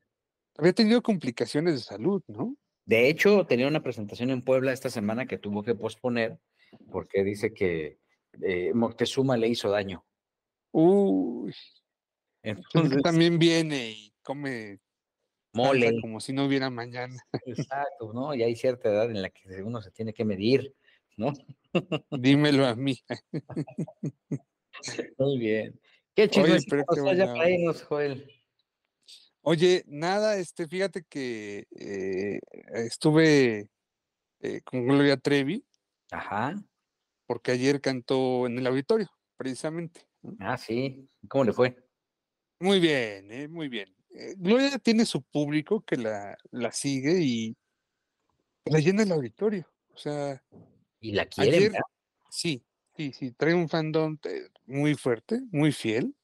había 0.58 0.72
tenido 0.72 1.04
complicaciones 1.04 1.74
de 1.74 1.82
salud, 1.82 2.24
¿no? 2.28 2.56
De 2.86 3.10
hecho, 3.10 3.46
tenía 3.46 3.68
una 3.68 3.84
presentación 3.84 4.30
en 4.30 4.42
Puebla 4.42 4.72
esta 4.72 4.90
semana 4.90 5.26
que 5.26 5.38
tuvo 5.38 5.64
que 5.64 5.76
posponer 5.76 6.40
porque 6.90 7.26
dice 7.26 7.54
que 7.54 8.00
eh, 8.42 8.72
Moctezuma 8.74 9.36
le 9.36 9.50
hizo 9.50 9.70
daño. 9.70 10.06
Uy, 10.72 11.54
Entonces, 12.42 13.02
también 13.04 13.38
viene 13.38 13.90
y 13.90 14.14
come 14.24 14.80
mole. 15.52 16.00
como 16.00 16.22
si 16.22 16.32
no 16.32 16.46
hubiera 16.46 16.70
mañana. 16.70 17.22
Exacto, 17.46 18.14
¿no? 18.14 18.34
Y 18.34 18.44
hay 18.44 18.56
cierta 18.56 18.88
edad 18.88 19.12
en 19.12 19.22
la 19.22 19.30
que 19.30 19.62
uno 19.62 19.82
se 19.82 19.92
tiene 19.92 20.14
que 20.14 20.24
medir, 20.24 20.74
¿no? 21.18 21.34
Dímelo 22.12 22.66
a 22.66 22.76
mí. 22.76 22.98
Muy 25.18 25.38
bien. 25.38 25.78
¿Qué 26.18 26.28
Oye, 26.42 26.58
pero 26.68 26.84
ya 27.14 27.28
Joel? 27.88 28.26
Oye, 29.42 29.84
nada, 29.86 30.38
este, 30.38 30.68
fíjate 30.68 31.04
que 31.04 31.68
eh, 31.80 32.40
estuve 32.74 33.70
eh, 34.40 34.62
con 34.62 34.88
Gloria 34.88 35.18
Trevi 35.18 35.64
Ajá. 36.10 36.56
porque 37.28 37.52
ayer 37.52 37.82
cantó 37.82 38.48
en 38.48 38.58
el 38.58 38.66
auditorio, 38.66 39.08
precisamente. 39.38 40.08
Ah, 40.40 40.58
sí. 40.58 41.08
¿Cómo 41.30 41.44
le 41.44 41.54
fue? 41.54 41.88
Muy 42.62 42.80
bien, 42.80 43.32
eh, 43.32 43.48
muy 43.48 43.70
bien. 43.70 43.96
Gloria 44.38 44.80
tiene 44.80 45.06
su 45.06 45.22
público 45.22 45.82
que 45.82 45.98
la, 45.98 46.36
la 46.50 46.72
sigue 46.72 47.20
y 47.22 47.56
la 48.66 48.80
llena 48.80 49.04
el 49.04 49.12
auditorio. 49.12 49.72
O 49.94 49.98
sea, 49.98 50.44
¿Y 51.00 51.12
la 51.12 51.30
verdad? 51.36 51.80
sí, 52.32 52.67
sí, 52.98 53.14
sí, 53.14 53.32
trae 53.32 53.54
un 53.54 53.70
fandom 53.70 54.18
eh, 54.24 54.50
muy 54.66 54.96
fuerte, 54.96 55.42
muy 55.52 55.72
fiel. 55.72 56.16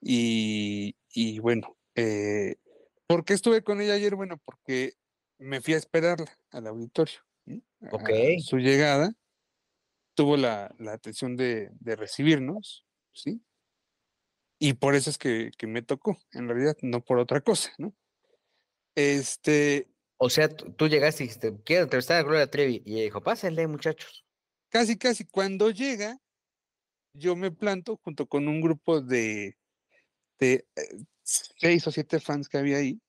Y, 0.00 0.96
y 1.12 1.38
bueno, 1.40 1.76
eh, 1.94 2.56
¿por 3.06 3.24
qué 3.24 3.34
estuve 3.34 3.62
con 3.62 3.80
ella 3.80 3.94
ayer? 3.94 4.14
Bueno, 4.14 4.38
porque 4.44 4.94
me 5.38 5.60
fui 5.60 5.74
a 5.74 5.78
esperarla 5.78 6.38
al 6.50 6.66
auditorio. 6.68 7.18
¿no? 7.44 7.60
A 7.82 7.94
Ok. 7.94 8.10
su 8.40 8.58
llegada, 8.58 9.12
tuvo 10.14 10.36
la, 10.36 10.74
la 10.78 10.92
atención 10.94 11.36
de, 11.36 11.70
de 11.80 11.96
recibirnos, 11.96 12.86
¿sí? 13.12 13.42
Y 14.60 14.74
por 14.74 14.94
eso 14.94 15.10
es 15.10 15.18
que, 15.18 15.50
que 15.56 15.66
me 15.66 15.82
tocó, 15.82 16.18
en 16.32 16.48
realidad, 16.48 16.76
no 16.82 17.04
por 17.04 17.18
otra 17.18 17.40
cosa, 17.40 17.72
¿no? 17.78 17.94
Este, 18.96 19.88
O 20.16 20.30
sea, 20.30 20.48
tú, 20.48 20.72
tú 20.72 20.88
llegaste 20.88 21.22
y 21.22 21.26
dijiste, 21.26 21.54
quiero 21.64 21.84
entrevistar 21.84 22.18
a 22.18 22.22
Gloria 22.24 22.50
Trevi. 22.50 22.82
Y 22.84 22.94
ella 22.94 23.04
dijo, 23.04 23.22
pásenle, 23.22 23.68
muchachos. 23.68 24.24
Casi, 24.68 24.96
casi 24.98 25.24
cuando 25.24 25.70
llega, 25.70 26.18
yo 27.14 27.36
me 27.36 27.50
planto 27.50 27.98
junto 28.02 28.26
con 28.28 28.48
un 28.48 28.60
grupo 28.60 29.00
de, 29.00 29.56
de 30.40 30.66
eh, 30.76 31.04
seis 31.24 31.86
o 31.86 31.92
siete 31.92 32.20
fans 32.20 32.48
que 32.48 32.58
había 32.58 32.78
ahí. 32.78 33.00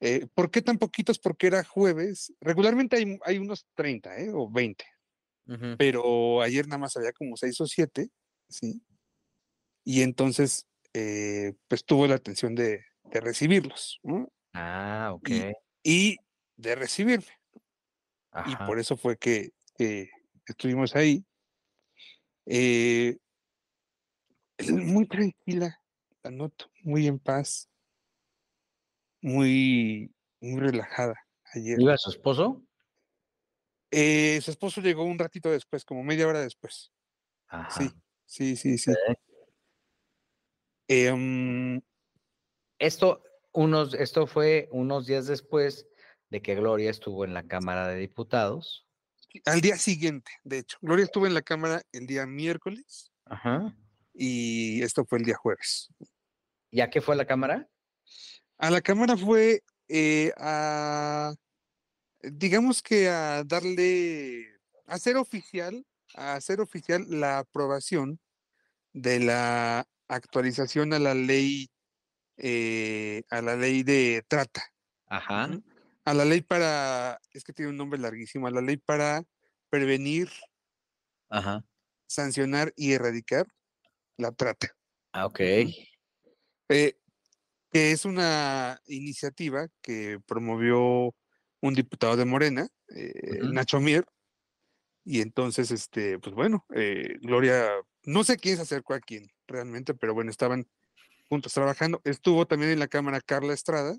Eh, 0.00 0.26
¿Por 0.34 0.50
qué 0.50 0.62
tan 0.62 0.78
poquitos? 0.78 1.18
Porque 1.18 1.46
era 1.46 1.62
jueves. 1.64 2.32
Regularmente 2.40 2.96
hay, 2.96 3.18
hay 3.24 3.38
unos 3.38 3.66
30 3.74 4.18
¿eh? 4.18 4.30
o 4.34 4.50
20, 4.50 4.84
Ujú. 5.46 5.76
pero 5.78 6.42
ayer 6.42 6.66
nada 6.66 6.78
más 6.78 6.96
había 6.96 7.12
como 7.12 7.36
seis 7.36 7.60
o 7.60 7.66
siete, 7.66 8.08
¿sí? 8.48 8.82
Y 9.84 10.02
entonces, 10.02 10.66
eh, 10.94 11.54
pues 11.68 11.84
tuvo 11.84 12.06
la 12.06 12.14
atención 12.16 12.54
de, 12.54 12.84
de 13.04 13.20
recibirlos, 13.20 13.98
¿no? 14.02 14.28
Ah, 14.54 15.10
ok. 15.14 15.30
Y- 15.30 15.52
y 15.84 16.16
de 16.56 16.74
recibirme. 16.76 17.26
Y 18.44 18.56
por 18.56 18.78
eso 18.78 18.96
fue 18.96 19.16
que, 19.16 19.50
que 19.76 20.10
estuvimos 20.46 20.94
ahí. 20.96 21.24
Eh, 22.46 23.16
muy 24.70 25.06
tranquila, 25.06 25.80
la 26.22 26.30
noto, 26.30 26.70
muy 26.82 27.06
en 27.06 27.18
paz, 27.18 27.68
muy, 29.20 30.12
muy 30.40 30.60
relajada 30.60 31.14
ayer. 31.54 31.80
¿Iba 31.80 31.96
su 31.96 32.10
esposo? 32.10 32.62
Eh, 33.90 34.40
su 34.40 34.50
esposo 34.50 34.80
llegó 34.80 35.04
un 35.04 35.18
ratito 35.18 35.50
después, 35.50 35.84
como 35.84 36.02
media 36.02 36.26
hora 36.26 36.40
después. 36.40 36.92
Ajá. 37.48 37.70
Sí, 37.70 37.90
sí, 38.24 38.56
sí, 38.56 38.78
sí. 38.78 38.92
Em, 40.88 41.80
Esto, 42.78 43.22
unos, 43.52 43.94
esto 43.94 44.26
fue 44.26 44.68
unos 44.72 45.06
días 45.06 45.26
después 45.26 45.86
de 46.30 46.42
que 46.42 46.54
Gloria 46.54 46.90
estuvo 46.90 47.24
en 47.24 47.34
la 47.34 47.46
Cámara 47.46 47.86
de 47.88 47.96
Diputados. 47.96 48.88
Al 49.44 49.60
día 49.60 49.76
siguiente, 49.76 50.30
de 50.44 50.58
hecho, 50.58 50.78
Gloria 50.80 51.04
estuvo 51.04 51.26
en 51.26 51.34
la 51.34 51.42
cámara 51.42 51.82
el 51.92 52.06
día 52.06 52.26
miércoles 52.26 53.12
Ajá. 53.24 53.74
y 54.14 54.82
esto 54.82 55.04
fue 55.04 55.18
el 55.18 55.24
día 55.24 55.36
jueves. 55.36 55.88
¿Y 56.70 56.80
a 56.80 56.90
qué 56.90 57.00
fue 57.00 57.16
la 57.16 57.26
Cámara? 57.26 57.68
A 58.58 58.70
la 58.70 58.80
cámara 58.80 59.16
fue 59.16 59.62
eh, 59.88 60.32
a, 60.38 61.34
digamos 62.22 62.82
que 62.82 63.08
a 63.08 63.44
darle, 63.44 64.46
a 64.86 64.94
hacer 64.94 65.16
oficial, 65.16 65.84
a 66.14 66.34
hacer 66.34 66.60
oficial 66.60 67.04
la 67.08 67.40
aprobación 67.40 68.20
de 68.92 69.20
la 69.20 69.86
actualización 70.08 70.92
a 70.92 70.98
la 70.98 71.14
ley, 71.14 71.70
eh, 72.36 73.22
a 73.30 73.42
la 73.42 73.56
ley 73.56 73.82
de 73.82 74.24
trata, 74.28 74.62
Ajá. 75.06 75.50
A 76.04 76.14
la 76.14 76.24
ley 76.24 76.40
para, 76.40 77.20
es 77.32 77.44
que 77.44 77.52
tiene 77.52 77.70
un 77.70 77.76
nombre 77.76 77.98
larguísimo, 77.98 78.46
a 78.46 78.50
la 78.50 78.60
ley 78.60 78.76
para 78.76 79.22
prevenir, 79.70 80.30
Ajá. 81.28 81.64
sancionar 82.06 82.72
y 82.76 82.92
erradicar 82.92 83.46
la 84.16 84.32
trata. 84.32 84.74
Ah, 85.12 85.26
ok. 85.26 85.40
eh, 85.40 86.98
que 87.70 87.92
es 87.92 88.04
una 88.04 88.80
iniciativa 88.86 89.68
que 89.80 90.18
promovió 90.26 91.14
un 91.60 91.74
diputado 91.74 92.16
de 92.16 92.24
Morena, 92.24 92.68
eh. 92.94 93.40
Nacho 93.42 93.80
Mier, 93.80 94.04
y 95.04 95.20
entonces, 95.20 95.70
este, 95.70 96.18
pues 96.18 96.34
bueno, 96.34 96.64
eh, 96.74 97.18
Gloria, 97.22 97.70
no 98.04 98.24
sé 98.24 98.36
quién 98.36 98.56
se 98.56 98.62
acercó 98.62 98.94
a 98.94 99.00
quién 99.00 99.30
realmente, 99.46 99.94
pero 99.94 100.14
bueno, 100.14 100.30
estaban 100.30 100.66
juntos 101.28 101.52
trabajando. 101.52 102.00
Estuvo 102.04 102.46
también 102.46 102.72
en 102.72 102.78
la 102.78 102.88
Cámara 102.88 103.20
Carla 103.20 103.52
Estrada, 103.52 103.96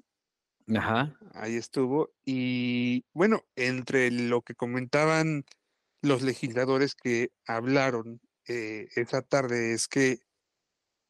Ajá. 0.68 1.14
ahí 1.34 1.56
estuvo, 1.58 2.14
y 2.26 3.06
bueno, 3.14 3.42
entre 3.56 4.12
lo 4.12 4.42
que 4.42 4.56
comentaban 4.56 5.46
los 6.02 6.22
legisladores 6.24 6.96
que 6.96 7.30
hablaron 7.48 8.22
eh, 8.48 8.88
esa 8.96 9.22
tarde 9.24 9.74
es 9.74 9.88
que 9.88 10.20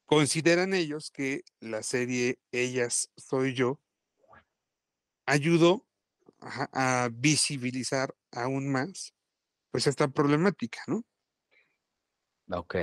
consideran 0.06 0.74
ellos 0.74 1.12
que 1.12 1.44
la 1.60 1.84
serie 1.84 2.40
Ellas 2.52 3.10
Soy 3.18 3.54
Yo 3.56 3.82
ayudó 5.26 5.86
a 6.42 7.10
visibilizar 7.14 8.16
aún 8.32 8.72
más 8.72 9.14
pues 9.72 9.88
esta 9.88 10.08
problemática, 10.10 10.82
¿no? 10.88 11.04
Ok. 12.52 12.76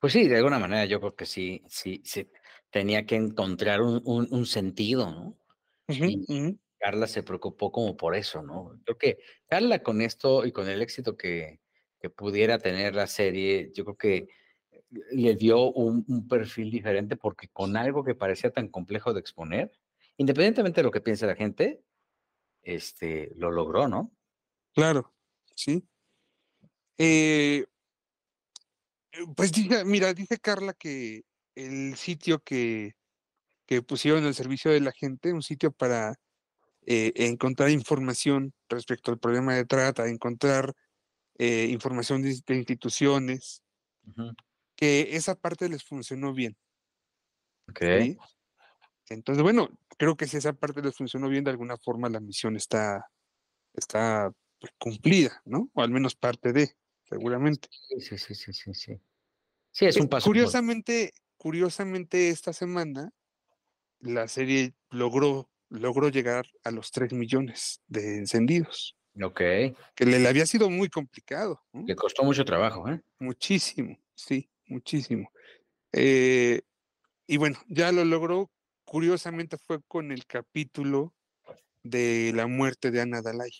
Pues 0.00 0.12
sí, 0.12 0.28
de 0.28 0.36
alguna 0.36 0.58
manera 0.58 0.84
yo 0.86 1.00
creo 1.00 1.14
que 1.16 1.26
sí, 1.26 1.62
sí, 1.68 2.00
sí. 2.04 2.30
Tenía 2.70 3.04
que 3.04 3.16
encontrar 3.16 3.80
un, 3.82 4.00
un- 4.04 4.28
un 4.30 4.46
sentido, 4.46 5.10
¿no? 5.10 5.38
Y. 5.88 6.58
Carla 6.78 7.06
se 7.06 7.22
preocupó 7.22 7.70
como 7.70 7.96
por 7.96 8.16
eso, 8.16 8.42
¿no? 8.42 8.76
Creo 8.84 8.98
que 8.98 9.18
Carla 9.46 9.84
con 9.84 10.02
esto 10.02 10.44
y 10.44 10.50
con 10.50 10.68
el 10.68 10.82
éxito 10.82 11.16
que, 11.16 11.60
que 12.00 12.10
pudiera 12.10 12.58
tener 12.58 12.96
la 12.96 13.06
serie, 13.06 13.70
yo 13.72 13.84
creo 13.84 13.96
que 13.96 14.28
le 15.12 15.36
dio 15.36 15.70
un, 15.70 16.04
un 16.08 16.26
perfil 16.26 16.72
diferente 16.72 17.16
porque 17.16 17.48
con 17.48 17.76
algo 17.76 18.02
que 18.02 18.16
parecía 18.16 18.50
tan 18.50 18.66
complejo 18.68 19.14
de 19.14 19.20
exponer, 19.20 19.70
independientemente 20.16 20.80
de 20.80 20.84
lo 20.84 20.90
que 20.90 21.00
piense 21.00 21.26
la 21.26 21.36
gente, 21.36 21.82
este, 22.62 23.32
lo 23.36 23.50
logró, 23.50 23.88
¿no? 23.88 24.12
Claro, 24.74 25.12
sí. 25.54 25.86
Eh, 26.98 27.64
eh, 29.12 29.18
pues 29.36 29.52
dice, 29.52 29.84
mira, 29.84 30.14
dice 30.14 30.38
Carla 30.38 30.72
que 30.72 31.24
el 31.54 31.96
sitio 31.96 32.40
que, 32.40 32.94
que 33.66 33.82
pusieron 33.82 34.24
al 34.24 34.34
servicio 34.34 34.70
de 34.70 34.80
la 34.80 34.92
gente, 34.92 35.32
un 35.32 35.42
sitio 35.42 35.72
para 35.72 36.14
eh, 36.86 37.12
encontrar 37.16 37.70
información 37.70 38.52
respecto 38.68 39.10
al 39.10 39.18
problema 39.18 39.54
de 39.54 39.64
trata, 39.64 40.08
encontrar 40.08 40.72
eh, 41.38 41.68
información 41.70 42.22
de, 42.22 42.38
de 42.46 42.56
instituciones, 42.56 43.62
Ujú. 44.06 44.32
que 44.76 45.16
esa 45.16 45.34
parte 45.34 45.68
les 45.68 45.84
funcionó 45.84 46.34
bien. 46.34 46.56
Ok. 47.68 47.78
¿sí? 47.80 48.16
Entonces, 49.08 49.42
bueno, 49.42 49.68
creo 49.98 50.16
que 50.16 50.26
si 50.26 50.36
esa 50.38 50.52
parte 50.52 50.82
les 50.82 50.96
funcionó 50.96 51.28
bien, 51.28 51.44
de 51.44 51.50
alguna 51.50 51.76
forma 51.76 52.08
la 52.08 52.20
misión 52.20 52.56
está, 52.56 53.10
está 53.74 54.32
pues, 54.60 54.72
cumplida, 54.78 55.40
¿no? 55.44 55.70
O 55.74 55.82
al 55.82 55.90
menos 55.90 56.14
parte 56.14 56.52
de, 56.52 56.76
seguramente. 57.08 57.68
Sí, 57.70 58.00
sí, 58.00 58.18
sí, 58.18 58.34
sí, 58.34 58.52
sí, 58.52 58.74
sí. 58.74 59.00
Es 59.80 59.96
Eh, 59.96 60.00
un 60.00 60.08
paso. 60.08 60.26
curiosamente, 60.26 61.12
curiosamente, 61.36 62.30
esta 62.30 62.52
semana 62.52 63.10
la 64.02 64.28
serie 64.28 64.74
logró, 64.90 65.48
logró 65.70 66.08
llegar 66.10 66.44
a 66.64 66.70
los 66.70 66.90
3 66.90 67.12
millones 67.12 67.80
de 67.86 68.18
encendidos, 68.18 68.96
Ok. 69.22 69.38
que 69.94 70.04
le, 70.06 70.18
le 70.18 70.28
había 70.28 70.44
sido 70.46 70.68
muy 70.68 70.88
complicado, 70.88 71.60
¿no? 71.72 71.84
Le 71.86 71.96
costó 71.96 72.22
mucho 72.24 72.44
trabajo, 72.44 72.88
¿eh? 72.88 73.00
muchísimo, 73.18 73.96
sí, 74.14 74.50
muchísimo. 74.66 75.30
Eh, 75.92 76.62
y 77.26 77.36
bueno, 77.36 77.58
ya 77.68 77.90
lo 77.92 78.04
logró. 78.04 78.50
Curiosamente 78.84 79.56
fue 79.56 79.80
con 79.88 80.10
el 80.12 80.26
capítulo 80.26 81.14
de 81.82 82.32
la 82.34 82.46
muerte 82.46 82.90
de 82.90 83.00
Ana 83.00 83.22
Dalai. 83.22 83.50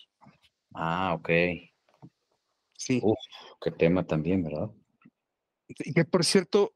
Ah, 0.75 1.15
ok. 1.15 1.31
Sí, 2.75 3.01
Uf, 3.03 3.19
qué 3.63 3.71
tema 3.71 4.05
también, 4.07 4.43
¿verdad? 4.43 4.71
y 5.69 5.93
que 5.95 6.05
por 6.05 6.25
cierto, 6.25 6.75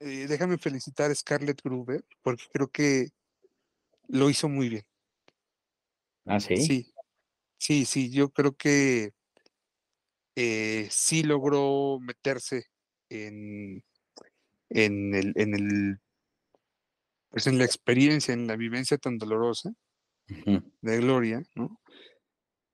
eh, 0.00 0.26
déjame 0.28 0.58
felicitar 0.58 1.10
a 1.10 1.14
Scarlett 1.14 1.62
Gruber, 1.62 2.04
porque 2.22 2.44
creo 2.52 2.68
que 2.68 3.08
lo 4.08 4.30
hizo 4.30 4.48
muy 4.48 4.68
bien. 4.68 4.84
Ah, 6.24 6.40
sí. 6.40 6.56
Sí, 6.56 6.92
sí, 7.58 7.84
sí, 7.84 8.10
yo 8.10 8.30
creo 8.30 8.54
que 8.56 9.12
eh, 10.34 10.88
sí 10.90 11.22
logró 11.22 11.98
meterse 12.00 12.66
en, 13.08 13.82
en 14.70 15.14
el, 15.14 15.32
en 15.36 15.54
el, 15.54 16.00
pues 17.30 17.46
en 17.46 17.58
la 17.58 17.64
experiencia, 17.64 18.34
en 18.34 18.46
la 18.46 18.56
vivencia 18.56 18.98
tan 18.98 19.18
dolorosa 19.18 19.72
de 20.26 20.98
Gloria, 20.98 21.42
¿no? 21.54 21.80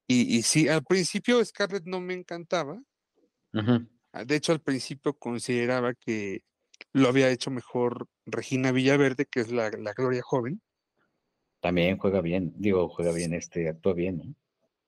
Y, 0.07 0.37
y 0.37 0.43
sí, 0.43 0.69
al 0.69 0.83
principio 0.85 1.45
Scarlett 1.45 1.85
no 1.85 2.01
me 2.01 2.15
encantaba, 2.15 2.83
ah, 4.13 4.25
de 4.25 4.37
hecho 4.37 4.53
al 4.53 4.61
principio 4.61 5.15
consideraba 5.15 5.95
que 5.95 6.43
lo 6.93 7.09
había 7.09 7.31
hecho 7.31 7.51
mejor 7.51 8.07
Regina 8.27 8.73
Villaverde, 8.73 9.27
que 9.27 9.41
es 9.41 9.51
la, 9.51 9.71
la 9.71 9.93
Gloria 9.93 10.23
joven, 10.23 10.61
También 11.61 11.99
juega 11.99 12.21
bien, 12.21 12.53
digo, 12.57 12.89
juega 12.89 13.13
bien, 13.13 13.35
este, 13.35 13.69
actúa 13.69 13.95
bien, 13.95 14.19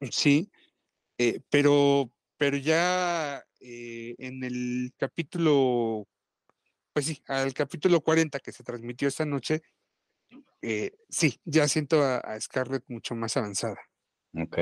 ¿no? 0.01 0.09
Sí, 0.11 0.51
eh, 1.19 1.41
pero, 1.49 2.11
pero 2.37 2.57
ya 2.57 3.43
eh, 3.61 4.15
en 4.19 4.45
el 4.45 4.93
capítulo, 4.97 6.07
pues 6.93 7.07
sí, 7.07 7.23
al 7.27 7.55
capítulo 7.55 8.01
40 8.01 8.41
que 8.41 8.53
se 8.53 8.65
transmitió 8.65 9.09
esta 9.09 9.25
noche, 9.25 9.62
eh, 10.62 10.93
sí, 11.09 11.41
ya 11.45 11.69
siento 11.69 12.03
a, 12.03 12.19
a 12.19 12.41
Scarlett 12.41 12.85
mucho 12.89 13.15
más 13.15 13.37
avanzada. 13.37 13.81
Ok. 14.37 14.59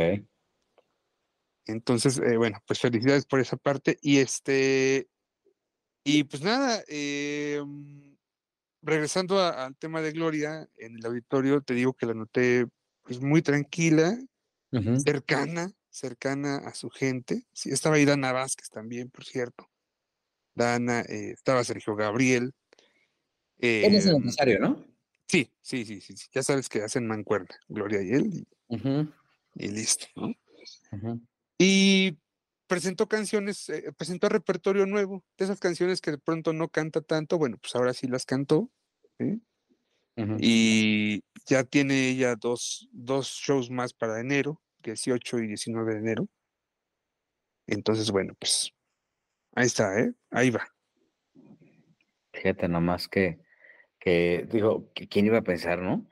Entonces, 1.66 2.18
eh, 2.18 2.36
bueno, 2.36 2.58
pues 2.66 2.80
felicidades 2.80 3.24
por 3.26 3.40
esa 3.40 3.56
parte. 3.56 3.98
Y 4.00 4.18
este, 4.18 5.08
y 6.04 6.24
pues 6.24 6.42
nada, 6.42 6.82
eh, 6.88 7.60
mm, 7.64 8.14
regresando 8.82 9.38
a- 9.40 9.64
al 9.66 9.76
tema 9.76 10.00
de 10.02 10.12
Gloria, 10.12 10.68
en 10.76 10.96
el 10.96 11.06
auditorio 11.06 11.60
te 11.62 11.74
digo 11.74 11.92
que 11.94 12.06
la 12.06 12.14
noté 12.14 12.66
pues 13.02 13.20
muy 13.20 13.42
tranquila, 13.42 14.16
cercana, 15.04 15.72
cercana 15.90 16.56
a 16.58 16.74
su 16.74 16.88
gente. 16.88 17.46
Sí, 17.52 17.70
estaba 17.70 17.96
ahí 17.96 18.04
Dana 18.04 18.32
Vázquez 18.32 18.70
también, 18.70 19.10
por 19.10 19.24
cierto. 19.24 19.68
Dana, 20.54 21.00
eh, 21.02 21.30
estaba 21.32 21.64
Sergio 21.64 21.94
Gabriel. 21.96 22.52
Él 23.58 23.94
es 23.94 24.04
el 24.06 24.10
em, 24.12 24.16
empresario, 24.16 24.58
¿no? 24.60 24.84
sí, 25.26 25.50
sí, 25.62 25.84
sí, 25.84 26.00
sí, 26.00 26.16
sí, 26.16 26.28
Ya 26.32 26.42
sabes 26.42 26.68
que 26.68 26.82
hacen 26.82 27.06
mancuerna, 27.06 27.54
Gloria 27.68 28.02
y 28.02 28.10
él, 28.10 28.46
y, 29.54 29.68
listo, 29.68 30.06
¿no? 30.16 30.34
Y 31.58 32.18
presentó 32.72 33.06
canciones, 33.06 33.68
eh, 33.68 33.92
presentó 33.98 34.30
repertorio 34.30 34.86
nuevo, 34.86 35.22
de 35.36 35.44
esas 35.44 35.60
canciones 35.60 36.00
que 36.00 36.12
de 36.12 36.16
pronto 36.16 36.54
no 36.54 36.70
canta 36.70 37.02
tanto, 37.02 37.36
bueno, 37.36 37.58
pues 37.58 37.74
ahora 37.76 37.92
sí 37.92 38.08
las 38.08 38.24
cantó. 38.24 38.70
y 40.38 41.22
ya 41.44 41.64
tiene 41.64 42.08
ella 42.08 42.34
dos, 42.34 42.88
dos 42.90 43.28
shows 43.28 43.68
más 43.70 43.92
para 43.92 44.20
enero, 44.20 44.62
18 44.84 45.40
y 45.40 45.48
19 45.48 45.92
de 45.92 45.98
enero. 45.98 46.28
Entonces, 47.66 48.10
bueno, 48.10 48.32
pues 48.38 48.72
ahí 49.54 49.66
está, 49.66 50.00
¿eh? 50.00 50.14
Ahí 50.30 50.48
va. 50.48 50.66
Fíjate 52.32 52.68
nomás 52.68 53.06
que, 53.06 53.38
que 53.98 54.48
digo, 54.50 54.90
que 54.94 55.08
¿quién 55.08 55.26
iba 55.26 55.36
a 55.36 55.42
pensar, 55.42 55.78
no? 55.78 56.06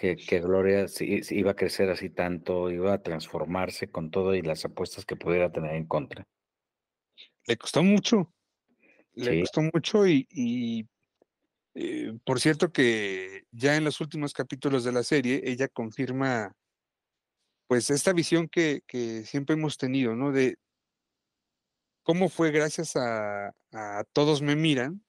Que, 0.00 0.16
que 0.16 0.40
Gloria 0.40 0.86
iba 0.98 1.50
a 1.50 1.56
crecer 1.56 1.90
así 1.90 2.08
tanto, 2.08 2.70
iba 2.70 2.94
a 2.94 3.02
transformarse 3.02 3.90
con 3.90 4.10
todo 4.10 4.34
y 4.34 4.40
las 4.40 4.64
apuestas 4.64 5.04
que 5.04 5.14
pudiera 5.14 5.52
tener 5.52 5.74
en 5.74 5.86
contra. 5.86 6.26
Le 7.46 7.58
costó 7.58 7.82
mucho. 7.82 8.32
Le 9.12 9.30
Sí. 9.32 9.40
costó 9.42 9.60
mucho 9.60 10.06
y, 10.06 10.26
y, 10.30 10.88
eh, 11.74 12.18
por 12.24 12.40
cierto 12.40 12.72
que 12.72 13.44
ya 13.50 13.76
en 13.76 13.84
los 13.84 14.00
últimos 14.00 14.32
capítulos 14.32 14.84
de 14.84 14.92
la 14.92 15.02
serie 15.02 15.42
ella 15.44 15.68
confirma 15.68 16.56
pues 17.66 17.90
esta 17.90 18.14
visión 18.14 18.48
que, 18.48 18.80
que 18.86 19.26
siempre 19.26 19.52
hemos 19.54 19.76
tenido, 19.76 20.16
¿no? 20.16 20.32
De 20.32 20.56
cómo 22.02 22.30
fue 22.30 22.52
gracias 22.52 22.96
a, 22.96 23.48
a 23.72 24.04
Todos 24.14 24.40
me 24.40 24.56
miran 24.56 25.04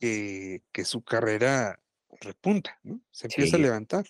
que 0.00 0.60
su 0.84 1.04
carrera 1.04 1.78
repunta, 2.20 2.78
¿no? 2.82 3.00
Se 3.10 3.26
empieza 3.26 3.56
a 3.56 3.60
levantar. 3.60 4.06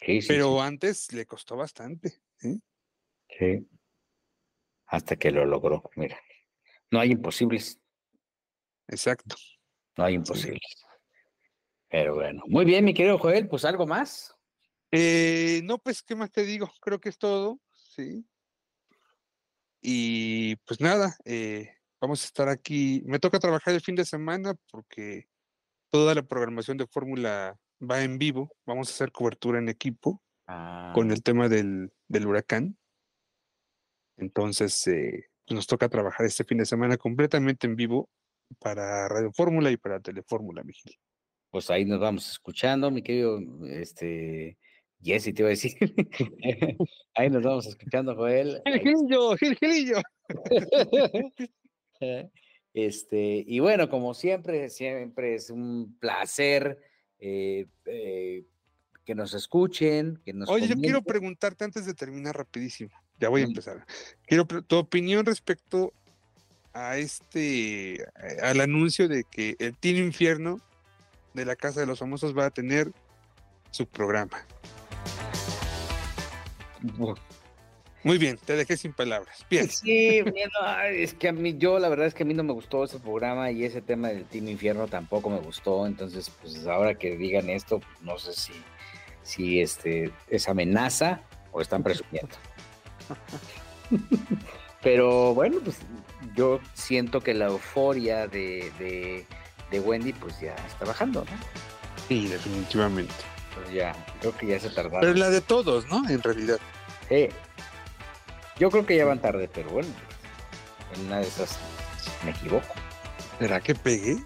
Sí, 0.00 0.22
sí, 0.22 0.28
Pero 0.28 0.60
antes 0.62 1.12
le 1.12 1.26
costó 1.26 1.56
bastante. 1.56 2.08
¿eh? 2.42 2.58
sí, 3.28 3.38
sí. 3.38 3.68
Hasta 4.86 5.16
que 5.16 5.30
lo 5.30 5.44
logró, 5.44 5.90
mira. 5.96 6.18
No 6.90 7.00
hay 7.00 7.10
imposibles, 7.12 7.78
Exacto. 8.86 9.36
no 9.96 10.04
hay 10.04 10.14
imposibles. 10.14 10.86
Pero 11.90 12.14
bueno, 12.14 12.42
muy 12.46 12.64
bien, 12.64 12.84
mi 12.84 12.94
querido 12.94 13.18
Joel, 13.18 13.48
pues 13.48 13.64
algo 13.64 13.86
más. 13.86 14.34
Eh, 14.90 15.60
no, 15.64 15.78
pues, 15.78 16.02
¿qué 16.02 16.14
más 16.14 16.30
te 16.30 16.44
digo? 16.44 16.70
Creo 16.80 16.98
que 16.98 17.10
es 17.10 17.18
todo, 17.18 17.60
sí. 17.70 18.26
Y 19.80 20.56
pues 20.56 20.80
nada, 20.80 21.16
eh, 21.24 21.74
vamos 22.00 22.22
a 22.22 22.26
estar 22.26 22.48
aquí. 22.48 23.02
Me 23.04 23.18
toca 23.18 23.38
trabajar 23.38 23.74
el 23.74 23.80
fin 23.80 23.94
de 23.94 24.04
semana 24.04 24.54
porque 24.70 25.28
toda 25.90 26.14
la 26.14 26.22
programación 26.22 26.76
de 26.76 26.86
Fórmula 26.86 27.56
va 27.80 28.02
en 28.02 28.18
vivo. 28.18 28.50
Vamos 28.66 28.88
a 28.88 28.92
hacer 28.92 29.12
cobertura 29.12 29.58
en 29.58 29.68
equipo 29.68 30.22
con 30.94 31.10
Ah, 31.10 31.12
el 31.12 31.22
tema 31.22 31.48
del, 31.48 31.92
del 32.08 32.26
huracán. 32.26 32.76
Entonces, 34.16 34.86
eh, 34.86 35.26
nos 35.50 35.66
toca 35.66 35.88
trabajar 35.88 36.26
este 36.26 36.44
fin 36.44 36.58
de 36.58 36.66
semana 36.66 36.96
completamente 36.96 37.66
en 37.66 37.76
vivo 37.76 38.08
para 38.58 39.08
Radio 39.08 39.30
Fórmula 39.32 39.70
y 39.70 39.76
para 39.76 40.00
Telefórmula, 40.00 40.62
Miguel. 40.62 40.96
Pues 41.50 41.70
ahí 41.70 41.84
nos 41.84 42.00
vamos 42.00 42.30
escuchando, 42.30 42.90
mi 42.90 43.02
querido 43.02 43.40
este 43.66 44.58
Jesse, 45.00 45.34
te 45.34 45.42
iba 45.42 45.48
a 45.48 45.50
decir. 45.50 45.76
ahí 47.14 47.30
nos 47.30 47.42
vamos 47.42 47.66
escuchando, 47.66 48.16
Joel. 48.16 48.60
Gilgilillo, 48.64 49.36
Gilgilillo. 49.36 50.02
Este, 52.74 53.44
y 53.46 53.60
bueno, 53.60 53.88
como 53.88 54.14
siempre, 54.14 54.70
siempre 54.70 55.34
es 55.34 55.50
un 55.50 55.96
placer 55.98 56.78
eh, 57.18 57.66
eh, 57.86 58.44
que 59.04 59.14
nos 59.14 59.34
escuchen, 59.34 60.20
que 60.24 60.32
nos 60.32 60.48
Oye, 60.48 60.68
yo 60.68 60.76
quiero 60.76 61.02
preguntarte 61.02 61.64
antes 61.64 61.86
de 61.86 61.94
terminar 61.94 62.36
rapidísimo. 62.36 62.90
Ya 63.18 63.28
voy 63.28 63.42
a 63.42 63.44
empezar. 63.44 63.84
Quiero 64.26 64.44
tu 64.46 64.76
opinión 64.76 65.26
respecto 65.26 65.92
a 66.72 66.98
este, 66.98 67.94
eh, 67.94 68.06
al 68.42 68.60
anuncio 68.60 69.08
de 69.08 69.24
que 69.24 69.56
el 69.58 69.76
Team 69.76 69.96
Infierno 69.96 70.60
de 71.34 71.44
la 71.44 71.56
Casa 71.56 71.80
de 71.80 71.86
los 71.86 71.98
Famosos 71.98 72.36
va 72.36 72.46
a 72.46 72.50
tener 72.50 72.92
su 73.70 73.86
programa. 73.86 74.46
Muy 78.04 78.18
bien, 78.18 78.38
te 78.38 78.54
dejé 78.54 78.76
sin 78.76 78.92
palabras. 78.92 79.44
Bien. 79.50 79.68
Sí, 79.78 80.22
es 80.92 81.14
que 81.14 81.28
a 81.28 81.32
mí, 81.32 81.56
yo 81.58 81.78
la 81.78 81.88
verdad 81.88 82.06
es 82.06 82.14
que 82.14 82.22
a 82.22 82.26
mí 82.26 82.34
no 82.34 82.42
me 82.42 82.52
gustó 82.52 82.84
ese 82.84 82.98
programa 82.98 83.50
y 83.50 83.64
ese 83.64 83.80
tema 83.80 84.08
del 84.08 84.24
Team 84.24 84.48
Infierno 84.48 84.86
tampoco 84.86 85.30
me 85.30 85.38
gustó, 85.38 85.86
entonces 85.86 86.30
pues 86.40 86.66
ahora 86.66 86.94
que 86.94 87.16
digan 87.16 87.50
esto, 87.50 87.80
no 88.02 88.18
sé 88.18 88.32
si, 88.32 88.52
si 89.22 89.60
este, 89.60 90.12
es 90.28 90.48
amenaza 90.48 91.20
o 91.52 91.60
están 91.60 91.82
presumiendo. 91.82 92.34
Pero 94.82 95.34
bueno, 95.34 95.58
pues 95.62 95.78
yo 96.36 96.60
siento 96.74 97.20
que 97.20 97.34
la 97.34 97.46
euforia 97.46 98.28
de, 98.28 98.72
de, 98.78 99.26
de 99.70 99.80
Wendy 99.80 100.12
pues 100.12 100.40
ya 100.40 100.54
está 100.66 100.84
bajando, 100.84 101.24
¿no? 101.24 101.36
Sí, 102.06 102.28
definitivamente. 102.28 103.12
Pues 103.54 103.72
ya, 103.72 103.94
creo 104.20 104.36
que 104.36 104.46
ya 104.46 104.60
se 104.60 104.70
tardaron. 104.70 105.00
Pero 105.00 105.14
la 105.14 105.30
de 105.30 105.40
todos, 105.40 105.86
¿no? 105.88 106.08
En 106.08 106.22
realidad. 106.22 106.58
Sí. 107.08 107.28
Yo 108.58 108.70
creo 108.70 108.84
que 108.86 108.96
ya 108.96 109.04
van 109.04 109.20
tarde, 109.20 109.48
pero 109.52 109.70
bueno, 109.70 109.88
en 110.94 111.06
una 111.06 111.18
de 111.18 111.26
esas 111.28 111.58
me 112.24 112.30
equivoco. 112.32 112.74
¿Será 113.38 113.60
que 113.60 113.74
pegué? 113.74 114.18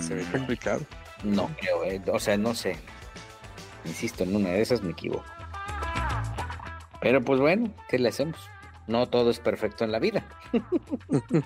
Se 0.00 0.14
ve 0.14 0.24
Mm, 0.24 0.32
complicado. 0.32 0.80
No 1.22 1.50
creo, 1.58 1.84
eh, 1.84 2.00
o 2.12 2.18
sea, 2.18 2.36
no 2.36 2.54
sé. 2.54 2.76
Insisto, 3.84 4.24
en 4.24 4.34
una 4.36 4.50
de 4.50 4.62
esas 4.62 4.82
me 4.82 4.92
equivoco. 4.92 5.24
Pero 7.00 7.22
pues 7.22 7.40
bueno, 7.40 7.70
¿qué 7.88 7.98
le 7.98 8.08
hacemos? 8.08 8.38
No 8.86 9.08
todo 9.08 9.30
es 9.30 9.38
perfecto 9.38 9.84
en 9.84 9.92
la 9.92 9.98
vida. 9.98 10.24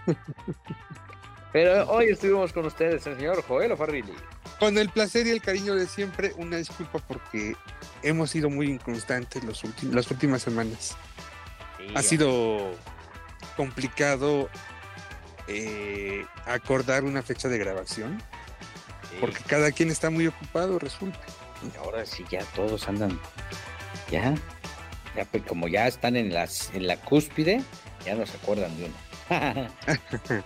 Pero 1.52 1.88
hoy 1.90 2.06
estuvimos 2.10 2.52
con 2.52 2.66
ustedes 2.66 3.06
el 3.06 3.16
señor 3.16 3.42
Joel 3.42 3.76
Farrilli. 3.76 4.12
Con 4.58 4.76
el 4.76 4.90
placer 4.90 5.26
y 5.26 5.30
el 5.30 5.40
cariño 5.40 5.74
de 5.74 5.86
siempre, 5.86 6.32
una 6.36 6.56
disculpa 6.56 6.98
porque 6.98 7.54
hemos 8.02 8.30
sido 8.30 8.50
muy 8.50 8.66
inconstantes 8.66 9.42
los 9.44 9.62
las 9.84 10.10
últimas 10.10 10.42
semanas. 10.42 10.96
ha 11.94 12.02
sido 12.02 12.72
complicado 13.56 14.48
eh, 15.46 16.26
acordar 16.44 17.04
una 17.04 17.22
fecha 17.22 17.48
de 17.48 17.58
grabación 17.58 18.22
porque 19.20 19.42
cada 19.44 19.72
quien 19.72 19.90
está 19.90 20.10
muy 20.10 20.26
ocupado, 20.26 20.78
resulta. 20.78 21.18
ahora 21.80 22.04
sí 22.04 22.24
ya 22.30 22.40
todos 22.54 22.88
andan, 22.88 23.18
ya, 24.10 24.34
ya 25.16 25.24
pues, 25.24 25.42
como 25.44 25.66
ya 25.66 25.86
están 25.86 26.16
en 26.16 26.32
las 26.32 26.70
en 26.74 26.86
la 26.86 26.96
cúspide, 26.96 27.62
ya 28.04 28.14
no 28.14 28.26
se 28.26 28.36
acuerdan 28.36 28.76
de 28.76 28.84
uno. 28.84 29.68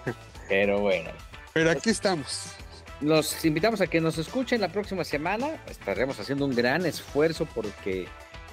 Pero 0.52 0.80
bueno, 0.80 1.08
Pero 1.54 1.70
aquí 1.70 1.88
estamos. 1.88 2.52
los 3.00 3.42
invitamos 3.46 3.80
a 3.80 3.86
que 3.86 4.02
nos 4.02 4.18
escuchen 4.18 4.60
la 4.60 4.68
próxima 4.68 5.02
semana. 5.02 5.56
Estaremos 5.66 6.20
haciendo 6.20 6.44
un 6.44 6.54
gran 6.54 6.84
esfuerzo 6.84 7.46
porque, 7.46 8.02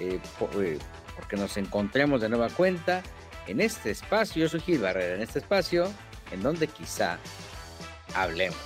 eh, 0.00 0.18
eh, 0.58 0.78
porque 1.14 1.36
nos 1.36 1.58
encontremos 1.58 2.22
de 2.22 2.30
nueva 2.30 2.48
cuenta 2.48 3.02
en 3.46 3.60
este 3.60 3.90
espacio. 3.90 4.40
Yo 4.40 4.48
soy 4.48 4.60
Gil 4.60 4.78
Barrera, 4.78 5.14
en 5.14 5.20
este 5.20 5.40
espacio 5.40 5.92
en 6.32 6.42
donde 6.42 6.68
quizá 6.68 7.18
hablemos. 8.14 8.56